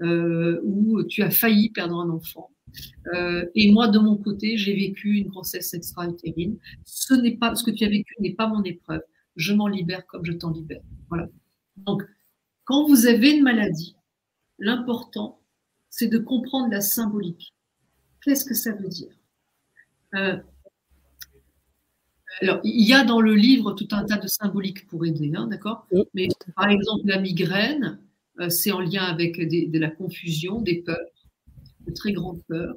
ou 0.00 1.02
tu 1.04 1.22
as 1.22 1.30
failli 1.30 1.70
perdre 1.70 2.00
un 2.00 2.10
enfant. 2.10 2.50
et 3.54 3.70
moi, 3.70 3.88
de 3.88 3.98
mon 3.98 4.16
côté, 4.16 4.56
j'ai 4.56 4.74
vécu 4.74 5.16
une 5.16 5.28
grossesse 5.28 5.74
extra-utérine. 5.74 6.58
Ce 6.84 7.14
n'est 7.14 7.36
pas 7.36 7.54
ce 7.54 7.64
que 7.64 7.70
tu 7.70 7.84
as 7.84 7.88
vécu 7.88 8.14
n'est 8.20 8.34
pas 8.34 8.46
mon 8.46 8.62
épreuve. 8.62 9.02
Je 9.36 9.52
m'en 9.52 9.68
libère 9.68 10.06
comme 10.06 10.24
je 10.24 10.32
t'en 10.32 10.50
libère. 10.50 10.82
Voilà. 11.08 11.28
Donc, 11.76 12.02
quand 12.64 12.86
vous 12.86 13.06
avez 13.06 13.30
une 13.36 13.42
maladie, 13.42 13.94
l'important, 14.58 15.37
c'est 15.90 16.08
de 16.08 16.18
comprendre 16.18 16.70
la 16.70 16.80
symbolique. 16.80 17.54
Qu'est-ce 18.22 18.44
que 18.44 18.54
ça 18.54 18.72
veut 18.72 18.88
dire 18.88 19.12
euh, 20.14 20.36
Alors, 22.40 22.60
il 22.64 22.86
y 22.86 22.92
a 22.92 23.04
dans 23.04 23.20
le 23.20 23.34
livre 23.34 23.72
tout 23.72 23.88
un 23.92 24.04
tas 24.04 24.18
de 24.18 24.26
symboliques 24.26 24.86
pour 24.86 25.04
aider, 25.06 25.32
hein, 25.34 25.46
d'accord 25.46 25.86
Mais 26.14 26.28
par 26.56 26.68
exemple, 26.68 27.06
la 27.06 27.20
migraine, 27.20 28.00
euh, 28.40 28.50
c'est 28.50 28.72
en 28.72 28.80
lien 28.80 29.04
avec 29.04 29.38
de 29.38 29.78
la 29.78 29.90
confusion, 29.90 30.60
des 30.60 30.82
peurs, 30.82 30.96
de 31.86 31.92
très 31.92 32.12
grandes 32.12 32.42
peurs. 32.44 32.74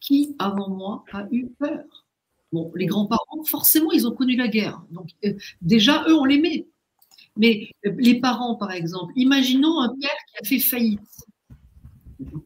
Qui, 0.00 0.34
avant 0.38 0.68
moi, 0.70 1.04
a 1.12 1.28
eu 1.30 1.46
peur? 1.58 1.84
Bon, 2.52 2.72
les 2.74 2.86
grands-parents, 2.86 3.44
forcément, 3.44 3.92
ils 3.92 4.06
ont 4.06 4.14
connu 4.14 4.36
la 4.36 4.48
guerre. 4.48 4.82
Donc, 4.90 5.10
euh, 5.24 5.34
déjà, 5.60 6.04
eux, 6.08 6.14
on 6.14 6.24
les 6.24 6.38
met. 6.38 6.66
Mais 7.36 7.70
les 7.84 8.20
parents, 8.20 8.56
par 8.56 8.72
exemple, 8.72 9.12
imaginons 9.16 9.80
un 9.80 9.88
père 9.88 10.10
qui 10.28 10.36
a 10.42 10.44
fait 10.46 10.58
faillite 10.58 11.21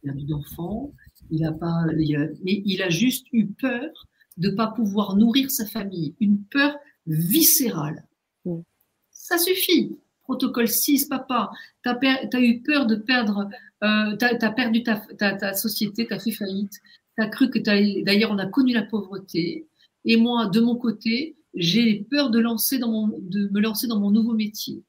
perdu 0.03 0.27
il 1.31 1.45
a 1.45 1.53
pas, 1.53 1.85
mais 2.45 2.63
il 2.65 2.83
a 2.83 2.91
juste 2.91 3.27
eu 3.33 3.47
peur 3.47 4.07
de 4.37 4.51
ne 4.51 4.55
pas 4.55 4.69
pouvoir 4.69 5.17
nourrir 5.17 5.51
sa 5.51 5.67
famille, 5.67 6.15
une 6.21 6.43
peur 6.45 6.77
viscérale. 7.07 8.07
Mm. 8.45 8.61
Ça 9.11 9.39
suffit. 9.39 9.97
Protocole 10.25 10.69
6, 10.69 11.07
papa, 11.07 11.51
tu 11.85 11.89
as, 11.89 12.41
eu 12.41 12.61
peur 12.61 12.87
de 12.87 12.97
perdre, 12.97 13.49
euh, 13.85 14.17
tu 14.17 14.25
as, 14.25 14.51
perdu 14.51 14.83
ta, 14.83 14.97
ta, 14.97 15.55
société, 15.55 16.05
tu 16.07 16.13
as 16.13 16.19
fait 16.19 16.33
faillite, 16.33 16.73
tu 17.17 17.23
as 17.23 17.29
cru 17.29 17.49
que 17.49 17.61
d'ailleurs 17.61 18.33
on 18.33 18.39
a 18.39 18.47
connu 18.47 18.73
la 18.73 18.83
pauvreté, 18.83 19.69
et 20.05 20.17
moi, 20.17 20.47
de 20.47 20.61
mon 20.61 20.77
côté, 20.77 21.37
j'ai 21.55 22.07
peur 22.11 22.31
de, 22.31 22.41
lancer 22.41 22.79
dans 22.79 22.91
mon, 22.91 23.19
de 23.21 23.49
me 23.49 23.61
lancer 23.61 23.87
dans 23.87 24.01
mon 24.01 24.11
nouveau 24.11 24.35
métier. 24.35 24.83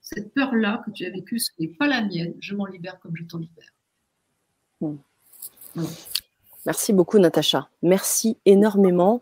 Cette 0.00 0.32
peur-là 0.32 0.82
que 0.86 0.92
tu 0.92 1.04
as 1.06 1.10
vécue, 1.10 1.40
ce 1.40 1.50
n'est 1.58 1.68
pas 1.68 1.88
la 1.88 2.04
mienne, 2.04 2.34
je 2.40 2.54
m'en 2.54 2.66
libère 2.66 3.00
comme 3.00 3.16
je 3.16 3.24
t'en 3.24 3.38
libère. 3.38 3.71
Merci 6.64 6.92
beaucoup, 6.92 7.18
Natacha. 7.18 7.68
Merci 7.82 8.38
énormément. 8.46 9.20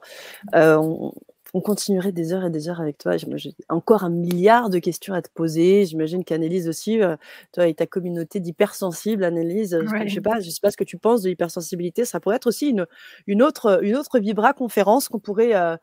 Euh, 0.55 0.77
on, 0.77 1.61
continuerait 1.63 2.13
des 2.13 2.33
heures 2.33 2.45
et 2.45 2.51
des 2.51 2.69
heures 2.69 2.81
avec 2.81 2.99
toi. 2.99 3.17
J'ai 3.17 3.55
encore 3.69 4.05
un 4.05 4.11
milliard 4.11 4.71
de 4.71 4.79
questions 4.79 5.15
à 5.15 5.23
te 5.23 5.31
poser. 5.31 5.85
J'imagine 5.87 6.23
qu'Annelise 6.23 6.69
aussi, 6.69 7.03
euh, 7.03 7.17
toi 7.53 7.67
et 7.67 7.75
ta 7.75 7.87
communauté 7.87 8.39
d'hypersensibles, 8.39 9.25
Annelise, 9.25 9.77
je 9.81 10.05
ne 10.05 10.09
sais, 10.09 10.21
pas, 10.21 10.41
sais 10.41 10.61
pas 10.63 10.71
ce 10.71 10.77
que 10.77 10.85
tu 10.85 10.97
penses 10.97 11.23
de 11.23 11.29
l'hypersensibilité. 11.29 12.05
Ça 12.05 12.21
pourrait 12.21 12.37
être 12.37 12.47
aussi 12.47 12.69
une, 12.69 12.87
une, 13.27 13.43
autre, 13.43 13.83
une 13.83 13.97
autre 13.97 14.21
Vibra 14.21 14.53
conférence 14.53 15.09
qu'on 15.09 15.19
pourrait, 15.19 15.57
euh, 15.57 15.77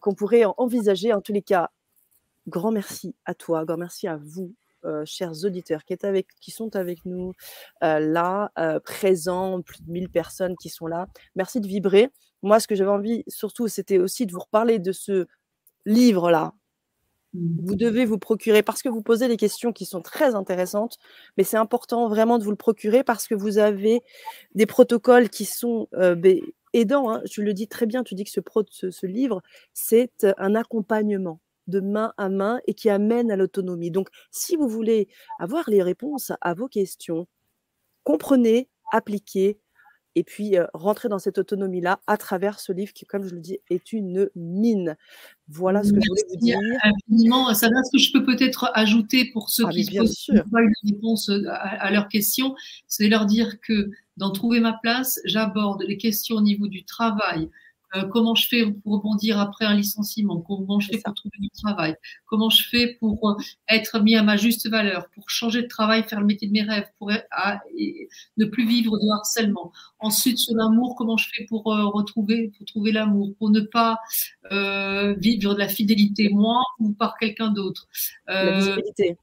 qu'on 0.00 0.14
pourrait 0.14 0.44
envisager. 0.56 1.12
En 1.12 1.20
tous 1.20 1.32
les 1.32 1.42
cas, 1.42 1.70
grand 2.46 2.70
merci 2.70 3.14
à 3.26 3.34
toi, 3.34 3.64
grand 3.64 3.76
merci 3.76 4.06
à 4.06 4.16
vous 4.16 4.52
euh, 4.52 4.63
chers 5.04 5.44
auditeurs 5.44 5.84
qui, 5.84 5.92
est 5.92 6.04
avec, 6.04 6.28
qui 6.40 6.50
sont 6.50 6.76
avec 6.76 7.04
nous 7.04 7.32
euh, 7.82 7.98
là, 7.98 8.52
euh, 8.58 8.80
présents, 8.80 9.62
plus 9.62 9.82
de 9.82 9.90
1000 9.90 10.08
personnes 10.08 10.56
qui 10.56 10.68
sont 10.68 10.86
là. 10.86 11.06
Merci 11.36 11.60
de 11.60 11.66
vibrer. 11.66 12.10
Moi, 12.42 12.60
ce 12.60 12.66
que 12.66 12.74
j'avais 12.74 12.90
envie, 12.90 13.24
surtout, 13.26 13.68
c'était 13.68 13.98
aussi 13.98 14.26
de 14.26 14.32
vous 14.32 14.40
reparler 14.40 14.78
de 14.78 14.92
ce 14.92 15.26
livre-là. 15.86 16.52
Mmh. 17.32 17.66
Vous 17.66 17.74
devez 17.74 18.04
vous 18.04 18.18
procurer 18.18 18.62
parce 18.62 18.82
que 18.82 18.88
vous 18.88 19.02
posez 19.02 19.28
des 19.28 19.36
questions 19.36 19.72
qui 19.72 19.86
sont 19.86 20.02
très 20.02 20.34
intéressantes, 20.34 20.98
mais 21.36 21.44
c'est 21.44 21.56
important 21.56 22.08
vraiment 22.08 22.38
de 22.38 22.44
vous 22.44 22.50
le 22.50 22.56
procurer 22.56 23.02
parce 23.02 23.26
que 23.26 23.34
vous 23.34 23.58
avez 23.58 24.02
des 24.54 24.66
protocoles 24.66 25.30
qui 25.30 25.44
sont 25.44 25.88
aidants. 26.72 27.10
Hein. 27.10 27.22
Je 27.30 27.42
le 27.42 27.54
dis 27.54 27.68
très 27.68 27.86
bien, 27.86 28.04
tu 28.04 28.14
dis 28.14 28.24
que 28.24 28.30
ce, 28.30 28.90
ce 28.90 29.06
livre, 29.06 29.42
c'est 29.72 30.26
un 30.38 30.54
accompagnement 30.54 31.40
de 31.66 31.80
main 31.80 32.12
à 32.16 32.28
main 32.28 32.60
et 32.66 32.74
qui 32.74 32.90
amène 32.90 33.30
à 33.30 33.36
l'autonomie. 33.36 33.90
Donc, 33.90 34.08
si 34.30 34.56
vous 34.56 34.68
voulez 34.68 35.08
avoir 35.38 35.68
les 35.68 35.82
réponses 35.82 36.32
à 36.40 36.54
vos 36.54 36.68
questions, 36.68 37.26
comprenez, 38.02 38.68
appliquez 38.92 39.58
et 40.16 40.22
puis 40.22 40.56
euh, 40.56 40.66
rentrer 40.74 41.08
dans 41.08 41.18
cette 41.18 41.38
autonomie-là 41.38 42.00
à 42.06 42.16
travers 42.16 42.60
ce 42.60 42.72
livre 42.72 42.92
qui, 42.92 43.04
comme 43.04 43.26
je 43.26 43.34
le 43.34 43.40
dis, 43.40 43.58
est 43.68 43.92
une 43.92 44.28
mine. 44.36 44.96
Voilà 45.48 45.82
ce 45.82 45.92
que 45.92 46.00
je 46.00 46.08
voulais 46.08 46.22
vous 46.30 46.36
dire. 46.36 46.58
Infiniment. 46.82 47.52
Ça 47.54 47.68
va, 47.68 47.82
ce 47.82 47.96
que 47.96 48.02
je 48.02 48.12
peux 48.12 48.24
peut-être 48.24 48.70
ajouter 48.74 49.30
pour 49.32 49.50
ceux 49.50 49.64
ah, 49.66 49.70
qui 49.70 49.98
ne 49.98 50.40
pas 50.50 50.62
une 50.62 50.92
réponse 50.92 51.28
euh, 51.28 51.42
à, 51.48 51.90
leurs 51.90 52.08
questions, 52.08 52.54
c'est 52.86 53.08
leur 53.08 53.26
dire 53.26 53.60
que 53.60 53.90
dans 54.16 54.30
Trouver 54.30 54.60
ma 54.60 54.78
place, 54.82 55.20
j'aborde 55.24 55.82
les 55.82 55.96
questions 55.96 56.36
au 56.36 56.40
niveau 56.40 56.68
du 56.68 56.84
travail, 56.84 57.50
euh, 57.96 58.04
comment 58.04 58.34
je 58.34 58.48
fais 58.48 58.64
pour 58.64 58.94
rebondir 58.94 59.38
après 59.38 59.64
un 59.64 59.74
licenciement, 59.74 60.40
comment 60.40 60.80
je 60.80 60.88
fais 60.88 60.98
pour 61.04 61.14
trouver 61.14 61.38
du 61.38 61.50
travail, 61.50 61.94
comment 62.26 62.50
je 62.50 62.66
fais 62.68 62.96
pour 62.98 63.30
euh, 63.30 63.34
être 63.68 64.00
mis 64.00 64.16
à 64.16 64.22
ma 64.22 64.36
juste 64.36 64.68
valeur, 64.68 65.08
pour 65.14 65.30
changer 65.30 65.62
de 65.62 65.68
travail, 65.68 66.02
faire 66.04 66.20
le 66.20 66.26
métier 66.26 66.48
de 66.48 66.52
mes 66.52 66.62
rêves, 66.62 66.86
pour 66.98 67.10
ne 67.10 68.44
plus 68.46 68.66
vivre 68.66 68.98
de 68.98 69.12
harcèlement? 69.12 69.72
Ensuite, 69.98 70.38
sur 70.38 70.56
l'amour, 70.56 70.96
comment 70.96 71.16
je 71.16 71.28
fais 71.34 71.44
pour 71.44 71.64
retrouver, 71.64 72.52
pour 72.56 72.66
trouver 72.66 72.92
l'amour, 72.92 73.34
pour 73.38 73.50
ne 73.50 73.60
pas 73.60 73.98
vivre 74.50 75.54
de 75.54 75.58
la 75.58 75.68
fidélité, 75.68 76.30
moi 76.30 76.62
ou 76.78 76.92
par 76.92 77.16
quelqu'un 77.16 77.50
d'autre? 77.50 77.88
la 78.26 78.58
visibilité. 78.58 79.16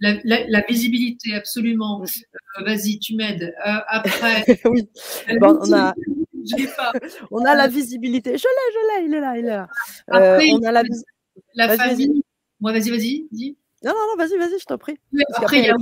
La, 0.00 0.60
visibilité, 0.68 1.34
absolument. 1.34 2.04
Vas-y, 2.60 2.98
tu 2.98 3.14
m'aides. 3.16 3.54
après. 3.64 4.44
oui. 4.66 4.88
on 5.40 5.72
a. 5.72 5.94
on 7.30 7.44
a 7.44 7.54
la 7.54 7.68
visibilité. 7.68 8.36
Je 8.36 8.44
l'ai, 8.44 8.72
je 8.72 9.00
l'ai, 9.00 9.06
il 9.08 9.14
est 9.14 9.20
là, 9.20 9.38
il 9.38 9.44
est 9.44 9.48
là. 9.48 9.68
Euh, 10.14 10.40
on 10.52 10.62
a 10.64 10.72
la, 10.72 10.82
la 11.54 11.76
famille. 11.76 12.22
Moi, 12.60 12.72
vas-y, 12.72 12.90
vas-y, 12.90 13.28
dis. 13.30 13.56
Non, 13.84 13.92
non, 13.92 14.00
non, 14.10 14.24
vas-y, 14.24 14.36
vas-y, 14.36 14.58
je 14.58 14.64
t'en 14.64 14.78
prie. 14.78 14.98
après, 15.34 15.60
il 15.60 15.64
y 15.64 15.68
a. 15.68 15.76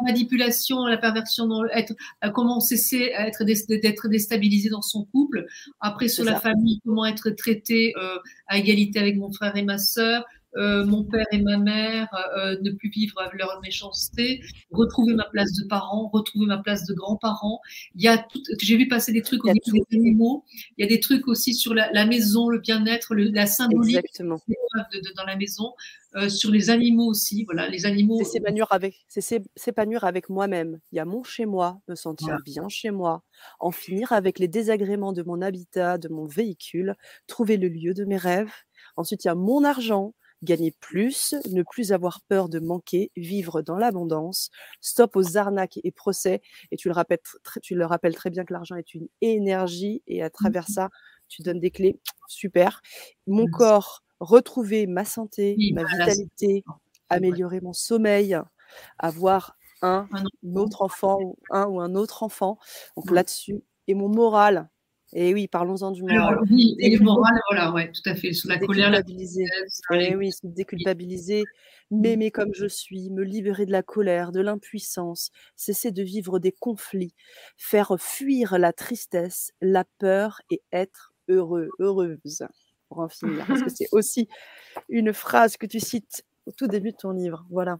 La 0.00 0.12
manipulation, 0.12 0.86
la 0.86 0.96
perversion, 0.96 1.46
dans, 1.46 1.64
être, 1.66 1.94
comment 2.32 2.58
cesser 2.60 3.12
d'être 3.38 4.08
déstabilisé 4.08 4.68
dans 4.68 4.82
son 4.82 5.04
couple. 5.06 5.46
Après, 5.80 6.08
sur 6.08 6.24
la 6.24 6.40
famille, 6.40 6.80
comment 6.84 7.06
être 7.06 7.30
traité 7.30 7.92
euh, 7.96 8.18
à 8.46 8.58
égalité 8.58 8.98
avec 8.98 9.16
mon 9.16 9.30
frère 9.30 9.54
et 9.56 9.62
ma 9.62 9.78
sœur. 9.78 10.24
Euh, 10.56 10.84
mon 10.84 11.04
père 11.04 11.26
et 11.30 11.40
ma 11.40 11.58
mère, 11.58 12.08
euh, 12.36 12.56
ne 12.60 12.72
plus 12.72 12.90
vivre 12.90 13.14
leur 13.34 13.60
méchanceté, 13.62 14.40
retrouver 14.72 15.14
ma 15.14 15.24
place 15.24 15.52
de 15.52 15.66
parent, 15.68 16.08
retrouver 16.12 16.46
ma 16.46 16.58
place 16.58 16.86
de 16.86 16.94
grand-parent. 16.94 17.60
Il 17.94 18.02
y 18.02 18.08
a 18.08 18.26
j'ai 18.60 18.76
vu 18.76 18.88
passer 18.88 19.12
des 19.12 19.22
trucs 19.22 19.44
au 19.44 19.52
niveau 19.52 19.84
des 19.90 19.96
animaux. 19.96 20.44
Il 20.76 20.82
y 20.82 20.84
a 20.84 20.88
des 20.88 21.00
trucs 21.00 21.28
aussi 21.28 21.54
sur 21.54 21.74
la, 21.74 22.06
maison, 22.06 22.48
le 22.48 22.58
bien-être, 22.58 23.14
la 23.14 23.46
symbolique 23.46 24.00
de, 24.18 25.14
dans 25.16 25.24
la 25.24 25.36
maison. 25.36 25.72
Euh, 26.16 26.28
sur 26.28 26.50
les 26.50 26.70
animaux 26.70 27.06
aussi, 27.06 27.44
voilà, 27.44 27.68
les 27.68 27.86
animaux. 27.86 28.18
C'est 28.18 28.32
s'épanouir 28.32 28.66
avec, 28.70 28.96
s'épanouir 29.54 30.02
avec 30.02 30.28
moi-même. 30.28 30.80
Il 30.90 30.96
y 30.96 30.98
a 30.98 31.04
mon 31.04 31.22
chez 31.22 31.46
moi, 31.46 31.80
me 31.86 31.94
sentir 31.94 32.36
bien 32.44 32.68
chez 32.68 32.90
moi, 32.90 33.22
en 33.60 33.70
finir 33.70 34.10
avec 34.10 34.40
les 34.40 34.48
désagréments 34.48 35.12
de 35.12 35.22
mon 35.22 35.40
habitat, 35.40 35.98
de 35.98 36.08
mon 36.08 36.26
véhicule, 36.26 36.96
trouver 37.28 37.56
le 37.56 37.68
lieu 37.68 37.94
de 37.94 38.04
mes 38.04 38.16
rêves. 38.16 38.52
Ensuite, 38.96 39.24
il 39.24 39.28
y 39.28 39.30
a 39.30 39.36
mon 39.36 39.62
argent, 39.62 40.14
gagner 40.42 40.74
plus, 40.80 41.34
ne 41.50 41.62
plus 41.62 41.92
avoir 41.92 42.20
peur 42.22 42.48
de 42.48 42.58
manquer, 42.60 43.10
vivre 43.16 43.62
dans 43.62 43.76
l'abondance, 43.76 44.50
stop 44.80 45.16
aux 45.16 45.36
arnaques 45.36 45.78
et 45.84 45.90
procès. 45.90 46.40
Et 46.70 46.76
tu 46.76 46.88
le 46.88 46.94
rappelles, 46.94 47.20
tu 47.62 47.74
le 47.74 47.86
rappelles 47.86 48.14
très 48.14 48.30
bien 48.30 48.44
que 48.44 48.52
l'argent 48.52 48.76
est 48.76 48.94
une 48.94 49.08
énergie 49.20 50.02
et 50.06 50.22
à 50.22 50.30
travers 50.30 50.64
mmh 50.64 50.72
ça, 50.72 50.88
tu 51.28 51.42
donnes 51.42 51.60
des 51.60 51.70
clés. 51.70 52.00
Super. 52.28 52.80
Mon 53.26 53.46
corps, 53.46 54.02
retrouver 54.18 54.86
ma 54.86 55.04
santé, 55.04 55.56
ma 55.74 55.84
vitalité, 55.84 56.64
améliorer 57.08 57.60
mon 57.60 57.72
sommeil, 57.72 58.38
avoir 58.98 59.56
un, 59.82 60.06
autre 60.54 60.82
enfant 60.82 61.18
ou 61.20 61.38
un 61.50 61.66
ou 61.66 61.80
un 61.80 61.94
autre 61.94 62.22
enfant. 62.22 62.58
Donc 62.96 63.10
là-dessus. 63.10 63.62
Et 63.86 63.94
mon 63.94 64.08
moral, 64.08 64.68
et 65.12 65.34
oui, 65.34 65.48
parlons-en 65.48 65.90
du 65.90 66.02
moral. 66.02 66.38
oui, 66.50 66.76
et 66.78 66.96
le 66.96 67.04
moral, 67.04 67.40
voilà, 67.50 67.72
ouais, 67.72 67.90
tout 67.90 68.08
à 68.08 68.14
fait. 68.14 68.32
Sous 68.32 68.48
la 68.48 68.58
colère, 68.58 68.90
la 68.90 69.02
et 70.00 70.14
oui, 70.14 70.30
se 70.30 70.46
déculpabiliser, 70.46 71.44
m'aimer 71.90 72.30
comme 72.30 72.54
je 72.54 72.66
suis, 72.66 73.10
me 73.10 73.24
libérer 73.24 73.66
de 73.66 73.72
la 73.72 73.82
colère, 73.82 74.30
de 74.30 74.40
l'impuissance, 74.40 75.30
cesser 75.56 75.90
de 75.90 76.02
vivre 76.02 76.38
des 76.38 76.52
conflits, 76.52 77.14
faire 77.56 77.96
fuir 77.98 78.58
la 78.58 78.72
tristesse, 78.72 79.52
la 79.60 79.84
peur 79.98 80.40
et 80.50 80.62
être 80.72 81.12
heureux, 81.28 81.68
heureuse. 81.80 82.46
Pour 82.88 83.00
en 83.00 83.08
finir, 83.08 83.44
parce 83.46 83.62
que 83.62 83.70
c'est 83.70 83.88
aussi 83.92 84.28
une 84.88 85.12
phrase 85.12 85.56
que 85.56 85.66
tu 85.66 85.78
cites 85.78 86.24
au 86.46 86.52
tout 86.52 86.66
début 86.66 86.90
de 86.90 86.96
ton 86.96 87.10
livre. 87.10 87.46
Voilà. 87.50 87.78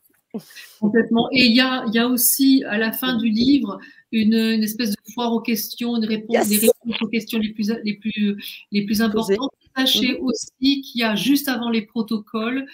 Complètement. 0.81 1.29
Et 1.33 1.47
il 1.47 1.55
y 1.55 1.61
a, 1.61 1.85
y 1.93 1.99
a, 1.99 2.07
aussi 2.07 2.65
à 2.69 2.79
la 2.79 2.93
fin 2.93 3.17
du 3.17 3.29
livre 3.29 3.79
une, 4.13 4.35
une, 4.35 4.63
espèce 4.63 4.91
de 4.91 5.13
foire 5.13 5.33
aux 5.33 5.41
questions, 5.41 5.97
une 5.97 6.05
réponse, 6.05 6.49
des 6.49 6.59
réponses 6.59 7.03
aux 7.03 7.09
questions 7.09 7.39
les 7.39 7.53
plus, 7.53 7.73
les 7.85 7.95
plus, 7.95 8.37
les 8.71 8.85
plus 8.85 9.03
importantes. 9.03 9.51
Sachez 9.77 10.19
mhm. 10.19 10.25
aussi 10.25 10.83
qu'il 10.83 11.01
y 11.01 11.05
a 11.05 11.15
juste 11.15 11.49
avant 11.49 11.71
les 11.71 11.83
protocoles 11.83 12.67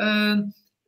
euh, 0.00 0.36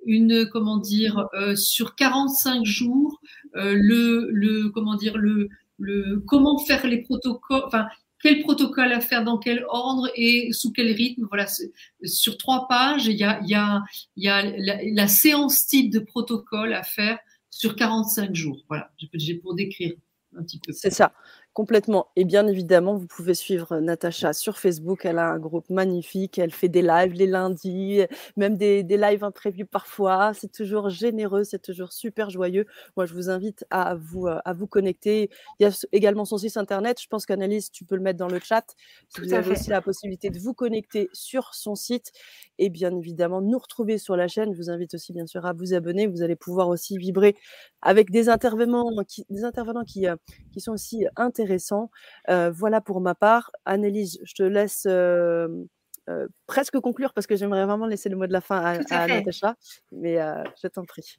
une 0.05 0.49
comment 0.53 0.79
dire 0.79 1.29
euh, 1.35 1.55
sur 1.57 1.95
45 1.97 2.65
jours 2.65 3.21
euh, 3.57 3.75
le, 3.77 4.29
le 4.31 4.71
comment 4.71 4.95
dire 4.95 5.19
le, 5.19 5.49
le 5.79 6.23
comment 6.27 6.59
faire 6.59 6.87
les 6.87 7.03
protocoles. 7.03 7.63
Enfin, 7.67 7.87
quel 8.23 8.41
protocole 8.41 8.93
à 8.93 9.01
faire, 9.01 9.25
dans 9.25 9.39
quel 9.39 9.65
ordre 9.69 10.09
et 10.15 10.53
sous 10.53 10.73
quel 10.73 10.93
rythme. 10.93 11.27
Voilà, 11.29 11.47
sur 12.05 12.39
trois 12.39 12.67
pages, 12.69 13.07
il 13.07 13.17
y 13.17 13.25
a, 13.25 13.41
y 13.45 13.55
a, 13.55 13.83
y 14.17 14.29
a 14.29 14.43
la, 14.43 14.79
la, 14.83 15.09
séance 15.09 15.67
type 15.67 15.93
de 15.93 15.99
protocole 15.99 16.73
à 16.73 16.83
faire 16.83 17.19
sur 17.51 17.77
45 17.77 18.35
jours. 18.35 18.65
Voilà, 18.69 18.91
j'ai 19.15 19.35
pour 19.35 19.55
décrire 19.55 19.95
un 20.37 20.43
petit 20.43 20.59
peu. 20.59 20.73
C'est 20.73 20.91
ça. 20.91 21.13
Complètement. 21.57 22.09
Et 22.17 22.27
bien 22.27 22.47
évidemment, 22.49 22.97
vous 22.97 23.07
pouvez 23.07 23.33
suivre 23.33 23.79
Natacha 23.79 24.35
sur 24.35 24.59
Facebook. 24.59 25.07
Elle 25.07 25.17
a 25.19 25.31
un 25.31 25.39
groupe 25.39 25.71
magnifique. 25.71 26.39
Elle 26.39 26.51
fait 26.51 26.69
des 26.69 26.83
lives 26.83 27.15
les 27.15 27.27
lundis, 27.27 28.03
même 28.37 28.59
des, 28.59 28.83
des 28.83 28.99
lives 28.99 29.25
imprévus 29.25 29.65
parfois. 29.65 30.35
C'est 30.35 30.53
toujours 30.53 30.91
généreux, 30.91 31.45
c'est 31.45 31.63
toujours 31.63 31.95
super 31.95 32.29
joyeux. 32.29 32.67
Moi, 32.95 33.07
je 33.07 33.15
vous 33.15 33.31
invite 33.31 33.65
à 33.71 33.95
vous, 33.95 34.27
à 34.27 34.53
vous 34.53 34.67
connecter. 34.67 35.31
Il 35.59 35.63
y 35.63 35.67
a 35.67 35.71
également 35.93 36.27
son 36.27 36.37
site 36.37 36.59
internet. 36.59 37.01
Je 37.01 37.09
pense 37.09 37.25
qu'Analyse, 37.25 37.71
tu 37.71 37.87
peux 37.87 37.97
le 37.97 38.03
mettre 38.03 38.19
dans 38.19 38.29
le 38.29 38.39
chat. 38.39 38.77
Si 39.09 39.23
vous 39.23 39.33
avez 39.33 39.53
aussi 39.53 39.71
la 39.71 39.81
possibilité 39.81 40.29
de 40.29 40.39
vous 40.39 40.53
connecter 40.53 41.09
sur 41.15 41.55
son 41.55 41.75
site 41.75 42.13
et 42.59 42.69
bien 42.69 42.95
évidemment 42.95 43.41
nous 43.41 43.59
retrouver 43.59 43.97
sur 43.97 44.15
la 44.15 44.29
chaîne. 44.29 44.53
Je 44.53 44.59
vous 44.59 44.69
invite 44.69 44.93
aussi 44.93 45.15
bien 45.15 45.27
sûr 45.27 45.47
à 45.47 45.55
vous 45.55 45.73
abonner. 45.73 46.07
Vous 46.07 46.21
allez 46.21 46.37
pouvoir 46.37 46.69
aussi 46.69 46.99
vibrer 46.99 47.35
avec 47.81 48.11
des 48.11 48.29
intervenants 48.29 48.91
qui, 49.09 49.25
des 49.31 49.45
intervenants 49.45 49.85
qui, 49.85 50.07
euh, 50.07 50.17
qui 50.53 50.61
sont 50.61 50.73
aussi 50.73 51.07
intéressants 51.17 51.46
intéressant. 51.47 51.91
voilà 52.29 52.81
pour 52.81 53.01
ma 53.01 53.15
part. 53.15 53.53
Annelise, 53.65 54.19
je 54.25 54.35
te 54.35 54.43
laisse 54.43 54.87
presque 56.47 56.79
conclure 56.81 57.13
parce 57.13 57.27
que 57.27 57.37
j'aimerais 57.37 57.65
vraiment 57.65 57.87
laisser 57.87 58.09
le 58.09 58.17
mot 58.17 58.27
de 58.27 58.33
la 58.33 58.41
fin 58.41 58.61
à, 58.91 59.07
Natacha, 59.07 59.57
mais 59.93 60.19
je 60.63 60.69
t'en 60.69 60.85
prie. 60.85 61.19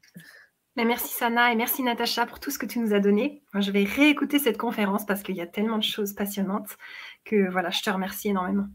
Mais 0.77 0.85
merci 0.85 1.07
Sana 1.07 1.51
et 1.51 1.55
merci 1.55 1.81
Natacha 1.81 2.27
pour 2.27 2.39
tout 2.39 2.51
ce 2.51 2.59
que 2.59 2.67
tu 2.67 2.77
nous 2.77 2.93
as 2.93 2.99
donné. 2.99 3.41
je 3.55 3.71
vais 3.71 3.83
réécouter 3.83 4.37
cette 4.37 4.59
conférence 4.59 5.07
parce 5.07 5.23
qu'il 5.23 5.35
y 5.35 5.41
a 5.41 5.47
tellement 5.47 5.79
de 5.79 5.83
choses 5.83 6.13
passionnantes 6.13 6.77
que 7.25 7.49
voilà, 7.49 7.71
je 7.71 7.81
te 7.81 7.89
remercie 7.89 8.29
énormément. 8.29 8.67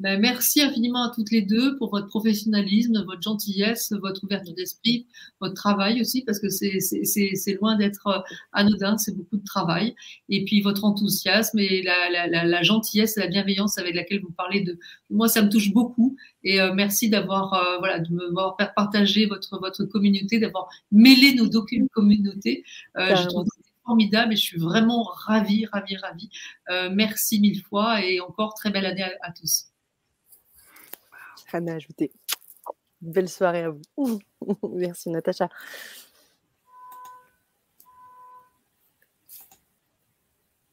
Ben, 0.00 0.18
merci 0.18 0.62
infiniment 0.62 1.02
à 1.02 1.12
toutes 1.14 1.30
les 1.30 1.42
deux 1.42 1.76
pour 1.76 1.90
votre 1.90 2.06
professionnalisme, 2.06 3.04
votre 3.04 3.20
gentillesse, 3.20 3.92
votre 4.00 4.24
ouverture 4.24 4.54
d'esprit, 4.54 5.06
votre 5.42 5.52
travail 5.52 6.00
aussi, 6.00 6.22
parce 6.22 6.40
que 6.40 6.48
c'est 6.48 7.52
loin 7.60 7.76
d'être 7.76 8.06
euh, 8.06 8.20
anodin, 8.52 8.96
c'est 8.96 9.14
beaucoup 9.14 9.36
de 9.36 9.44
travail. 9.44 9.94
Et 10.30 10.44
puis 10.46 10.62
votre 10.62 10.84
enthousiasme 10.84 11.58
et 11.58 11.82
la, 11.82 12.28
la, 12.28 12.44
la, 12.46 12.62
gentillesse 12.62 13.18
et 13.18 13.20
la 13.20 13.26
bienveillance 13.26 13.76
avec 13.76 13.94
laquelle 13.94 14.22
vous 14.22 14.32
parlez 14.32 14.62
de 14.62 14.78
moi, 15.10 15.28
ça 15.28 15.42
me 15.42 15.50
touche 15.50 15.70
beaucoup. 15.70 16.16
Et 16.44 16.62
euh, 16.62 16.72
merci 16.72 17.10
d'avoir 17.10 17.52
euh, 17.52 17.78
voilà 17.78 17.98
de 17.98 18.10
m'avoir 18.14 18.56
fait 18.58 18.70
partager 18.74 19.26
votre 19.26 19.60
votre 19.60 19.84
communauté, 19.84 20.38
d'avoir 20.38 20.68
mêlé 20.90 21.34
nos 21.34 21.46
deux 21.46 21.60
communautés. 21.92 22.64
je 22.96 23.26
trouve 23.28 23.44
formidable 23.84 24.32
et 24.32 24.36
je 24.36 24.42
suis 24.42 24.58
vraiment 24.58 25.02
ravie, 25.02 25.66
ravie, 25.66 25.96
ravie. 25.96 26.30
merci 26.92 27.40
mille 27.40 27.62
fois 27.62 28.04
et 28.04 28.20
encore 28.20 28.54
très 28.54 28.70
belle 28.70 28.86
année 28.86 29.04
à 29.22 29.32
tous 29.32 29.70
rien 31.52 31.66
à 31.68 31.74
ajouter. 31.74 32.12
Belle 33.00 33.28
soirée 33.28 33.62
à 33.62 33.70
vous. 33.70 34.20
Merci 34.70 35.10
Natacha. 35.10 35.48